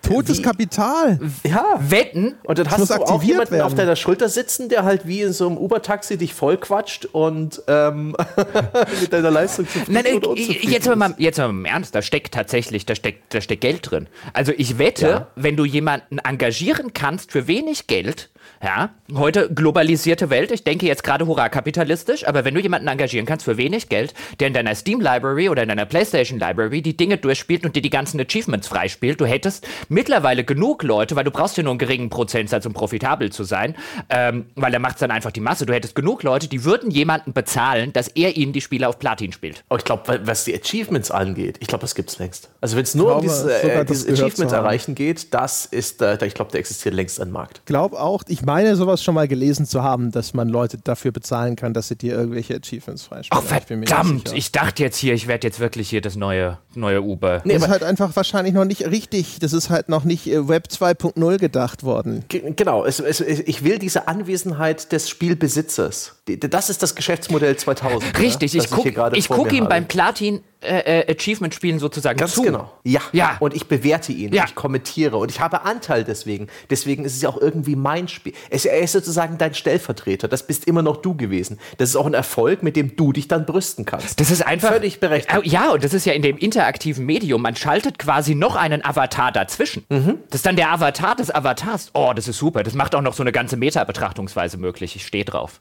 Totes 0.06 0.38
wie, 0.38 0.42
Kapital. 0.42 1.20
Ja. 1.44 1.80
Wetten. 1.80 2.36
Und 2.44 2.60
dann 2.60 2.70
hast 2.70 2.90
du 2.90 2.94
auch 2.94 3.24
jemanden 3.24 3.54
werden. 3.54 3.64
auf 3.64 3.76
deiner 3.76 3.96
Schulter 3.96 4.30
sitzen, 4.30 4.70
der 4.70 4.84
halt 4.84 5.08
wie 5.08 5.22
in 5.22 5.34
so 5.34 5.48
einem 5.48 5.58
Uber-Taxi 5.58 6.18
dich 6.18 6.34
vollquatscht 6.34 7.06
und 7.06 7.62
ähm, 7.68 8.16
mit 9.02 9.14
deiner 9.14 9.32
Leistung 9.32 9.68
zufrieden 9.68 9.94
Nein, 9.94 10.24
oder 10.24 10.40
jetzt 10.40 10.96
mal, 10.96 11.16
jetzt 11.18 11.38
mal 11.38 11.50
im 11.50 11.66
Ernst, 11.66 11.96
da 11.96 12.02
steckt 12.02 12.34
tatsächlich, 12.34 12.86
da 12.86 12.96
steckt, 12.96 13.34
da 13.34 13.42
steckt 13.42 13.62
Geld 13.62 13.90
drin. 13.90 14.08
Also 14.34 14.52
ich 14.56 14.78
wette, 14.78 15.08
ja. 15.08 15.28
wenn 15.36 15.56
du 15.56 15.66
jemanden 15.66 16.20
engagieren 16.20 16.94
kannst 16.94 17.32
für 17.32 17.48
wenig 17.48 17.88
Geld, 17.88 18.30
ja, 18.64 18.90
heute 19.14 19.50
globalisierte 19.54 20.30
Welt, 20.30 20.52
ich 20.52 20.64
denke 20.64 20.86
jetzt 20.86 21.04
gerade 21.04 21.28
hurra 21.28 21.50
kapitalistisch, 21.50 22.28
aber 22.28 22.46
wenn 22.46 22.54
du 22.54 22.62
jemanden 22.62 22.88
engagieren 22.88 23.26
kannst 23.26 23.46
für 23.46 23.58
wenig 23.58 23.90
Geld, 23.90 24.14
der 24.40 24.48
in 24.48 24.54
deiner 24.54 24.76
Steam 24.76 25.02
Library 25.02 25.50
oder 25.50 25.64
in 25.64 25.70
deiner 25.70 25.86
PlayStation 25.86 26.40
Library 26.40 26.82
die 26.82 26.96
Dinge 26.96 27.18
durchspielt 27.18 27.66
und 27.66 27.76
dir 27.76 27.82
die 27.82 27.90
ganzen 27.90 28.20
Achievements 28.20 28.68
freispielt, 28.68 29.20
du 29.20 29.26
hättest 29.26 29.68
mittlerweile 29.90 30.44
genug 30.44 30.84
Leute, 30.84 31.16
weil 31.16 31.24
du 31.24 31.32
brauchst 31.32 31.58
ja 31.58 31.64
nur 31.64 31.72
einen 31.72 31.80
geringen 31.80 32.10
Prozentsatz, 32.10 32.66
um 32.66 32.74
profitabel 32.74 33.32
zu 33.32 33.44
sein, 33.44 33.76
ähm, 34.10 34.46
weil 34.56 34.74
er 34.74 34.80
macht 34.80 35.02
dann 35.02 35.12
einfach 35.12 35.32
die 35.32 35.42
Masse. 35.42 35.66
Du 35.66 35.74
hättest 35.74 35.96
genug 35.96 36.24
Leute, 36.24 36.48
die 36.48 36.64
würden 36.64 36.92
jemanden 36.92 37.34
bezahlen, 37.34 37.94
dass 37.94 38.08
er 38.10 38.38
ihnen 38.38 38.54
die 38.54 38.62
Spiele 38.62 38.88
auf 38.88 39.00
Platin 39.00 39.32
spielt. 39.32 39.64
Aber 39.70 39.80
ich 39.80 39.86
glaube, 39.86 40.22
was 40.24 40.46
die 40.46 40.56
Achievements 40.56 41.12
angeht, 41.12 41.58
ich 41.60 41.68
glaube, 41.68 41.82
das 41.82 41.96
gibt's 41.96 42.18
längst. 42.20 42.50
Also 42.62 42.78
wenn 42.78 42.84
es 42.84 42.96
nur 42.96 43.08
glaube, 43.08 43.22
um 43.22 43.24
dieses, 43.24 43.46
äh, 43.46 43.86
dieses 43.86 44.08
Achievements 44.08 44.54
erreichen 44.54 44.96
geht, 44.96 45.34
das 45.34 45.66
ist, 45.66 46.02
äh, 46.02 46.18
ich 46.26 46.34
glaube, 46.34 46.52
der 46.52 46.60
existiert 46.60 46.96
längst 46.96 47.20
ein 47.20 47.32
Markt. 47.32 47.60
Ich 47.60 47.66
glaube 47.66 48.00
auch, 48.00 48.24
ich 48.28 48.45
meine 48.46 48.76
sowas 48.76 49.04
schon 49.04 49.16
mal 49.16 49.28
gelesen 49.28 49.66
zu 49.66 49.84
haben, 49.84 50.12
dass 50.12 50.34
man 50.34 50.48
Leute 50.50 50.78
dafür 50.78 51.12
bezahlen 51.12 51.56
kann, 51.56 51.74
dass 51.74 51.88
sie 51.88 51.96
dir 51.96 52.14
irgendwelche 52.14 52.56
Achievements 52.56 53.04
freispielen. 53.04 53.44
Ach 53.44 53.48
verdammt, 53.48 54.30
ich, 54.30 54.38
ich, 54.38 54.52
dachte 54.52 54.84
jetzt 54.84 54.98
hier, 54.98 55.14
ich 55.14 55.28
werde 55.28 55.48
jetzt 55.48 55.60
wirklich 55.60 55.90
hier 55.90 56.02
das 56.02 56.16
neue, 56.16 56.58
neue 56.76 57.02
Uber. 57.02 57.42
Nee, 57.44 57.54
das 57.54 57.64
ist 57.64 57.70
halt 57.70 57.84
einfach 57.84 58.16
wahrscheinlich 58.16 58.54
noch 58.54 58.66
nicht 58.66 58.86
richtig, 58.90 59.40
das 59.40 59.54
ist 59.54 59.70
halt 59.70 59.90
noch 59.90 60.04
nicht 60.04 60.28
äh, 60.28 60.48
Web 60.48 60.68
2.0 60.72 61.38
gedacht 61.38 61.84
worden. 61.84 62.24
Genau, 62.30 62.86
es, 62.86 63.00
es, 63.00 63.20
ich 63.20 63.64
will 63.64 63.80
diese 63.80 64.08
Anwesenheit 64.08 64.92
des 64.92 65.10
Spielbesitzers. 65.10 66.16
Das 66.40 66.70
ist 66.70 66.82
das 66.82 66.96
Geschäftsmodell 66.96 67.56
2000. 67.58 68.20
Richtig, 68.20 68.54
ja, 68.54 68.64
ich 68.64 68.70
gucke 68.70 68.94
guck 69.28 69.54
ihm 69.54 69.68
beim 69.68 69.88
Platin 69.88 70.42
äh, 70.66 71.02
äh, 71.02 71.16
Achievement-Spielen 71.16 71.80
sozusagen 71.80 72.18
Ganz 72.18 72.34
zu. 72.34 72.42
genau. 72.42 72.72
Ja. 72.84 73.02
ja. 73.12 73.38
Und 73.40 73.54
ich 73.54 73.68
bewerte 73.68 74.12
ihn, 74.12 74.34
ja. 74.34 74.46
ich 74.46 74.56
kommentiere 74.56 75.18
und 75.18 75.30
ich 75.30 75.40
habe 75.40 75.62
Anteil 75.62 76.04
deswegen. 76.04 76.48
Deswegen 76.70 77.06
ist 77.06 77.16
es 77.16 77.22
ja 77.22 77.30
auch 77.30 77.40
irgendwie 77.40 77.76
mein 77.76 78.08
Spiel. 78.08 78.34
Es, 78.50 78.66
er 78.66 78.80
ist 78.80 78.92
sozusagen 78.92 79.38
dein 79.38 79.54
Stellvertreter. 79.54 80.28
Das 80.28 80.46
bist 80.48 80.66
immer 80.66 80.82
noch 80.82 80.98
du 80.98 81.16
gewesen. 81.16 81.60
Das 81.78 81.90
ist 81.90 81.96
auch 81.96 82.06
ein 82.06 82.14
Erfolg, 82.14 82.64
mit 82.64 82.76
dem 82.76 82.96
du 82.96 83.12
dich 83.12 83.28
dann 83.28 83.46
brüsten 83.46 83.86
kannst. 83.86 84.20
Das 84.20 84.32
ist 84.32 84.46
einfach. 84.46 84.72
Völlig 84.72 85.00
berechtigt. 85.00 85.46
Ja, 85.46 85.72
und 85.72 85.84
das 85.84 85.94
ist 85.94 86.06
ja 86.06 86.14
in 86.14 86.22
dem 86.22 86.38
interaktiven 86.38 87.06
Medium. 87.06 87.42
Man 87.42 87.56
schaltet 87.56 88.00
quasi 88.00 88.36
noch 88.36 88.56
einen 88.56 88.84
Avatar 88.84 89.32
dazwischen. 89.32 89.86
Mhm. 89.90 90.20
Das 90.30 90.40
ist 90.40 90.46
dann 90.46 90.56
der 90.56 90.72
Avatar 90.72 91.16
des 91.16 91.34
Avatars. 91.34 91.92
Oh, 91.94 92.12
das 92.16 92.28
ist 92.28 92.38
super. 92.38 92.64
Das 92.64 92.74
macht 92.74 92.96
auch 92.96 93.02
noch 93.02 93.14
so 93.14 93.24
eine 93.24 93.32
ganze 93.32 93.58
Meta-Betrachtungsweise 93.58 94.58
möglich. 94.58 94.96
Ich 94.96 95.06
stehe 95.06 95.26
drauf. 95.26 95.60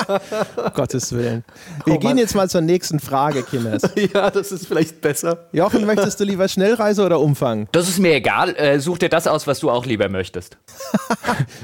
Gottes 0.74 1.12
Willen. 1.12 1.44
Wir 1.84 1.94
oh, 1.94 1.98
gehen 1.98 2.18
jetzt 2.18 2.34
mal 2.34 2.48
zur 2.48 2.60
nächsten 2.60 3.00
Frage, 3.00 3.42
Kinders. 3.42 3.82
ja, 4.14 4.30
das 4.30 4.52
ist 4.52 4.66
vielleicht 4.66 5.00
besser. 5.00 5.48
Jochen, 5.52 5.86
möchtest 5.86 6.20
du 6.20 6.24
lieber 6.24 6.48
Schnellreise 6.48 7.04
oder 7.04 7.20
Umfang? 7.20 7.68
Das 7.72 7.88
ist 7.88 7.98
mir 7.98 8.14
egal. 8.14 8.54
Äh, 8.56 8.80
such 8.80 8.98
dir 8.98 9.08
das 9.08 9.26
aus, 9.26 9.46
was 9.46 9.60
du 9.60 9.70
auch 9.70 9.86
lieber 9.86 10.08
möchtest. 10.08 10.58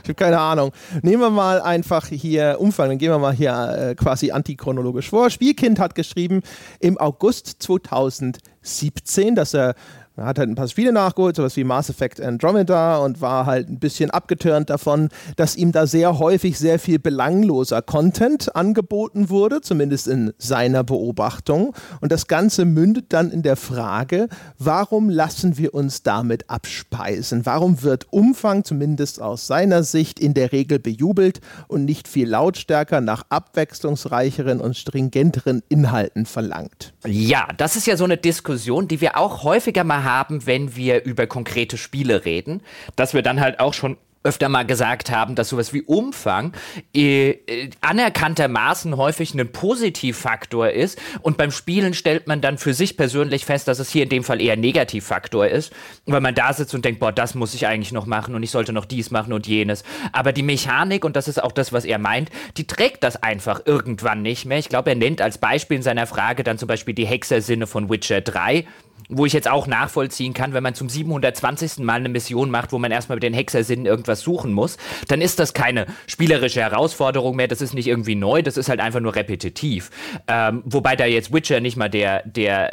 ich 0.03 0.09
habe 0.09 0.15
keine 0.15 0.38
Ahnung. 0.41 0.73
Nehmen 1.03 1.23
wir 1.23 1.31
mal 1.31 1.61
einfach 1.61 2.07
hier 2.07 2.57
Umfang. 2.59 2.89
Dann 2.89 2.99
gehen 2.99 3.11
wir 3.11 3.19
mal 3.19 3.35
hier 3.35 3.53
äh, 3.91 3.95
quasi 3.95 4.31
antichronologisch 4.31 5.11
vor. 5.11 5.31
Spielkind 5.31 5.79
hat 5.79 5.95
geschrieben, 5.95 6.43
im 6.81 6.99
August 6.99 7.63
2017, 7.63 9.35
dass 9.35 9.55
er 9.55 9.75
Er 10.19 10.27
hat 10.27 10.39
halt 10.41 10.49
ein 10.49 10.57
paar 10.57 10.67
Spiele 10.67 10.93
nachgeholt, 10.93 11.37
sowas 11.37 11.57
wie 11.57 11.63
Mass 11.63 11.91
Effect 11.91 12.21
Andromeda 12.21 12.97
und 12.99 13.21
war 13.21 13.47
halt 13.47 13.69
ein 13.69 13.79
bisschen 13.79 14.11
abgeturnt 14.11 14.69
davon, 14.69 15.11
dass 15.37 15.55
ihm 15.55 15.71
da 15.71 15.87
sehr 15.87 16.19
häufig 16.19 16.59
sehr 16.59 16.81
viel 16.81 16.99
belangloser 16.99 17.83
Content 17.83 18.57
angeboten 18.57 19.31
wurde, 19.31 19.61
zumindest 19.61 20.09
in 20.09 20.33
seiner 20.37 20.83
Beobachtung. 20.83 21.73
Und 22.01 22.11
das 22.11 22.27
Ganze 22.27 22.65
mündet 22.65 23.13
dann 23.13 23.31
in 23.31 23.43
der 23.45 23.55
Frage, 23.55 24.29
warum 24.59 25.09
lassen 25.09 25.57
wir 25.57 25.73
uns 25.73 26.03
damit 26.03 26.51
abspeisen? 26.51 27.47
Warum 27.47 27.85
wird 27.85 28.13
Umfang, 28.13 28.65
zumindest 28.65 29.23
aus 29.23 29.47
seiner 29.47 29.85
Sicht, 29.85 30.19
in 30.19 30.35
der 30.35 30.51
Regel 30.51 30.81
bejubelt 30.81 31.41
und 31.69 31.85
nicht 31.85 32.09
viel 32.09 32.29
lautstärker 32.29 33.01
nach 33.01 33.23
abwechslungsreicheren 33.29 34.61
und 34.61 34.77
stringenteren 34.77 35.63
Inhalten 35.69 36.27
verlangt? 36.27 36.93
Ja, 37.07 37.47
das 37.57 37.77
ist 37.77 37.87
ja 37.87 37.97
so 37.97 38.03
eine 38.03 38.17
Diskussion, 38.17 38.89
die 38.89 39.01
wir 39.01 39.17
auch 39.17 39.45
häufiger 39.45 39.85
mal 39.85 40.03
haben, 40.03 40.08
wenn 40.09 40.75
wir 40.75 41.05
über 41.05 41.27
konkrete 41.27 41.77
Spiele 41.77 42.25
reden, 42.25 42.63
dass 42.97 43.15
wir 43.15 43.23
dann 43.23 43.41
halt 43.41 43.61
auch 43.61 43.75
schon 43.75 43.97
öfter 44.25 44.49
mal 44.49 44.67
gesagt 44.67 45.11
haben, 45.11 45.35
dass 45.37 45.49
sowas 45.49 45.73
wie 45.73 45.83
Umfang 45.83 46.53
äh, 46.95 47.31
äh, 47.31 47.71
anerkanntermaßen 47.81 48.97
häufig 48.97 49.33
ein 49.33 49.51
Positivfaktor 49.53 50.71
ist 50.71 50.99
und 51.23 51.37
beim 51.37 51.53
Spielen 51.53 51.95
stellt 51.95 52.27
man 52.27 52.41
dann 52.41 52.59
für 52.59 52.75
sich 52.75 52.97
persönlich 52.97 53.45
fest, 53.45 53.69
dass 53.69 53.79
es 53.79 53.91
hier 53.91 54.03
in 54.03 54.09
dem 54.09 54.25
Fall 54.25 54.43
eher 54.43 54.57
Negativfaktor 54.57 55.47
ist, 55.47 55.73
weil 56.07 56.21
man 56.21 56.35
da 56.35 56.53
sitzt 56.53 56.75
und 56.75 56.85
denkt, 56.85 57.01
boah, 57.01 57.13
das 57.13 57.35
muss 57.35 57.55
ich 57.55 57.67
eigentlich 57.67 57.93
noch 57.93 58.07
machen 58.07 58.35
und 58.35 58.43
ich 58.43 58.51
sollte 58.51 58.73
noch 58.73 58.87
dies 58.87 59.11
machen 59.11 59.33
und 59.33 59.47
jenes. 59.47 59.85
Aber 60.13 60.33
die 60.33 60.43
Mechanik, 60.43 61.05
und 61.05 61.15
das 61.15 61.29
ist 61.29 61.43
auch 61.43 61.53
das, 61.53 61.73
was 61.73 61.85
er 61.85 61.99
meint, 61.99 62.31
die 62.57 62.67
trägt 62.67 63.05
das 63.05 63.23
einfach 63.23 63.63
irgendwann 63.67 64.23
nicht 64.23 64.47
mehr. 64.47 64.59
Ich 64.59 64.69
glaube, 64.69 64.91
er 64.91 64.97
nennt 64.97 65.23
als 65.23 65.39
Beispiel 65.39 65.77
in 65.77 65.83
seiner 65.83 66.07
Frage 66.07 66.43
dann 66.43 66.59
zum 66.59 66.67
Beispiel 66.67 66.95
die 66.95 67.07
Hexersinne 67.07 67.67
von 67.67 67.89
Witcher 67.89 68.21
3 68.21 68.67
wo 69.09 69.27
ich 69.27 69.33
jetzt 69.33 69.49
auch 69.49 69.67
nachvollziehen 69.67 70.35
kann, 70.35 70.53
wenn 70.53 70.63
man 70.63 70.75
zum 70.75 70.89
720. 70.89 71.79
Mal 71.79 71.95
eine 71.95 72.09
Mission 72.09 72.51
macht, 72.51 72.73
wo 72.73 72.79
man 72.79 72.91
erstmal 72.91 73.17
mit 73.17 73.23
den 73.23 73.35
Hexersinnen 73.35 73.87
irgendwas 73.87 74.21
suchen 74.21 74.53
muss, 74.53 74.77
dann 75.09 75.21
ist 75.21 75.39
das 75.39 75.55
keine 75.55 75.87
spielerische 76.07 76.61
Herausforderung 76.61 77.37
mehr, 77.37 77.49
das 77.49 77.61
ist 77.61 77.75
nicht 77.75 77.87
irgendwie 77.87 78.15
neu, 78.15 78.43
das 78.43 78.57
ist 78.57 78.69
halt 78.69 78.81
einfach 78.81 79.01
nur 79.01 79.15
repetitiv. 79.15 79.91
Ähm, 80.27 80.63
wobei 80.65 80.97
da 80.97 81.07
jetzt 81.07 81.33
Witcher 81.33 81.61
nicht 81.61 81.77
mal 81.77 81.89
der, 81.89 82.23
der 82.25 82.73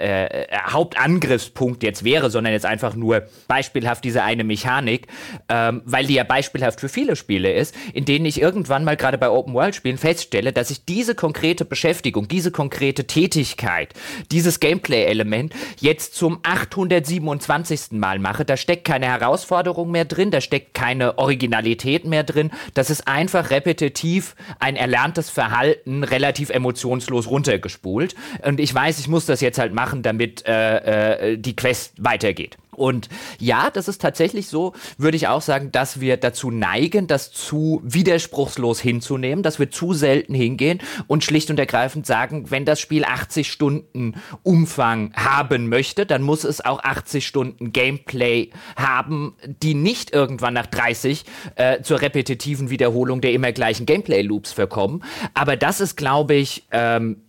äh, 0.52 0.58
Hauptangriffspunkt 0.70 1.84
jetzt 1.84 2.04
wäre, 2.04 2.30
sondern 2.30 2.54
jetzt 2.54 2.66
einfach 2.66 2.96
nur 2.96 3.24
beispielhaft 3.48 4.04
diese 4.04 4.24
eine 4.24 4.44
Mechanik, 4.44 5.08
ähm, 5.50 5.82
weil 5.86 6.06
die 6.06 6.16
ja 6.16 6.24
beispielhaft 6.24 6.82
für 6.82 6.90
viele 6.90 7.16
Spiele 7.16 7.54
ist, 7.54 7.76
in 7.94 8.06
denen 8.06 8.26
ich 8.26 8.42
irgendwann 8.42 8.84
mal 8.84 8.98
gerade 8.98 9.18
bei 9.18 9.30
Open-World-Spielen 9.30 9.98
feststelle, 9.98 10.52
dass 10.52 10.70
ich 10.70 10.86
diese 10.86 11.16
konkrete 11.16 11.64
Beschäftigung, 11.64 12.28
diese 12.28 12.52
konkrete 12.52 13.08
Tätigkeit, 13.08 13.94
dieses 14.32 14.60
Gameplay-Element 14.60 15.54
jetzt 15.80 16.16
zu 16.16 16.25
zum 16.26 16.40
827. 16.42 17.92
Mal 17.92 18.18
mache. 18.18 18.46
Da 18.46 18.58
steckt 18.58 18.84
keine 18.84 19.06
Herausforderung 19.06 19.92
mehr 19.92 20.06
drin, 20.06 20.32
da 20.32 20.42
steckt 20.42 20.74
keine 20.74 21.20
Originalität 21.20 22.06
mehr 22.06 22.24
drin. 22.24 22.50
Das 22.74 22.90
ist 22.90 23.08
einfach 23.08 23.52
repetitiv 23.52 24.36
ein 24.58 24.76
erlerntes 24.76 25.30
Verhalten, 25.30 26.04
relativ 26.04 26.50
emotionslos 26.50 27.30
runtergespult. 27.30 28.16
Und 28.44 28.60
ich 28.60 28.74
weiß, 28.74 28.98
ich 28.98 29.08
muss 29.08 29.28
das 29.28 29.40
jetzt 29.40 29.60
halt 29.60 29.76
machen, 29.76 30.02
damit 30.02 30.44
äh, 30.48 31.34
äh, 31.34 31.38
die 31.38 31.56
Quest 31.56 31.94
weitergeht. 32.04 32.58
Und 32.76 33.10
ja, 33.40 33.70
das 33.72 33.88
ist 33.88 34.02
tatsächlich 34.02 34.48
so, 34.48 34.74
würde 34.98 35.18
ich 35.18 35.28
auch 35.28 35.42
sagen, 35.42 35.72
dass 35.72 36.00
wir 36.00 36.18
dazu 36.18 36.52
neigen, 36.52 37.08
das 37.08 37.32
zu 37.32 37.82
widerspruchslos 37.84 38.80
hinzunehmen, 38.80 39.44
dass 39.44 39.60
wir 39.60 39.72
zu 39.72 39.94
selten 39.94 40.34
hingehen 40.34 40.80
und 41.08 41.24
schlicht 41.24 41.50
und 41.50 41.60
ergreifend 41.60 42.06
sagen, 42.06 42.52
wenn 42.52 42.66
das 42.66 42.80
Spiel 42.80 43.06
80 43.06 43.52
Stunden 43.52 44.16
Umfang 44.44 45.14
haben 45.16 45.70
möchte, 45.70 46.06
dann 46.06 46.22
muss 46.22 46.44
es 46.44 46.64
auch 46.64 46.84
80 46.84 47.26
Stunden 47.26 47.72
Gameplay 47.72 48.50
haben, 48.76 49.36
die 49.46 49.74
nicht 49.74 50.14
irgendwann 50.14 50.54
nach 50.54 50.68
30 50.68 51.24
äh, 51.56 51.82
zur 51.82 52.02
repetitiven 52.02 52.70
Wiederholung 52.70 53.22
der 53.22 53.34
immer 53.34 53.52
gleichen 53.52 53.86
Gameplay-Loops 53.86 54.52
verkommen. 54.52 55.04
Aber 55.34 55.56
das 55.56 55.82
ist, 55.82 55.96
glaube 55.96 56.36
ich, 56.36 56.68
ähm, 56.72 57.22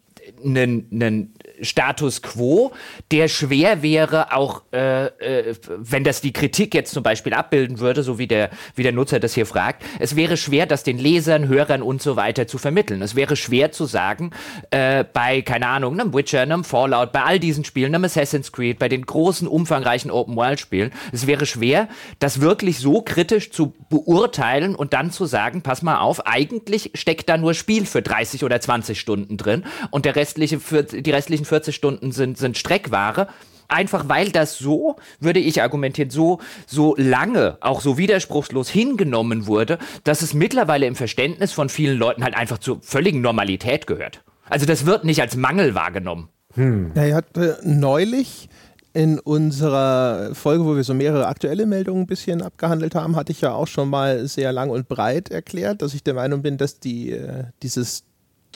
ein 0.45 1.35
Status 1.61 2.23
quo, 2.23 2.73
der 3.11 3.29
schwer 3.29 3.83
wäre, 3.83 4.33
auch 4.33 4.63
äh, 4.73 5.07
äh, 5.07 5.55
wenn 5.67 6.05
das 6.05 6.21
die 6.21 6.33
Kritik 6.33 6.75
jetzt 6.75 6.93
zum 6.93 7.03
Beispiel 7.03 7.35
abbilden 7.35 7.79
würde, 7.79 8.03
so 8.03 8.19
wie 8.19 8.27
der, 8.27 8.51
wie 8.75 8.83
der 8.83 8.93
Nutzer 8.93 9.21
das 9.21 9.35
hier 9.35 9.47
fragt, 9.47 9.85
es 9.99 10.17
wäre 10.17 10.37
schwer, 10.37 10.67
das 10.67 10.83
den 10.83 10.99
Lesern, 10.99 11.49
Hörern 11.49 11.83
und 11.83 12.03
so 12.03 12.17
weiter 12.17 12.47
zu 12.47 12.59
vermitteln. 12.59 13.03
Es 13.03 13.15
wäre 13.15 13.37
schwer 13.37 13.73
zu 13.73 13.87
sagen, 13.87 14.31
äh, 14.71 15.05
bei, 15.05 15.43
keine 15.43 15.69
Ahnung, 15.69 15.99
einem 15.99 16.15
Witcher, 16.15 16.41
einem 16.41 16.65
Fallout, 16.65 17.13
bei 17.13 17.23
all 17.23 17.39
diesen 17.39 17.65
Spielen, 17.65 17.95
einem 17.95 18.05
Assassin's 18.05 18.53
Creed, 18.53 18.79
bei 18.79 18.89
den 18.89 19.07
großen, 19.07 19.49
umfangreichen 19.49 20.11
Open-World-Spielen, 20.11 20.93
es 21.13 21.27
wäre 21.27 21.47
schwer, 21.47 21.89
das 22.19 22.41
wirklich 22.41 22.79
so 22.79 23.03
kritisch 23.03 23.51
zu 23.51 23.73
beurteilen 23.89 24.75
und 24.75 24.93
dann 24.93 25.11
zu 25.11 25.27
sagen, 25.27 25.63
pass 25.63 25.83
mal 25.83 25.99
auf, 25.99 26.27
eigentlich 26.27 26.91
steckt 26.95 27.29
da 27.29 27.37
nur 27.37 27.55
Spiel 27.55 27.87
für 27.87 28.03
30 28.03 28.45
oder 28.45 28.61
20 28.61 28.99
Stunden 28.99 29.37
drin 29.37 29.65
und 29.91 30.05
der 30.05 30.17
restliche, 30.17 30.61
für, 30.61 30.83
die 30.83 31.11
restlichen 31.11 31.46
40 31.47 31.75
Stunden 31.75 32.13
sind, 32.13 32.39
sind 32.39 32.59
Streckware. 32.59 33.29
Einfach 33.69 34.09
weil 34.09 34.31
das 34.31 34.59
so, 34.59 34.97
würde 35.19 35.41
ich 35.41 35.61
argumentieren, 35.61 36.11
so, 36.11 36.39
so 36.67 36.95
lange, 36.97 37.59
auch 37.61 37.81
so 37.81 37.99
widerspruchslos 37.99 38.69
hingenommen 38.69 39.47
wurde, 39.47 39.79
dass 40.05 40.23
es 40.23 40.35
mittlerweile 40.35 40.87
im 40.87 40.95
Verständnis 40.95 41.53
von 41.53 41.69
vielen 41.69 41.99
Leuten 41.99 42.23
halt 42.23 42.37
einfach 42.37 42.59
zur 42.59 42.81
völligen 42.81 43.23
Normalität 43.23 43.89
gehört. 43.89 44.23
Also 44.49 44.67
das 44.67 44.87
wird 44.87 45.05
nicht 45.05 45.21
als 45.21 45.37
Mangel 45.37 45.75
wahrgenommen. 45.75 46.29
Hm. 46.55 46.93
Ja, 46.95 47.03
er 47.03 47.15
hat 47.17 47.37
äh, 47.37 47.55
neulich 47.63 48.49
in 48.97 49.19
unserer 49.19 50.35
Folge, 50.35 50.65
wo 50.65 50.75
wir 50.75 50.83
so 50.83 50.95
mehrere 50.95 51.27
aktuelle 51.27 51.67
Meldungen 51.67 52.05
ein 52.05 52.07
bisschen 52.07 52.41
abgehandelt 52.41 52.95
haben, 52.95 53.15
hatte 53.15 53.31
ich 53.31 53.43
ja 53.43 53.53
auch 53.53 53.67
schon 53.67 53.91
mal 53.91 54.27
sehr 54.27 54.53
lang 54.53 54.71
und 54.71 54.89
breit 54.89 55.31
erklärt, 55.31 55.83
dass 55.83 55.93
ich 55.93 56.03
der 56.03 56.15
Meinung 56.15 56.41
bin, 56.41 56.57
dass 56.57 56.81
die, 56.81 57.13
äh, 57.13 57.45
dieses 57.63 58.05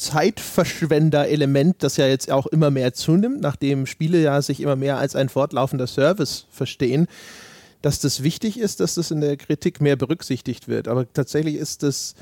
Zeitverschwender-Element, 0.01 1.83
das 1.83 1.99
ja 1.99 2.07
jetzt 2.07 2.31
auch 2.31 2.47
immer 2.47 2.71
mehr 2.71 2.95
zunimmt, 2.95 3.41
nachdem 3.43 3.87
Spiele 3.87 4.21
ja 4.21 4.41
sich 4.41 4.61
immer 4.61 4.75
mehr 4.75 4.97
als 4.97 5.15
ein 5.15 5.29
fortlaufender 5.29 5.87
Service 5.87 6.47
verstehen, 6.51 7.07
dass 7.83 8.01
das 8.01 8.23
wichtig 8.23 8.59
ist, 8.59 8.81
dass 8.81 8.95
das 8.95 9.11
in 9.11 9.21
der 9.21 9.37
Kritik 9.37 9.81
mehr 9.81 9.97
berücksichtigt 9.97 10.69
wird. 10.69 10.89
Aber 10.89 11.11
tatsächlich 11.13 11.57
ist 11.57 11.83
das 11.83 12.15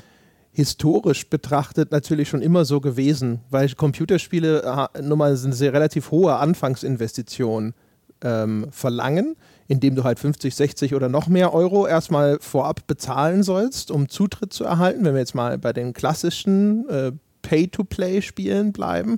historisch 0.51 1.29
betrachtet 1.29 1.91
natürlich 1.91 2.27
schon 2.27 2.41
immer 2.41 2.65
so 2.65 2.81
gewesen, 2.81 3.39
weil 3.49 3.69
Computerspiele 3.69 4.89
äh, 4.93 5.01
nun 5.01 5.17
mal 5.17 5.37
eine 5.37 5.53
sehr 5.53 5.71
relativ 5.71 6.11
hohe 6.11 6.35
Anfangsinvestition 6.35 7.73
ähm, 8.21 8.67
verlangen, 8.71 9.37
indem 9.69 9.95
du 9.95 10.03
halt 10.03 10.19
50, 10.19 10.53
60 10.53 10.95
oder 10.95 11.07
noch 11.07 11.27
mehr 11.27 11.53
Euro 11.53 11.87
erstmal 11.87 12.39
vorab 12.41 12.87
bezahlen 12.87 13.43
sollst, 13.43 13.89
um 13.89 14.09
Zutritt 14.09 14.51
zu 14.51 14.65
erhalten. 14.65 15.05
Wenn 15.05 15.13
wir 15.13 15.21
jetzt 15.21 15.35
mal 15.35 15.57
bei 15.57 15.71
den 15.71 15.93
klassischen 15.93 16.89
äh, 16.89 17.11
Pay-to-Play-Spielen 17.49 18.73
bleiben. 18.73 19.17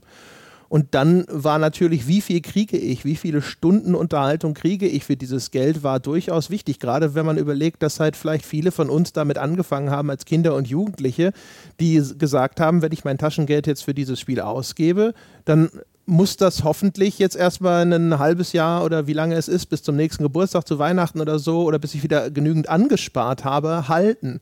Und 0.70 0.96
dann 0.96 1.26
war 1.28 1.60
natürlich, 1.60 2.08
wie 2.08 2.22
viel 2.22 2.40
kriege 2.40 2.78
ich, 2.78 3.04
wie 3.04 3.18
viele 3.18 3.42
Stunden 3.42 3.94
Unterhaltung 3.94 4.54
kriege 4.54 4.88
ich 4.88 5.04
für 5.04 5.18
dieses 5.18 5.52
Geld, 5.52 5.84
war 5.84 6.00
durchaus 6.00 6.50
wichtig. 6.50 6.80
Gerade 6.80 7.14
wenn 7.14 7.26
man 7.26 7.38
überlegt, 7.38 7.84
dass 7.84 8.00
halt 8.00 8.16
vielleicht 8.16 8.46
viele 8.46 8.72
von 8.72 8.90
uns 8.90 9.12
damit 9.12 9.38
angefangen 9.38 9.90
haben 9.90 10.10
als 10.10 10.24
Kinder 10.24 10.56
und 10.56 10.70
Jugendliche, 10.70 11.34
die 11.82 12.02
gesagt 12.18 12.62
haben, 12.62 12.82
wenn 12.82 12.94
ich 12.94 13.04
mein 13.04 13.18
Taschengeld 13.18 13.68
jetzt 13.68 13.84
für 13.84 13.94
dieses 13.94 14.18
Spiel 14.22 14.40
ausgebe, 14.40 15.14
dann 15.44 15.70
muss 16.06 16.38
das 16.38 16.64
hoffentlich 16.64 17.20
jetzt 17.20 17.36
erstmal 17.36 17.92
ein 17.92 18.18
halbes 18.18 18.54
Jahr 18.54 18.86
oder 18.86 19.08
wie 19.08 19.14
lange 19.14 19.36
es 19.36 19.50
ist, 19.50 19.66
bis 19.66 19.84
zum 19.84 19.98
nächsten 19.98 20.24
Geburtstag, 20.24 20.66
zu 20.66 20.80
Weihnachten 20.80 21.20
oder 21.20 21.38
so, 21.38 21.64
oder 21.64 21.80
bis 21.80 21.96
ich 21.96 22.04
wieder 22.04 22.32
genügend 22.32 22.70
angespart 22.70 23.44
habe, 23.44 23.90
halten. 23.90 24.40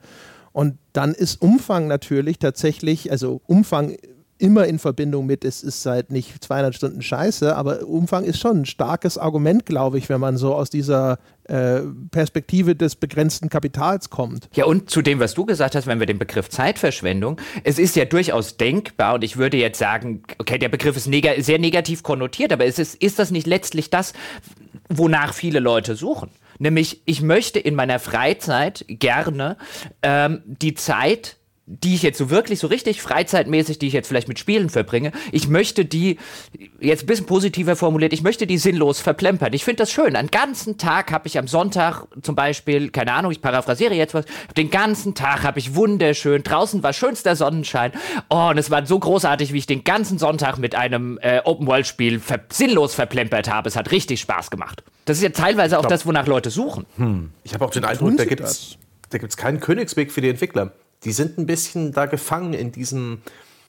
Und 0.51 0.77
dann 0.93 1.13
ist 1.13 1.41
Umfang 1.41 1.87
natürlich 1.87 2.39
tatsächlich, 2.39 3.11
also 3.11 3.41
Umfang 3.45 3.95
immer 4.39 4.65
in 4.65 4.79
Verbindung 4.79 5.25
mit, 5.25 5.43
es 5.43 5.63
ist 5.63 5.85
halt 5.85 6.11
nicht 6.11 6.43
200 6.43 6.73
Stunden 6.73 7.01
Scheiße, 7.01 7.55
aber 7.55 7.85
Umfang 7.85 8.23
ist 8.23 8.39
schon 8.39 8.61
ein 8.61 8.65
starkes 8.65 9.17
Argument, 9.17 9.65
glaube 9.65 9.97
ich, 9.97 10.07
wenn 10.07 10.21
man 10.21 10.37
so 10.37 10.55
aus 10.55 10.69
dieser 10.69 11.19
äh, 11.43 11.81
Perspektive 12.09 12.73
des 12.73 12.95
begrenzten 12.95 13.49
Kapitals 13.49 14.09
kommt. 14.09 14.49
Ja, 14.55 14.65
und 14.65 14.89
zu 14.89 15.01
dem, 15.01 15.19
was 15.19 15.33
du 15.33 15.45
gesagt 15.45 15.75
hast, 15.75 15.87
wenn 15.87 15.99
wir 15.99 16.07
den 16.07 16.19
Begriff 16.19 16.49
Zeitverschwendung, 16.49 17.39
es 17.65 17.77
ist 17.77 17.97
ja 17.97 18.05
durchaus 18.05 18.55
denkbar, 18.55 19.15
und 19.15 19.25
ich 19.25 19.35
würde 19.35 19.57
jetzt 19.57 19.77
sagen, 19.77 20.23
okay, 20.37 20.57
der 20.57 20.69
Begriff 20.69 20.95
ist 20.95 21.07
neg 21.07 21.27
sehr 21.39 21.59
negativ 21.59 22.01
konnotiert, 22.01 22.53
aber 22.53 22.65
ist, 22.65 22.79
ist 22.79 23.19
das 23.19 23.31
nicht 23.31 23.45
letztlich 23.45 23.89
das, 23.89 24.13
wonach 24.87 25.33
viele 25.33 25.59
Leute 25.59 25.95
suchen? 25.95 26.29
Nämlich, 26.59 27.01
ich 27.05 27.21
möchte 27.21 27.59
in 27.59 27.73
meiner 27.73 27.99
Freizeit 27.99 28.85
gerne 28.87 29.57
ähm, 30.03 30.43
die 30.45 30.75
Zeit 30.75 31.38
die 31.69 31.93
ich 31.93 32.01
jetzt 32.01 32.17
so 32.17 32.31
wirklich 32.31 32.57
so 32.57 32.65
richtig 32.65 32.99
freizeitmäßig, 33.01 33.77
die 33.77 33.87
ich 33.87 33.93
jetzt 33.93 34.07
vielleicht 34.07 34.27
mit 34.27 34.39
Spielen 34.39 34.69
verbringe, 34.69 35.11
ich 35.31 35.47
möchte 35.47 35.85
die, 35.85 36.17
jetzt 36.79 37.03
ein 37.03 37.05
bisschen 37.05 37.27
positiver 37.27 37.75
formuliert, 37.75 38.11
ich 38.11 38.23
möchte 38.23 38.47
die 38.47 38.57
sinnlos 38.57 38.99
verplempern. 38.99 39.53
Ich 39.53 39.63
finde 39.63 39.83
das 39.83 39.91
schön. 39.91 40.15
Einen 40.15 40.31
ganzen 40.31 40.79
Tag 40.79 41.11
habe 41.11 41.27
ich 41.27 41.37
am 41.37 41.47
Sonntag 41.47 42.07
zum 42.23 42.35
Beispiel, 42.35 42.89
keine 42.89 43.13
Ahnung, 43.13 43.31
ich 43.31 43.41
paraphrasiere 43.41 43.93
jetzt 43.93 44.15
was, 44.15 44.25
den 44.57 44.71
ganzen 44.71 45.13
Tag 45.13 45.43
habe 45.43 45.59
ich 45.59 45.75
wunderschön, 45.75 46.41
draußen 46.41 46.81
war 46.81 46.91
schönster 46.91 47.35
Sonnenschein. 47.35 47.91
Oh, 48.29 48.47
und 48.49 48.57
es 48.57 48.71
war 48.71 48.83
so 48.87 48.97
großartig, 48.97 49.53
wie 49.53 49.59
ich 49.59 49.67
den 49.67 49.83
ganzen 49.83 50.17
Sonntag 50.17 50.57
mit 50.57 50.73
einem 50.73 51.19
äh, 51.21 51.41
Open-World-Spiel 51.43 52.19
ver 52.19 52.39
sinnlos 52.51 52.95
verplempert 52.95 53.47
habe. 53.47 53.69
Es 53.69 53.75
hat 53.75 53.91
richtig 53.91 54.21
Spaß 54.21 54.49
gemacht. 54.49 54.83
Das 55.05 55.17
ist 55.17 55.23
ja 55.23 55.29
teilweise 55.29 55.77
auch 55.77 55.83
glaub, 55.83 55.91
das, 55.91 56.05
wonach 56.07 56.25
Leute 56.25 56.49
suchen. 56.49 56.87
Hm. 56.95 57.29
Ich 57.43 57.53
habe 57.53 57.63
auch 57.63 57.69
den 57.69 57.85
Eindruck, 57.85 58.17
da 58.17 58.25
gibt 58.25 58.41
es 58.41 59.37
keinen 59.37 59.59
Königsweg 59.59 60.11
für 60.11 60.21
die 60.21 60.29
Entwickler 60.29 60.71
die 61.03 61.11
sind 61.11 61.37
ein 61.37 61.45
bisschen 61.45 61.91
da 61.91 62.05
gefangen 62.05 62.53
in, 62.53 62.71
diesem, 62.71 63.21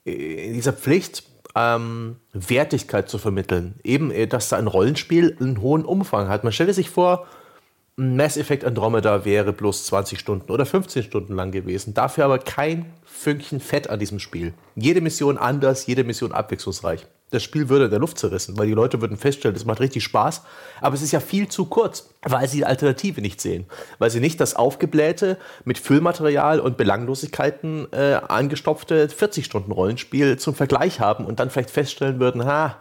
in 0.05 0.53
dieser 0.55 0.73
Pflicht, 0.73 1.25
ähm, 1.55 2.17
Wertigkeit 2.33 3.09
zu 3.09 3.19
vermitteln. 3.19 3.75
Eben, 3.83 4.11
äh, 4.11 4.27
dass 4.27 4.49
da 4.49 4.57
ein 4.57 4.67
Rollenspiel 4.67 5.37
einen 5.41 5.61
hohen 5.61 5.85
Umfang 5.85 6.29
hat. 6.29 6.45
Man 6.45 6.53
stelle 6.53 6.75
sich 6.75 6.91
vor, 6.91 7.27
Mass 7.97 8.37
Effect 8.37 8.65
Andromeda 8.65 9.25
wäre 9.25 9.53
bloß 9.53 9.85
20 9.87 10.19
Stunden 10.19 10.51
oder 10.51 10.65
15 10.65 11.03
Stunden 11.03 11.35
lang 11.35 11.51
gewesen. 11.51 11.93
Dafür 11.93 12.25
aber 12.25 12.39
kein 12.39 12.87
Fünkchen 13.05 13.61
Fett 13.61 13.91
an 13.91 13.99
diesem 13.99 14.19
Spiel. 14.21 14.55
Jede 14.75 15.01
Mission 15.01 15.37
anders, 15.37 15.87
jede 15.87 16.05
Mission 16.05 16.33
abwechslungsreich. 16.33 17.07
Das 17.31 17.45
Spiel 17.45 17.69
würde 17.69 17.85
in 17.85 17.91
der 17.91 18.01
Luft 18.01 18.19
zerrissen, 18.19 18.59
weil 18.59 18.67
die 18.67 18.73
Leute 18.73 19.01
würden 19.01 19.17
feststellen, 19.17 19.57
es 19.57 19.65
macht 19.65 19.79
richtig 19.79 20.03
Spaß, 20.03 20.43
aber 20.81 20.95
es 20.97 21.03
ist 21.03 21.13
ja 21.13 21.21
viel 21.21 21.47
zu 21.47 21.67
kurz, 21.67 22.11
weil 22.23 22.49
sie 22.49 22.59
die 22.59 22.65
Alternative 22.65 23.21
nicht 23.21 23.41
sehen. 23.41 23.67
Weil 23.99 24.11
sie 24.11 24.19
nicht 24.19 24.41
das 24.41 24.57
aufgeblähte, 24.57 25.39
mit 25.65 25.79
Füllmaterial 25.79 26.59
und 26.59 26.77
Belanglosigkeiten 26.77 27.87
äh, 27.93 28.21
angestopfte 28.27 29.07
40-Stunden-Rollenspiel 29.09 30.39
zum 30.39 30.57
Vergleich 30.57 30.99
haben 30.99 31.25
und 31.25 31.39
dann 31.39 31.51
vielleicht 31.51 31.71
feststellen 31.71 32.19
würden, 32.19 32.45
ha, 32.45 32.79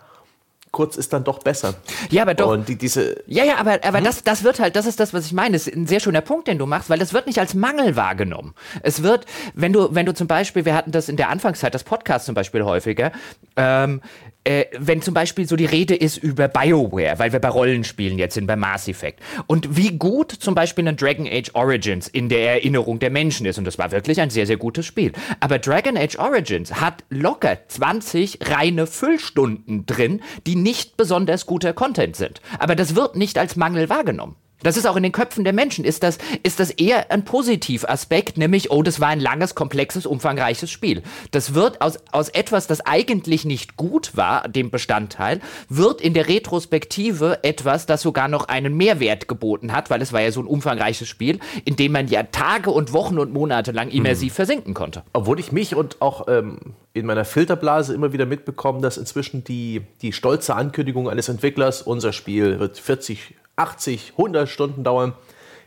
kurz 0.71 0.97
ist 0.97 1.13
dann 1.13 1.23
doch 1.23 1.39
besser. 1.39 1.75
Ja, 2.09 2.21
aber 2.23 2.33
doch. 2.33 2.51
Und 2.51 2.69
die, 2.69 2.75
diese 2.75 3.23
ja, 3.27 3.43
ja, 3.43 3.57
aber, 3.57 3.79
aber 3.83 3.97
hm? 3.97 4.03
das, 4.03 4.23
das 4.23 4.43
wird 4.43 4.59
halt, 4.59 4.75
das 4.75 4.85
ist 4.85 4.99
das, 4.99 5.13
was 5.13 5.25
ich 5.25 5.33
meine. 5.33 5.53
Das 5.53 5.67
ist 5.67 5.75
ein 5.75 5.87
sehr 5.87 5.99
schöner 5.99 6.21
Punkt, 6.21 6.47
den 6.47 6.57
du 6.57 6.65
machst, 6.65 6.89
weil 6.89 6.99
das 6.99 7.13
wird 7.13 7.27
nicht 7.27 7.39
als 7.39 7.53
Mangel 7.53 7.95
wahrgenommen. 7.95 8.53
Es 8.83 9.03
wird, 9.03 9.25
wenn 9.53 9.73
du, 9.73 9.93
wenn 9.93 10.05
du 10.05 10.13
zum 10.13 10.27
Beispiel, 10.27 10.65
wir 10.65 10.75
hatten 10.75 10.91
das 10.91 11.09
in 11.09 11.17
der 11.17 11.29
Anfangszeit, 11.29 11.73
das 11.73 11.83
Podcast 11.83 12.25
zum 12.25 12.35
Beispiel 12.35 12.63
häufiger, 12.63 13.11
ähm, 13.55 14.01
äh, 14.43 14.65
wenn 14.77 15.01
zum 15.01 15.13
Beispiel 15.13 15.47
so 15.47 15.55
die 15.55 15.65
Rede 15.65 15.95
ist 15.95 16.17
über 16.17 16.47
BioWare, 16.47 17.19
weil 17.19 17.31
wir 17.31 17.39
bei 17.39 17.49
Rollenspielen 17.49 18.17
jetzt 18.17 18.35
sind, 18.35 18.47
bei 18.47 18.55
Mass 18.55 18.87
Effect. 18.87 19.19
Und 19.47 19.77
wie 19.77 19.97
gut 19.97 20.31
zum 20.31 20.55
Beispiel 20.55 20.87
ein 20.87 20.95
Dragon 20.97 21.27
Age 21.27 21.51
Origins 21.53 22.07
in 22.07 22.29
der 22.29 22.53
Erinnerung 22.53 22.99
der 22.99 23.09
Menschen 23.09 23.45
ist. 23.45 23.57
Und 23.57 23.65
das 23.65 23.77
war 23.77 23.91
wirklich 23.91 24.21
ein 24.21 24.29
sehr, 24.29 24.45
sehr 24.45 24.57
gutes 24.57 24.85
Spiel. 24.85 25.11
Aber 25.39 25.59
Dragon 25.59 25.97
Age 25.97 26.17
Origins 26.17 26.75
hat 26.75 27.03
locker 27.09 27.57
20 27.67 28.39
reine 28.49 28.87
Füllstunden 28.87 29.85
drin, 29.85 30.21
die 30.47 30.55
nicht 30.55 30.97
besonders 30.97 31.45
guter 31.45 31.73
Content 31.73 32.15
sind. 32.15 32.41
Aber 32.59 32.75
das 32.75 32.95
wird 32.95 33.15
nicht 33.15 33.37
als 33.37 33.55
Mangel 33.55 33.89
wahrgenommen. 33.89 34.35
Das 34.61 34.77
ist 34.77 34.85
auch 34.85 34.95
in 34.95 35.03
den 35.03 35.11
Köpfen 35.11 35.43
der 35.43 35.53
Menschen, 35.53 35.85
ist 35.85 36.03
das, 36.03 36.17
ist 36.43 36.59
das 36.59 36.71
eher 36.71 37.11
ein 37.11 37.23
Positivaspekt, 37.23 38.37
nämlich, 38.37 38.71
oh, 38.71 38.83
das 38.83 38.99
war 38.99 39.07
ein 39.07 39.19
langes, 39.19 39.55
komplexes, 39.55 40.05
umfangreiches 40.05 40.69
Spiel. 40.69 41.01
Das 41.31 41.53
wird 41.53 41.81
aus, 41.81 41.97
aus 42.11 42.29
etwas, 42.29 42.67
das 42.67 42.81
eigentlich 42.81 43.45
nicht 43.45 43.77
gut 43.77 44.17
war, 44.17 44.47
dem 44.49 44.69
Bestandteil, 44.69 45.39
wird 45.69 46.01
in 46.01 46.13
der 46.13 46.27
Retrospektive 46.27 47.43
etwas, 47.43 47.85
das 47.85 48.01
sogar 48.01 48.27
noch 48.27 48.47
einen 48.47 48.75
Mehrwert 48.75 49.27
geboten 49.27 49.71
hat, 49.71 49.89
weil 49.89 50.01
es 50.01 50.11
war 50.11 50.21
ja 50.21 50.31
so 50.31 50.41
ein 50.41 50.47
umfangreiches 50.47 51.07
Spiel, 51.07 51.39
in 51.63 51.75
dem 51.75 51.93
man 51.93 52.07
ja 52.07 52.23
Tage 52.23 52.71
und 52.71 52.91
Wochen 52.93 53.17
und 53.17 53.33
Monate 53.33 53.71
lang 53.71 53.89
immersiv 53.89 54.33
hm. 54.33 54.35
versinken 54.35 54.73
konnte. 54.73 55.03
Obwohl 55.13 55.39
ich 55.39 55.51
mich 55.51 55.75
und 55.75 56.01
auch 56.01 56.27
ähm, 56.27 56.59
in 56.93 57.05
meiner 57.05 57.25
Filterblase 57.25 57.93
immer 57.93 58.13
wieder 58.13 58.25
mitbekomme, 58.25 58.81
dass 58.81 58.97
inzwischen 58.97 59.43
die, 59.43 59.81
die 60.01 60.11
stolze 60.11 60.55
Ankündigung 60.55 61.09
eines 61.09 61.29
Entwicklers, 61.29 61.81
unser 61.81 62.13
Spiel 62.13 62.59
wird 62.59 62.77
40 62.77 63.35
80, 63.59 64.13
100 64.17 64.49
Stunden 64.49 64.83
dauern, 64.83 65.13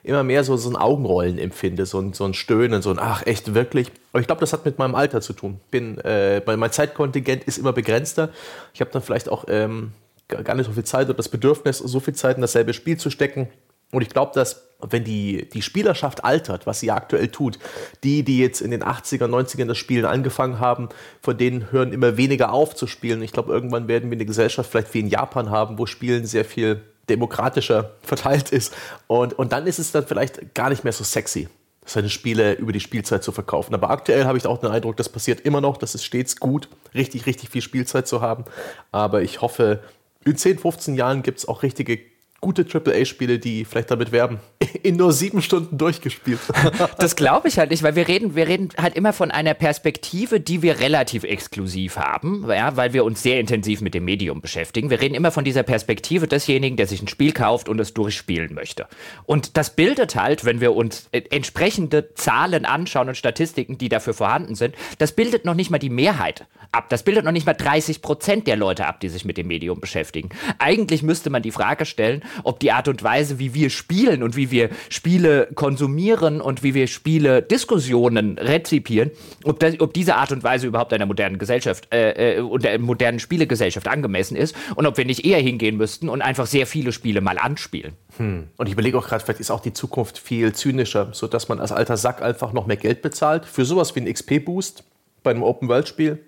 immer 0.04 0.24
mehr 0.24 0.42
so, 0.44 0.56
so 0.56 0.68
ein 0.68 0.76
Augenrollen 0.76 1.38
empfinde, 1.38 1.86
so 1.86 2.00
ein, 2.00 2.12
so 2.12 2.24
ein 2.24 2.34
Stöhnen, 2.34 2.82
so 2.82 2.90
ein 2.90 2.98
Ach, 2.98 3.24
echt, 3.24 3.54
wirklich. 3.54 3.90
Aber 4.12 4.20
ich 4.20 4.26
glaube, 4.26 4.40
das 4.40 4.52
hat 4.52 4.64
mit 4.64 4.78
meinem 4.78 4.94
Alter 4.94 5.20
zu 5.20 5.32
tun. 5.32 5.60
Bin, 5.70 5.98
äh, 5.98 6.42
mein 6.56 6.72
Zeitkontingent 6.72 7.44
ist 7.44 7.58
immer 7.58 7.72
begrenzter. 7.72 8.30
Ich 8.74 8.80
habe 8.80 8.90
dann 8.90 9.02
vielleicht 9.02 9.28
auch 9.28 9.44
ähm, 9.48 9.92
gar 10.28 10.54
nicht 10.54 10.66
so 10.66 10.72
viel 10.72 10.84
Zeit 10.84 11.06
oder 11.06 11.16
das 11.16 11.28
Bedürfnis, 11.28 11.78
so 11.78 12.00
viel 12.00 12.14
Zeit 12.14 12.36
in 12.36 12.42
dasselbe 12.42 12.74
Spiel 12.74 12.96
zu 12.96 13.10
stecken. 13.10 13.48
Und 13.92 14.02
ich 14.02 14.08
glaube, 14.08 14.32
dass 14.34 14.62
wenn 14.80 15.04
die, 15.04 15.48
die 15.52 15.62
Spielerschaft 15.62 16.24
altert, 16.24 16.66
was 16.66 16.80
sie 16.80 16.90
aktuell 16.90 17.28
tut, 17.28 17.58
die, 18.02 18.24
die 18.24 18.38
jetzt 18.38 18.60
in 18.60 18.70
den 18.70 18.82
80er, 18.82 19.26
90ern 19.26 19.66
das 19.66 19.78
Spielen 19.78 20.06
angefangen 20.06 20.58
haben, 20.58 20.88
von 21.20 21.36
denen 21.36 21.70
hören 21.70 21.92
immer 21.92 22.16
weniger 22.16 22.52
auf 22.52 22.74
zu 22.74 22.86
spielen. 22.86 23.22
Ich 23.22 23.32
glaube, 23.32 23.52
irgendwann 23.52 23.86
werden 23.86 24.10
wir 24.10 24.16
eine 24.16 24.26
Gesellschaft 24.26 24.70
vielleicht 24.70 24.92
wie 24.94 25.00
in 25.00 25.08
Japan 25.08 25.50
haben, 25.50 25.78
wo 25.78 25.86
Spielen 25.86 26.26
sehr 26.26 26.44
viel 26.44 26.82
demokratischer 27.08 27.92
verteilt 28.02 28.50
ist. 28.50 28.74
Und, 29.06 29.34
und 29.38 29.52
dann 29.52 29.66
ist 29.66 29.78
es 29.78 29.92
dann 29.92 30.06
vielleicht 30.06 30.54
gar 30.54 30.70
nicht 30.70 30.84
mehr 30.84 30.92
so 30.92 31.04
sexy, 31.04 31.48
seine 31.84 32.08
Spiele 32.08 32.54
über 32.54 32.72
die 32.72 32.80
Spielzeit 32.80 33.24
zu 33.24 33.32
verkaufen. 33.32 33.74
Aber 33.74 33.90
aktuell 33.90 34.24
habe 34.24 34.38
ich 34.38 34.46
auch 34.46 34.58
den 34.58 34.70
Eindruck, 34.70 34.96
das 34.96 35.08
passiert 35.08 35.40
immer 35.40 35.60
noch. 35.60 35.76
Das 35.76 35.94
ist 35.94 36.04
stets 36.04 36.38
gut, 36.38 36.68
richtig, 36.94 37.26
richtig 37.26 37.50
viel 37.50 37.62
Spielzeit 37.62 38.06
zu 38.06 38.20
haben. 38.20 38.44
Aber 38.92 39.22
ich 39.22 39.40
hoffe, 39.40 39.80
in 40.24 40.36
10, 40.36 40.58
15 40.58 40.94
Jahren 40.94 41.22
gibt 41.22 41.38
es 41.38 41.48
auch 41.48 41.62
richtige 41.62 41.98
gute 42.42 42.66
AAA-Spiele, 42.66 43.38
die 43.38 43.64
vielleicht 43.64 43.90
damit 43.92 44.10
werben, 44.10 44.40
in 44.82 44.96
nur 44.96 45.12
sieben 45.12 45.40
Stunden 45.40 45.78
durchgespielt. 45.78 46.40
Das 46.98 47.16
glaube 47.16 47.48
ich 47.48 47.58
halt 47.58 47.70
nicht, 47.70 47.82
weil 47.82 47.96
wir 47.96 48.08
reden, 48.08 48.34
wir 48.34 48.48
reden 48.48 48.70
halt 48.76 48.96
immer 48.96 49.12
von 49.12 49.30
einer 49.30 49.54
Perspektive, 49.54 50.40
die 50.40 50.62
wir 50.62 50.80
relativ 50.80 51.22
exklusiv 51.24 51.96
haben, 51.96 52.44
ja, 52.48 52.76
weil 52.76 52.92
wir 52.92 53.04
uns 53.04 53.22
sehr 53.22 53.38
intensiv 53.38 53.80
mit 53.80 53.94
dem 53.94 54.04
Medium 54.04 54.40
beschäftigen. 54.40 54.90
Wir 54.90 55.00
reden 55.00 55.14
immer 55.14 55.30
von 55.30 55.44
dieser 55.44 55.62
Perspektive 55.62 56.26
desjenigen, 56.26 56.76
der 56.76 56.86
sich 56.86 57.02
ein 57.02 57.08
Spiel 57.08 57.32
kauft 57.32 57.68
und 57.68 57.78
es 57.80 57.94
durchspielen 57.94 58.54
möchte. 58.54 58.86
Und 59.24 59.56
das 59.56 59.74
bildet 59.76 60.16
halt, 60.16 60.44
wenn 60.44 60.60
wir 60.60 60.74
uns 60.74 61.08
äh, 61.12 61.22
entsprechende 61.30 62.14
Zahlen 62.14 62.64
anschauen 62.64 63.08
und 63.08 63.16
Statistiken, 63.16 63.78
die 63.78 63.88
dafür 63.88 64.14
vorhanden 64.14 64.54
sind, 64.54 64.74
das 64.98 65.12
bildet 65.12 65.44
noch 65.44 65.54
nicht 65.54 65.70
mal 65.70 65.78
die 65.78 65.90
Mehrheit 65.90 66.46
ab. 66.72 66.88
Das 66.88 67.02
bildet 67.02 67.24
noch 67.24 67.32
nicht 67.32 67.46
mal 67.46 67.54
30 67.54 68.02
Prozent 68.02 68.46
der 68.46 68.56
Leute 68.56 68.86
ab, 68.86 69.00
die 69.00 69.08
sich 69.08 69.24
mit 69.24 69.36
dem 69.36 69.46
Medium 69.46 69.80
beschäftigen. 69.80 70.30
Eigentlich 70.58 71.02
müsste 71.02 71.30
man 71.30 71.42
die 71.42 71.52
Frage 71.52 71.86
stellen, 71.86 72.22
ob 72.44 72.60
die 72.60 72.72
Art 72.72 72.88
und 72.88 73.02
Weise, 73.02 73.38
wie 73.38 73.54
wir 73.54 73.70
spielen 73.70 74.22
und 74.22 74.36
wie 74.36 74.50
wir 74.50 74.70
Spiele 74.88 75.48
konsumieren 75.54 76.40
und 76.40 76.62
wie 76.62 76.74
wir 76.74 76.86
Spiele 76.86 77.42
Diskussionen 77.42 78.38
rezipieren, 78.38 79.10
ob, 79.44 79.58
das, 79.60 79.80
ob 79.80 79.94
diese 79.94 80.16
Art 80.16 80.32
und 80.32 80.42
Weise 80.42 80.66
überhaupt 80.66 80.92
einer 80.92 81.06
modernen 81.06 81.38
Gesellschaft 81.38 81.88
äh, 81.92 82.36
äh, 82.36 82.40
und 82.40 82.64
der 82.64 82.78
modernen 82.78 83.18
Spielegesellschaft 83.18 83.88
angemessen 83.88 84.36
ist 84.36 84.54
und 84.76 84.86
ob 84.86 84.96
wir 84.96 85.04
nicht 85.04 85.24
eher 85.24 85.38
hingehen 85.40 85.76
müssten 85.76 86.08
und 86.08 86.22
einfach 86.22 86.46
sehr 86.46 86.66
viele 86.66 86.92
Spiele 86.92 87.20
mal 87.20 87.38
anspielen. 87.38 87.94
Hm. 88.16 88.48
Und 88.56 88.66
ich 88.66 88.72
überlege 88.72 88.98
auch 88.98 89.06
gerade, 89.06 89.24
vielleicht 89.24 89.40
ist 89.40 89.50
auch 89.50 89.60
die 89.60 89.72
Zukunft 89.72 90.18
viel 90.18 90.52
zynischer, 90.52 91.10
sodass 91.12 91.48
man 91.48 91.60
als 91.60 91.72
alter 91.72 91.96
Sack 91.96 92.22
einfach 92.22 92.52
noch 92.52 92.66
mehr 92.66 92.76
Geld 92.76 93.02
bezahlt 93.02 93.46
für 93.46 93.64
sowas 93.64 93.94
wie 93.94 94.00
ein 94.00 94.12
XP-Boost 94.12 94.84
bei 95.22 95.30
einem 95.30 95.42
Open-World-Spiel 95.42 96.18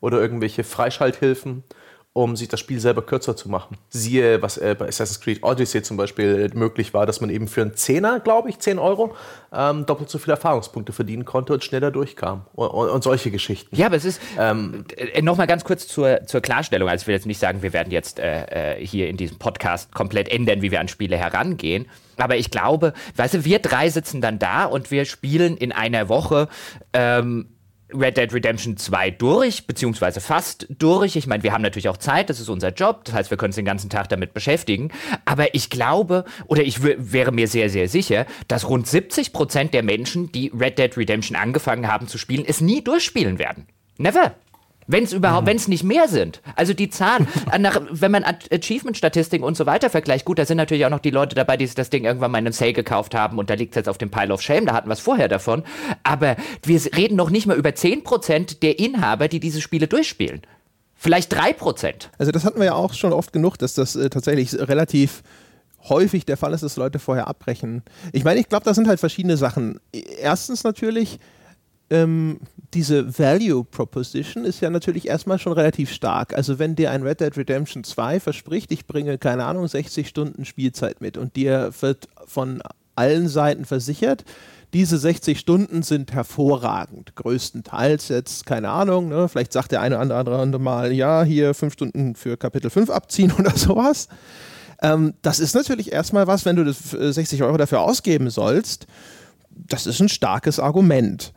oder 0.00 0.20
irgendwelche 0.20 0.64
Freischalthilfen 0.64 1.64
um 2.16 2.34
sich 2.34 2.48
das 2.48 2.60
Spiel 2.60 2.80
selber 2.80 3.02
kürzer 3.02 3.36
zu 3.36 3.50
machen. 3.50 3.76
Siehe, 3.90 4.40
was 4.40 4.56
äh, 4.56 4.74
bei 4.78 4.88
Assassin's 4.88 5.20
Creed 5.20 5.42
Odyssey 5.42 5.82
zum 5.82 5.98
Beispiel 5.98 6.50
möglich 6.54 6.94
war, 6.94 7.04
dass 7.04 7.20
man 7.20 7.28
eben 7.28 7.46
für 7.46 7.60
einen 7.60 7.74
Zehner, 7.74 8.20
glaube 8.20 8.48
ich, 8.48 8.58
10 8.58 8.78
Euro, 8.78 9.14
ähm, 9.52 9.84
doppelt 9.84 10.08
so 10.08 10.16
viele 10.16 10.32
Erfahrungspunkte 10.32 10.94
verdienen 10.94 11.26
konnte 11.26 11.52
und 11.52 11.62
schneller 11.62 11.90
durchkam. 11.90 12.46
Und, 12.54 12.68
und, 12.68 12.88
und 12.88 13.04
solche 13.04 13.30
Geschichten. 13.30 13.76
Ja, 13.76 13.86
aber 13.86 13.96
es 13.96 14.06
ist, 14.06 14.22
ähm, 14.38 14.86
äh, 14.96 15.20
nochmal 15.20 15.46
ganz 15.46 15.64
kurz 15.64 15.88
zur, 15.88 16.24
zur 16.24 16.40
Klarstellung. 16.40 16.88
Also 16.88 17.02
ich 17.02 17.06
will 17.06 17.14
jetzt 17.14 17.26
nicht 17.26 17.38
sagen, 17.38 17.60
wir 17.60 17.74
werden 17.74 17.90
jetzt 17.90 18.18
äh, 18.18 18.76
äh, 18.78 18.86
hier 18.86 19.08
in 19.08 19.18
diesem 19.18 19.38
Podcast 19.38 19.92
komplett 19.92 20.30
ändern, 20.30 20.62
wie 20.62 20.70
wir 20.70 20.80
an 20.80 20.88
Spiele 20.88 21.18
herangehen. 21.18 21.86
Aber 22.16 22.36
ich 22.36 22.50
glaube, 22.50 22.94
weißt 23.16 23.34
du, 23.34 23.44
wir 23.44 23.58
drei 23.58 23.90
sitzen 23.90 24.22
dann 24.22 24.38
da 24.38 24.64
und 24.64 24.90
wir 24.90 25.04
spielen 25.04 25.58
in 25.58 25.70
einer 25.70 26.08
Woche 26.08 26.48
ähm, 26.94 27.55
Red 27.92 28.16
Dead 28.16 28.32
Redemption 28.32 28.76
2 28.76 29.10
durch, 29.12 29.66
beziehungsweise 29.66 30.20
fast 30.20 30.66
durch. 30.70 31.16
Ich 31.16 31.26
meine, 31.26 31.42
wir 31.42 31.52
haben 31.52 31.62
natürlich 31.62 31.88
auch 31.88 31.96
Zeit, 31.96 32.30
das 32.30 32.40
ist 32.40 32.48
unser 32.48 32.72
Job, 32.72 33.04
das 33.04 33.14
heißt, 33.14 33.30
wir 33.30 33.38
können 33.38 33.50
uns 33.50 33.56
den 33.56 33.64
ganzen 33.64 33.90
Tag 33.90 34.08
damit 34.08 34.34
beschäftigen. 34.34 34.90
Aber 35.24 35.54
ich 35.54 35.70
glaube, 35.70 36.24
oder 36.46 36.62
ich 36.62 36.82
wäre 36.82 37.32
mir 37.32 37.48
sehr, 37.48 37.70
sehr 37.70 37.88
sicher, 37.88 38.26
dass 38.48 38.68
rund 38.68 38.86
70 38.86 39.32
Prozent 39.32 39.74
der 39.74 39.82
Menschen, 39.82 40.32
die 40.32 40.50
Red 40.58 40.78
Dead 40.78 40.96
Redemption 40.96 41.36
angefangen 41.36 41.86
haben 41.86 42.08
zu 42.08 42.18
spielen, 42.18 42.44
es 42.46 42.60
nie 42.60 42.82
durchspielen 42.82 43.38
werden. 43.38 43.66
Never. 43.98 44.34
Wenn 44.86 45.04
es 45.04 45.12
überhaupt, 45.12 45.42
mhm. 45.44 45.50
wenn 45.50 45.56
es 45.56 45.68
nicht 45.68 45.84
mehr 45.84 46.08
sind. 46.08 46.40
Also 46.54 46.72
die 46.72 46.90
Zahlen, 46.90 47.26
nach, 47.58 47.80
wenn 47.90 48.12
man 48.12 48.24
Achievement-Statistiken 48.24 49.44
und 49.44 49.56
so 49.56 49.66
weiter 49.66 49.90
vergleicht, 49.90 50.24
gut, 50.24 50.38
da 50.38 50.44
sind 50.44 50.56
natürlich 50.56 50.86
auch 50.86 50.90
noch 50.90 51.00
die 51.00 51.10
Leute 51.10 51.34
dabei, 51.34 51.56
die 51.56 51.66
sich 51.66 51.74
das 51.74 51.90
Ding 51.90 52.04
irgendwann 52.04 52.30
mal 52.30 52.38
in 52.38 52.46
einem 52.46 52.52
Sale 52.52 52.72
gekauft 52.72 53.14
haben 53.14 53.38
und 53.38 53.50
da 53.50 53.54
liegt 53.54 53.72
es 53.72 53.76
jetzt 53.76 53.88
auf 53.88 53.98
dem 53.98 54.10
Pile 54.10 54.32
of 54.32 54.42
Shame, 54.42 54.66
da 54.66 54.74
hatten 54.74 54.88
wir 54.88 54.94
es 54.94 55.00
vorher 55.00 55.28
davon. 55.28 55.64
Aber 56.02 56.36
wir 56.62 56.80
reden 56.96 57.16
noch 57.16 57.30
nicht 57.30 57.46
mal 57.46 57.56
über 57.56 57.70
10% 57.70 58.60
der 58.60 58.78
Inhaber, 58.78 59.28
die 59.28 59.40
diese 59.40 59.60
Spiele 59.60 59.88
durchspielen. 59.88 60.42
Vielleicht 60.94 61.36
3%. 61.36 62.08
Also 62.18 62.32
das 62.32 62.44
hatten 62.44 62.58
wir 62.58 62.66
ja 62.66 62.74
auch 62.74 62.94
schon 62.94 63.12
oft 63.12 63.32
genug, 63.32 63.58
dass 63.58 63.74
das 63.74 63.96
äh, 63.96 64.08
tatsächlich 64.08 64.54
relativ 64.54 65.22
häufig 65.88 66.24
der 66.24 66.36
Fall 66.36 66.52
ist, 66.52 66.62
dass 66.62 66.76
Leute 66.76 66.98
vorher 66.98 67.28
abbrechen. 67.28 67.82
Ich 68.12 68.24
meine, 68.24 68.40
ich 68.40 68.48
glaube, 68.48 68.64
da 68.64 68.74
sind 68.74 68.88
halt 68.88 69.00
verschiedene 69.00 69.36
Sachen. 69.36 69.78
Erstens 69.92 70.64
natürlich, 70.64 71.18
ähm, 71.90 72.40
diese 72.74 73.18
Value 73.18 73.64
Proposition 73.64 74.44
ist 74.44 74.60
ja 74.60 74.70
natürlich 74.70 75.08
erstmal 75.08 75.38
schon 75.38 75.52
relativ 75.52 75.92
stark. 75.92 76.34
Also 76.34 76.58
wenn 76.58 76.76
dir 76.76 76.90
ein 76.90 77.02
Red 77.02 77.20
Dead 77.20 77.36
Redemption 77.36 77.84
2 77.84 78.20
verspricht, 78.20 78.72
ich 78.72 78.86
bringe, 78.86 79.18
keine 79.18 79.44
Ahnung, 79.44 79.66
60 79.66 80.08
Stunden 80.08 80.44
Spielzeit 80.44 81.00
mit 81.00 81.16
und 81.16 81.36
dir 81.36 81.72
wird 81.80 82.08
von 82.26 82.62
allen 82.94 83.28
Seiten 83.28 83.64
versichert, 83.64 84.24
diese 84.74 84.98
60 84.98 85.38
Stunden 85.38 85.82
sind 85.82 86.12
hervorragend. 86.12 87.14
Größtenteils 87.14 88.08
jetzt, 88.08 88.46
keine 88.46 88.70
Ahnung, 88.70 89.08
ne, 89.08 89.28
vielleicht 89.28 89.52
sagt 89.52 89.72
der 89.72 89.80
eine 89.80 89.98
oder 89.98 90.16
andere 90.16 90.58
mal, 90.58 90.92
ja, 90.92 91.22
hier 91.22 91.54
fünf 91.54 91.74
Stunden 91.74 92.14
für 92.14 92.36
Kapitel 92.36 92.70
5 92.70 92.90
abziehen 92.90 93.32
oder 93.38 93.56
sowas. 93.56 94.08
Ähm, 94.82 95.14
das 95.22 95.38
ist 95.38 95.54
natürlich 95.54 95.92
erstmal 95.92 96.26
was, 96.26 96.44
wenn 96.44 96.56
du 96.56 96.64
das 96.64 96.90
60 96.90 97.42
Euro 97.42 97.56
dafür 97.56 97.80
ausgeben 97.80 98.28
sollst, 98.28 98.86
das 99.50 99.86
ist 99.86 100.00
ein 100.00 100.08
starkes 100.08 100.58
Argument 100.58 101.32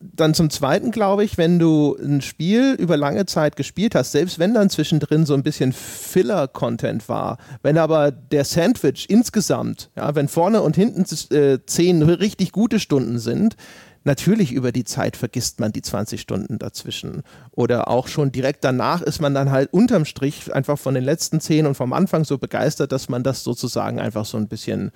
dann 0.00 0.34
zum 0.34 0.50
Zweiten 0.50 0.90
glaube 0.90 1.24
ich, 1.24 1.38
wenn 1.38 1.58
du 1.58 1.96
ein 1.96 2.20
Spiel 2.20 2.74
über 2.78 2.96
lange 2.96 3.26
Zeit 3.26 3.56
gespielt 3.56 3.94
hast, 3.94 4.12
selbst 4.12 4.38
wenn 4.38 4.54
dann 4.54 4.70
zwischendrin 4.70 5.24
so 5.24 5.34
ein 5.34 5.42
bisschen 5.42 5.72
Filler-Content 5.72 7.08
war, 7.08 7.38
wenn 7.62 7.78
aber 7.78 8.10
der 8.10 8.44
Sandwich 8.44 9.08
insgesamt, 9.08 9.90
ja, 9.96 10.14
wenn 10.14 10.28
vorne 10.28 10.62
und 10.62 10.76
hinten 10.76 11.04
äh, 11.34 11.58
zehn 11.64 12.02
richtig 12.02 12.52
gute 12.52 12.78
Stunden 12.78 13.18
sind, 13.18 13.56
natürlich 14.04 14.52
über 14.52 14.70
die 14.70 14.84
Zeit 14.84 15.16
vergisst 15.16 15.60
man 15.60 15.72
die 15.72 15.82
20 15.82 16.20
Stunden 16.20 16.58
dazwischen. 16.58 17.22
Oder 17.50 17.88
auch 17.88 18.06
schon 18.06 18.32
direkt 18.32 18.64
danach 18.64 19.02
ist 19.02 19.20
man 19.20 19.34
dann 19.34 19.50
halt 19.50 19.72
unterm 19.72 20.04
Strich 20.04 20.54
einfach 20.54 20.78
von 20.78 20.94
den 20.94 21.04
letzten 21.04 21.40
zehn 21.40 21.66
und 21.66 21.74
vom 21.74 21.92
Anfang 21.92 22.24
so 22.24 22.38
begeistert, 22.38 22.92
dass 22.92 23.08
man 23.08 23.22
das 23.22 23.42
sozusagen 23.42 23.98
einfach 23.98 24.24
so 24.24 24.36
ein 24.38 24.48
bisschen 24.48 24.92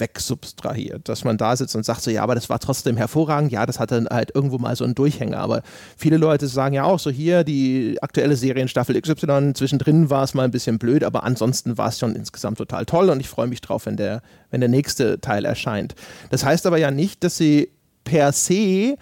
wegsubstrahiert, 0.00 1.08
dass 1.08 1.24
man 1.24 1.36
da 1.36 1.56
sitzt 1.56 1.76
und 1.76 1.84
sagt 1.84 2.02
so, 2.02 2.10
ja, 2.10 2.22
aber 2.22 2.34
das 2.34 2.48
war 2.48 2.58
trotzdem 2.58 2.96
hervorragend, 2.96 3.52
ja, 3.52 3.66
das 3.66 3.78
hatte 3.78 4.06
halt 4.10 4.34
irgendwo 4.34 4.58
mal 4.58 4.76
so 4.76 4.84
einen 4.84 4.94
Durchhänger, 4.94 5.38
aber 5.38 5.62
viele 5.96 6.16
Leute 6.16 6.46
sagen 6.46 6.74
ja 6.74 6.84
auch 6.84 6.98
so, 6.98 7.10
hier 7.10 7.44
die 7.44 7.98
aktuelle 8.00 8.36
Serienstaffel 8.36 9.00
XY, 9.00 9.52
zwischendrin 9.54 10.10
war 10.10 10.24
es 10.24 10.34
mal 10.34 10.44
ein 10.44 10.50
bisschen 10.50 10.78
blöd, 10.78 11.04
aber 11.04 11.24
ansonsten 11.24 11.78
war 11.78 11.88
es 11.88 11.98
schon 11.98 12.14
insgesamt 12.14 12.58
total 12.58 12.86
toll 12.86 13.10
und 13.10 13.20
ich 13.20 13.28
freue 13.28 13.46
mich 13.46 13.60
drauf, 13.60 13.86
wenn 13.86 13.96
der, 13.96 14.22
wenn 14.50 14.60
der 14.60 14.70
nächste 14.70 15.20
Teil 15.20 15.44
erscheint. 15.44 15.94
Das 16.30 16.44
heißt 16.44 16.66
aber 16.66 16.78
ja 16.78 16.90
nicht, 16.90 17.24
dass 17.24 17.36
sie 17.36 17.70
per 18.04 18.32
se 18.32 18.96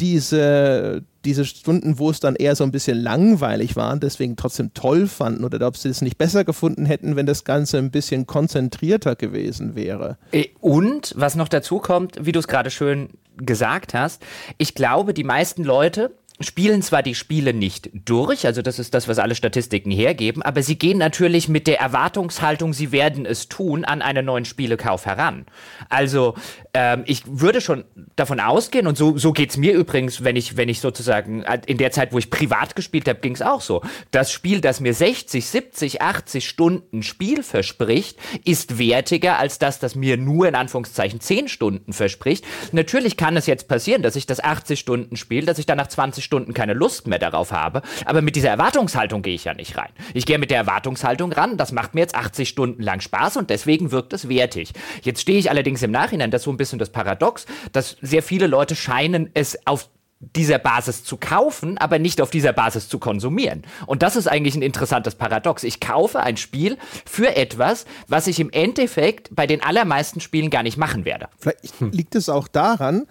diese, 0.00 1.02
diese 1.24 1.44
Stunden, 1.44 1.98
wo 1.98 2.10
es 2.10 2.20
dann 2.20 2.34
eher 2.34 2.56
so 2.56 2.64
ein 2.64 2.72
bisschen 2.72 2.98
langweilig 2.98 3.76
war, 3.76 3.96
deswegen 3.96 4.36
trotzdem 4.36 4.72
toll 4.72 5.06
fanden 5.06 5.44
oder 5.44 5.64
ob 5.66 5.76
sie 5.76 5.88
es 5.88 6.00
nicht 6.00 6.18
besser 6.18 6.44
gefunden 6.44 6.86
hätten, 6.86 7.16
wenn 7.16 7.26
das 7.26 7.44
Ganze 7.44 7.78
ein 7.78 7.90
bisschen 7.90 8.26
konzentrierter 8.26 9.16
gewesen 9.16 9.74
wäre. 9.74 10.16
Äh, 10.32 10.48
und 10.60 11.12
was 11.16 11.34
noch 11.34 11.48
dazu 11.48 11.78
kommt, 11.78 12.24
wie 12.24 12.32
du 12.32 12.38
es 12.38 12.48
gerade 12.48 12.70
schön 12.70 13.10
gesagt 13.36 13.94
hast, 13.94 14.22
ich 14.58 14.74
glaube, 14.74 15.14
die 15.14 15.24
meisten 15.24 15.64
Leute 15.64 16.12
spielen 16.40 16.82
zwar 16.82 17.02
die 17.02 17.14
Spiele 17.14 17.52
nicht 17.52 17.90
durch, 17.92 18.46
also 18.46 18.62
das 18.62 18.78
ist 18.78 18.94
das, 18.94 19.08
was 19.08 19.18
alle 19.18 19.34
Statistiken 19.34 19.90
hergeben, 19.90 20.42
aber 20.42 20.62
sie 20.62 20.78
gehen 20.78 20.98
natürlich 20.98 21.48
mit 21.48 21.66
der 21.66 21.80
Erwartungshaltung, 21.80 22.72
sie 22.72 22.92
werden 22.92 23.26
es 23.26 23.48
tun, 23.48 23.84
an 23.84 24.00
einen 24.00 24.24
neuen 24.24 24.46
Spielekauf 24.46 25.04
heran. 25.04 25.46
Also 25.90 26.34
ähm, 26.72 27.04
ich 27.06 27.22
würde 27.26 27.60
schon 27.60 27.84
davon 28.16 28.40
ausgehen, 28.40 28.86
und 28.86 28.96
so, 28.96 29.18
so 29.18 29.32
geht 29.32 29.50
es 29.50 29.56
mir 29.56 29.74
übrigens, 29.74 30.24
wenn 30.24 30.36
ich, 30.36 30.56
wenn 30.56 30.68
ich 30.68 30.80
sozusagen 30.80 31.42
äh, 31.42 31.60
in 31.66 31.76
der 31.76 31.90
Zeit, 31.90 32.12
wo 32.12 32.18
ich 32.18 32.30
privat 32.30 32.74
gespielt 32.74 33.08
habe, 33.08 33.20
ging 33.20 33.34
es 33.34 33.42
auch 33.42 33.60
so. 33.60 33.82
Das 34.10 34.32
Spiel, 34.32 34.60
das 34.60 34.80
mir 34.80 34.94
60, 34.94 35.44
70, 35.44 36.00
80 36.00 36.48
Stunden 36.48 37.02
Spiel 37.02 37.42
verspricht, 37.42 38.18
ist 38.44 38.78
wertiger 38.78 39.38
als 39.38 39.58
das, 39.58 39.78
das 39.78 39.94
mir 39.94 40.16
nur 40.16 40.48
in 40.48 40.54
Anführungszeichen 40.54 41.20
10 41.20 41.48
Stunden 41.48 41.92
verspricht. 41.92 42.44
Natürlich 42.72 43.16
kann 43.16 43.36
es 43.36 43.46
jetzt 43.46 43.68
passieren, 43.68 44.02
dass 44.02 44.16
ich 44.16 44.26
das 44.26 44.42
80 44.42 44.80
Stunden 44.80 45.16
Spiel, 45.16 45.44
dass 45.44 45.58
ich 45.58 45.66
dann 45.66 45.76
nach 45.76 45.88
20 45.88 46.24
Stunden 46.30 46.54
keine 46.54 46.74
Lust 46.74 47.08
mehr 47.08 47.18
darauf 47.18 47.50
habe. 47.50 47.82
Aber 48.04 48.22
mit 48.22 48.36
dieser 48.36 48.50
Erwartungshaltung 48.50 49.22
gehe 49.22 49.34
ich 49.34 49.42
ja 49.42 49.52
nicht 49.52 49.76
rein. 49.76 49.90
Ich 50.14 50.26
gehe 50.26 50.38
mit 50.38 50.52
der 50.52 50.58
Erwartungshaltung 50.58 51.32
ran, 51.32 51.56
das 51.56 51.72
macht 51.72 51.96
mir 51.96 52.02
jetzt 52.02 52.14
80 52.14 52.48
Stunden 52.48 52.84
lang 52.84 53.00
Spaß 53.00 53.36
und 53.36 53.50
deswegen 53.50 53.90
wirkt 53.90 54.12
es 54.12 54.28
wertig. 54.28 54.72
Jetzt 55.02 55.22
stehe 55.22 55.40
ich 55.40 55.50
allerdings 55.50 55.82
im 55.82 55.90
Nachhinein, 55.90 56.30
das 56.30 56.42
ist 56.42 56.44
so 56.44 56.52
ein 56.52 56.56
bisschen 56.56 56.78
das 56.78 56.90
Paradox, 56.90 57.46
dass 57.72 57.96
sehr 58.00 58.22
viele 58.22 58.46
Leute 58.46 58.76
scheinen 58.76 59.30
es 59.34 59.66
auf 59.66 59.88
dieser 60.20 60.58
Basis 60.60 61.02
zu 61.02 61.16
kaufen, 61.16 61.78
aber 61.78 61.98
nicht 61.98 62.20
auf 62.20 62.30
dieser 62.30 62.52
Basis 62.52 62.88
zu 62.88 63.00
konsumieren. 63.00 63.62
Und 63.86 64.02
das 64.02 64.14
ist 64.14 64.28
eigentlich 64.28 64.54
ein 64.54 64.62
interessantes 64.62 65.16
Paradox. 65.16 65.64
Ich 65.64 65.80
kaufe 65.80 66.20
ein 66.20 66.36
Spiel 66.36 66.78
für 67.06 67.34
etwas, 67.34 67.86
was 68.06 68.28
ich 68.28 68.38
im 68.38 68.50
Endeffekt 68.50 69.34
bei 69.34 69.48
den 69.48 69.64
allermeisten 69.64 70.20
Spielen 70.20 70.50
gar 70.50 70.62
nicht 70.62 70.76
machen 70.76 71.04
werde. 71.04 71.28
Vielleicht 71.38 71.80
liegt 71.80 72.14
es 72.14 72.28
auch 72.28 72.46
daran, 72.46 73.06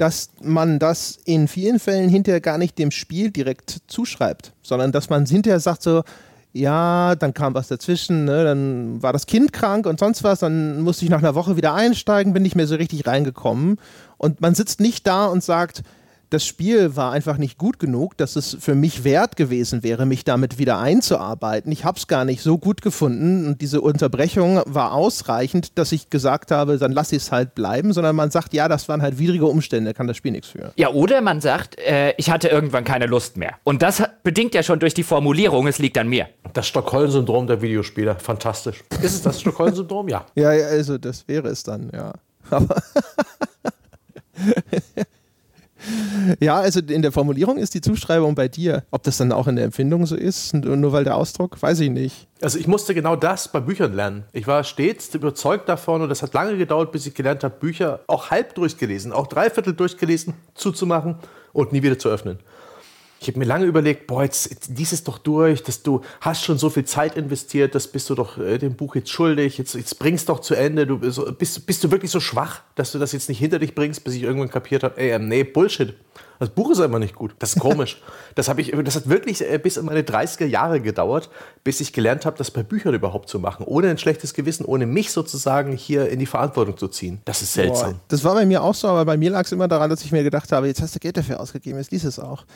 dass 0.00 0.30
man 0.42 0.78
das 0.78 1.18
in 1.26 1.46
vielen 1.46 1.78
Fällen 1.78 2.08
hinterher 2.08 2.40
gar 2.40 2.56
nicht 2.56 2.78
dem 2.78 2.90
Spiel 2.90 3.30
direkt 3.30 3.82
zuschreibt, 3.86 4.52
sondern 4.62 4.92
dass 4.92 5.10
man 5.10 5.26
hinterher 5.26 5.60
sagt 5.60 5.82
so, 5.82 6.02
ja, 6.52 7.14
dann 7.14 7.34
kam 7.34 7.54
was 7.54 7.68
dazwischen, 7.68 8.24
ne? 8.24 8.44
dann 8.44 9.02
war 9.02 9.12
das 9.12 9.26
Kind 9.26 9.52
krank 9.52 9.86
und 9.86 10.00
sonst 10.00 10.24
was, 10.24 10.40
dann 10.40 10.80
musste 10.80 11.04
ich 11.04 11.10
nach 11.10 11.18
einer 11.18 11.34
Woche 11.34 11.56
wieder 11.56 11.74
einsteigen, 11.74 12.32
bin 12.32 12.42
nicht 12.42 12.56
mehr 12.56 12.66
so 12.66 12.76
richtig 12.76 13.06
reingekommen. 13.06 13.76
Und 14.16 14.40
man 14.40 14.54
sitzt 14.54 14.80
nicht 14.80 15.06
da 15.06 15.26
und 15.26 15.44
sagt, 15.44 15.82
das 16.30 16.46
Spiel 16.46 16.96
war 16.96 17.12
einfach 17.12 17.36
nicht 17.36 17.58
gut 17.58 17.78
genug, 17.78 18.16
dass 18.16 18.36
es 18.36 18.56
für 18.60 18.74
mich 18.76 19.04
wert 19.04 19.36
gewesen 19.36 19.82
wäre, 19.82 20.06
mich 20.06 20.24
damit 20.24 20.58
wieder 20.58 20.78
einzuarbeiten. 20.78 21.72
Ich 21.72 21.84
habe 21.84 21.98
es 21.98 22.06
gar 22.06 22.24
nicht 22.24 22.42
so 22.42 22.56
gut 22.56 22.82
gefunden 22.82 23.46
und 23.46 23.60
diese 23.60 23.80
Unterbrechung 23.80 24.62
war 24.64 24.92
ausreichend, 24.92 25.76
dass 25.76 25.90
ich 25.90 26.08
gesagt 26.08 26.52
habe, 26.52 26.78
dann 26.78 26.92
lasse 26.92 27.16
ich 27.16 27.22
es 27.22 27.32
halt 27.32 27.56
bleiben, 27.56 27.92
sondern 27.92 28.14
man 28.14 28.30
sagt, 28.30 28.54
ja, 28.54 28.68
das 28.68 28.88
waren 28.88 29.02
halt 29.02 29.18
widrige 29.18 29.46
Umstände, 29.46 29.92
kann 29.92 30.06
das 30.06 30.16
Spiel 30.16 30.32
nichts 30.32 30.48
für. 30.48 30.72
Ja, 30.76 30.90
oder 30.90 31.20
man 31.20 31.40
sagt, 31.40 31.78
äh, 31.80 32.14
ich 32.16 32.30
hatte 32.30 32.48
irgendwann 32.48 32.84
keine 32.84 33.06
Lust 33.06 33.36
mehr. 33.36 33.56
Und 33.64 33.82
das 33.82 34.02
bedingt 34.22 34.54
ja 34.54 34.62
schon 34.62 34.78
durch 34.78 34.94
die 34.94 35.02
Formulierung, 35.02 35.66
es 35.66 35.78
liegt 35.78 35.98
an 35.98 36.08
mir. 36.08 36.28
Das 36.52 36.68
Stockholm-Syndrom 36.68 37.48
der 37.48 37.60
Videospieler, 37.60 38.16
fantastisch. 38.16 38.84
Ist 39.02 39.14
es 39.14 39.22
das 39.22 39.40
Stockholm-Syndrom? 39.40 40.08
Ja. 40.08 40.24
Ja, 40.36 40.50
also 40.50 40.96
das 40.96 41.26
wäre 41.28 41.48
es 41.48 41.64
dann, 41.64 41.90
ja. 41.92 42.12
Aber 42.50 42.76
Ja, 46.40 46.58
also 46.58 46.80
in 46.80 47.02
der 47.02 47.12
Formulierung 47.12 47.56
ist 47.56 47.74
die 47.74 47.80
Zuschreibung 47.80 48.34
bei 48.34 48.48
dir. 48.48 48.84
Ob 48.90 49.02
das 49.02 49.16
dann 49.16 49.32
auch 49.32 49.46
in 49.46 49.56
der 49.56 49.64
Empfindung 49.64 50.06
so 50.06 50.16
ist, 50.16 50.54
nur 50.54 50.92
weil 50.92 51.04
der 51.04 51.16
Ausdruck, 51.16 51.60
weiß 51.60 51.80
ich 51.80 51.90
nicht. 51.90 52.28
Also 52.42 52.58
ich 52.58 52.66
musste 52.66 52.94
genau 52.94 53.16
das 53.16 53.48
bei 53.48 53.60
Büchern 53.60 53.92
lernen. 53.92 54.24
Ich 54.32 54.46
war 54.46 54.64
stets 54.64 55.14
überzeugt 55.14 55.68
davon 55.68 56.02
und 56.02 56.08
das 56.08 56.22
hat 56.22 56.34
lange 56.34 56.56
gedauert, 56.56 56.92
bis 56.92 57.06
ich 57.06 57.14
gelernt 57.14 57.44
habe, 57.44 57.54
Bücher 57.58 58.00
auch 58.06 58.30
halb 58.30 58.54
durchgelesen, 58.54 59.12
auch 59.12 59.26
dreiviertel 59.26 59.74
durchgelesen 59.74 60.34
zuzumachen 60.54 61.16
und 61.52 61.72
nie 61.72 61.82
wieder 61.82 61.98
zu 61.98 62.08
öffnen. 62.08 62.38
Ich 63.22 63.28
habe 63.28 63.38
mir 63.38 63.44
lange 63.44 63.66
überlegt, 63.66 64.06
boah, 64.06 64.22
jetzt, 64.22 64.48
jetzt 64.50 64.70
dies 64.70 64.94
ist 64.94 65.06
doch 65.06 65.18
durch, 65.18 65.62
dass 65.62 65.82
du 65.82 66.00
hast 66.22 66.42
schon 66.42 66.56
so 66.56 66.70
viel 66.70 66.86
Zeit 66.86 67.16
investiert, 67.16 67.74
das 67.74 67.86
bist 67.86 68.08
du 68.08 68.14
doch 68.14 68.38
äh, 68.38 68.56
dem 68.56 68.76
Buch 68.76 68.94
jetzt 68.94 69.10
schuldig, 69.10 69.58
jetzt, 69.58 69.74
jetzt 69.74 69.98
bringst 69.98 70.30
doch 70.30 70.40
zu 70.40 70.54
Ende, 70.54 70.86
du 70.86 70.98
bist, 70.98 71.66
bist 71.66 71.84
du 71.84 71.90
wirklich 71.90 72.10
so 72.10 72.18
schwach, 72.18 72.62
dass 72.76 72.92
du 72.92 72.98
das 72.98 73.12
jetzt 73.12 73.28
nicht 73.28 73.38
hinter 73.38 73.58
dich 73.58 73.74
bringst, 73.74 74.04
bis 74.04 74.14
ich 74.14 74.22
irgendwann 74.22 74.48
kapiert 74.48 74.84
habe, 74.84 74.98
ey, 74.98 75.10
ähm, 75.10 75.28
nee, 75.28 75.44
Bullshit. 75.44 75.94
Das 76.40 76.48
Buch 76.48 76.70
ist 76.70 76.80
einfach 76.80 76.98
nicht 76.98 77.14
gut. 77.14 77.34
Das 77.38 77.54
ist 77.54 77.60
komisch. 77.60 78.00
das, 78.34 78.48
ich, 78.56 78.74
das 78.82 78.96
hat 78.96 79.10
wirklich 79.10 79.42
äh, 79.42 79.58
bis 79.58 79.76
in 79.76 79.84
meine 79.84 80.00
30er 80.00 80.46
Jahre 80.46 80.80
gedauert, 80.80 81.28
bis 81.64 81.82
ich 81.82 81.92
gelernt 81.92 82.24
habe, 82.24 82.38
das 82.38 82.50
bei 82.50 82.62
Büchern 82.62 82.94
überhaupt 82.94 83.28
zu 83.28 83.38
machen. 83.38 83.66
Ohne 83.66 83.90
ein 83.90 83.98
schlechtes 83.98 84.32
Gewissen, 84.32 84.64
ohne 84.64 84.86
mich 84.86 85.12
sozusagen 85.12 85.72
hier 85.72 86.08
in 86.08 86.18
die 86.18 86.24
Verantwortung 86.24 86.78
zu 86.78 86.88
ziehen. 86.88 87.20
Das 87.26 87.42
ist 87.42 87.52
seltsam. 87.52 87.92
Boah, 87.92 88.00
das 88.08 88.24
war 88.24 88.34
bei 88.34 88.46
mir 88.46 88.62
auch 88.62 88.74
so, 88.74 88.88
aber 88.88 89.04
bei 89.04 89.18
mir 89.18 89.30
lag 89.30 89.44
es 89.44 89.52
immer 89.52 89.68
daran, 89.68 89.90
dass 89.90 90.02
ich 90.02 90.12
mir 90.12 90.22
gedacht 90.22 90.50
habe, 90.50 90.66
jetzt 90.66 90.80
hast 90.80 90.94
du 90.94 90.98
Geld 90.98 91.18
dafür 91.18 91.40
ausgegeben, 91.40 91.76
jetzt 91.76 91.92
liest 91.92 92.06
es 92.06 92.18
auch. 92.18 92.46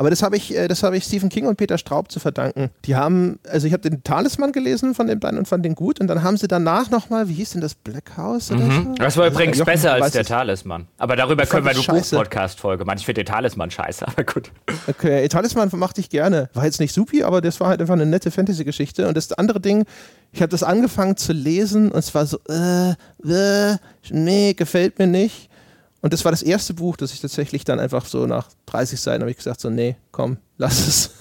Aber 0.00 0.08
das 0.08 0.22
habe 0.22 0.34
ich, 0.34 0.56
äh, 0.56 0.66
das 0.66 0.82
ich 0.82 1.04
Stephen 1.04 1.28
King 1.28 1.46
und 1.46 1.56
Peter 1.56 1.76
Straub 1.76 2.10
zu 2.10 2.20
verdanken. 2.20 2.70
Die 2.86 2.96
haben, 2.96 3.38
also 3.46 3.66
ich 3.66 3.74
habe 3.74 3.82
den 3.82 4.02
Talisman 4.02 4.50
gelesen 4.50 4.94
von 4.94 5.06
den 5.06 5.20
beiden 5.20 5.38
und 5.38 5.46
fand 5.46 5.62
den 5.62 5.74
gut 5.74 6.00
und 6.00 6.06
dann 6.06 6.22
haben 6.22 6.38
sie 6.38 6.48
danach 6.48 6.88
nochmal, 6.88 7.28
wie 7.28 7.34
hieß 7.34 7.50
denn 7.50 7.60
das, 7.60 7.74
Black 7.74 8.16
House 8.16 8.50
oder 8.50 8.64
mhm. 8.64 8.72
so? 8.72 8.94
Das 8.94 9.18
war 9.18 9.26
übrigens 9.26 9.60
also, 9.60 9.66
besser 9.66 9.92
als 9.92 10.12
der 10.12 10.24
Talisman. 10.24 10.86
Aber 10.96 11.16
darüber 11.16 11.44
können 11.44 11.66
wir 11.66 11.72
eine 11.72 11.82
Buch-Podcast-Folge 11.82 12.86
machen. 12.86 12.96
Ich 12.96 13.04
finde 13.04 13.24
den 13.24 13.30
Talisman 13.30 13.70
scheiße, 13.70 14.08
aber 14.08 14.24
gut. 14.24 14.50
Okay, 14.86 15.28
Talisman 15.28 15.68
mochte 15.74 16.00
ich 16.00 16.08
gerne. 16.08 16.48
War 16.54 16.64
jetzt 16.64 16.80
nicht 16.80 16.94
supi, 16.94 17.22
aber 17.22 17.42
das 17.42 17.60
war 17.60 17.68
halt 17.68 17.82
einfach 17.82 17.92
eine 17.92 18.06
nette 18.06 18.30
Fantasy-Geschichte. 18.30 19.06
Und 19.06 19.18
das 19.18 19.34
andere 19.34 19.60
Ding, 19.60 19.84
ich 20.32 20.40
habe 20.40 20.48
das 20.48 20.62
angefangen 20.62 21.18
zu 21.18 21.34
lesen 21.34 21.92
und 21.92 21.98
es 21.98 22.14
war 22.14 22.24
so, 22.24 22.38
äh, 22.48 22.92
äh, 22.92 23.76
nee, 24.08 24.54
gefällt 24.54 24.98
mir 24.98 25.08
nicht. 25.08 25.49
Und 26.02 26.12
das 26.12 26.24
war 26.24 26.32
das 26.32 26.42
erste 26.42 26.74
Buch, 26.74 26.96
das 26.96 27.12
ich 27.12 27.20
tatsächlich 27.20 27.64
dann 27.64 27.78
einfach 27.78 28.06
so 28.06 28.26
nach 28.26 28.48
30 28.66 29.00
Seiten 29.00 29.22
habe 29.22 29.30
ich 29.30 29.36
gesagt, 29.36 29.60
so, 29.60 29.70
nee, 29.70 29.96
komm, 30.12 30.38
lass 30.56 30.86
es. 30.86 31.14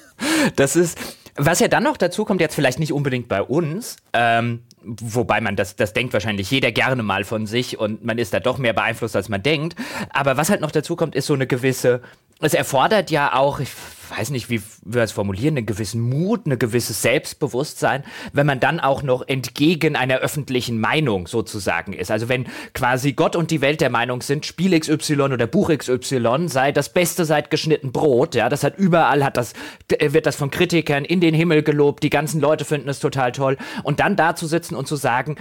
das 0.56 0.76
ist, 0.76 0.98
was 1.36 1.60
ja 1.60 1.68
dann 1.68 1.82
noch 1.82 1.96
dazu 1.96 2.24
kommt, 2.24 2.40
jetzt 2.40 2.54
vielleicht 2.54 2.78
nicht 2.78 2.92
unbedingt 2.92 3.28
bei 3.28 3.42
uns, 3.42 3.96
ähm, 4.12 4.62
wobei 4.82 5.40
man 5.40 5.56
das, 5.56 5.76
das 5.76 5.92
denkt 5.92 6.12
wahrscheinlich 6.12 6.50
jeder 6.50 6.70
gerne 6.72 7.02
mal 7.02 7.24
von 7.24 7.46
sich 7.46 7.78
und 7.78 8.04
man 8.04 8.18
ist 8.18 8.32
da 8.32 8.40
doch 8.40 8.58
mehr 8.58 8.72
beeinflusst, 8.72 9.16
als 9.16 9.28
man 9.28 9.42
denkt. 9.42 9.76
Aber 10.10 10.36
was 10.36 10.50
halt 10.50 10.60
noch 10.60 10.70
dazu 10.70 10.96
kommt, 10.96 11.14
ist 11.14 11.26
so 11.26 11.34
eine 11.34 11.46
gewisse 11.46 12.00
es 12.40 12.54
erfordert 12.54 13.10
ja 13.10 13.34
auch, 13.34 13.60
ich 13.60 13.68
weiß 14.10 14.30
nicht, 14.30 14.50
wie 14.50 14.60
wir 14.84 15.02
es 15.02 15.12
formulieren, 15.12 15.56
einen 15.56 15.66
gewissen 15.66 16.00
Mut, 16.00 16.46
ein 16.46 16.58
gewisses 16.58 17.02
Selbstbewusstsein, 17.02 18.04
wenn 18.32 18.46
man 18.46 18.60
dann 18.60 18.80
auch 18.80 19.02
noch 19.02 19.26
entgegen 19.26 19.96
einer 19.96 20.18
öffentlichen 20.18 20.80
Meinung 20.80 21.26
sozusagen 21.26 21.92
ist. 21.92 22.10
Also 22.10 22.28
wenn 22.28 22.46
quasi 22.74 23.12
Gott 23.12 23.36
und 23.36 23.50
die 23.50 23.60
Welt 23.60 23.80
der 23.80 23.90
Meinung 23.90 24.22
sind, 24.22 24.46
Spiel 24.46 24.78
XY 24.78 25.20
oder 25.20 25.46
Buch 25.46 25.70
XY 25.70 26.48
sei 26.48 26.72
das 26.72 26.92
Beste 26.92 27.24
seit 27.24 27.50
geschnitten 27.50 27.92
Brot, 27.92 28.34
ja, 28.34 28.48
das 28.48 28.64
hat 28.64 28.78
überall, 28.78 29.24
hat 29.24 29.36
das, 29.36 29.52
wird 30.00 30.26
das 30.26 30.36
von 30.36 30.50
Kritikern 30.50 31.04
in 31.04 31.20
den 31.20 31.34
Himmel 31.34 31.62
gelobt, 31.62 32.02
die 32.02 32.10
ganzen 32.10 32.40
Leute 32.40 32.64
finden 32.64 32.88
es 32.88 33.00
total 33.00 33.32
toll. 33.32 33.56
Und 33.82 34.00
dann 34.00 34.16
da 34.16 34.34
zu 34.34 34.46
sitzen 34.46 34.74
und 34.74 34.88
zu 34.88 34.96
sagen, 34.96 35.36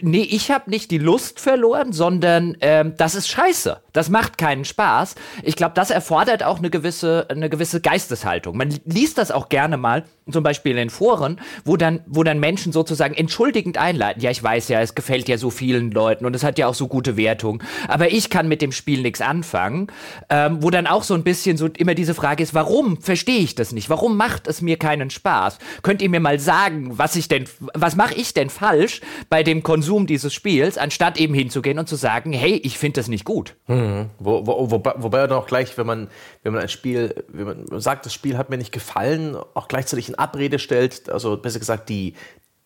nee, 0.00 0.22
ich 0.22 0.50
habe 0.50 0.70
nicht 0.70 0.90
die 0.90 0.98
Lust 0.98 1.40
verloren, 1.40 1.92
sondern 1.92 2.56
ähm, 2.60 2.94
das 2.96 3.14
ist 3.14 3.28
scheiße. 3.28 3.80
Das 3.92 4.08
macht 4.08 4.38
keinen 4.38 4.64
Spaß. 4.64 5.14
Ich 5.42 5.56
glaube, 5.56 5.74
das 5.74 5.90
erfordert 5.90 6.42
auch 6.42 6.58
eine 6.58 6.70
gewisse, 6.70 7.26
eine 7.28 7.50
gewisse 7.50 7.80
Geisteshaltung. 7.80 8.56
Man 8.56 8.74
liest 8.84 9.18
das 9.18 9.30
auch 9.30 9.48
gerne 9.48 9.76
mal, 9.76 10.04
zum 10.30 10.42
Beispiel 10.42 10.78
in 10.78 10.90
Foren, 10.90 11.40
wo 11.64 11.76
dann, 11.76 12.00
wo 12.06 12.22
dann 12.22 12.38
Menschen 12.38 12.72
sozusagen 12.72 13.14
entschuldigend 13.14 13.78
einleiten. 13.78 14.22
Ja, 14.22 14.30
ich 14.30 14.42
weiß 14.42 14.68
ja, 14.68 14.80
es 14.80 14.94
gefällt 14.94 15.28
ja 15.28 15.38
so 15.38 15.50
vielen 15.50 15.90
Leuten 15.90 16.24
und 16.26 16.36
es 16.36 16.44
hat 16.44 16.58
ja 16.58 16.66
auch 16.68 16.74
so 16.74 16.88
gute 16.88 17.16
Wertung, 17.16 17.62
aber 17.88 18.12
ich 18.12 18.30
kann 18.30 18.48
mit 18.48 18.62
dem 18.62 18.72
Spiel 18.72 19.02
nichts 19.02 19.20
anfangen. 19.20 19.88
Ähm, 20.30 20.58
wo 20.62 20.70
dann 20.70 20.86
auch 20.86 21.02
so 21.02 21.14
ein 21.14 21.24
bisschen 21.24 21.56
so 21.56 21.66
immer 21.66 21.94
diese 21.94 22.14
Frage 22.14 22.42
ist, 22.42 22.54
warum 22.54 23.00
verstehe 23.00 23.40
ich 23.40 23.54
das 23.54 23.72
nicht? 23.72 23.90
Warum 23.90 24.16
macht 24.16 24.46
es 24.46 24.62
mir 24.62 24.76
keinen 24.76 25.10
Spaß? 25.10 25.58
Könnt 25.82 26.02
ihr 26.02 26.08
mir 26.08 26.20
mal 26.20 26.38
sagen, 26.38 26.98
was 26.98 27.16
ich 27.16 27.28
denn, 27.28 27.44
was 27.74 27.96
mache 27.96 28.14
ich 28.14 28.34
denn 28.34 28.50
falsch 28.50 29.00
bei 29.28 29.42
dem 29.42 29.62
Konsum 29.62 30.06
dieses 30.06 30.32
Spiels, 30.32 30.78
anstatt 30.78 31.18
eben 31.18 31.34
hinzugehen 31.34 31.78
und 31.78 31.88
zu 31.88 31.96
sagen, 31.96 32.32
hey, 32.32 32.54
ich 32.62 32.78
finde 32.78 33.00
das 33.00 33.08
nicht 33.08 33.24
gut. 33.24 33.56
Mhm. 33.66 34.10
Wo, 34.18 34.46
wo, 34.46 34.70
wobei, 34.70 34.94
wobei 34.96 35.26
dann 35.26 35.38
auch 35.38 35.46
gleich, 35.46 35.76
wenn 35.78 35.86
man, 35.86 36.08
wenn 36.42 36.52
man 36.52 36.62
ein 36.62 36.68
Spiel, 36.68 37.24
wenn 37.28 37.46
man 37.46 37.80
sagt, 37.80 38.06
das 38.06 38.14
Spiel 38.14 38.38
hat 38.38 38.50
mir 38.50 38.58
nicht 38.58 38.72
gefallen, 38.72 39.36
auch 39.54 39.68
gleichzeitig 39.68 40.11
in 40.12 40.18
Abrede 40.18 40.58
stellt, 40.58 41.08
also 41.10 41.36
besser 41.36 41.58
gesagt, 41.58 41.88
die, 41.88 42.14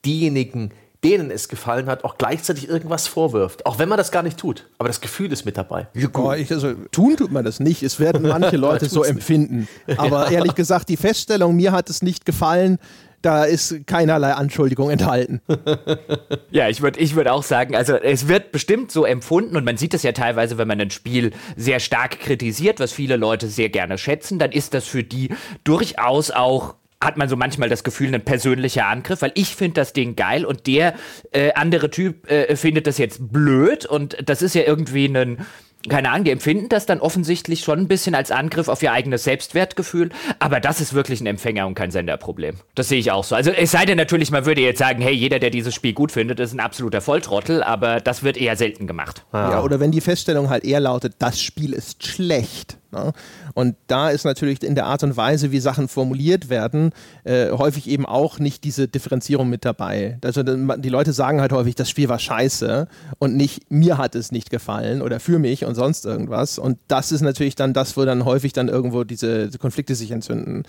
diejenigen, 0.05 0.73
denen 1.05 1.31
es 1.31 1.48
gefallen 1.48 1.86
hat, 1.86 2.05
auch 2.05 2.18
gleichzeitig 2.18 2.68
irgendwas 2.68 3.06
vorwirft. 3.06 3.66
Auch 3.66 3.78
wenn 3.78 3.89
man 3.89 3.98
das 3.98 4.10
gar 4.10 4.23
nicht 4.23 4.39
tut. 4.39 4.66
Aber 4.78 4.89
das 4.89 5.01
Gefühl 5.01 5.31
ist 5.32 5.44
mit 5.44 5.56
dabei. 5.56 5.86
Ja, 5.94 6.09
oh, 6.12 6.32
ich, 6.32 6.51
also, 6.51 6.74
tun 6.90 7.16
tut 7.16 7.31
man 7.31 7.44
das 7.44 7.60
nicht. 7.60 7.82
Es 7.82 8.01
werden 8.01 8.23
manche 8.28 8.56
Leute 8.56 8.89
so 8.89 9.05
empfinden. 9.05 9.68
Aber 9.97 10.31
ehrlich 10.31 10.55
gesagt, 10.55 10.89
die 10.89 10.97
Feststellung, 10.97 11.55
mir 11.55 11.73
hat 11.73 11.90
es 11.90 12.02
nicht 12.02 12.24
gefallen, 12.24 12.78
da 13.23 13.44
ist 13.44 13.86
keinerlei 13.86 14.32
Anschuldigung 14.32 14.90
enthalten. 14.90 15.40
ja, 16.51 16.68
ich 16.68 16.81
würde 16.82 17.01
ich 17.01 17.16
würd 17.16 17.28
auch 17.28 17.43
sagen, 17.43 17.74
also 17.74 17.94
es 17.97 18.28
wird 18.28 18.52
bestimmt 18.52 18.93
so 18.93 19.05
empfunden 19.05 19.56
und 19.56 19.64
man 19.64 19.77
sieht 19.77 19.94
es 19.94 20.02
ja 20.02 20.12
teilweise, 20.12 20.59
wenn 20.59 20.68
man 20.68 20.81
ein 20.81 20.90
Spiel 20.90 21.32
sehr 21.56 21.81
stark 21.81 22.20
kritisiert, 22.20 22.78
was 22.78 22.93
viele 22.93 23.16
Leute 23.16 23.48
sehr 23.48 23.68
gerne 23.68 23.98
schätzen, 23.98 24.39
dann 24.39 24.52
ist 24.52 24.74
das 24.74 24.86
für 24.86 25.02
die 25.02 25.31
durchaus 25.64 26.31
auch 26.31 26.74
hat 27.06 27.16
man 27.16 27.28
so 27.28 27.36
manchmal 27.36 27.68
das 27.68 27.84
Gefühl, 27.84 28.14
ein 28.14 28.24
persönlicher 28.24 28.86
Angriff, 28.86 29.22
weil 29.22 29.32
ich 29.34 29.56
finde 29.56 29.74
das 29.74 29.92
Ding 29.92 30.16
geil 30.16 30.44
und 30.44 30.66
der 30.66 30.94
äh, 31.32 31.52
andere 31.54 31.90
Typ 31.90 32.30
äh, 32.30 32.56
findet 32.56 32.86
das 32.86 32.98
jetzt 32.98 33.32
blöd 33.32 33.86
und 33.86 34.16
das 34.28 34.42
ist 34.42 34.54
ja 34.54 34.62
irgendwie 34.62 35.06
ein 35.06 35.46
keine 35.88 36.10
Ahnung, 36.10 36.24
die 36.24 36.30
empfinden 36.30 36.68
das 36.68 36.86
dann 36.86 37.00
offensichtlich 37.00 37.60
schon 37.60 37.80
ein 37.80 37.88
bisschen 37.88 38.14
als 38.14 38.30
Angriff 38.30 38.68
auf 38.68 38.82
ihr 38.82 38.92
eigenes 38.92 39.24
Selbstwertgefühl, 39.24 40.10
aber 40.38 40.60
das 40.60 40.80
ist 40.80 40.94
wirklich 40.94 41.20
ein 41.20 41.26
Empfänger 41.26 41.66
und 41.66 41.74
kein 41.74 41.90
Senderproblem. 41.90 42.56
Das 42.74 42.88
sehe 42.88 42.98
ich 42.98 43.12
auch 43.12 43.24
so. 43.24 43.34
Also 43.34 43.50
es 43.50 43.70
sei 43.70 43.84
denn 43.84 43.96
natürlich, 43.96 44.30
man 44.30 44.46
würde 44.46 44.60
jetzt 44.60 44.78
sagen, 44.78 45.00
hey, 45.00 45.14
jeder, 45.14 45.38
der 45.38 45.50
dieses 45.50 45.74
Spiel 45.74 45.92
gut 45.92 46.12
findet, 46.12 46.40
ist 46.40 46.52
ein 46.52 46.60
absoluter 46.60 47.00
Volltrottel, 47.00 47.62
aber 47.62 48.00
das 48.00 48.22
wird 48.22 48.36
eher 48.36 48.56
selten 48.56 48.86
gemacht. 48.86 49.24
Ja, 49.32 49.62
oder 49.62 49.80
wenn 49.80 49.92
die 49.92 50.00
Feststellung 50.00 50.50
halt 50.50 50.64
eher 50.64 50.80
lautet, 50.80 51.14
das 51.18 51.40
Spiel 51.40 51.72
ist 51.72 52.04
schlecht, 52.04 52.78
Ne? 52.97 53.12
Und 53.55 53.77
da 53.86 54.10
ist 54.10 54.24
natürlich 54.24 54.62
in 54.62 54.74
der 54.74 54.86
Art 54.86 55.02
und 55.02 55.16
Weise, 55.16 55.52
wie 55.52 55.60
Sachen 55.60 55.89
formuliert 55.89 56.48
werden, 56.48 56.93
äh, 57.24 57.51
häufig 57.51 57.89
eben 57.89 58.06
auch 58.06 58.39
nicht 58.39 58.64
diese 58.64 58.89
Differenzierung 58.89 59.48
mit 59.48 59.64
dabei. 59.64 60.18
Also 60.24 60.43
die 60.43 60.89
Leute 60.89 61.12
sagen 61.12 61.40
halt 61.40 61.52
häufig, 61.52 61.74
das 61.74 61.90
Spiel 61.90 62.09
war 62.09 62.18
scheiße 62.18 62.89
und 63.18 63.36
nicht 63.36 63.70
mir 63.70 63.98
hat 63.98 64.14
es 64.14 64.32
nicht 64.32 64.51
gefallen 64.51 65.02
oder 65.02 65.20
für 65.20 65.39
mich 65.39 65.64
und 65.64 65.74
sonst 65.74 66.05
irgendwas. 66.06 66.59
Und 66.59 66.78
das 66.89 67.12
ist 67.12 67.20
natürlich 67.20 67.55
dann 67.55 67.73
das, 67.73 67.97
wo 67.97 68.05
dann 68.05 68.24
häufig 68.24 68.52
dann 68.52 68.68
irgendwo 68.68 69.05
diese 69.05 69.51
Konflikte 69.59 69.94
sich 69.94 70.10
entzünden. 70.10 70.64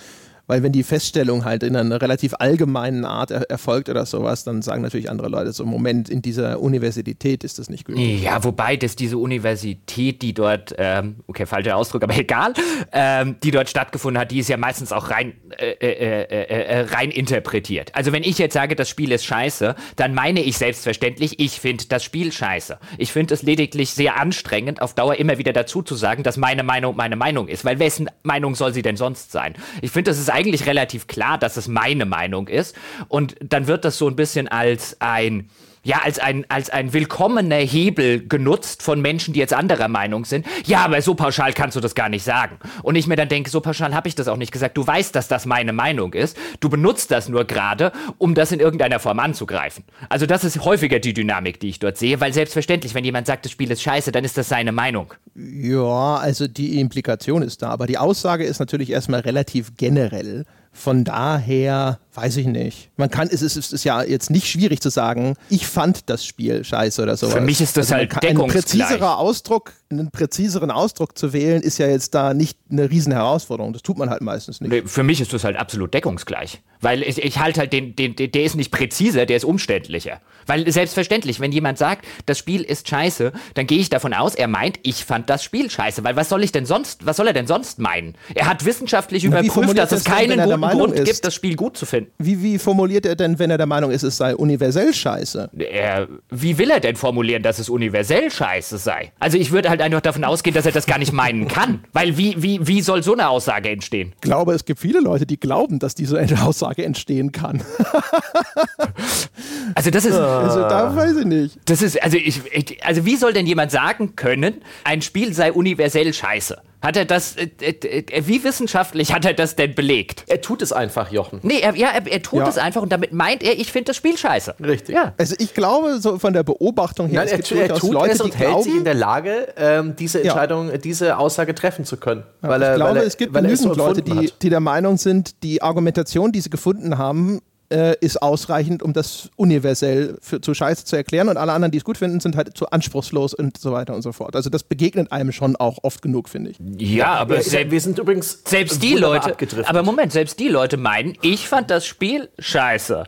Weil 0.48 0.64
wenn 0.64 0.72
die 0.72 0.84
Feststellung 0.84 1.44
halt 1.44 1.64
in 1.64 1.76
einer 1.76 2.02
relativ 2.02 2.34
allgemeinen 2.40 3.04
Art 3.06 3.32
er 3.32 3.50
erfolgt 3.50 3.90
oder 3.90 4.06
sowas, 4.06 4.46
dann 4.46 4.62
sagen 4.62 4.82
natürlich 4.82 5.10
andere 5.10 5.28
Leute 5.28 5.52
so, 5.52 5.66
Moment, 5.66 6.10
in 6.10 6.22
dieser 6.22 6.62
Universität 6.62 7.44
ist 7.44 7.60
das 7.60 7.70
nicht 7.70 7.86
gültig. 7.86 8.24
Ja, 8.24 8.44
wobei 8.44 8.78
dass 8.78 8.96
diese 8.96 9.18
Universität, 9.18 10.22
die 10.22 10.34
dort, 10.34 10.74
ähm, 10.78 11.18
okay, 11.28 11.46
falscher 11.46 11.76
Ausdruck, 11.76 12.04
aber 12.04 12.16
egal, 12.18 12.54
ähm, 12.94 13.36
die 13.44 13.52
dort 13.52 13.70
stattgefunden 13.70 14.20
hat, 14.20 14.32
die 14.32 14.40
ist 14.40 14.48
ja 14.48 14.58
meistens 14.58 14.92
auch 14.92 15.10
rein, 15.10 15.34
äh, 15.58 15.72
äh, 15.72 16.46
äh, 16.46 16.82
rein 16.82 17.12
interpretiert. 17.12 17.94
Also 17.94 18.12
wenn 18.12 18.24
ich 18.24 18.38
jetzt 18.38 18.54
sage, 18.54 18.76
das 18.76 18.90
Spiel 18.90 19.12
ist 19.12 19.26
scheiße, 19.26 19.76
dann 19.98 20.14
meine 20.14 20.42
ich 20.42 20.58
selbstverständlich, 20.58 21.40
ich 21.40 21.60
finde 21.60 21.86
das 21.90 22.04
Spiel 22.04 22.32
scheiße. 22.32 22.80
Ich 22.98 23.12
finde 23.12 23.34
es 23.34 23.44
lediglich 23.44 23.92
sehr 23.92 24.18
anstrengend, 24.18 24.82
auf 24.82 24.94
Dauer 24.94 25.16
immer 25.16 25.38
wieder 25.38 25.52
dazu 25.52 25.82
zu 25.82 25.96
sagen, 25.96 26.24
dass 26.24 26.38
meine 26.38 26.64
Meinung 26.64 26.96
meine 26.96 27.16
Meinung 27.18 27.50
ist. 27.50 27.66
Weil 27.66 27.80
wessen 27.80 28.10
Meinung 28.24 28.56
soll 28.56 28.74
sie 28.74 28.82
denn 28.82 28.96
sonst 28.96 29.32
sein? 29.32 29.54
Ich 29.82 29.92
finde, 29.92 30.12
das 30.12 30.20
ist 30.20 30.30
eigentlich 30.38 30.68
relativ 30.68 31.08
klar, 31.08 31.40
dass 31.40 31.58
es 31.58 31.68
meine 31.68 32.06
Meinung 32.06 32.48
ist. 32.48 32.76
Und 33.08 33.36
dann 33.42 33.66
wird 33.66 33.86
das 33.86 33.98
so 33.98 34.08
ein 34.08 34.16
bisschen 34.16 34.48
als 34.48 34.98
ein 35.00 35.50
ja, 35.84 36.02
als 36.04 36.20
ein, 36.20 36.46
als 36.50 36.70
ein 36.70 36.94
willkommener 36.94 37.58
Hebel 37.58 38.28
genutzt 38.28 38.84
von 38.84 39.02
Menschen, 39.02 39.34
die 39.34 39.40
jetzt 39.40 39.54
anderer 39.54 39.88
Meinung 39.88 40.26
sind. 40.26 40.46
Ja, 40.66 40.80
aber 40.80 41.02
so 41.02 41.16
pauschal 41.16 41.54
kannst 41.54 41.76
du 41.76 41.80
das 41.80 41.96
gar 41.96 42.10
nicht 42.10 42.24
sagen. 42.24 42.58
Und 42.84 42.96
ich 42.96 43.08
mir 43.08 43.16
dann 43.16 43.30
denke, 43.30 43.50
so 43.50 43.62
pauschal 43.62 43.96
habe 43.96 44.08
ich 44.08 44.16
das 44.16 44.28
auch 44.28 44.38
nicht 44.38 44.52
gesagt. 44.52 44.78
Du 44.78 44.86
weißt, 44.86 45.16
dass 45.16 45.28
das 45.28 45.46
meine 45.46 45.74
Meinung 45.74 46.14
ist. 46.14 46.38
Du 46.60 46.70
benutzt 46.70 47.12
das 47.12 47.30
nur 47.30 47.46
gerade, 47.46 47.92
um 48.18 48.36
das 48.36 48.52
in 48.52 48.60
irgendeiner 48.60 49.00
Form 49.00 49.20
anzugreifen. 49.20 49.84
Also 50.10 50.26
das 50.26 50.44
ist 50.44 50.64
häufiger 50.64 51.00
die 51.00 51.14
Dynamik, 51.14 51.60
die 51.60 51.70
ich 51.70 51.80
dort 51.80 51.98
sehe, 51.98 52.20
weil 52.20 52.34
selbstverständlich, 52.34 52.94
wenn 52.94 53.06
jemand 53.06 53.28
sagt, 53.28 53.46
das 53.46 53.52
Spiel 53.52 53.72
ist 53.72 53.82
scheiße, 53.82 54.12
dann 54.12 54.24
ist 54.24 54.38
das 54.38 54.50
seine 54.50 54.72
Meinung. 54.72 55.14
Ja, 55.36 56.16
also 56.16 56.48
die 56.48 56.80
Implikation 56.80 57.42
ist 57.42 57.62
da, 57.62 57.70
aber 57.70 57.88
die 57.88 57.98
Aussage 57.98 58.44
ist 58.44 58.60
natürlich 58.60 58.90
erstmal 58.90 59.22
relativ 59.22 59.78
generell. 59.78 60.46
Von 60.78 61.04
daher 61.04 61.98
weiß 62.14 62.38
ich 62.38 62.46
nicht. 62.46 62.92
Man 62.98 63.10
kann, 63.10 63.30
es 63.32 63.42
ist, 63.42 63.58
es 63.58 63.74
ist 63.74 63.84
ja 63.84 64.04
jetzt 64.04 64.30
nicht 64.30 64.48
schwierig 64.48 64.80
zu 64.80 64.90
sagen, 64.90 65.34
ich 65.50 65.66
fand 65.66 66.08
das 66.08 66.24
Spiel 66.24 66.64
scheiße 66.64 67.02
oder 67.02 67.18
sowas. 67.18 67.34
Für 67.34 67.42
mich 67.42 67.62
ist 67.62 67.78
das 67.78 67.92
also 67.92 67.96
halt 67.96 68.24
Ein 68.24 68.38
präziserer 68.38 69.18
Ausdruck, 69.18 69.74
einen 69.90 70.12
präziseren 70.12 70.72
Ausdruck 70.72 71.18
zu 71.18 71.34
wählen, 71.34 71.62
ist 71.62 71.78
ja 71.78 71.88
jetzt 71.88 72.14
da 72.14 72.34
nicht 72.34 72.58
eine 72.70 72.90
riesen 72.90 73.14
Herausforderung. 73.14 73.74
Das 73.74 73.82
tut 73.82 73.98
man 73.98 74.10
halt 74.10 74.22
meistens 74.22 74.62
nicht. 74.62 74.72
Nee, 74.72 74.84
für 74.86 75.04
mich 75.04 75.22
ist 75.22 75.34
das 75.34 75.44
halt 75.44 75.58
absolut 75.58 75.94
deckungsgleich. 75.94 76.62
Weil 76.82 77.02
ich, 77.02 77.24
ich 77.24 77.40
halte 77.40 77.62
halt 77.62 77.74
den, 77.74 77.96
den, 77.96 78.16
der 78.16 78.44
ist 78.44 78.56
nicht 78.56 78.72
präziser, 78.72 79.26
der 79.26 79.38
ist 79.38 79.46
umständlicher. 79.46 80.22
Weil 80.46 80.70
selbstverständlich, 80.72 81.40
wenn 81.40 81.52
jemand 81.52 81.78
sagt, 81.78 82.06
das 82.26 82.38
Spiel 82.38 82.62
ist 82.62 82.88
scheiße, 82.88 83.32
dann 83.56 83.68
gehe 83.68 83.80
ich 83.80 83.90
davon 83.90 84.14
aus, 84.14 84.36
er 84.36 84.48
meint, 84.48 84.80
ich 84.84 85.04
fand 85.04 85.30
das 85.30 85.44
Spiel 85.44 85.70
scheiße. 85.70 86.04
Weil 86.04 86.16
was 86.16 86.30
soll 86.30 86.44
ich 86.44 86.52
denn 86.52 86.66
sonst, 86.66 87.06
was 87.06 87.18
soll 87.18 87.28
er 87.28 87.34
denn 87.34 87.48
sonst 87.48 87.80
meinen? 87.80 88.16
Er 88.36 88.48
hat 88.48 88.64
wissenschaftlich 88.64 89.24
Na, 89.24 89.42
überprüft, 89.42 89.78
dass 89.78 89.92
es 89.92 90.04
keinen 90.04 90.42
guten 90.42 90.62
Grund 90.62 90.94
ist? 90.94 91.06
gibt, 91.06 91.26
das 91.26 91.34
Spiel 91.34 91.56
gut 91.56 91.78
zu 91.78 91.86
finden. 91.86 92.12
Wie, 92.20 92.42
wie 92.44 92.60
formuliert 92.60 93.06
er 93.06 93.16
denn, 93.16 93.40
wenn 93.40 93.50
er 93.50 93.58
der 93.58 93.66
Meinung 93.66 93.92
ist, 93.92 94.04
es 94.04 94.18
sei 94.18 94.36
universell 94.36 94.94
scheiße? 94.94 95.50
Er, 95.58 96.08
wie 96.30 96.58
will 96.58 96.70
er 96.70 96.80
denn 96.80 96.96
formulieren, 96.96 97.44
dass 97.44 97.60
es 97.60 97.70
universell 97.70 98.30
scheiße 98.30 98.78
sei? 98.78 99.12
Also 99.20 99.38
ich 99.38 99.52
würde 99.52 99.70
halt 99.70 99.77
einfach 99.82 100.02
davon 100.02 100.24
ausgehen, 100.24 100.54
dass 100.54 100.66
er 100.66 100.72
das 100.72 100.86
gar 100.86 100.98
nicht 100.98 101.14
meinen 101.14 101.48
kann. 101.48 101.84
Weil 101.94 102.18
wie, 102.18 102.42
wie, 102.42 102.68
wie 102.68 102.82
soll 102.82 103.04
so 103.04 103.14
eine 103.14 103.30
Aussage 103.30 103.70
entstehen? 103.70 104.14
Ich 104.16 104.22
glaube, 104.22 104.54
es 104.54 104.66
gibt 104.66 104.80
viele 104.80 105.00
Leute, 105.00 105.26
die 105.26 105.40
glauben, 105.40 105.80
dass 105.80 105.96
diese 105.96 106.20
Aussage 106.44 106.86
entstehen 106.86 107.32
kann. 107.32 107.62
also 109.76 109.92
das 109.92 110.06
ist... 110.06 110.16
Also 110.16 110.60
da 110.62 110.96
weiß 110.96 111.18
ich 111.18 111.26
nicht. 111.26 111.60
Das 111.66 111.82
ist, 111.82 112.02
also 112.02 112.18
ich, 112.18 112.42
also 112.86 113.06
wie 113.06 113.16
soll 113.16 113.34
denn 113.34 113.46
jemand 113.46 113.72
sagen 113.72 114.16
können, 114.16 114.62
ein 114.84 115.02
Spiel 115.02 115.34
sei 115.34 115.52
universell 115.52 116.14
scheiße? 116.14 116.62
Hat 116.82 116.96
er 116.96 117.06
das, 117.06 117.36
äh, 117.36 117.50
äh, 117.60 117.72
äh, 117.72 118.28
wie 118.28 118.44
wissenschaftlich 118.44 119.12
hat 119.12 119.26
er 119.26 119.34
das 119.34 119.56
denn 119.56 119.74
belegt? 119.74 120.24
Er 120.28 120.42
tut 120.42 120.62
es 120.62 120.72
einfach, 120.72 121.12
Jochen. 121.12 121.40
Nee, 121.42 121.60
er, 121.60 121.76
ja, 121.76 121.90
er, 121.90 122.06
er 122.06 122.22
tut 122.22 122.40
ja. 122.40 122.48
es 122.48 122.60
einfach 122.60 122.84
und 122.84 122.92
damit 122.92 123.14
meint 123.14 123.42
er, 123.42 123.58
ich 123.58 123.72
finde 123.72 123.86
das 123.86 123.98
Spiel 123.98 124.16
scheiße. 124.16 124.56
Richtig. 124.60 124.94
Ja. 124.94 125.14
Also 125.18 125.36
ich 125.40 125.56
glaube, 125.56 126.00
so 126.00 126.20
von 126.20 126.34
der 126.34 126.44
Beobachtung 126.44 127.08
her, 127.08 127.26
Nein, 127.26 127.30
es 127.40 127.50
gibt 127.50 127.52
er, 127.60 127.70
er 127.70 127.80
tut 127.80 127.94
Leute, 127.94 128.14
es 128.14 128.22
und 128.22 128.34
die 128.34 128.38
hält 128.38 128.50
glauben, 128.50 128.64
sich 128.64 128.76
in 128.76 128.84
der 128.84 128.94
Lage, 128.94 129.48
ähm, 129.58 129.96
diese 129.98 130.22
Entscheidung, 130.22 130.70
ja. 130.70 130.78
diese 130.78 131.18
Aussage 131.18 131.56
treffen 131.56 131.84
zu 131.84 131.98
können. 131.98 132.24
Ja, 132.44 132.50
weil 132.50 132.62
ich 132.62 132.68
er, 132.68 132.76
glaube, 132.76 133.00
er, 133.00 133.06
es 133.06 133.18
gibt 133.18 133.34
genügend 133.34 133.58
so 133.58 133.74
Leute, 133.74 134.04
die, 134.04 134.32
die 134.40 134.50
der 134.50 134.60
Meinung 134.60 134.98
sind, 134.98 135.42
die 135.42 135.64
Argumentation, 135.64 136.32
die 136.32 136.42
sie 136.42 136.52
gefunden 136.52 137.00
haben, 137.00 137.42
äh, 137.70 137.96
ist 138.00 138.22
ausreichend, 138.22 138.84
um 138.84 138.94
das 138.94 139.30
universell 139.36 140.18
für, 140.22 140.42
zu 140.42 140.54
scheiße 140.54 140.86
zu 140.86 140.96
erklären 140.96 141.30
und 141.30 141.38
alle 141.38 141.54
anderen, 141.54 141.72
die 141.72 141.78
es 141.78 141.84
gut 141.84 141.98
finden, 141.98 142.20
sind 142.20 142.36
halt 142.36 142.58
zu 142.58 142.70
anspruchslos 142.70 143.34
und 143.34 143.58
so 143.58 143.72
weiter 143.72 143.96
und 143.96 144.02
so 144.02 144.12
fort. 144.12 144.36
Also 144.36 144.50
das 144.50 144.64
begegnet 144.64 145.12
einem 145.12 145.32
schon 145.32 145.56
auch 145.56 145.80
oft 145.84 146.02
genug, 146.02 146.30
finde 146.30 146.52
ich. 146.52 146.58
Ja, 146.78 147.16
aber 147.16 147.42
ja, 147.42 147.72
wir 147.72 147.82
sind 147.82 148.00
übrigens 148.00 148.42
selbst 148.46 148.82
die 148.82 148.96
Leute, 148.96 149.36
aber 149.66 149.84
Moment, 149.84 150.12
selbst 150.12 150.40
die 150.40 150.48
Leute 150.48 150.78
meinen, 150.78 151.14
ich 151.22 151.48
fand 151.48 151.70
das 151.70 151.86
Spiel 151.86 152.30
scheiße. 152.40 153.06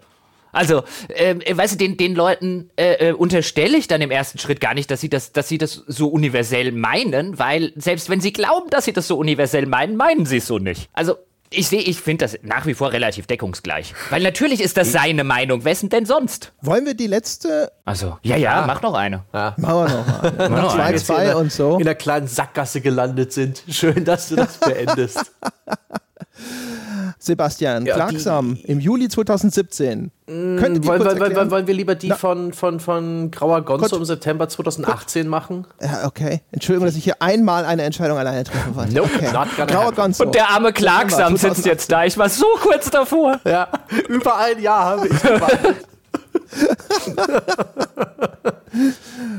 Also, 0.52 0.84
äh, 1.10 1.36
weißt 1.56 1.74
du, 1.74 1.78
den, 1.78 1.98
den 1.98 2.16
Leuten 2.16 2.72
äh, 2.76 3.10
äh, 3.10 3.14
unterstelle 3.14 3.78
ich 3.78 3.88
dann 3.88 4.02
im 4.02 4.12
ersten 4.12 4.40
Schritt 4.40 4.60
gar 4.60 4.74
nicht, 4.74 4.90
dass 4.90 5.02
sie, 5.02 5.10
das, 5.10 5.32
dass 5.32 5.48
sie 5.48 5.58
das 5.58 5.84
so 5.88 6.08
universell 6.08 6.72
meinen, 6.72 7.38
weil 7.38 7.72
selbst 7.76 8.10
wenn 8.10 8.20
sie 8.20 8.34
glauben, 8.34 8.70
dass 8.70 8.86
sie 8.86 8.94
das 8.94 9.08
so 9.08 9.18
universell 9.18 9.68
meinen, 9.68 9.96
meinen 9.96 10.26
sie 10.26 10.38
es 10.38 10.48
so 10.48 10.58
nicht. 10.58 10.90
Also, 10.94 11.16
ich 11.52 11.68
sehe, 11.68 11.82
ich 11.82 12.00
finde 12.00 12.26
das 12.26 12.38
nach 12.44 12.66
wie 12.66 12.74
vor 12.74 12.92
relativ 12.92 13.26
deckungsgleich. 13.26 13.94
Weil 14.10 14.22
natürlich 14.22 14.62
ist 14.62 14.78
das 14.78 14.92
seine 14.92 15.24
Meinung. 15.24 15.64
Wessen 15.66 15.90
denn 15.90 16.06
sonst? 16.06 16.54
Wollen 16.62 16.86
wir 16.86 16.94
die 16.94 17.08
letzte? 17.08 17.72
Also, 17.86 18.20
ja, 18.22 18.38
ja, 18.38 18.66
mach 18.68 18.82
noch 18.82 18.94
eine. 18.94 19.24
Ja. 19.34 19.56
Machen 19.58 19.76
wir 19.76 19.90
noch 19.90 20.24
eine. 20.24 20.50
Mach 20.50 20.62
noch 20.62 20.76
zwei, 20.76 20.94
zwei 20.98 21.36
und 21.36 21.52
so. 21.52 21.78
In 21.78 21.86
der 21.86 21.96
kleinen 21.96 22.28
Sackgasse 22.28 22.82
gelandet 22.82 23.34
sind. 23.34 23.64
Schön, 23.70 24.06
dass 24.06 24.30
du 24.30 24.36
das 24.36 24.58
beendest. 24.60 25.32
Sebastian, 27.20 27.86
ja, 27.86 27.96
Klagsam, 27.96 28.58
im 28.64 28.80
Juli 28.80 29.10
2017. 29.10 30.10
Wollen, 30.26 30.86
wollen, 30.86 31.52
wollen, 31.52 31.68
wir 31.68 31.74
lieber 31.74 31.96
die 31.96 32.12
von, 32.12 32.54
von, 32.54 32.80
von 32.80 33.30
Grauer 33.30 33.62
Gonzo 33.64 33.98
im 33.98 34.06
September 34.06 34.48
2018 34.48 35.24
Gott. 35.24 35.30
machen? 35.30 35.68
Ja, 35.82 36.06
okay. 36.08 36.42
Entschuldigung, 36.52 36.86
dass 36.86 36.96
ich 36.96 37.04
hier 37.04 37.22
einmal 37.22 37.66
eine 37.66 37.84
Entscheidung 37.84 38.18
alleine 38.18 38.46
treffen 38.46 38.74
wollte. 38.76 38.94
Nope, 38.94 39.10
okay. 39.16 39.66
Grauer 39.68 39.92
Gonzo. 39.92 40.24
Und 40.24 40.36
der 40.36 40.50
arme 40.50 40.72
Klagsam 40.72 41.36
sitzt 41.36 41.66
jetzt 41.66 41.92
da. 41.92 42.06
Ich 42.06 42.18
war 42.18 42.30
so 42.30 42.46
kurz 42.62 42.90
davor. 42.90 43.40
Ja, 43.46 43.68
über 44.08 44.38
ein 44.38 44.62
Jahr 44.62 44.86
habe 44.86 45.08
ich 45.08 45.22
gewartet. 45.22 45.76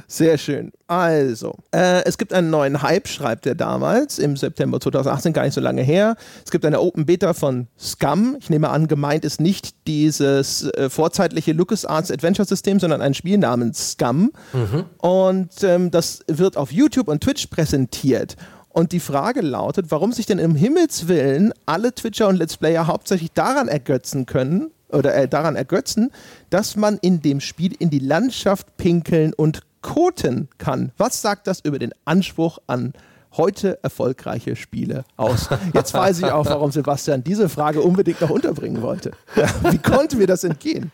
Sehr 0.06 0.38
schön. 0.38 0.72
Also, 0.86 1.54
äh, 1.72 2.04
es 2.04 2.18
gibt 2.18 2.32
einen 2.32 2.50
neuen 2.50 2.82
Hype, 2.82 3.08
schreibt 3.08 3.46
er 3.46 3.54
damals, 3.54 4.18
im 4.18 4.36
September 4.36 4.80
2018, 4.80 5.32
gar 5.32 5.44
nicht 5.44 5.54
so 5.54 5.60
lange 5.60 5.82
her. 5.82 6.16
Es 6.44 6.50
gibt 6.50 6.64
eine 6.64 6.80
Open 6.80 7.06
Beta 7.06 7.32
von 7.32 7.68
Scum. 7.78 8.36
Ich 8.40 8.50
nehme 8.50 8.70
an, 8.70 8.88
gemeint 8.88 9.24
ist 9.24 9.40
nicht 9.40 9.86
dieses 9.86 10.64
äh, 10.72 10.90
vorzeitliche 10.90 11.52
LucasArts 11.52 12.10
Adventure 12.10 12.46
System, 12.46 12.80
sondern 12.80 13.00
ein 13.00 13.14
Spiel 13.14 13.38
namens 13.38 13.92
Scum. 13.92 14.32
Mhm. 14.52 14.84
Und 14.98 15.62
ähm, 15.62 15.90
das 15.90 16.20
wird 16.26 16.56
auf 16.56 16.72
YouTube 16.72 17.08
und 17.08 17.22
Twitch 17.22 17.46
präsentiert. 17.46 18.36
Und 18.68 18.92
die 18.92 19.00
Frage 19.00 19.40
lautet, 19.40 19.86
warum 19.90 20.12
sich 20.12 20.26
denn 20.26 20.38
im 20.38 20.54
Himmelswillen 20.54 21.52
alle 21.66 21.92
Twitcher 21.92 22.28
und 22.28 22.36
Let's 22.36 22.56
Player 22.56 22.86
hauptsächlich 22.86 23.32
daran 23.32 23.66
ergötzen 23.66 24.26
können, 24.26 24.70
oder 24.92 25.14
äh, 25.14 25.28
daran 25.28 25.56
ergötzen, 25.56 26.10
dass 26.50 26.76
man 26.76 26.98
in 26.98 27.20
dem 27.22 27.40
Spiel 27.40 27.74
in 27.78 27.90
die 27.90 27.98
Landschaft 27.98 28.76
pinkeln 28.76 29.32
und 29.32 29.62
koten 29.82 30.48
kann. 30.58 30.92
Was 30.98 31.22
sagt 31.22 31.46
das 31.46 31.60
über 31.60 31.78
den 31.78 31.92
Anspruch 32.04 32.58
an 32.66 32.92
heute 33.36 33.78
erfolgreiche 33.82 34.56
Spiele 34.56 35.04
aus? 35.16 35.48
Jetzt 35.74 35.94
weiß 35.94 36.18
ich 36.18 36.26
auch, 36.26 36.46
warum 36.46 36.70
Sebastian 36.70 37.24
diese 37.24 37.48
Frage 37.48 37.80
unbedingt 37.80 38.20
noch 38.20 38.30
unterbringen 38.30 38.82
wollte. 38.82 39.12
Ja, 39.36 39.48
wie 39.70 39.78
konnte 39.78 40.16
mir 40.16 40.26
das 40.26 40.44
entgehen? 40.44 40.92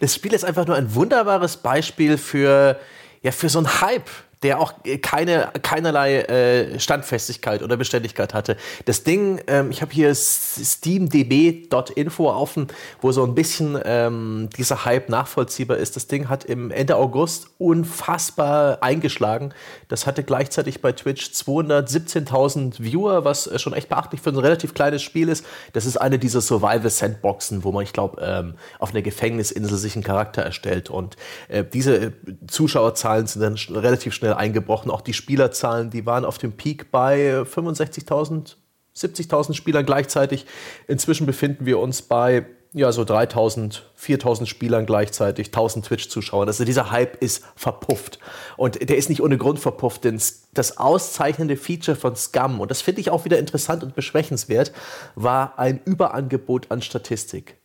Das 0.00 0.14
Spiel 0.14 0.32
ist 0.32 0.44
einfach 0.44 0.66
nur 0.66 0.76
ein 0.76 0.94
wunderbares 0.94 1.56
Beispiel 1.56 2.18
für, 2.18 2.78
ja, 3.22 3.32
für 3.32 3.48
so 3.48 3.58
einen 3.58 3.80
Hype 3.80 4.10
der 4.42 4.60
auch 4.60 4.74
äh, 4.84 4.98
keine, 4.98 5.50
keinerlei 5.62 6.18
äh, 6.20 6.78
Standfestigkeit 6.78 7.62
oder 7.62 7.76
Beständigkeit 7.76 8.34
hatte. 8.34 8.56
Das 8.84 9.02
Ding, 9.04 9.40
ähm, 9.46 9.70
ich 9.70 9.80
habe 9.82 9.92
hier 9.92 10.12
steamdb.info 10.14 12.30
offen, 12.30 12.68
wo 13.00 13.12
so 13.12 13.24
ein 13.24 13.34
bisschen 13.34 13.78
ähm, 13.84 14.48
dieser 14.56 14.84
Hype 14.84 15.08
nachvollziehbar 15.08 15.78
ist. 15.78 15.96
Das 15.96 16.06
Ding 16.06 16.28
hat 16.28 16.44
im 16.44 16.70
Ende 16.70 16.96
August 16.96 17.48
unfassbar 17.58 18.82
eingeschlagen. 18.82 19.54
Das 19.88 20.06
hatte 20.06 20.24
gleichzeitig 20.24 20.80
bei 20.80 20.92
Twitch 20.92 21.30
217.000 21.30 22.82
Viewer, 22.82 23.24
was 23.24 23.46
äh, 23.46 23.58
schon 23.58 23.72
echt 23.72 23.88
beachtlich 23.88 24.20
für 24.20 24.30
ein 24.30 24.38
relativ 24.38 24.74
kleines 24.74 25.02
Spiel 25.02 25.28
ist. 25.28 25.44
Das 25.72 25.86
ist 25.86 25.96
eine 25.96 26.18
dieser 26.18 26.40
Survival-Sandboxen, 26.40 27.64
wo 27.64 27.72
man, 27.72 27.84
ich 27.84 27.92
glaube, 27.92 28.20
ähm, 28.20 28.54
auf 28.78 28.90
einer 28.90 29.02
Gefängnisinsel 29.02 29.78
sich 29.78 29.94
einen 29.94 30.04
Charakter 30.04 30.42
erstellt. 30.42 30.90
Und 30.90 31.16
äh, 31.48 31.64
diese 31.64 31.96
äh, 31.96 32.12
Zuschauerzahlen 32.46 33.26
sind 33.26 33.42
dann 33.42 33.76
relativ 33.76 34.14
schnell 34.14 34.34
eingebrochen. 34.34 34.90
Auch 34.90 35.02
die 35.02 35.14
Spielerzahlen, 35.14 35.90
die 35.90 36.06
waren 36.06 36.24
auf 36.24 36.38
dem 36.38 36.52
Peak 36.52 36.90
bei 36.90 37.40
65.000, 37.42 38.56
70.000 38.96 39.54
Spielern 39.54 39.86
gleichzeitig. 39.86 40.46
Inzwischen 40.88 41.26
befinden 41.26 41.66
wir 41.66 41.78
uns 41.78 42.02
bei 42.02 42.46
ja, 42.76 42.92
so 42.92 43.04
3000, 43.04 43.84
4000 43.94 44.46
Spielern 44.46 44.84
gleichzeitig, 44.84 45.46
1000 45.46 45.86
Twitch-Zuschauern. 45.86 46.46
Also 46.46 46.66
dieser 46.66 46.90
Hype 46.90 47.22
ist 47.22 47.42
verpufft. 47.56 48.18
Und 48.58 48.86
der 48.86 48.98
ist 48.98 49.08
nicht 49.08 49.22
ohne 49.22 49.38
Grund 49.38 49.58
verpufft, 49.58 50.04
denn 50.04 50.20
das 50.52 50.76
auszeichnende 50.76 51.56
Feature 51.56 51.96
von 51.96 52.14
Scum, 52.16 52.60
und 52.60 52.70
das 52.70 52.82
finde 52.82 53.00
ich 53.00 53.08
auch 53.08 53.24
wieder 53.24 53.38
interessant 53.38 53.82
und 53.82 53.94
beschwächenswert, 53.94 54.72
war 55.14 55.58
ein 55.58 55.80
Überangebot 55.86 56.70
an 56.70 56.82
Statistik. 56.82 57.56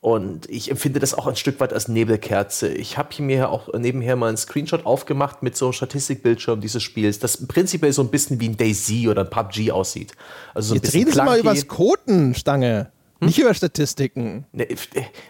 Und 0.00 0.48
ich 0.48 0.70
empfinde 0.70 1.00
das 1.00 1.14
auch 1.14 1.26
ein 1.26 1.34
Stück 1.34 1.58
weit 1.58 1.72
als 1.72 1.88
Nebelkerze. 1.88 2.68
Ich 2.68 2.96
habe 2.98 3.20
mir 3.20 3.50
auch 3.50 3.72
nebenher 3.72 4.14
mal 4.14 4.28
einen 4.28 4.36
Screenshot 4.36 4.86
aufgemacht 4.86 5.42
mit 5.42 5.56
so 5.56 5.66
einem 5.66 5.72
Statistikbildschirm 5.72 6.60
dieses 6.60 6.84
Spiels, 6.84 7.18
das 7.18 7.48
prinzipiell 7.48 7.92
so 7.92 8.02
ein 8.02 8.10
bisschen 8.10 8.38
wie 8.38 8.48
ein 8.48 8.56
Daisy 8.56 9.08
oder 9.08 9.22
ein 9.22 9.30
PUBG 9.30 9.72
aussieht. 9.72 10.12
Also 10.54 10.68
so 10.68 10.74
Jetzt 10.76 10.94
redest 10.94 11.18
du 11.18 11.24
mal 11.24 11.40
übers 11.40 11.66
Koten, 11.66 12.36
Stange. 12.36 12.92
Hm? 13.22 13.28
Nicht 13.28 13.38
über 13.38 13.54
Statistiken. 13.54 14.46
Ne, 14.52 14.66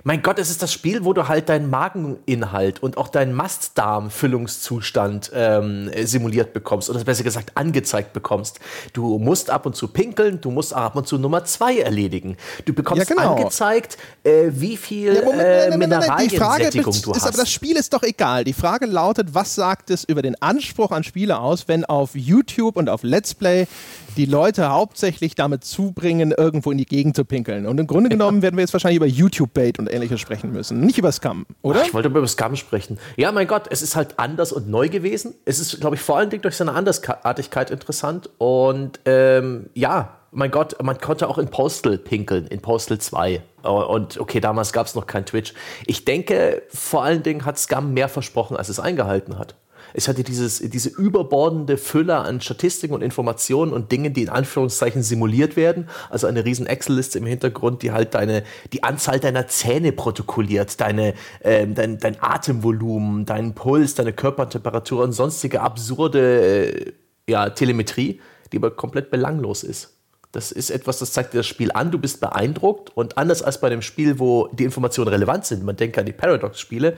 mein 0.03 0.23
Gott, 0.23 0.39
es 0.39 0.49
ist 0.49 0.63
das 0.63 0.73
Spiel, 0.73 1.05
wo 1.05 1.13
du 1.13 1.29
halt 1.29 1.51
deinen 1.51 1.69
Mageninhalt 1.69 2.83
und 2.83 2.97
auch 2.97 3.09
deinen 3.09 3.35
Mastdarmfüllungszustand 3.35 5.31
ähm, 5.35 5.91
simuliert 6.03 6.55
bekommst 6.55 6.89
oder 6.89 7.05
besser 7.05 7.23
gesagt 7.23 7.53
angezeigt 7.55 8.15
bekommst. 8.15 8.61
Du 8.95 9.19
musst 9.19 9.51
ab 9.51 9.67
und 9.67 9.77
zu 9.77 9.89
pinkeln, 9.89 10.41
du 10.41 10.51
musst 10.51 10.73
ab 10.73 10.97
und 10.97 11.07
zu 11.07 11.19
Nummer 11.19 11.45
zwei 11.45 11.81
erledigen. 11.81 12.39
Du 12.65 12.73
bekommst 12.73 13.11
ja, 13.11 13.15
genau. 13.15 13.37
angezeigt, 13.37 13.99
äh, 14.25 14.49
wie 14.49 14.79
viel 14.79 15.15
ja, 15.15 15.23
Moment, 15.23 15.43
äh, 15.43 15.77
Mineraliensättigung 15.77 16.97
du 17.03 17.13
hast. 17.13 17.27
Aber 17.27 17.37
das 17.37 17.51
Spiel 17.51 17.77
ist 17.77 17.93
doch 17.93 18.03
egal. 18.03 18.45
Die 18.45 18.55
Frage 18.55 18.87
lautet, 18.87 19.35
was 19.35 19.55
sagt 19.55 19.91
es 19.91 20.05
über 20.05 20.23
den 20.23 20.41
Anspruch 20.41 20.93
an 20.93 21.05
Spiele 21.05 21.39
aus, 21.41 21.69
wenn 21.69 21.85
auf 21.85 22.15
YouTube 22.15 22.77
und 22.77 22.89
auf 22.89 23.03
Let's 23.03 23.35
Play 23.35 23.67
die 24.17 24.27
Leute 24.27 24.71
hauptsächlich 24.71 25.35
damit 25.35 25.65
zubringen, 25.65 26.33
irgendwo 26.33 26.71
in 26.71 26.79
die 26.79 26.87
Gegend 26.87 27.17
zu 27.17 27.25
pinkeln. 27.25 27.67
Und 27.67 27.82
im 27.83 27.89
Grunde 27.89 28.09
genommen 28.09 28.43
werden 28.43 28.57
wir 28.57 28.63
jetzt 28.63 28.73
wahrscheinlich 28.73 28.97
über 28.97 29.07
YouTube-Bait 29.07 29.79
und 29.79 29.93
ähnliches 29.93 30.21
sprechen 30.21 30.53
müssen. 30.53 30.81
Nicht 30.81 30.99
über 30.99 31.11
Scum, 31.11 31.47
oder? 31.63 31.81
Ach, 31.83 31.87
ich 31.87 31.95
wollte 31.95 32.09
über 32.09 32.27
Scum 32.29 32.55
sprechen. 32.55 32.99
Ja, 33.17 33.33
mein 33.33 33.49
Gott, 33.49 33.65
es 33.71 33.83
ist 33.83 33.97
halt 33.97 34.19
anders 34.19 34.53
und 34.53 34.69
neu 34.69 34.89
gewesen. 34.89 35.35
Es 35.45 35.59
ist, 35.59 35.81
glaube 35.81 35.97
ich, 35.97 36.03
vor 36.03 36.17
allen 36.17 36.31
Dingen 36.31 36.43
durch 36.43 36.57
seine 36.57 36.73
Andersartigkeit 36.73 37.71
interessant. 37.73 38.31
Und 38.39 39.01
ähm, 39.05 39.69
ja, 39.75 40.17
mein 40.31 40.51
Gott, 40.51 40.81
man 40.83 40.99
konnte 40.99 41.29
auch 41.29 41.39
in 41.39 41.49
Postal 41.49 41.99
pinkeln, 41.99 42.47
in 42.47 42.61
Postal 42.61 42.99
2. 42.99 43.43
Und 43.65 44.19
okay, 44.19 44.41
damals 44.41 44.73
gab 44.73 44.87
es 44.87 44.95
noch 44.95 45.07
kein 45.07 45.27
Twitch. 45.27 45.53
Ich 45.87 46.05
denke, 46.05 46.63
vor 46.69 47.03
allen 47.03 47.23
Dingen 47.23 47.45
hat 47.45 47.59
Scum 47.59 47.93
mehr 47.95 48.09
versprochen, 48.09 48.57
als 48.57 48.69
es 48.69 48.81
eingehalten 48.81 49.39
hat. 49.39 49.57
Es 49.95 50.09
hatte 50.09 50.23
dieses, 50.23 50.59
diese 50.59 50.89
überbordende 50.89 51.77
Fülle 51.77 52.17
an 52.17 52.41
Statistiken 52.41 52.95
und 52.95 53.03
Informationen 53.03 53.73
und 53.73 53.93
Dingen, 53.93 54.15
die 54.15 54.23
in 54.23 54.29
Anführungszeichen 54.29 55.03
simuliert 55.03 55.57
werden. 55.57 55.89
Also 56.11 56.27
eine 56.27 56.45
riesen 56.45 56.67
Excel-Liste 56.67 57.19
im 57.19 57.27
Hintergrund, 57.27 57.83
die 57.83 57.93
halt 57.93 58.15
deine, 58.15 58.43
die 58.73 58.83
Anzahl 58.83 59.21
deiner 59.21 59.47
Zähne 59.49 59.93
protokolliert, 59.93 60.81
deine, 60.81 61.15
äh, 61.41 61.67
dein, 61.67 61.99
dein 61.99 62.17
Atemvolumen, 62.21 63.25
deinen 63.25 63.55
Puls, 63.55 63.95
deine 63.95 64.13
Körpertemperatur 64.13 65.05
und 65.05 65.13
sonstige 65.13 65.61
absurde 65.61 66.73
äh, 66.75 66.93
ja, 67.29 67.51
Telemetrie, 67.51 68.21
die 68.53 68.57
aber 68.57 68.71
komplett 68.71 69.11
belanglos 69.11 69.63
ist. 69.63 69.97
Das 70.33 70.51
ist 70.51 70.71
etwas, 70.71 70.99
das 70.99 71.13
zeigt 71.13 71.35
dir 71.35 71.39
das 71.39 71.47
Spiel 71.47 71.71
an, 71.73 71.91
du 71.91 71.99
bist 71.99 72.19
beeindruckt 72.21 72.91
und 72.97 73.19
anders 73.19 73.43
als 73.43 73.61
bei 73.61 73.69
dem 73.69 73.83
Spiel, 73.83 74.19
wo 74.19 74.49
die 74.49 74.65
Informationen 74.65 75.09
relevant 75.09 75.45
sind, 75.45 75.63
man 75.63 75.77
denkt 75.77 75.99
an 75.99 76.07
die 76.07 76.13
Paradox-Spiele, 76.13 76.97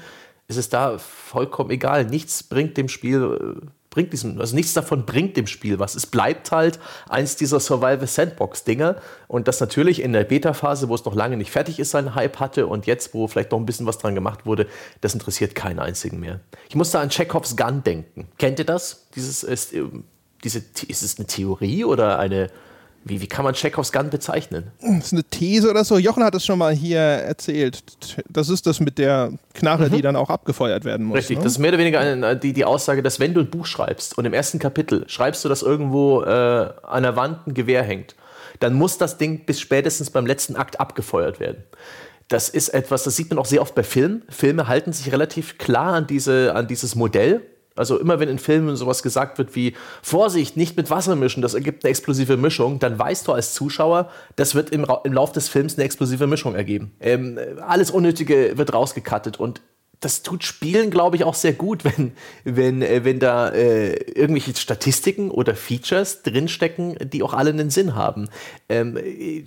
ist 0.49 0.57
es 0.57 0.69
da 0.69 0.99
vollkommen 0.99 1.71
egal. 1.71 2.05
Nichts 2.05 2.43
bringt 2.43 2.77
dem 2.77 2.89
Spiel, 2.89 3.57
äh, 3.63 3.67
bringt 3.91 4.13
diesem, 4.13 4.41
also 4.41 4.55
nichts 4.55 4.75
davon 4.75 5.07
bringt 5.07 5.37
dem 5.37 5.47
Spiel 5.47 5.79
was. 5.79 5.95
Es 5.95 6.07
bleibt 6.07 6.51
halt 6.51 6.79
eins 7.09 7.37
dieser 7.37 7.61
Survival 7.61 8.07
Sandbox-Dinger 8.07 8.97
und 9.29 9.49
das 9.49 9.61
natürlich 9.61 10.03
in 10.03 10.13
der 10.13 10.25
Beta-Phase, 10.25 10.89
wo 10.89 10.95
es 10.95 11.05
noch 11.05 11.15
lange 11.15 11.37
nicht 11.37 11.51
fertig 11.51 11.79
ist, 11.79 11.91
seinen 11.91 12.15
Hype 12.15 12.41
hatte 12.41 12.67
und 12.67 12.87
jetzt, 12.87 13.15
wo 13.15 13.29
vielleicht 13.29 13.53
noch 13.53 13.59
ein 13.59 13.67
bisschen 13.67 13.87
was 13.87 13.99
dran 13.99 14.15
gemacht 14.15 14.45
wurde, 14.45 14.67
das 15.01 15.15
interessiert 15.15 15.55
keinen 15.55 15.79
einzigen 15.79 16.21
mehr. 16.21 16.41
Ich 16.69 16.75
muss 16.75 16.91
da 16.91 17.01
an 17.01 17.11
Chekhovs 17.11 17.57
Gun 17.57 17.83
denken. 17.85 18.29
Kennt 18.37 18.59
ihr 18.59 18.67
das? 18.67 19.07
Dieses 19.15 19.43
ist, 19.45 19.73
äh, 19.73 19.85
diese, 20.43 20.59
ist 20.89 21.03
es 21.03 21.19
eine 21.19 21.27
Theorie 21.27 21.85
oder 21.85 22.19
eine 22.19 22.51
wie, 23.05 23.21
wie 23.21 23.27
kann 23.27 23.45
man 23.45 23.55
Chekhovs 23.55 23.93
Gun 23.93 24.09
bezeichnen? 24.09 24.71
Das 24.81 25.07
ist 25.07 25.13
eine 25.13 25.25
These 25.25 25.71
oder 25.71 25.85
so. 25.85 25.99
Jochen 25.99 26.25
hat 26.25 26.35
es 26.35 26.45
schon 26.45 26.59
mal 26.59 26.73
hier 26.73 27.01
erzählt. 27.01 27.83
Das 28.31 28.49
ist 28.49 28.67
das 28.67 28.81
mit 28.81 28.97
der 28.97 29.33
Knarre, 29.53 29.89
mhm. 29.89 29.97
die 29.97 30.03
dann 30.03 30.17
auch 30.17 30.31
abgefeuert 30.31 30.87
werden 30.87 31.07
muss. 31.07 31.19
Richtig, 31.19 31.39
ne? 31.39 31.45
das 31.45 31.53
ist 31.53 31.59
mehr 31.59 31.71
oder 31.71 31.79
weniger 31.79 32.01
eine, 32.01 32.37
die, 32.37 32.55
die 32.55 32.65
Aussage, 32.65 33.03
dass 33.03 33.21
wenn 33.21 33.35
du 33.35 33.41
ein 33.41 33.51
Buch 33.51 33.67
schreibst 33.67 34.17
und 34.17 34.25
im 34.25 34.33
ersten 34.33 34.59
Kapitel 34.59 35.05
schreibst 35.07 35.45
du, 35.45 35.51
dass 35.51 35.63
irgendwo 35.63 36.23
äh, 36.23 36.71
an 36.83 37.03
der 37.03 37.15
Wand 37.15 37.47
ein 37.47 37.53
Gewehr 37.53 37.83
hängt, 37.83 38.15
dann 38.61 38.73
muss 38.73 38.97
das 38.97 39.19
Ding 39.19 39.45
bis 39.45 39.61
spätestens 39.61 40.09
beim 40.09 40.25
letzten 40.25 40.57
Akt 40.57 40.81
abgefeuert 40.81 41.41
werden. 41.41 41.63
Das 42.29 42.49
ist 42.49 42.71
etwas, 42.71 43.05
das 43.05 43.17
sieht 43.17 43.29
man 43.29 43.39
auch 43.39 43.45
sehr 43.45 43.61
oft 43.61 43.75
bei 43.75 43.83
Filmen. 43.83 44.23
Filme 44.31 44.67
halten 44.67 44.95
sich 44.95 45.13
relativ 45.13 45.59
klar 45.59 45.93
an, 45.93 46.07
diese, 46.07 46.55
an 46.55 46.67
dieses 46.67 46.95
Modell 46.95 47.43
Also 47.77 47.99
immer 47.99 48.21
wenn 48.21 48.29
in 48.29 48.39
Filmen 48.39 48.77
sowas 48.77 49.03
gesagt 49.03 49.39
wird 49.39 49.57
wie 49.57 49.75
Vorsicht, 50.03 50.57
nicht 50.57 50.77
mit 50.77 50.91
Wasser 50.91 51.17
mischen, 51.17 51.43
das 51.43 51.55
ergibt 51.55 51.85
eine 51.85 51.91
explosive 51.91 52.37
Mischung, 52.37 52.79
dann 52.79 52.99
weißt 52.99 53.27
du 53.27 53.33
als 53.33 53.53
Zuschauer, 53.55 54.11
das 54.37 54.55
wird 54.55 54.71
im, 54.71 54.87
im 55.05 55.13
Lauf 55.13 55.33
des 55.33 55.49
Films 55.49 55.75
eine 55.75 55.85
explosive 55.85 56.27
Mischung 56.27 56.55
ergeben. 56.55 56.93
Ähm, 57.01 57.39
alles 57.67 57.91
Unnötige 57.91 58.57
wird 58.57 58.73
rausgekattet 58.73 59.41
und 59.41 59.61
das 60.05 60.23
tut 60.23 60.45
Spielen, 60.45 60.91
glaube 60.91 61.17
ich, 61.17 61.25
auch 61.25 61.35
sehr 61.35 61.55
gut, 61.55 61.85
wenn, 61.85 62.13
wenn, 62.45 62.83
äh, 62.83 63.05
wenn 63.05 63.19
da 63.19 63.49
äh, 63.49 63.95
irgendwelche 64.13 64.55
Statistiken 64.55 65.31
oder 65.31 65.55
Features 65.55 66.23
drinstecken, 66.23 66.97
die 67.13 67.23
auch 67.23 67.33
alle 67.33 67.51
einen 67.51 67.71
Sinn 67.71 67.95
haben. 67.95 68.29
Ähm, 68.69 68.99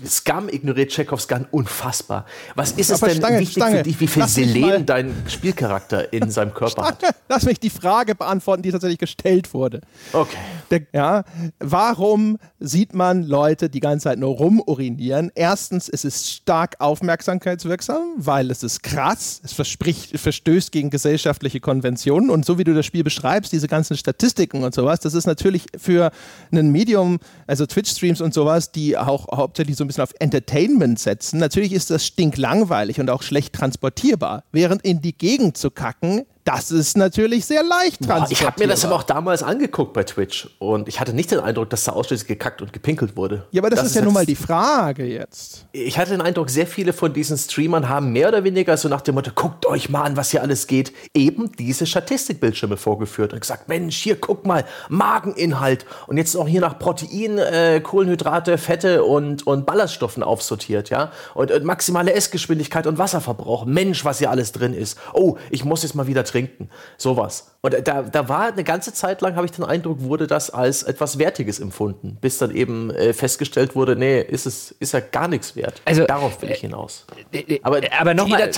Scum 0.05 0.49
ignoriert 0.49 0.91
Chekhovs 0.91 1.27
Gun 1.27 1.45
unfassbar. 1.51 2.25
Was 2.55 2.71
ist 2.71 2.89
es 2.89 2.99
denn 2.99 3.17
Stange, 3.17 3.39
wichtig 3.39 3.61
Stange. 3.61 3.77
für 3.77 3.83
dich, 3.83 3.99
wie 3.99 4.07
viel 4.07 4.27
Selen 4.27 4.85
dein 4.85 5.13
Spielcharakter 5.27 6.11
in 6.11 6.31
seinem 6.31 6.53
Körper 6.53 6.85
Stange. 6.85 7.09
hat? 7.09 7.15
Lass 7.29 7.45
mich 7.45 7.59
die 7.59 7.69
Frage 7.69 8.15
beantworten, 8.15 8.63
die 8.63 8.71
tatsächlich 8.71 8.99
gestellt 8.99 9.53
wurde. 9.53 9.81
Okay. 10.13 10.37
Der, 10.71 10.81
ja, 10.93 11.23
warum 11.59 12.37
sieht 12.59 12.93
man 12.93 13.23
Leute 13.23 13.69
die 13.69 13.79
ganze 13.79 14.05
Zeit 14.05 14.19
nur 14.19 14.35
rumurinieren? 14.35 15.31
Erstens, 15.35 15.87
es 15.89 16.03
ist 16.03 16.29
stark 16.29 16.75
aufmerksamkeitswirksam, 16.79 18.13
weil 18.17 18.49
es 18.51 18.63
ist 18.63 18.81
krass, 18.83 19.41
es 19.43 19.53
verspricht, 19.53 20.13
es 20.13 20.21
verspricht 20.21 20.46
verstößt 20.47 20.71
gegen 20.71 20.89
gesellschaftliche 20.89 21.59
Konventionen. 21.59 22.29
Und 22.29 22.45
so 22.45 22.57
wie 22.57 22.63
du 22.63 22.73
das 22.73 22.85
Spiel 22.85 23.03
beschreibst, 23.03 23.51
diese 23.51 23.67
ganzen 23.67 23.97
Statistiken 23.97 24.63
und 24.63 24.73
sowas, 24.73 25.01
das 25.01 25.13
ist 25.13 25.25
natürlich 25.25 25.65
für 25.77 26.11
ein 26.51 26.71
Medium, 26.71 27.19
also 27.47 27.65
Twitch-Streams 27.65 28.21
und 28.21 28.33
sowas, 28.33 28.71
die 28.71 28.97
auch 28.97 29.27
hauptsächlich 29.35 29.75
so 29.75 29.83
ein 29.83 29.87
bisschen 29.87 30.03
auf 30.03 30.13
Entertainment 30.19 30.99
setzen, 30.99 31.39
natürlich 31.39 31.73
ist 31.73 31.89
das 31.89 32.05
stinklangweilig 32.05 32.99
und 33.01 33.09
auch 33.09 33.23
schlecht 33.23 33.53
transportierbar. 33.53 34.43
Während 34.53 34.83
in 34.83 35.01
die 35.01 35.17
Gegend 35.17 35.57
zu 35.57 35.69
kacken, 35.69 36.23
das 36.47 36.71
ist 36.71 36.95
natürlich 36.95 37.45
sehr 37.45 37.61
leicht 37.61 38.01
transportierbar. 38.03 38.31
Ich 38.31 38.45
habe 38.45 38.61
mir 38.61 38.67
das 38.69 38.85
aber 38.85 38.95
auch 38.95 39.03
damals 39.03 39.43
angeguckt 39.43 39.91
bei 39.91 40.05
Twitch 40.05 40.49
und 40.59 40.87
ich 40.87 41.01
hatte 41.01 41.11
nicht 41.11 41.29
den 41.29 41.41
Eindruck, 41.41 41.69
dass 41.69 41.83
da 41.83 41.91
ausschließlich 41.91 42.27
gekackt 42.27 42.61
und 42.61 42.71
gepinkelt 42.71 43.17
wurde. 43.17 43.45
Ja, 43.51 43.61
aber 43.61 43.69
das, 43.69 43.79
das 43.79 43.89
ist, 43.89 43.95
ja 43.95 44.01
nun 44.01 44.13
mal 44.13 44.25
die 44.25 44.35
Frage 44.35 45.03
jetzt. 45.03 45.65
Ich 45.73 45.99
hatte 45.99 46.11
den 46.11 46.21
Eindruck, 46.21 46.49
sehr 46.49 46.65
viele 46.65 46.93
von 46.93 47.11
diesen 47.11 47.37
Streamern 47.37 47.89
haben 47.89 48.13
mehr 48.13 48.29
oder 48.29 48.45
weniger 48.45 48.77
so 48.77 48.87
nach 48.87 49.01
dem 49.01 49.15
Motto, 49.15 49.31
guckt 49.35 49.65
euch 49.65 49.89
mal 49.89 50.03
an, 50.03 50.15
was 50.15 50.31
hier 50.31 50.41
alles 50.41 50.67
geht, 50.67 50.93
eben 51.13 51.51
diese 51.51 51.85
Statistikbildschirme 51.85 52.77
vorgeführt 52.77 53.33
und 53.33 53.41
gesagt, 53.41 53.67
Mensch, 53.67 53.97
hier 53.97 54.15
guck 54.15 54.45
mal, 54.45 54.63
Mageninhalt 54.87 55.85
und 56.07 56.15
jetzt 56.15 56.33
auch 56.37 56.47
hier 56.47 56.61
nach 56.61 56.79
Protein, 56.79 57.39
äh, 57.39 57.81
Kohlenhydrate, 57.81 58.57
Fette 58.57 59.03
und, 59.03 59.45
und 59.45 59.65
Ballaststoffen 59.65 60.23
aufsortiert, 60.23 60.91
ja, 60.91 61.11
und, 61.33 61.51
und 61.51 61.65
maximale 61.65 62.13
Essgeschwindigkeit 62.13 62.87
und 62.87 62.97
Wasserverbrauch. 62.97 63.65
Mensch, 63.65 64.05
was 64.05 64.19
hier 64.19 64.31
alles 64.31 64.53
drin 64.53 64.73
ist. 64.73 64.97
Oh, 65.13 65.35
ich 65.49 65.65
muss 65.65 65.83
jetzt 65.83 65.93
mal 65.93 66.07
wieder 66.07 66.23
trinken 66.23 66.36
trinken. 66.37 66.69
Sowas. 66.97 67.55
Und 67.61 67.75
da, 67.87 68.03
da 68.03 68.29
war 68.29 68.51
eine 68.53 68.63
ganze 68.63 68.93
Zeit 68.93 69.21
lang, 69.21 69.35
habe 69.35 69.45
ich 69.45 69.51
den 69.51 69.65
Eindruck, 69.65 70.01
wurde 70.01 70.27
das 70.27 70.49
als 70.49 70.83
etwas 70.83 71.17
Wertiges 71.17 71.59
empfunden, 71.59 72.17
bis 72.21 72.37
dann 72.37 72.51
eben 72.51 72.91
äh, 72.91 73.13
festgestellt 73.13 73.75
wurde, 73.75 73.95
nee, 73.95 74.21
ist 74.21 74.45
es 74.45 74.71
ist 74.71 74.93
ja 74.93 74.99
gar 74.99 75.27
nichts 75.27 75.55
wert. 75.55 75.81
Also, 75.85 76.05
Darauf 76.05 76.41
will 76.41 76.51
ich 76.51 76.59
hinaus. 76.59 77.05
Äh, 77.31 77.39
äh, 77.39 77.59
aber, 77.63 77.81
aber 77.99 78.13
nochmal. 78.13 78.49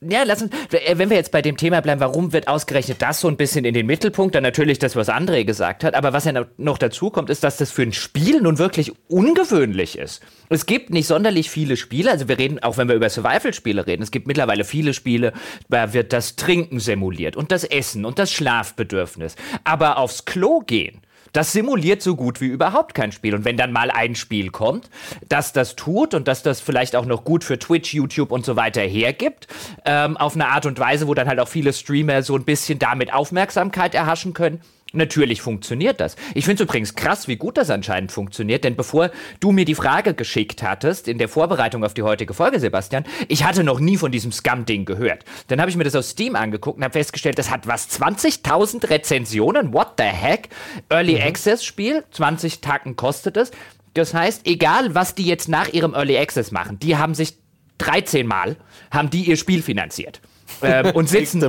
Ja, 0.00 0.22
lass 0.22 0.42
uns, 0.42 0.52
wenn 0.70 1.10
wir 1.10 1.16
jetzt 1.16 1.32
bei 1.32 1.42
dem 1.42 1.56
Thema 1.56 1.80
bleiben, 1.80 2.00
warum 2.00 2.32
wird 2.32 2.46
ausgerechnet 2.46 3.02
das 3.02 3.18
so 3.18 3.26
ein 3.26 3.36
bisschen 3.36 3.64
in 3.64 3.74
den 3.74 3.86
Mittelpunkt? 3.86 4.32
Dann 4.32 4.44
natürlich 4.44 4.78
das, 4.78 4.94
was 4.94 5.08
André 5.08 5.44
gesagt 5.44 5.82
hat. 5.82 5.96
Aber 5.96 6.12
was 6.12 6.24
ja 6.24 6.46
noch 6.56 6.78
dazu 6.78 7.10
kommt, 7.10 7.30
ist, 7.30 7.42
dass 7.42 7.56
das 7.56 7.72
für 7.72 7.82
ein 7.82 7.92
Spiel 7.92 8.40
nun 8.40 8.58
wirklich 8.58 8.92
ungewöhnlich 9.08 9.98
ist. 9.98 10.22
Es 10.50 10.66
gibt 10.66 10.90
nicht 10.90 11.08
sonderlich 11.08 11.50
viele 11.50 11.76
Spiele, 11.76 12.12
also 12.12 12.28
wir 12.28 12.38
reden, 12.38 12.62
auch 12.62 12.76
wenn 12.76 12.86
wir 12.86 12.94
über 12.94 13.10
Survival-Spiele 13.10 13.88
reden, 13.88 14.04
es 14.04 14.12
gibt 14.12 14.28
mittlerweile 14.28 14.62
viele 14.62 14.94
Spiele, 14.94 15.32
da 15.68 15.92
wird 15.92 16.12
das 16.12 16.36
Trinken 16.36 16.78
simuliert 16.78 17.36
und 17.36 17.50
das 17.50 17.64
Essen 17.64 18.04
und 18.04 18.20
das 18.20 18.32
Schlafbedürfnis. 18.32 19.34
Aber 19.64 19.98
aufs 19.98 20.24
Klo 20.26 20.60
gehen, 20.60 21.00
das 21.32 21.52
simuliert 21.52 22.02
so 22.02 22.16
gut 22.16 22.40
wie 22.40 22.46
überhaupt 22.46 22.94
kein 22.94 23.12
Spiel. 23.12 23.34
Und 23.34 23.44
wenn 23.44 23.56
dann 23.56 23.72
mal 23.72 23.90
ein 23.90 24.14
Spiel 24.14 24.50
kommt, 24.50 24.90
das 25.28 25.52
das 25.52 25.76
tut 25.76 26.14
und 26.14 26.28
dass 26.28 26.42
das 26.42 26.60
vielleicht 26.60 26.96
auch 26.96 27.06
noch 27.06 27.24
gut 27.24 27.44
für 27.44 27.58
Twitch, 27.58 27.94
YouTube 27.94 28.32
und 28.32 28.44
so 28.44 28.56
weiter 28.56 28.82
hergibt, 28.82 29.46
ähm, 29.84 30.16
auf 30.16 30.34
eine 30.34 30.48
Art 30.48 30.66
und 30.66 30.78
Weise, 30.78 31.08
wo 31.08 31.14
dann 31.14 31.28
halt 31.28 31.40
auch 31.40 31.48
viele 31.48 31.72
Streamer 31.72 32.22
so 32.22 32.36
ein 32.36 32.44
bisschen 32.44 32.78
damit 32.78 33.12
Aufmerksamkeit 33.12 33.94
erhaschen 33.94 34.32
können, 34.34 34.60
Natürlich 34.94 35.42
funktioniert 35.42 36.00
das. 36.00 36.16
Ich 36.34 36.46
finde 36.46 36.62
es 36.62 36.66
übrigens 36.66 36.94
krass, 36.94 37.28
wie 37.28 37.36
gut 37.36 37.58
das 37.58 37.68
anscheinend 37.68 38.10
funktioniert, 38.10 38.64
denn 38.64 38.74
bevor 38.74 39.10
du 39.38 39.52
mir 39.52 39.66
die 39.66 39.74
Frage 39.74 40.14
geschickt 40.14 40.62
hattest, 40.62 41.08
in 41.08 41.18
der 41.18 41.28
Vorbereitung 41.28 41.84
auf 41.84 41.92
die 41.92 42.02
heutige 42.02 42.32
Folge, 42.32 42.58
Sebastian, 42.58 43.04
ich 43.28 43.44
hatte 43.44 43.64
noch 43.64 43.80
nie 43.80 43.98
von 43.98 44.10
diesem 44.10 44.32
Scum-Ding 44.32 44.86
gehört. 44.86 45.26
Dann 45.48 45.60
habe 45.60 45.70
ich 45.70 45.76
mir 45.76 45.84
das 45.84 45.94
auf 45.94 46.06
Steam 46.06 46.36
angeguckt 46.36 46.78
und 46.78 46.84
habe 46.84 46.92
festgestellt, 46.92 47.38
das 47.38 47.50
hat 47.50 47.66
was, 47.66 47.90
20.000 47.90 48.88
Rezensionen? 48.88 49.74
What 49.74 49.94
the 49.98 50.04
heck? 50.04 50.48
Early 50.88 51.16
mhm. 51.16 51.22
Access 51.22 51.64
Spiel, 51.64 52.04
20 52.12 52.62
Tacken 52.62 52.96
kostet 52.96 53.36
es. 53.36 53.50
Das 53.92 54.14
heißt, 54.14 54.46
egal 54.46 54.94
was 54.94 55.14
die 55.14 55.26
jetzt 55.26 55.50
nach 55.50 55.68
ihrem 55.68 55.92
Early 55.92 56.16
Access 56.16 56.50
machen, 56.50 56.78
die 56.78 56.96
haben 56.96 57.14
sich 57.14 57.36
13 57.76 58.26
Mal, 58.26 58.56
haben 58.90 59.10
die 59.10 59.24
ihr 59.24 59.36
Spiel 59.36 59.62
finanziert 59.62 60.22
ähm, 60.62 60.92
und 60.94 61.08
sitzen. 61.08 61.40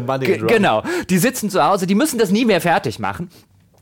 genau, 0.48 0.84
die 1.10 1.18
sitzen 1.18 1.50
zu 1.50 1.64
Hause, 1.64 1.88
die 1.88 1.96
müssen 1.96 2.18
das 2.20 2.32
nie 2.32 2.46
mehr 2.46 2.62
fertig 2.62 3.00
machen. 3.00 3.30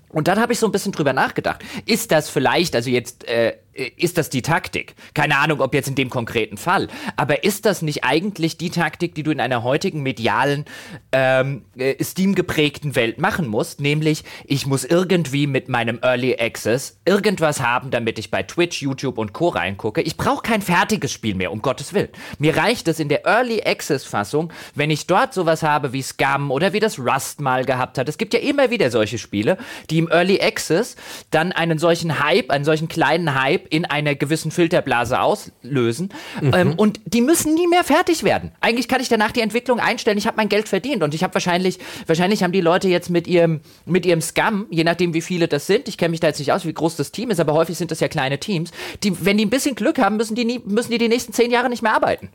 Und 0.09 0.27
dann 0.27 0.39
habe 0.39 0.53
ich 0.53 0.59
so 0.59 0.65
ein 0.65 0.71
bisschen 0.71 0.91
drüber 0.93 1.13
nachgedacht. 1.13 1.63
Ist 1.85 2.11
das 2.11 2.29
vielleicht, 2.29 2.75
also 2.75 2.89
jetzt 2.89 3.27
äh, 3.27 3.57
ist 3.77 4.17
das 4.17 4.29
die 4.29 4.41
Taktik? 4.41 4.95
Keine 5.13 5.37
Ahnung, 5.37 5.61
ob 5.61 5.73
jetzt 5.73 5.87
in 5.87 5.95
dem 5.95 6.09
konkreten 6.09 6.57
Fall. 6.57 6.87
Aber 7.15 7.43
ist 7.43 7.65
das 7.65 7.81
nicht 7.81 8.03
eigentlich 8.03 8.57
die 8.57 8.71
Taktik, 8.71 9.13
die 9.15 9.23
du 9.23 9.31
in 9.31 9.39
einer 9.39 9.63
heutigen 9.63 10.01
medialen, 10.01 10.65
ähm, 11.11 11.65
äh, 11.77 12.03
Steam-geprägten 12.03 12.95
Welt 12.95 13.19
machen 13.19 13.47
musst? 13.47 13.79
Nämlich, 13.79 14.23
ich 14.45 14.65
muss 14.65 14.83
irgendwie 14.83 15.47
mit 15.47 15.69
meinem 15.69 15.99
Early 16.01 16.37
Access 16.39 16.99
irgendwas 17.05 17.61
haben, 17.61 17.91
damit 17.91 18.17
ich 18.17 18.31
bei 18.31 18.43
Twitch, 18.43 18.81
YouTube 18.81 19.17
und 19.17 19.33
Co. 19.33 19.49
reingucke. 19.49 20.01
Ich 20.01 20.17
brauche 20.17 20.41
kein 20.41 20.61
fertiges 20.61 21.11
Spiel 21.11 21.35
mehr, 21.35 21.51
um 21.51 21.61
Gottes 21.61 21.93
Willen. 21.93 22.09
Mir 22.39 22.57
reicht 22.57 22.87
es 22.87 22.99
in 22.99 23.09
der 23.09 23.25
Early 23.25 23.61
Access-Fassung, 23.63 24.51
wenn 24.73 24.89
ich 24.89 25.07
dort 25.07 25.33
sowas 25.33 25.63
habe 25.63 25.93
wie 25.93 26.01
Scum 26.01 26.51
oder 26.51 26.73
wie 26.73 26.79
das 26.79 26.97
Rust 26.97 27.41
mal 27.41 27.63
gehabt 27.63 27.97
hat. 27.97 28.09
Es 28.09 28.17
gibt 28.17 28.33
ja 28.33 28.39
immer 28.39 28.71
wieder 28.71 28.89
solche 28.89 29.17
Spiele, 29.17 29.57
die 29.89 29.99
im 29.99 30.09
Early 30.09 30.41
Access 30.41 30.95
dann 31.29 31.51
einen 31.51 31.77
solchen 31.77 32.23
Hype, 32.23 32.49
einen 32.49 32.65
solchen 32.65 32.87
kleinen 32.87 33.39
Hype 33.39 33.66
in 33.69 33.85
einer 33.85 34.15
gewissen 34.15 34.51
Filterblase 34.51 35.19
auslösen. 35.19 36.09
Mhm. 36.41 36.53
Ähm, 36.53 36.73
und 36.75 36.99
die 37.05 37.21
müssen 37.21 37.53
nie 37.53 37.67
mehr 37.67 37.83
fertig 37.83 38.23
werden. 38.23 38.51
Eigentlich 38.61 38.87
kann 38.87 39.01
ich 39.01 39.09
danach 39.09 39.31
die 39.31 39.41
Entwicklung 39.41 39.79
einstellen. 39.79 40.17
Ich 40.17 40.27
habe 40.27 40.37
mein 40.37 40.49
Geld 40.49 40.67
verdient 40.67 41.03
und 41.03 41.13
ich 41.13 41.23
habe 41.23 41.33
wahrscheinlich, 41.33 41.79
wahrscheinlich 42.05 42.43
haben 42.43 42.51
die 42.51 42.61
Leute 42.61 42.87
jetzt 42.87 43.09
mit 43.09 43.27
ihrem, 43.27 43.61
mit 43.85 44.05
ihrem 44.05 44.21
Scum, 44.21 44.65
je 44.69 44.83
nachdem 44.83 45.13
wie 45.13 45.21
viele 45.21 45.47
das 45.47 45.67
sind, 45.67 45.87
ich 45.87 45.97
kenne 45.97 46.11
mich 46.11 46.19
da 46.19 46.27
jetzt 46.27 46.39
nicht 46.39 46.51
aus, 46.51 46.65
wie 46.65 46.73
groß 46.73 46.95
das 46.95 47.11
Team 47.11 47.29
ist, 47.29 47.39
aber 47.39 47.53
häufig 47.53 47.77
sind 47.77 47.91
das 47.91 47.99
ja 47.99 48.07
kleine 48.07 48.39
Teams, 48.39 48.71
die, 49.03 49.25
wenn 49.25 49.37
die 49.37 49.45
ein 49.45 49.49
bisschen 49.49 49.75
Glück 49.75 49.99
haben, 49.99 50.17
müssen 50.17 50.35
die, 50.35 50.45
nie, 50.45 50.61
müssen 50.65 50.91
die 50.91 50.97
die 50.97 51.09
nächsten 51.09 51.33
zehn 51.33 51.51
Jahre 51.51 51.69
nicht 51.69 51.81
mehr 51.81 51.93
arbeiten. 51.93 52.29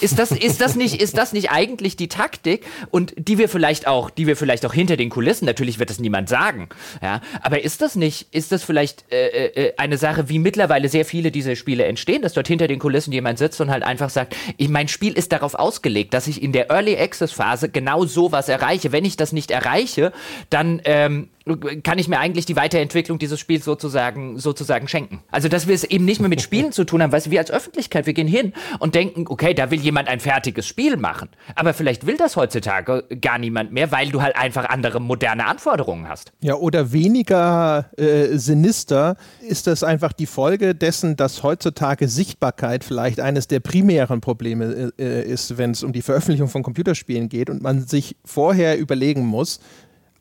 Ist 0.00 0.18
das, 0.18 0.30
ist 0.30 0.60
das 0.60 0.76
nicht, 0.76 1.00
ist 1.00 1.16
das 1.16 1.32
nicht 1.32 1.50
eigentlich 1.50 1.96
die 1.96 2.08
Taktik 2.08 2.64
und 2.90 3.14
die 3.16 3.38
wir 3.38 3.48
vielleicht 3.48 3.86
auch, 3.86 4.10
die 4.10 4.26
wir 4.26 4.36
vielleicht 4.36 4.64
auch 4.64 4.72
hinter 4.72 4.96
den 4.96 5.10
Kulissen, 5.10 5.44
natürlich 5.44 5.78
wird 5.78 5.90
das 5.90 5.98
niemand 5.98 6.28
sagen, 6.28 6.68
ja, 7.02 7.20
aber 7.42 7.62
ist 7.62 7.82
das 7.82 7.96
nicht, 7.96 8.28
ist 8.32 8.52
das 8.52 8.62
vielleicht 8.62 9.04
äh, 9.12 9.26
äh, 9.28 9.66
äh 9.66 9.72
eine 9.76 9.98
Sache, 9.98 10.28
wie 10.28 10.38
mittlerweile 10.38 10.88
sehr 10.88 11.04
viele 11.04 11.30
dieser 11.30 11.56
Spiele 11.56 11.84
entstehen, 11.84 12.22
dass 12.22 12.32
dort 12.32 12.48
hinter 12.48 12.68
den 12.68 12.78
Kulissen 12.78 13.12
jemand 13.12 13.38
sitzt 13.38 13.60
und 13.60 13.70
halt 13.70 13.82
einfach 13.82 14.10
sagt, 14.10 14.36
ich, 14.56 14.68
mein 14.68 14.88
Spiel 14.88 15.12
ist 15.12 15.32
darauf 15.32 15.54
ausgelegt, 15.54 16.14
dass 16.14 16.26
ich 16.26 16.42
in 16.42 16.52
der 16.52 16.70
Early 16.70 16.96
Access 16.96 17.32
Phase 17.32 17.68
genau 17.68 18.04
sowas 18.04 18.48
erreiche. 18.48 18.92
Wenn 18.92 19.04
ich 19.04 19.16
das 19.16 19.32
nicht 19.32 19.50
erreiche, 19.50 20.12
dann 20.50 20.80
ähm, 20.84 21.28
kann 21.56 21.98
ich 21.98 22.08
mir 22.08 22.18
eigentlich 22.18 22.46
die 22.46 22.56
Weiterentwicklung 22.56 23.18
dieses 23.18 23.40
Spiels 23.40 23.64
sozusagen, 23.64 24.38
sozusagen 24.38 24.88
schenken. 24.88 25.20
Also, 25.30 25.48
dass 25.48 25.66
wir 25.66 25.74
es 25.74 25.84
eben 25.84 26.04
nicht 26.04 26.20
mehr 26.20 26.28
mit 26.28 26.42
Spielen 26.42 26.72
zu 26.72 26.84
tun 26.84 27.02
haben, 27.02 27.10
du, 27.10 27.30
wir 27.30 27.40
als 27.40 27.50
Öffentlichkeit, 27.50 28.06
wir 28.06 28.12
gehen 28.12 28.28
hin 28.28 28.52
und 28.78 28.94
denken, 28.94 29.26
okay, 29.28 29.54
da 29.54 29.70
will 29.70 29.80
jemand 29.80 30.08
ein 30.08 30.20
fertiges 30.20 30.66
Spiel 30.66 30.96
machen. 30.96 31.28
Aber 31.54 31.74
vielleicht 31.74 32.06
will 32.06 32.16
das 32.16 32.36
heutzutage 32.36 33.04
gar 33.20 33.38
niemand 33.38 33.72
mehr, 33.72 33.92
weil 33.92 34.10
du 34.10 34.22
halt 34.22 34.36
einfach 34.36 34.68
andere 34.68 35.00
moderne 35.00 35.46
Anforderungen 35.46 36.08
hast. 36.08 36.32
Ja, 36.42 36.54
oder 36.54 36.92
weniger 36.92 37.90
äh, 37.96 38.36
sinister 38.36 39.16
ist 39.46 39.66
das 39.66 39.82
einfach 39.82 40.12
die 40.12 40.26
Folge 40.26 40.74
dessen, 40.74 41.16
dass 41.16 41.42
heutzutage 41.42 42.08
Sichtbarkeit 42.08 42.84
vielleicht 42.84 43.20
eines 43.20 43.48
der 43.48 43.60
primären 43.60 44.20
Probleme 44.20 44.92
äh, 44.98 45.22
ist, 45.22 45.58
wenn 45.58 45.70
es 45.70 45.82
um 45.82 45.92
die 45.92 46.02
Veröffentlichung 46.02 46.48
von 46.48 46.62
Computerspielen 46.62 47.28
geht 47.28 47.50
und 47.50 47.62
man 47.62 47.86
sich 47.86 48.16
vorher 48.24 48.78
überlegen 48.78 49.24
muss, 49.24 49.60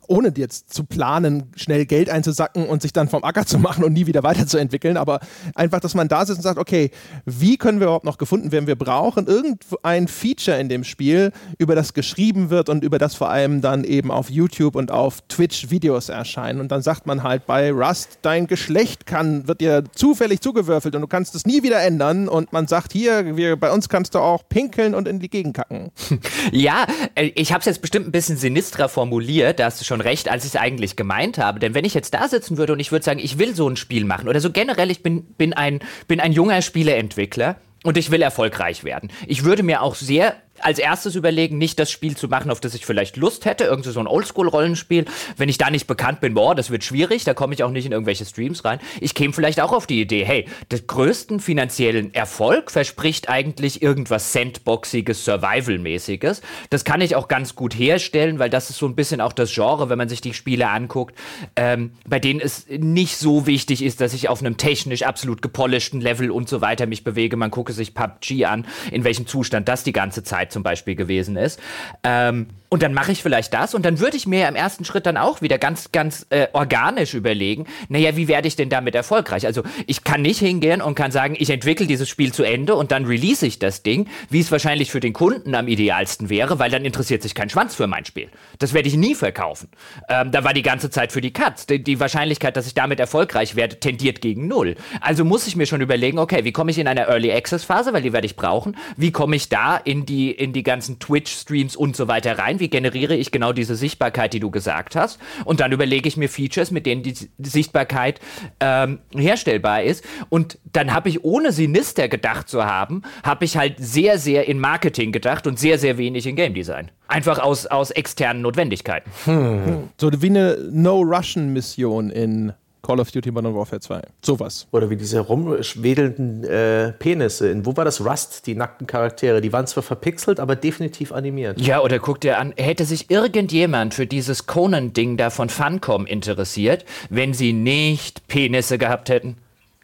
ohne 0.09 0.33
jetzt 0.35 0.73
zu 0.73 0.83
planen, 0.83 1.51
schnell 1.55 1.85
Geld 1.85 2.09
einzusacken 2.09 2.67
und 2.67 2.81
sich 2.81 2.93
dann 2.93 3.07
vom 3.07 3.23
Acker 3.23 3.45
zu 3.45 3.59
machen 3.59 3.83
und 3.83 3.93
nie 3.93 4.07
wieder 4.07 4.23
weiterzuentwickeln, 4.23 4.97
aber 4.97 5.19
einfach, 5.55 5.79
dass 5.79 5.93
man 5.93 6.07
da 6.07 6.25
sitzt 6.25 6.39
und 6.39 6.43
sagt, 6.43 6.57
okay, 6.57 6.91
wie 7.25 7.57
können 7.57 7.79
wir 7.79 7.85
überhaupt 7.85 8.05
noch 8.05 8.17
gefunden 8.17 8.51
werden? 8.51 8.67
Wir 8.67 8.75
brauchen 8.75 9.27
irgendein 9.27 10.07
Feature 10.07 10.59
in 10.59 10.67
dem 10.67 10.83
Spiel, 10.83 11.31
über 11.57 11.75
das 11.75 11.93
geschrieben 11.93 12.49
wird 12.49 12.69
und 12.69 12.83
über 12.83 12.97
das 12.97 13.15
vor 13.15 13.29
allem 13.29 13.61
dann 13.61 13.83
eben 13.83 14.11
auf 14.11 14.29
YouTube 14.29 14.75
und 14.75 14.91
auf 14.91 15.21
Twitch 15.27 15.69
Videos 15.69 16.09
erscheinen. 16.09 16.59
Und 16.59 16.71
dann 16.71 16.81
sagt 16.81 17.05
man 17.05 17.23
halt 17.23 17.45
bei 17.45 17.71
Rust, 17.71 18.19
dein 18.23 18.47
Geschlecht 18.47 19.05
kann, 19.05 19.47
wird 19.47 19.61
dir 19.61 19.83
zufällig 19.93 20.41
zugewürfelt 20.41 20.95
und 20.95 21.01
du 21.01 21.07
kannst 21.07 21.35
es 21.35 21.45
nie 21.45 21.61
wieder 21.63 21.81
ändern. 21.81 22.27
Und 22.27 22.51
man 22.51 22.67
sagt, 22.67 22.93
hier, 22.93 23.37
wir, 23.37 23.55
bei 23.57 23.71
uns 23.71 23.89
kannst 23.89 24.15
du 24.15 24.19
auch 24.19 24.43
pinkeln 24.49 24.95
und 24.95 25.07
in 25.07 25.19
die 25.19 25.29
Gegend 25.29 25.55
kacken. 25.55 25.91
Ja, 26.51 26.85
äh, 27.15 27.31
ich 27.35 27.51
habe 27.51 27.59
es 27.59 27.65
jetzt 27.65 27.81
bestimmt 27.81 28.07
ein 28.07 28.11
bisschen 28.11 28.37
sinistrer 28.37 28.89
formuliert, 28.89 29.59
da 29.59 29.65
hast 29.65 29.79
du 29.79 29.85
schon 29.85 29.98
schon 29.99 30.01
recht, 30.01 30.29
als 30.29 30.45
ich 30.45 30.53
es 30.53 30.59
eigentlich 30.59 30.95
gemeint 30.95 31.37
habe. 31.37 31.59
Denn 31.59 31.73
wenn 31.73 31.85
ich 31.85 31.93
jetzt 31.93 32.13
da 32.13 32.27
sitzen 32.27 32.57
würde 32.57 32.73
und 32.73 32.79
ich 32.79 32.91
würde 32.91 33.05
sagen, 33.05 33.19
ich 33.19 33.37
will 33.37 33.55
so 33.55 33.67
ein 33.67 33.75
Spiel 33.75 34.05
machen 34.05 34.27
oder 34.27 34.39
so 34.39 34.51
generell, 34.51 34.91
ich 34.91 35.03
bin, 35.03 35.23
bin, 35.37 35.53
ein, 35.53 35.79
bin 36.07 36.19
ein 36.19 36.31
junger 36.31 36.61
Spieleentwickler 36.61 37.57
und 37.83 37.97
ich 37.97 38.11
will 38.11 38.21
erfolgreich 38.21 38.83
werden. 38.83 39.09
Ich 39.27 39.43
würde 39.43 39.63
mir 39.63 39.81
auch 39.81 39.95
sehr 39.95 40.35
als 40.63 40.79
erstes 40.79 41.15
überlegen, 41.15 41.57
nicht 41.57 41.79
das 41.79 41.91
Spiel 41.91 42.15
zu 42.15 42.27
machen, 42.27 42.51
auf 42.51 42.59
das 42.59 42.73
ich 42.73 42.85
vielleicht 42.85 43.17
Lust 43.17 43.45
hätte, 43.45 43.65
irgendwie 43.65 43.91
so 43.91 43.99
ein 43.99 44.07
Oldschool-Rollenspiel. 44.07 45.05
Wenn 45.37 45.49
ich 45.49 45.57
da 45.57 45.69
nicht 45.69 45.87
bekannt 45.87 46.21
bin, 46.21 46.33
boah, 46.33 46.55
das 46.55 46.69
wird 46.69 46.83
schwierig, 46.83 47.23
da 47.23 47.33
komme 47.33 47.53
ich 47.53 47.63
auch 47.63 47.71
nicht 47.71 47.85
in 47.85 47.91
irgendwelche 47.91 48.25
Streams 48.25 48.65
rein. 48.65 48.79
Ich 49.01 49.13
käme 49.13 49.33
vielleicht 49.33 49.61
auch 49.61 49.71
auf 49.71 49.87
die 49.87 50.01
Idee, 50.01 50.25
hey, 50.25 50.45
den 50.71 50.85
größten 50.87 51.39
finanziellen 51.39 52.13
Erfolg 52.13 52.71
verspricht 52.71 53.29
eigentlich 53.29 53.81
irgendwas 53.81 54.33
Sandboxiges, 54.33 55.25
Survival-mäßiges. 55.25 56.41
Das 56.69 56.83
kann 56.83 57.01
ich 57.01 57.15
auch 57.15 57.27
ganz 57.27 57.55
gut 57.55 57.77
herstellen, 57.77 58.39
weil 58.39 58.49
das 58.49 58.69
ist 58.69 58.77
so 58.77 58.87
ein 58.87 58.95
bisschen 58.95 59.21
auch 59.21 59.33
das 59.33 59.53
Genre, 59.53 59.89
wenn 59.89 59.97
man 59.97 60.09
sich 60.09 60.21
die 60.21 60.33
Spiele 60.33 60.69
anguckt, 60.69 61.15
ähm, 61.55 61.91
bei 62.07 62.19
denen 62.19 62.39
es 62.39 62.65
nicht 62.67 63.17
so 63.17 63.45
wichtig 63.45 63.83
ist, 63.83 64.01
dass 64.01 64.13
ich 64.13 64.29
auf 64.29 64.39
einem 64.39 64.57
technisch 64.57 65.03
absolut 65.03 65.41
gepolischten 65.41 66.01
Level 66.01 66.31
und 66.31 66.49
so 66.49 66.61
weiter 66.61 66.85
mich 66.85 67.03
bewege. 67.03 67.37
Man 67.37 67.51
gucke 67.51 67.73
sich 67.73 67.93
PUBG 67.93 68.45
an, 68.45 68.65
in 68.91 69.03
welchem 69.03 69.27
Zustand 69.27 69.67
das 69.67 69.83
die 69.83 69.93
ganze 69.93 70.23
Zeit 70.23 70.48
zum 70.49 70.63
Beispiel 70.63 70.95
gewesen 70.95 71.37
ist. 71.37 71.59
Ähm, 72.03 72.47
und 72.69 72.83
dann 72.83 72.93
mache 72.93 73.11
ich 73.11 73.23
vielleicht 73.23 73.53
das 73.53 73.73
und 73.73 73.83
dann 73.83 73.99
würde 73.99 74.15
ich 74.15 74.27
mir 74.27 74.47
im 74.47 74.55
ersten 74.55 74.85
Schritt 74.85 75.05
dann 75.07 75.17
auch 75.17 75.41
wieder 75.41 75.57
ganz, 75.57 75.91
ganz 75.91 76.27
äh, 76.29 76.47
organisch 76.53 77.15
überlegen, 77.15 77.65
naja, 77.89 78.15
wie 78.15 78.27
werde 78.27 78.47
ich 78.47 78.55
denn 78.55 78.69
damit 78.69 78.93
erfolgreich? 78.93 79.45
Also 79.45 79.63
ich 79.87 80.03
kann 80.03 80.21
nicht 80.21 80.39
hingehen 80.39 80.81
und 80.81 80.93
kann 80.93 81.11
sagen, 81.11 81.35
ich 81.37 81.49
entwickle 81.49 81.87
dieses 81.87 82.07
Spiel 82.07 82.31
zu 82.31 82.43
Ende 82.43 82.75
und 82.75 82.91
dann 82.91 83.05
release 83.05 83.45
ich 83.45 83.57
das 83.57 83.81
Ding, 83.81 84.07
wie 84.29 84.39
es 84.39 84.51
wahrscheinlich 84.51 84.91
für 84.91 84.99
den 84.99 85.13
Kunden 85.13 85.55
am 85.55 85.67
idealsten 85.67 86.29
wäre, 86.29 86.59
weil 86.59 86.69
dann 86.69 86.85
interessiert 86.85 87.23
sich 87.23 87.33
kein 87.33 87.49
Schwanz 87.49 87.73
für 87.73 87.87
mein 87.87 88.05
Spiel. 88.05 88.29
Das 88.59 88.73
werde 88.73 88.87
ich 88.87 88.95
nie 88.95 89.15
verkaufen. 89.15 89.69
Ähm, 90.07 90.31
da 90.31 90.43
war 90.43 90.53
die 90.53 90.61
ganze 90.61 90.91
Zeit 90.91 91.11
für 91.11 91.21
die 91.21 91.33
Katz. 91.33 91.65
Die, 91.65 91.83
die 91.83 91.99
Wahrscheinlichkeit, 91.99 92.55
dass 92.55 92.67
ich 92.67 92.75
damit 92.75 92.99
erfolgreich 92.99 93.55
werde, 93.55 93.79
tendiert 93.79 94.21
gegen 94.21 94.47
null. 94.47 94.75
Also 95.01 95.25
muss 95.25 95.47
ich 95.47 95.55
mir 95.55 95.65
schon 95.65 95.81
überlegen, 95.81 96.19
okay, 96.19 96.43
wie 96.43 96.51
komme 96.51 96.69
ich 96.69 96.77
in 96.77 96.87
einer 96.87 97.07
Early 97.07 97.31
Access 97.31 97.63
Phase, 97.63 97.93
weil 97.93 98.03
die 98.03 98.13
werde 98.13 98.27
ich 98.27 98.35
brauchen? 98.35 98.77
Wie 98.95 99.11
komme 99.11 99.35
ich 99.35 99.49
da 99.49 99.75
in 99.77 100.05
die, 100.05 100.29
in 100.31 100.53
die 100.53 100.63
ganzen 100.63 100.99
Twitch-Streams 100.99 101.75
und 101.75 101.95
so 101.95 102.07
weiter 102.07 102.37
rein? 102.37 102.58
Wie 102.59 102.69
generiere 102.69 103.15
ich 103.15 103.31
genau 103.31 103.53
diese 103.53 103.75
Sichtbarkeit, 103.75 104.33
die 104.33 104.39
du 104.39 104.51
gesagt 104.51 104.95
hast. 104.95 105.19
Und 105.45 105.59
dann 105.59 105.71
überlege 105.71 106.07
ich 106.07 106.17
mir 106.17 106.29
Features, 106.29 106.71
mit 106.71 106.85
denen 106.85 107.03
die 107.03 107.15
Sichtbarkeit 107.37 108.19
ähm, 108.59 108.99
herstellbar 109.13 109.83
ist. 109.83 110.03
Und 110.29 110.57
dann 110.71 110.93
habe 110.93 111.09
ich, 111.09 111.23
ohne 111.23 111.51
Sinister 111.51 112.07
gedacht 112.07 112.49
zu 112.49 112.65
haben, 112.65 113.03
habe 113.23 113.45
ich 113.45 113.57
halt 113.57 113.75
sehr, 113.77 114.17
sehr 114.17 114.47
in 114.47 114.59
Marketing 114.59 115.11
gedacht 115.11 115.47
und 115.47 115.59
sehr, 115.59 115.77
sehr 115.77 115.97
wenig 115.97 116.25
in 116.27 116.35
Game 116.35 116.53
Design. 116.53 116.91
Einfach 117.07 117.39
aus, 117.39 117.65
aus 117.65 117.91
externen 117.91 118.41
Notwendigkeiten. 118.41 119.09
Hm. 119.25 119.89
So 119.97 120.09
wie 120.21 120.27
eine 120.27 120.57
No-Russian-Mission 120.71 122.09
in 122.11 122.53
Call 122.81 122.99
of 122.99 123.11
Duty 123.11 123.31
Modern 123.31 123.55
Warfare 123.55 123.79
2. 123.79 124.01
Sowas. 124.21 124.67
Oder 124.71 124.89
wie 124.89 124.95
diese 124.95 125.19
rumwedelnden 125.19 126.43
äh, 126.43 126.91
Penisse. 126.93 127.49
In, 127.49 127.65
wo 127.65 127.75
war 127.75 127.85
das 127.85 128.03
Rust, 128.03 128.47
die 128.47 128.55
nackten 128.55 128.87
Charaktere? 128.87 129.41
Die 129.41 129.51
waren 129.51 129.67
zwar 129.67 129.83
verpixelt, 129.83 130.39
aber 130.39 130.55
definitiv 130.55 131.11
animiert. 131.11 131.59
Ja, 131.59 131.81
oder 131.81 131.99
guck 131.99 132.21
dir 132.21 132.37
an, 132.39 132.53
hätte 132.57 132.85
sich 132.85 133.09
irgendjemand 133.11 133.93
für 133.93 134.07
dieses 134.07 134.47
Conan-Ding 134.47 135.17
da 135.17 135.29
von 135.29 135.49
Funcom 135.49 136.05
interessiert, 136.05 136.85
wenn 137.09 137.33
sie 137.33 137.53
nicht 137.53 138.27
Penisse 138.27 138.77
gehabt 138.77 139.09
hätten? 139.09 139.37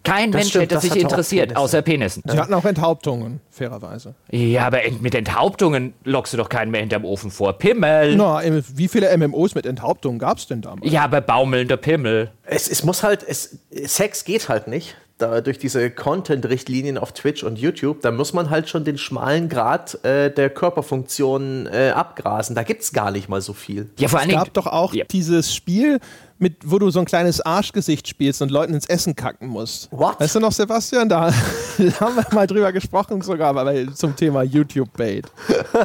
Kein 0.06 0.32
das 0.32 0.40
Mensch 0.40 0.50
stimmt, 0.50 0.72
hätte 0.72 0.80
sich 0.80 0.96
interessiert, 0.96 1.56
außer 1.56 1.82
Penissen. 1.82 2.24
Sie 2.26 2.38
hatten 2.38 2.54
auch 2.54 2.66
Enthauptungen, 2.66 3.42
fairerweise. 3.50 4.16
Ja, 4.32 4.68
aber 4.68 4.80
mit 5.02 5.16
Enthauptungen 5.16 5.94
lockst 6.04 6.34
du 6.34 6.38
doch 6.38 6.50
keinen 6.50 6.72
mehr 6.72 6.82
hinterm 6.82 7.06
Ofen 7.06 7.32
vor. 7.32 7.54
Pimmel! 7.54 8.16
Na, 8.16 8.42
wie 8.44 8.88
viele 8.88 9.16
MMOs 9.18 9.56
mit 9.56 9.66
Enthauptungen 9.66 10.20
gab 10.20 10.38
es 10.38 10.48
denn 10.48 10.62
damals? 10.62 10.92
Ja, 10.92 11.04
aber 11.04 11.22
baumelnder 11.22 11.78
Pimmel. 11.78 12.32
Es, 12.44 12.68
es 12.68 12.84
muss 12.84 13.04
halt, 13.04 13.24
es, 13.28 13.58
Sex 13.72 14.24
geht 14.24 14.50
halt 14.50 14.68
nicht. 14.68 14.96
Da 15.18 15.40
durch 15.40 15.58
diese 15.58 15.90
Content-Richtlinien 15.90 16.98
auf 16.98 17.14
Twitch 17.14 17.44
und 17.44 17.58
YouTube, 17.58 18.02
da 18.02 18.12
muss 18.12 18.34
man 18.34 18.50
halt 18.50 18.68
schon 18.68 18.84
den 18.84 18.98
schmalen 18.98 19.48
Grad 19.48 20.04
äh, 20.04 20.30
der 20.30 20.50
Körperfunktionen 20.50 21.68
äh, 21.68 21.92
abgrasen. 21.96 22.54
Da 22.54 22.64
gibt 22.64 22.82
es 22.82 22.92
gar 22.92 23.12
nicht 23.12 23.30
mal 23.30 23.40
so 23.40 23.54
viel. 23.54 23.90
Ja, 23.98 24.10
vor. 24.10 24.20
Es 24.22 24.28
gab 24.28 24.54
doch 24.54 24.68
auch 24.68 24.94
ja. 24.94 25.06
dieses 25.06 25.56
Spiel, 25.56 26.00
mit, 26.38 26.58
wo 26.66 26.80
du 26.80 26.90
so 26.90 27.00
ein 27.00 27.06
kleines 27.06 27.42
Arschgesicht 27.42 28.08
spielst 28.08 28.42
und 28.42 28.52
Leuten 28.52 28.74
ins 28.74 28.88
Essen 28.88 29.16
kacken 29.16 29.48
musst. 29.48 29.88
What? 29.92 30.20
Weißt 30.20 30.36
du 30.36 30.40
noch, 30.40 30.52
Sebastian? 30.52 31.08
Da 31.08 31.32
haben 32.00 32.16
wir 32.16 32.26
mal 32.34 32.48
drüber 32.48 32.72
gesprochen, 32.74 33.22
sogar 33.22 33.54
bei, 33.54 33.86
zum 33.94 34.16
Thema 34.16 34.44
YouTube-Bait. 34.44 35.28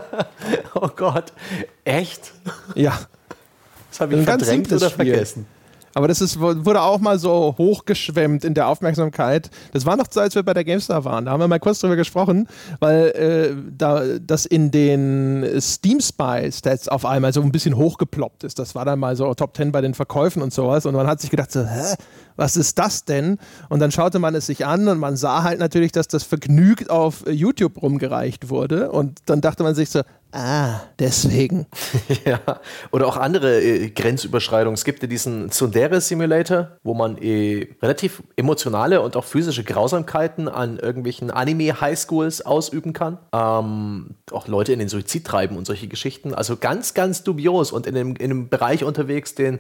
oh 0.74 0.89
Gott. 0.97 1.32
Echt? 1.85 2.32
Ja. 2.74 2.98
Das 3.90 4.01
habe 4.01 4.16
ich 4.16 4.24
verdrängt 4.24 4.73
oder 4.73 4.90
Spiel. 4.90 5.07
vergessen. 5.07 5.47
Aber 5.94 6.08
das 6.08 6.20
ist, 6.20 6.38
wurde 6.38 6.82
auch 6.82 7.00
mal 7.00 7.18
so 7.18 7.54
hochgeschwemmt 7.58 8.44
in 8.44 8.54
der 8.54 8.68
Aufmerksamkeit. 8.68 9.50
Das 9.72 9.86
war 9.86 9.96
noch 9.96 10.06
so, 10.10 10.20
als 10.20 10.34
wir 10.34 10.42
bei 10.42 10.54
der 10.54 10.64
GameStar 10.64 11.04
waren. 11.04 11.24
Da 11.24 11.32
haben 11.32 11.40
wir 11.40 11.48
mal 11.48 11.58
kurz 11.58 11.80
drüber 11.80 11.96
gesprochen, 11.96 12.46
weil 12.78 13.08
äh, 13.08 13.56
da, 13.76 14.02
das 14.20 14.46
in 14.46 14.70
den 14.70 15.60
Steam 15.60 16.00
Spy 16.00 16.50
Stats 16.52 16.88
auf 16.88 17.04
einmal 17.04 17.32
so 17.32 17.42
ein 17.42 17.52
bisschen 17.52 17.76
hochgeploppt 17.76 18.44
ist. 18.44 18.58
Das 18.58 18.74
war 18.74 18.84
dann 18.84 18.98
mal 18.98 19.16
so 19.16 19.32
Top 19.34 19.56
10 19.56 19.72
bei 19.72 19.80
den 19.80 19.94
Verkäufen 19.94 20.42
und 20.42 20.52
sowas. 20.52 20.86
Und 20.86 20.94
man 20.94 21.06
hat 21.06 21.20
sich 21.20 21.30
gedacht, 21.30 21.50
so, 21.50 21.64
hä? 21.64 21.94
Was 22.40 22.56
ist 22.56 22.78
das 22.78 23.04
denn? 23.04 23.38
Und 23.68 23.80
dann 23.80 23.92
schaute 23.92 24.18
man 24.18 24.34
es 24.34 24.46
sich 24.46 24.64
an 24.64 24.88
und 24.88 24.98
man 24.98 25.16
sah 25.16 25.42
halt 25.42 25.58
natürlich, 25.58 25.92
dass 25.92 26.08
das 26.08 26.24
vergnügt 26.24 26.88
auf 26.88 27.24
YouTube 27.30 27.82
rumgereicht 27.82 28.48
wurde. 28.48 28.90
Und 28.90 29.18
dann 29.26 29.42
dachte 29.42 29.62
man 29.62 29.74
sich 29.74 29.90
so, 29.90 30.00
Ah, 30.32 30.82
deswegen. 31.00 31.66
ja, 32.24 32.38
oder 32.92 33.08
auch 33.08 33.16
andere 33.16 33.60
äh, 33.60 33.90
Grenzüberschreitungen. 33.90 34.74
Es 34.74 34.84
gibt 34.84 35.02
ja 35.02 35.08
diesen 35.08 35.50
Tsundere 35.50 36.00
Simulator, 36.00 36.78
wo 36.84 36.94
man 36.94 37.18
äh, 37.18 37.66
relativ 37.82 38.22
emotionale 38.36 39.00
und 39.00 39.16
auch 39.16 39.24
physische 39.24 39.64
Grausamkeiten 39.64 40.48
an 40.48 40.78
irgendwelchen 40.78 41.32
Anime-Highschools 41.32 42.46
ausüben 42.46 42.92
kann. 42.92 43.18
Ähm, 43.32 44.14
auch 44.30 44.46
Leute 44.46 44.72
in 44.72 44.78
den 44.78 44.88
Suizid 44.88 45.26
treiben 45.26 45.56
und 45.56 45.66
solche 45.66 45.88
Geschichten. 45.88 46.32
Also 46.32 46.56
ganz, 46.56 46.94
ganz 46.94 47.24
dubios 47.24 47.72
und 47.72 47.88
in 47.88 47.96
einem, 47.96 48.14
in 48.14 48.30
einem 48.30 48.48
Bereich 48.48 48.84
unterwegs, 48.84 49.34
den, 49.34 49.58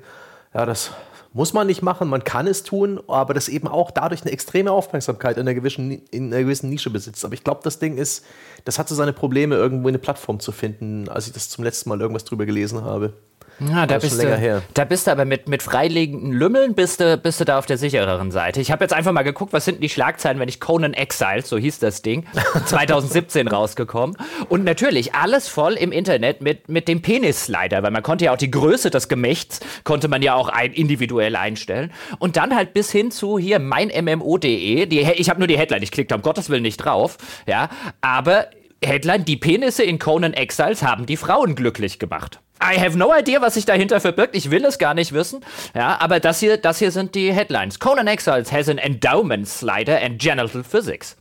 ja, 0.54 0.66
das 0.66 0.92
muss 1.32 1.52
man 1.52 1.66
nicht 1.66 1.82
machen, 1.82 2.08
man 2.08 2.24
kann 2.24 2.46
es 2.46 2.64
tun, 2.64 3.00
aber 3.06 3.34
das 3.34 3.48
eben 3.48 3.68
auch 3.68 3.90
dadurch 3.90 4.22
eine 4.22 4.32
extreme 4.32 4.72
Aufmerksamkeit 4.72 5.36
in 5.36 5.42
einer 5.42 5.54
gewissen, 5.54 6.02
in 6.10 6.32
einer 6.32 6.42
gewissen 6.42 6.70
Nische 6.70 6.90
besitzt. 6.90 7.24
Aber 7.24 7.34
ich 7.34 7.44
glaube, 7.44 7.60
das 7.62 7.78
Ding 7.78 7.98
ist, 7.98 8.24
das 8.64 8.78
hatte 8.78 8.94
seine 8.94 9.12
Probleme, 9.12 9.54
irgendwo 9.54 9.88
eine 9.88 9.98
Plattform 9.98 10.40
zu 10.40 10.50
finden, 10.50 11.08
als 11.08 11.28
ich 11.28 11.32
das 11.32 11.48
zum 11.48 11.62
letzten 11.62 11.88
Mal 11.88 12.00
irgendwas 12.00 12.24
drüber 12.24 12.46
gelesen 12.46 12.82
habe. 12.84 13.14
Ja, 13.68 13.86
da 13.86 13.98
bist, 13.98 14.22
du, 14.22 14.62
da 14.74 14.84
bist 14.84 15.06
du 15.06 15.10
aber 15.10 15.24
mit, 15.24 15.48
mit 15.48 15.62
freiliegenden 15.62 16.32
Lümmeln 16.32 16.74
bist 16.74 17.00
du, 17.00 17.18
bist 17.18 17.40
du 17.40 17.44
da 17.44 17.58
auf 17.58 17.66
der 17.66 17.76
sichereren 17.76 18.30
Seite. 18.30 18.60
Ich 18.60 18.70
habe 18.70 18.84
jetzt 18.84 18.92
einfach 18.92 19.12
mal 19.12 19.22
geguckt, 19.22 19.52
was 19.52 19.66
sind 19.66 19.82
die 19.82 19.90
Schlagzeilen, 19.90 20.38
wenn 20.38 20.48
ich 20.48 20.60
Conan 20.60 20.94
Exiles, 20.94 21.48
so 21.48 21.58
hieß 21.58 21.78
das 21.78 22.00
Ding, 22.00 22.24
2017 22.64 23.48
rausgekommen. 23.48 24.16
Und 24.48 24.64
natürlich 24.64 25.14
alles 25.14 25.48
voll 25.48 25.74
im 25.74 25.92
Internet 25.92 26.40
mit, 26.40 26.68
mit 26.68 26.88
dem 26.88 27.02
Penis-Slider, 27.02 27.82
weil 27.82 27.90
man 27.90 28.02
konnte 28.02 28.26
ja 28.26 28.32
auch 28.32 28.38
die 28.38 28.50
Größe 28.50 28.90
des 28.90 29.08
Gemächts, 29.08 29.60
konnte 29.84 30.08
man 30.08 30.22
ja 30.22 30.34
auch 30.34 30.48
ein, 30.48 30.72
individuell 30.72 31.36
einstellen. 31.36 31.92
Und 32.18 32.36
dann 32.36 32.56
halt 32.56 32.72
bis 32.72 32.90
hin 32.90 33.10
zu 33.10 33.38
hier 33.38 33.58
meinmmo.de, 33.58 34.88
ich 34.88 35.30
habe 35.30 35.38
nur 35.38 35.48
die 35.48 35.58
Headline, 35.58 35.82
ich 35.82 35.90
klicke 35.90 36.08
da 36.08 36.14
um 36.14 36.22
Gottes 36.22 36.48
Willen 36.48 36.62
nicht 36.62 36.78
drauf, 36.78 37.18
ja, 37.46 37.68
aber 38.00 38.46
Headline, 38.84 39.24
die 39.24 39.36
Penisse 39.36 39.82
in 39.82 39.98
Conan 39.98 40.32
Exiles 40.32 40.82
haben 40.82 41.06
die 41.06 41.16
Frauen 41.16 41.54
glücklich 41.54 41.98
gemacht. 41.98 42.40
I 42.62 42.78
have 42.78 42.96
no 42.96 43.14
idea, 43.14 43.40
was 43.40 43.54
sich 43.54 43.64
dahinter 43.64 44.00
verbirgt. 44.00 44.36
Ich 44.36 44.50
will 44.50 44.64
es 44.64 44.78
gar 44.78 44.94
nicht 44.94 45.12
wissen. 45.12 45.40
Ja, 45.74 45.98
aber 46.00 46.20
das 46.20 46.40
hier, 46.40 46.58
das 46.58 46.78
hier 46.78 46.90
sind 46.90 47.14
die 47.14 47.32
Headlines. 47.32 47.78
Conan 47.78 48.06
Exiles 48.06 48.52
has 48.52 48.68
an 48.68 48.78
endowment 48.78 49.48
slider 49.48 50.00
and 50.00 50.20
genital 50.20 50.62
physics. 50.62 51.16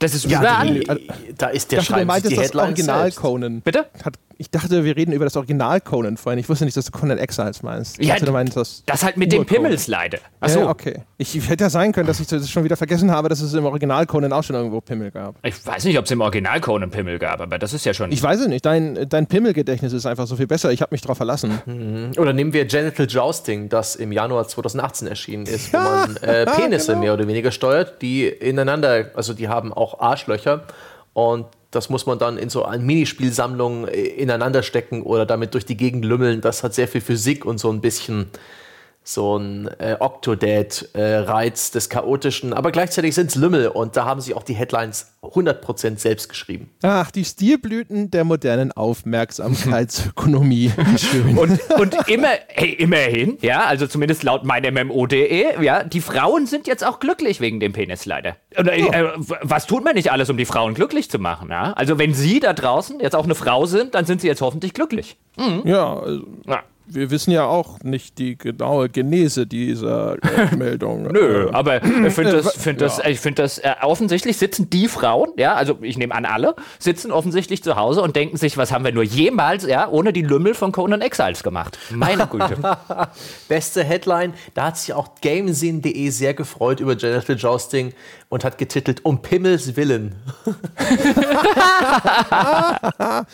Das 0.00 0.14
ist 0.14 0.24
ja, 0.26 0.40
überall. 0.40 0.80
Die, 0.80 1.34
da 1.38 1.48
ist 1.48 1.70
der 1.70 1.82
Schreiben, 1.82 2.10
die 2.28 2.34
das 2.34 2.54
Original 2.54 3.02
selbst. 3.02 3.20
Conan. 3.20 3.60
Bitte? 3.60 3.86
Hat 4.04 4.14
ich 4.42 4.50
dachte, 4.50 4.84
wir 4.84 4.96
reden 4.96 5.12
über 5.12 5.24
das 5.24 5.36
Original 5.36 5.80
Conan 5.80 6.16
vorhin. 6.16 6.40
Ich 6.40 6.48
wusste 6.48 6.64
nicht, 6.64 6.76
dass 6.76 6.86
du 6.86 6.90
Conan 6.90 7.16
Exiles 7.16 7.62
meinst. 7.62 8.00
Ich 8.00 8.08
ja, 8.08 8.14
dachte, 8.14 8.26
du 8.26 8.32
meinst 8.32 8.56
das. 8.56 8.82
Das 8.86 9.04
halt 9.04 9.16
mit 9.16 9.30
dem 9.30 9.46
Pimmels 9.46 9.86
leide. 9.86 10.18
Achso. 10.40 10.62
Ja, 10.62 10.68
okay. 10.68 11.04
Ich, 11.16 11.48
hätte 11.48 11.62
ja 11.62 11.70
sein 11.70 11.92
können, 11.92 12.08
dass 12.08 12.18
ich 12.18 12.26
das 12.26 12.50
schon 12.50 12.64
wieder 12.64 12.76
vergessen 12.76 13.12
habe, 13.12 13.28
dass 13.28 13.40
es 13.40 13.54
im 13.54 13.64
Original 13.64 14.04
Conan 14.04 14.32
auch 14.32 14.42
schon 14.42 14.56
irgendwo 14.56 14.80
Pimmel 14.80 15.12
gab. 15.12 15.36
Ich 15.44 15.64
weiß 15.64 15.84
nicht, 15.84 15.96
ob 15.96 16.06
es 16.06 16.10
im 16.10 16.20
Original 16.20 16.60
Conan 16.60 16.90
Pimmel 16.90 17.20
gab, 17.20 17.40
aber 17.40 17.56
das 17.56 17.72
ist 17.72 17.86
ja 17.86 17.94
schon. 17.94 18.10
Ich 18.10 18.20
weiß 18.20 18.40
es 18.40 18.48
nicht. 18.48 18.66
Dein, 18.66 19.08
dein 19.08 19.28
Pimmelgedächtnis 19.28 19.92
ist 19.92 20.06
einfach 20.06 20.26
so 20.26 20.34
viel 20.34 20.48
besser. 20.48 20.72
Ich 20.72 20.82
habe 20.82 20.92
mich 20.92 21.02
darauf 21.02 21.18
verlassen. 21.18 21.60
Mhm. 21.64 22.10
Oder 22.18 22.32
nehmen 22.32 22.52
wir 22.52 22.64
Genital 22.64 23.06
Jousting, 23.08 23.68
das 23.68 23.94
im 23.94 24.10
Januar 24.10 24.48
2018 24.48 25.06
erschienen 25.06 25.46
ist, 25.46 25.72
wo 25.72 25.78
man 25.78 26.16
äh, 26.16 26.46
Penisse 26.56 26.88
genau. 26.88 27.00
mehr 27.00 27.14
oder 27.14 27.28
weniger 27.28 27.52
steuert, 27.52 28.02
die 28.02 28.26
ineinander, 28.26 29.12
also 29.14 29.34
die 29.34 29.46
haben 29.46 29.72
auch 29.72 30.00
Arschlöcher 30.00 30.64
und 31.12 31.46
das 31.72 31.88
muss 31.88 32.06
man 32.06 32.18
dann 32.18 32.38
in 32.38 32.50
so 32.50 32.64
eine 32.64 32.82
Minispielsammlung 32.84 33.88
äh, 33.88 34.00
ineinander 34.00 34.62
stecken 34.62 35.02
oder 35.02 35.26
damit 35.26 35.54
durch 35.54 35.66
die 35.66 35.76
Gegend 35.76 36.04
lümmeln. 36.04 36.40
Das 36.40 36.62
hat 36.62 36.74
sehr 36.74 36.86
viel 36.86 37.00
Physik 37.00 37.44
und 37.44 37.58
so 37.58 37.72
ein 37.72 37.80
bisschen 37.80 38.28
so 39.04 39.36
ein 39.36 39.68
äh, 39.78 39.96
Octodad-Reiz 39.98 41.68
äh, 41.68 41.72
des 41.72 41.88
Chaotischen, 41.88 42.52
aber 42.52 42.70
gleichzeitig 42.70 43.14
sind 43.14 43.30
es 43.30 43.34
Lümmel 43.34 43.68
und 43.68 43.96
da 43.96 44.04
haben 44.04 44.20
sich 44.20 44.34
auch 44.34 44.44
die 44.44 44.54
Headlines 44.54 45.12
100% 45.22 45.98
selbst 45.98 46.28
geschrieben. 46.28 46.70
Ach, 46.82 47.10
die 47.10 47.24
Stilblüten 47.24 48.10
der 48.10 48.24
modernen 48.24 48.72
Aufmerksamkeitsökonomie. 48.72 50.72
Schön. 50.96 51.36
Und, 51.36 51.60
und 51.78 52.08
immer, 52.08 52.28
hey, 52.48 52.72
immerhin, 52.72 53.38
ja, 53.40 53.64
also 53.64 53.86
zumindest 53.86 54.22
laut 54.22 54.44
meinem 54.44 54.86
MMO.de, 54.86 55.62
ja, 55.62 55.82
die 55.82 56.00
Frauen 56.00 56.46
sind 56.46 56.66
jetzt 56.66 56.84
auch 56.84 57.00
glücklich 57.00 57.40
wegen 57.40 57.60
dem 57.60 57.72
Penis 57.72 58.06
leider. 58.06 58.36
Oder, 58.58 58.72
oh. 58.72 58.92
äh, 58.92 59.10
was 59.42 59.66
tut 59.66 59.84
man 59.84 59.94
nicht 59.94 60.12
alles, 60.12 60.30
um 60.30 60.36
die 60.36 60.44
Frauen 60.44 60.74
glücklich 60.74 61.10
zu 61.10 61.18
machen, 61.18 61.48
ja? 61.50 61.72
Also 61.72 61.98
wenn 61.98 62.14
Sie 62.14 62.38
da 62.38 62.52
draußen 62.52 63.00
jetzt 63.00 63.16
auch 63.16 63.24
eine 63.24 63.34
Frau 63.34 63.66
sind, 63.66 63.94
dann 63.94 64.04
sind 64.04 64.20
Sie 64.20 64.28
jetzt 64.28 64.42
hoffentlich 64.42 64.74
glücklich. 64.74 65.16
Mhm. 65.36 65.62
Ja, 65.64 65.98
also, 65.98 66.26
ja 66.46 66.62
wir 66.94 67.10
wissen 67.10 67.30
ja 67.30 67.44
auch 67.46 67.80
nicht 67.82 68.18
die 68.18 68.36
genaue 68.36 68.88
Genese 68.88 69.46
dieser 69.46 70.16
äh, 70.22 70.54
Meldung. 70.56 71.04
Nö, 71.04 71.50
aber 71.52 71.82
ich 71.82 72.12
finde 72.12 72.32
das, 72.32 72.54
find 72.54 72.80
das, 72.80 72.98
ja. 72.98 73.14
find 73.14 73.38
das 73.38 73.58
äh, 73.58 73.74
offensichtlich 73.82 74.36
sitzen 74.36 74.70
die 74.70 74.88
Frauen, 74.88 75.30
ja, 75.36 75.54
also 75.54 75.78
ich 75.82 75.98
nehme 75.98 76.14
an 76.14 76.24
alle, 76.24 76.54
sitzen 76.78 77.12
offensichtlich 77.12 77.62
zu 77.62 77.76
Hause 77.76 78.02
und 78.02 78.16
denken 78.16 78.36
sich, 78.36 78.56
was 78.56 78.72
haben 78.72 78.84
wir 78.84 78.92
nur 78.92 79.02
jemals, 79.02 79.66
ja, 79.66 79.88
ohne 79.88 80.12
die 80.12 80.22
Lümmel 80.22 80.54
von 80.54 80.72
Conan 80.72 81.00
Exiles 81.00 81.42
gemacht. 81.42 81.78
Meine 81.90 82.26
Güte. 82.26 82.58
Beste 83.48 83.84
Headline, 83.84 84.34
da 84.54 84.66
hat 84.66 84.78
sich 84.78 84.92
auch 84.94 85.10
Gamesinn.de 85.20 86.08
sehr 86.10 86.34
gefreut 86.34 86.80
über 86.80 86.96
Genital 86.96 87.36
Jousting 87.36 87.92
und 88.32 88.44
hat 88.44 88.56
getitelt 88.56 89.04
Um 89.04 89.20
Pimmels 89.20 89.76
Willen. 89.76 90.14
ah, 92.30 93.26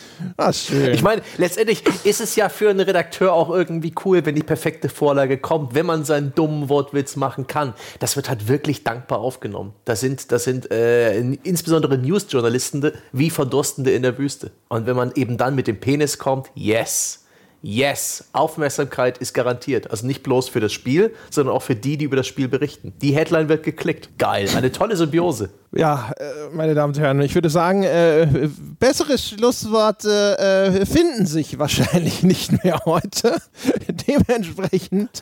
schön. 0.51 0.93
Ich 0.93 1.01
meine, 1.01 1.21
letztendlich 1.37 1.83
ist 2.03 2.19
es 2.19 2.35
ja 2.35 2.49
für 2.49 2.69
einen 2.69 2.81
Redakteur 2.81 3.31
auch 3.31 3.49
irgendwie 3.49 3.93
cool, 4.03 4.25
wenn 4.25 4.35
die 4.35 4.43
perfekte 4.43 4.89
Vorlage 4.89 5.37
kommt, 5.37 5.73
wenn 5.73 5.85
man 5.85 6.03
seinen 6.03 6.35
dummen 6.35 6.67
Wortwitz 6.67 7.15
machen 7.15 7.47
kann. 7.47 7.75
Das 7.99 8.17
wird 8.17 8.27
halt 8.27 8.49
wirklich 8.49 8.83
dankbar 8.83 9.19
aufgenommen. 9.19 9.71
Das 9.85 10.01
sind, 10.01 10.33
das 10.33 10.43
sind 10.43 10.69
äh, 10.69 11.17
insbesondere 11.17 11.97
Newsjournalisten 11.97 12.91
wie 13.13 13.29
Verdurstende 13.29 13.91
in 13.91 14.01
der 14.01 14.17
Wüste. 14.17 14.51
Und 14.67 14.85
wenn 14.85 14.97
man 14.97 15.13
eben 15.15 15.37
dann 15.37 15.55
mit 15.55 15.67
dem 15.67 15.79
Penis 15.79 16.17
kommt, 16.17 16.51
yes. 16.55 17.23
Yes, 17.61 18.25
Aufmerksamkeit 18.31 19.17
ist 19.17 19.33
garantiert. 19.33 19.91
Also 19.91 20.07
nicht 20.07 20.23
bloß 20.23 20.47
für 20.47 20.61
das 20.61 20.71
Spiel, 20.71 21.13
sondern 21.29 21.55
auch 21.55 21.61
für 21.61 21.75
die, 21.75 21.97
die 21.97 22.05
über 22.05 22.15
das 22.15 22.27
Spiel 22.27 22.47
berichten. 22.47 22.93
Die 23.01 23.13
Headline 23.13 23.49
wird 23.49 23.63
geklickt. 23.63 24.09
Geil, 24.17 24.47
eine 24.55 24.71
tolle 24.71 24.95
Symbiose. 24.95 25.49
Ja, 25.71 26.11
äh, 26.17 26.23
meine 26.55 26.73
Damen 26.73 26.93
und 26.93 26.99
Herren, 26.99 27.21
ich 27.21 27.35
würde 27.35 27.49
sagen, 27.49 27.83
äh, 27.83 28.49
bessere 28.79 29.17
Schlussworte 29.17 30.39
äh, 30.39 30.85
finden 30.85 31.25
sich 31.25 31.59
wahrscheinlich 31.59 32.23
nicht 32.23 32.63
mehr 32.63 32.79
heute. 32.85 33.35
Dementsprechend. 34.07 35.21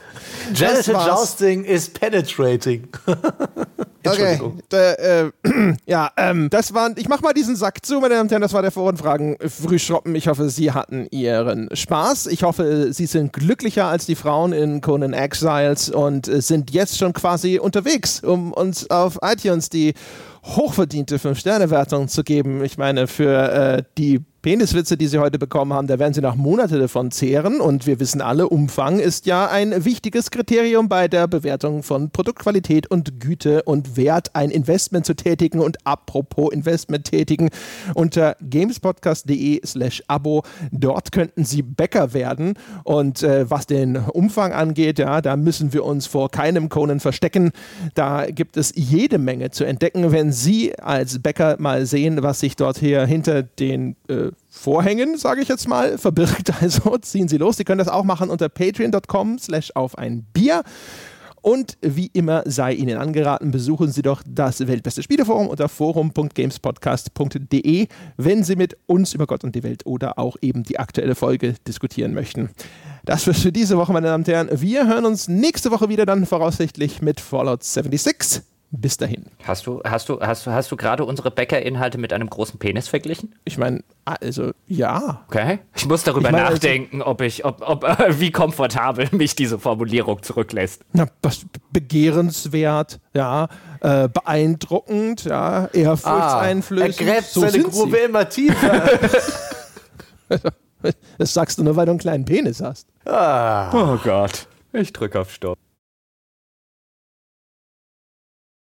Genital 0.53 1.07
Jousting 1.07 1.63
is 1.63 1.89
penetrating. 1.89 2.87
Okay. 4.05 4.39
Äh, 4.71 5.25
äh, 5.25 5.31
ja, 5.85 6.11
ähm, 6.17 6.49
das 6.49 6.73
waren, 6.73 6.95
ich 6.97 7.07
mach 7.09 7.21
mal 7.21 7.33
diesen 7.33 7.55
Sack 7.55 7.85
zu, 7.85 7.99
meine 7.99 8.15
Damen 8.15 8.23
und 8.23 8.31
Herren, 8.31 8.41
das 8.41 8.53
war 8.53 8.61
der 8.61 8.71
Forenfragen 8.71 9.37
Frühschroppen. 9.39 10.15
Ich 10.15 10.27
hoffe, 10.27 10.49
Sie 10.49 10.71
hatten 10.71 11.07
Ihren 11.11 11.69
Spaß. 11.73 12.27
Ich 12.27 12.43
hoffe, 12.43 12.93
Sie 12.93 13.05
sind 13.05 13.33
glücklicher 13.33 13.85
als 13.85 14.05
die 14.05 14.15
Frauen 14.15 14.53
in 14.53 14.81
Conan 14.81 15.13
Exiles 15.13 15.89
und 15.89 16.27
äh, 16.27 16.41
sind 16.41 16.71
jetzt 16.71 16.97
schon 16.97 17.13
quasi 17.13 17.59
unterwegs, 17.59 18.23
um 18.23 18.53
uns 18.53 18.89
auf 18.89 19.19
iTunes 19.21 19.69
die 19.69 19.93
hochverdiente 20.43 21.17
5-Sterne-Wertung 21.17 22.07
zu 22.07 22.23
geben. 22.23 22.63
Ich 22.63 22.77
meine, 22.77 23.07
für 23.07 23.51
äh, 23.51 23.83
die 23.97 24.21
Peniswitze, 24.47 24.95
die 24.95 25.07
sie 25.07 25.17
heute 25.17 25.39
bekommen 25.39 25.73
haben, 25.73 25.87
da 25.87 25.99
werden 25.99 26.13
sie 26.13 26.21
nach 26.21 26.37
Monaten 26.37 26.79
davon 26.79 27.11
zehren. 27.11 27.59
Und 27.59 27.85
wir 27.85 27.99
wissen 27.99 28.21
alle, 28.21 28.47
Umfang 28.47 28.97
ist 29.01 29.25
ja 29.25 29.49
ein 29.49 29.83
wichtiges 29.83 30.31
Kriterium 30.31 30.87
bei 30.87 31.09
der 31.09 31.27
Bewertung 31.27 31.83
von 31.83 32.11
Produktqualität 32.11 32.89
und 32.89 33.19
Güte 33.19 33.63
und 33.63 33.97
Wert, 33.97 34.33
ein 34.37 34.49
Investment 34.49 35.05
zu 35.05 35.17
tätigen. 35.17 35.59
Und 35.59 35.85
apropos 35.85 36.53
Investment 36.53 37.03
tätigen, 37.03 37.49
unter 37.93 38.37
gamespodcast.de 38.39 39.65
slash 39.65 40.01
Abo, 40.07 40.43
dort 40.71 41.11
könnten 41.11 41.43
Sie 41.43 41.61
Bäcker 41.61 42.13
werden. 42.13 42.53
Und 42.85 43.23
äh, 43.23 43.51
was 43.51 43.67
den 43.67 43.97
Umfang 43.97 44.53
angeht, 44.53 44.97
ja, 44.97 45.19
da 45.19 45.35
müssen 45.35 45.73
wir 45.73 45.83
uns 45.83 46.07
vor 46.07 46.31
keinem 46.31 46.69
Conan 46.69 47.01
verstecken. 47.01 47.51
Da 47.95 48.27
gibt 48.27 48.55
es 48.55 48.71
jede 48.77 49.17
Menge 49.17 49.51
zu 49.51 49.65
entdecken, 49.65 50.13
wenn 50.13 50.31
Sie 50.31 50.73
als 50.79 51.19
Bäcker 51.19 51.57
mal 51.59 51.85
sehen, 51.85 52.23
was 52.23 52.39
sich 52.39 52.55
dort 52.55 52.77
hier 52.77 53.05
hinter 53.05 53.43
den 53.43 53.97
äh, 54.07 54.31
Vorhängen, 54.49 55.17
sage 55.17 55.41
ich 55.41 55.47
jetzt 55.47 55.67
mal, 55.67 55.97
verbirgt. 55.97 56.51
Also 56.61 56.95
ziehen 56.97 57.27
Sie 57.27 57.37
los. 57.37 57.57
Sie 57.57 57.63
können 57.63 57.79
das 57.79 57.87
auch 57.87 58.03
machen 58.03 58.29
unter 58.29 58.49
patreon.com 58.49 59.39
slash 59.39 59.71
auf 59.75 59.97
ein 59.97 60.27
Bier. 60.33 60.61
Und 61.41 61.77
wie 61.81 62.07
immer 62.07 62.43
sei 62.45 62.73
Ihnen 62.73 62.97
angeraten, 62.97 63.51
besuchen 63.51 63.89
Sie 63.91 64.01
doch 64.01 64.21
das 64.27 64.67
Weltbeste 64.67 65.03
Spieleforum 65.03 65.47
unter 65.47 65.69
forum.gamespodcast.de, 65.69 67.87
wenn 68.17 68.43
Sie 68.43 68.57
mit 68.57 68.75
uns 68.85 69.13
über 69.13 69.27
Gott 69.27 69.45
und 69.45 69.55
die 69.55 69.63
Welt 69.63 69.85
oder 69.85 70.19
auch 70.19 70.35
eben 70.41 70.63
die 70.63 70.77
aktuelle 70.79 71.15
Folge 71.15 71.55
diskutieren 71.65 72.13
möchten. 72.13 72.49
Das 73.05 73.25
war's 73.27 73.39
für 73.39 73.53
diese 73.53 73.77
Woche, 73.77 73.93
meine 73.93 74.07
Damen 74.07 74.25
und 74.25 74.27
Herren. 74.27 74.49
Wir 74.51 74.87
hören 74.87 75.05
uns 75.05 75.29
nächste 75.29 75.71
Woche 75.71 75.87
wieder 75.87 76.05
dann 76.05 76.25
voraussichtlich 76.25 77.01
mit 77.01 77.21
Fallout 77.21 77.63
76. 77.63 78.41
Bis 78.69 78.97
dahin. 78.97 79.27
Hast 79.43 79.65
du, 79.65 79.81
hast 79.85 80.09
du, 80.09 80.19
hast 80.19 80.45
du, 80.45 80.51
hast 80.51 80.69
du 80.71 80.75
gerade 80.75 81.05
unsere 81.05 81.31
Bäckerinhalte 81.31 81.97
mit 81.97 82.11
einem 82.11 82.29
großen 82.29 82.59
Penis 82.59 82.89
verglichen? 82.89 83.33
Ich 83.45 83.57
meine, 83.57 83.81
also 84.03 84.51
ja. 84.67 85.23
Okay. 85.29 85.59
Ich 85.73 85.85
muss 85.85 86.03
darüber 86.03 86.27
ich 86.27 86.31
mein, 86.33 86.41
also 86.41 86.55
nachdenken, 86.55 87.01
ob 87.01 87.21
ich, 87.21 87.45
ob, 87.45 87.61
ob 87.61 87.85
äh, 87.85 87.97
wie 88.19 88.31
komfortabel 88.31 89.07
mich 89.11 89.35
diese 89.35 89.57
Formulierung 89.57 90.21
zurücklässt. 90.21 90.83
Na, 90.91 91.07
was 91.21 91.45
begehrenswert, 91.71 92.99
ja, 93.13 93.47
äh, 93.79 94.09
beeindruckend, 94.09 95.23
ja, 95.23 95.67
ehrfurchtseinflößend. 95.67 96.99
Ah, 96.99 97.03
er 97.03 97.13
gräbt 97.13 97.27
so 97.27 97.41
seine 97.41 97.63
Grube 97.63 97.97
sie. 97.97 98.03
immer 98.03 98.27
tiefer. 98.27 98.89
das 101.17 101.33
sagst 101.33 101.57
du 101.57 101.63
nur, 101.63 101.77
weil 101.77 101.85
du 101.85 101.91
einen 101.91 101.99
kleinen 101.99 102.25
Penis 102.25 102.61
hast. 102.61 102.85
Ah. 103.05 103.71
Oh 103.71 103.97
Gott. 104.03 104.47
Ich 104.73 104.91
drücke 104.91 105.21
auf 105.21 105.31
Stopp. 105.31 105.57